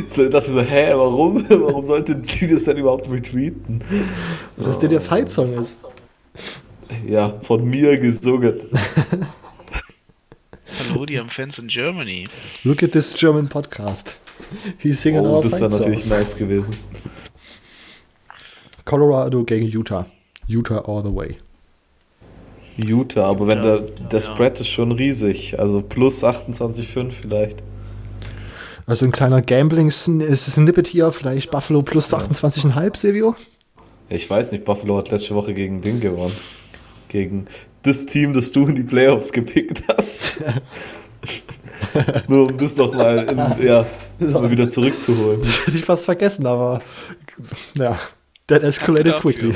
[0.06, 1.44] so, ich dachte so, hä, warum?
[1.48, 3.80] Warum sollte die das denn überhaupt retweeten?
[4.56, 4.80] Dass oh.
[4.80, 5.78] der der Fight-Song ist.
[7.06, 8.60] Ja, von mir gesungen.
[10.96, 12.24] Haben Fans in Germany.
[12.64, 14.16] Look at this German podcast.
[14.78, 16.76] He's singing oh, our Das wäre natürlich nice gewesen.
[18.84, 20.06] Colorado gegen Utah.
[20.46, 21.36] Utah all the way.
[22.76, 25.58] Utah, aber wenn der, der Spread ist schon riesig.
[25.58, 27.62] Also plus 28,5 vielleicht.
[28.86, 33.34] Also ein kleiner Gambling ist es ein Snippet hier, vielleicht Buffalo plus 28,5, Silvio?
[34.08, 36.36] Ich weiß nicht, Buffalo hat letzte Woche gegen Ding gewonnen.
[37.08, 37.46] Gegen
[37.86, 40.42] das Team, das du in die Playoffs gepickt hast.
[42.28, 43.26] Nur um das nochmal
[43.60, 43.86] ja,
[44.18, 45.40] mal wieder zurückzuholen.
[45.42, 46.82] Das hätte ich fast vergessen, aber
[47.74, 47.98] ja,
[48.46, 49.54] that escalated quickly.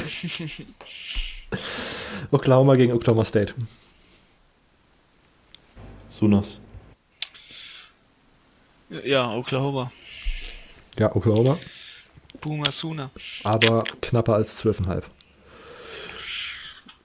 [2.31, 3.55] Oklahoma gegen Oklahoma State.
[6.07, 6.61] Sunas.
[9.05, 9.93] Ja, Oklahoma.
[10.99, 11.59] Ja, Oklahoma.
[12.41, 13.11] Boomer Suna.
[13.45, 15.05] Aber knapper als 12,5.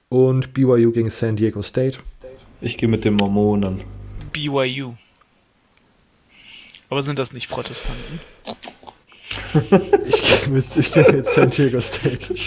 [0.08, 1.98] Und BYU gegen San Diego State.
[2.60, 3.82] Ich gehe mit den Mormonen.
[4.32, 4.94] BYU.
[6.88, 8.20] Aber sind das nicht Protestanten?
[10.08, 12.36] ich gehe mit, geh mit San Diego State.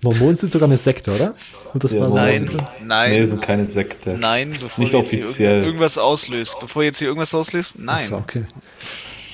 [0.00, 1.34] Mormonen sind sogar eine Sekte, oder?
[1.74, 3.10] Und das ja, war nein, so nein.
[3.10, 4.16] Nee, sind keine Sekte.
[4.18, 5.64] Nein, bevor nicht offiziell.
[5.64, 6.56] irgendwas auslöst.
[6.60, 7.96] Bevor jetzt hier irgendwas auslöst, nein.
[7.96, 8.46] Achso, okay.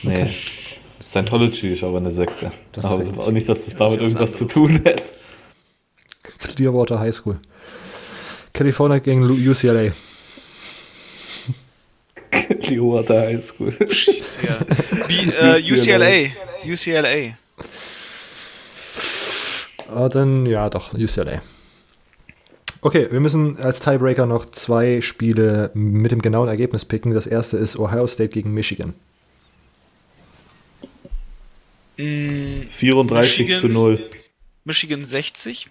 [0.02, 0.12] Nee.
[0.12, 0.34] Okay.
[1.00, 2.52] Scientology ist aber eine Sekte.
[2.72, 5.02] Das aber auch nicht, dass das damit irgendwas zu tun hat.
[6.40, 7.38] Clearwater High School.
[8.52, 9.92] California gegen UCLA.
[12.30, 13.72] Clearwater High School.
[14.42, 14.60] ja.
[15.08, 16.30] Wie, äh, UCLA.
[16.64, 17.36] UCLA.
[19.88, 21.42] Ah, dann, ja, doch, UCLA.
[22.82, 27.12] Okay, wir müssen als Tiebreaker noch zwei Spiele mit dem genauen Ergebnis picken.
[27.12, 28.94] Das erste ist Ohio State gegen Michigan.
[31.96, 34.02] 34 Michigan, zu 0.
[34.64, 35.68] Michigan 60.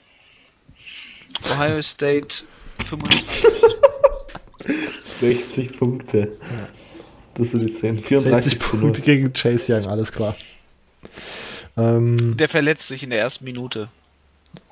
[1.52, 2.44] Ohio State
[2.90, 3.46] 25.
[5.20, 6.38] 60 Punkte.
[7.36, 8.00] Das sind die Szenen.
[8.00, 10.36] 34 60 Punkte gegen Chase Young, alles klar.
[11.78, 13.90] Ähm, Der verletzt sich in der ersten Minute.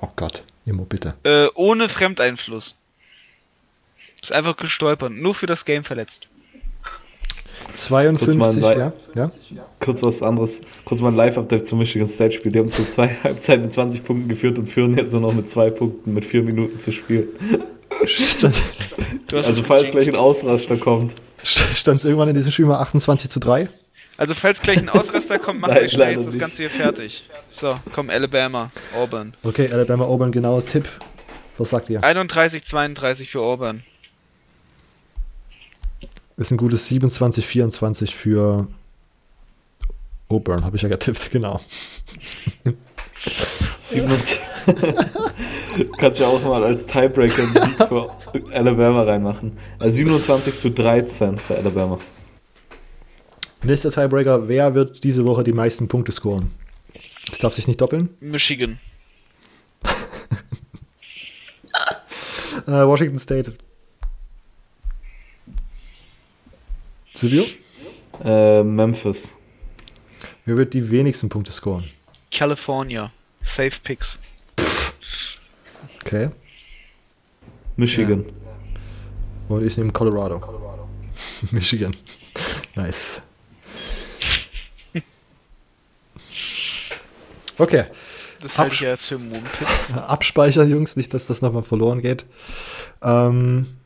[0.00, 1.14] Oh Gott, Immo, bitte.
[1.22, 2.74] Äh, ohne Fremdeinfluss.
[4.20, 5.12] Ist einfach gestolpert.
[5.12, 6.28] Nur für das Game verletzt.
[7.74, 9.30] 52, ja, ja.
[9.80, 10.60] Kurz was anderes.
[10.84, 12.52] Kurz mal ein Live-Update zum Michigan State-Spiel.
[12.52, 15.48] Die haben so zwei Halbzeiten mit 20 Punkten geführt und führen jetzt nur noch mit
[15.48, 17.28] zwei Punkten mit vier Minuten zu spielen.
[19.32, 21.14] also falls gleich ein Ausraster kommt.
[21.44, 23.68] Stand es irgendwann in diesem Spiel mal 28 zu 3?
[24.16, 27.24] Also falls gleich ein Ausraster kommt, machen wir schnell jetzt das Ganze hier fertig.
[27.50, 29.34] So, komm, Alabama, Auburn.
[29.44, 30.88] Okay, Alabama, Auburn, genaues Tipp.
[31.56, 32.02] Was sagt ihr?
[32.02, 33.84] 31, 32 für Auburn.
[36.38, 38.68] Ist ein gutes 27, 24 für
[40.28, 41.60] Auburn, habe ich ja getippt, genau.
[43.80, 44.40] 27.
[45.98, 48.10] Kannst du ja auch mal als Tiebreaker einen Sieg für
[48.52, 49.58] Alabama reinmachen.
[49.80, 51.98] Also 27 zu 13 für Alabama.
[53.64, 56.52] Nächster Tiebreaker, wer wird diese Woche die meisten Punkte scoren?
[57.28, 58.10] Das darf sich nicht doppeln.
[58.20, 58.78] Michigan.
[62.66, 63.54] äh, Washington State.
[67.18, 67.46] Silvio?
[68.22, 69.36] Äh, Memphis.
[70.44, 71.90] Wer wird die wenigsten Punkte scoren?
[72.30, 73.10] California.
[73.42, 74.18] Safe Picks.
[76.00, 76.30] Okay.
[77.74, 78.24] Michigan.
[78.24, 79.56] Ja.
[79.56, 80.38] Und ich nehme Colorado.
[80.38, 80.88] Colorado.
[81.50, 81.92] Michigan.
[82.76, 83.20] Nice.
[87.58, 87.86] Okay.
[88.40, 89.68] Das halte ich ja jetzt für Mumpitz.
[90.06, 92.26] Abspeichern, Jungs, nicht, dass das nochmal verloren geht.
[93.02, 93.77] Ähm,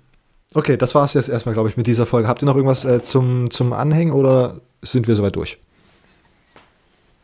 [0.54, 2.28] Okay, das war es jetzt erstmal, glaube ich, mit dieser Folge.
[2.28, 5.58] Habt ihr noch irgendwas äh, zum, zum Anhängen oder sind wir soweit durch?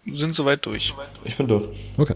[0.06, 0.94] Sind soweit durch.
[1.24, 1.68] Ich bin durch.
[1.98, 2.14] Okay.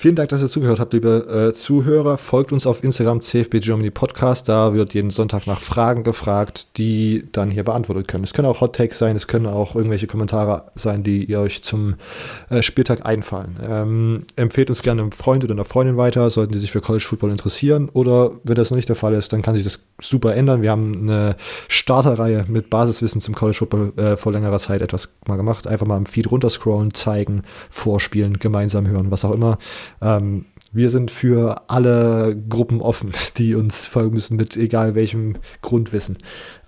[0.00, 2.16] Vielen Dank, dass ihr zugehört habt, liebe äh, Zuhörer.
[2.16, 4.48] Folgt uns auf Instagram CFB Germany Podcast.
[4.48, 8.24] Da wird jeden Sonntag nach Fragen gefragt, die dann hier beantwortet können.
[8.24, 11.62] Es können auch Hot Takes sein, es können auch irgendwelche Kommentare sein, die ihr euch
[11.62, 11.96] zum
[12.48, 13.58] äh, Spieltag einfallen.
[13.62, 17.04] Ähm, empfehlt uns gerne einem Freund oder einer Freundin weiter, sollten die sich für College
[17.06, 17.90] Football interessieren.
[17.92, 20.62] Oder wenn das noch nicht der Fall ist, dann kann sich das super ändern.
[20.62, 21.36] Wir haben eine
[21.68, 25.66] Starterreihe mit Basiswissen zum College Football äh, vor längerer Zeit etwas mal gemacht.
[25.66, 29.58] Einfach mal im Feed runterscrollen, zeigen, vorspielen, gemeinsam hören, was auch immer.
[30.00, 36.18] Ähm, wir sind für alle Gruppen offen, die uns folgen müssen, mit egal welchem Grundwissen.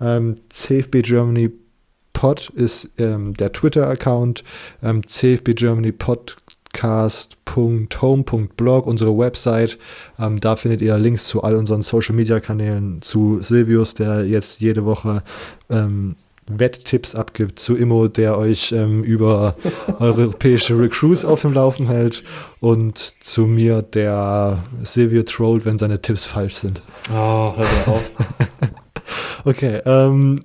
[0.01, 1.51] Ähm, CFB Germany
[2.13, 4.43] Pod ist ähm, der Twitter-Account,
[4.81, 9.77] ähm, CFB Germany Podcast.home.blog, unsere Website.
[10.19, 14.61] Ähm, da findet ihr Links zu all unseren Social Media Kanälen, zu Silvius, der jetzt
[14.61, 15.23] jede Woche
[15.69, 16.15] ähm,
[16.47, 19.55] Wetttipps abgibt zu Immo, der euch ähm, über
[19.99, 22.23] europäische Recruits auf dem Laufen hält
[22.59, 26.81] und zu mir, der Silvio trollt, wenn seine Tipps falsch sind.
[27.11, 28.11] Oh, hör mir auf.
[29.45, 30.43] okay, ähm,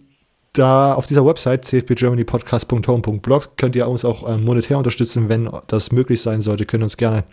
[0.52, 6.22] da auf dieser Website cfbgermanypodcast.home.blog könnt ihr uns auch ähm, monetär unterstützen, wenn das möglich
[6.22, 7.24] sein sollte, könnt ihr uns gerne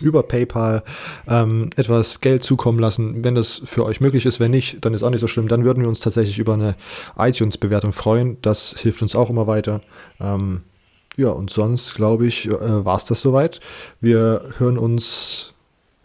[0.00, 0.82] über PayPal
[1.28, 3.22] ähm, etwas Geld zukommen lassen.
[3.24, 5.48] Wenn das für euch möglich ist, wenn nicht, dann ist auch nicht so schlimm.
[5.48, 6.74] Dann würden wir uns tatsächlich über eine
[7.18, 8.38] iTunes-Bewertung freuen.
[8.42, 9.80] Das hilft uns auch immer weiter.
[10.20, 10.62] Ähm,
[11.16, 13.60] ja, und sonst, glaube ich, äh, war es das soweit.
[14.00, 15.54] Wir hören uns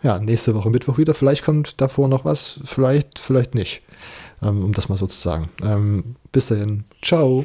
[0.05, 1.15] ja, nächste Woche Mittwoch wieder.
[1.15, 3.81] Vielleicht kommt davor noch was, vielleicht, vielleicht nicht.
[4.43, 5.49] Ähm, um das mal so zu sagen.
[5.63, 6.83] Ähm, bis dahin.
[7.01, 7.43] Ciao.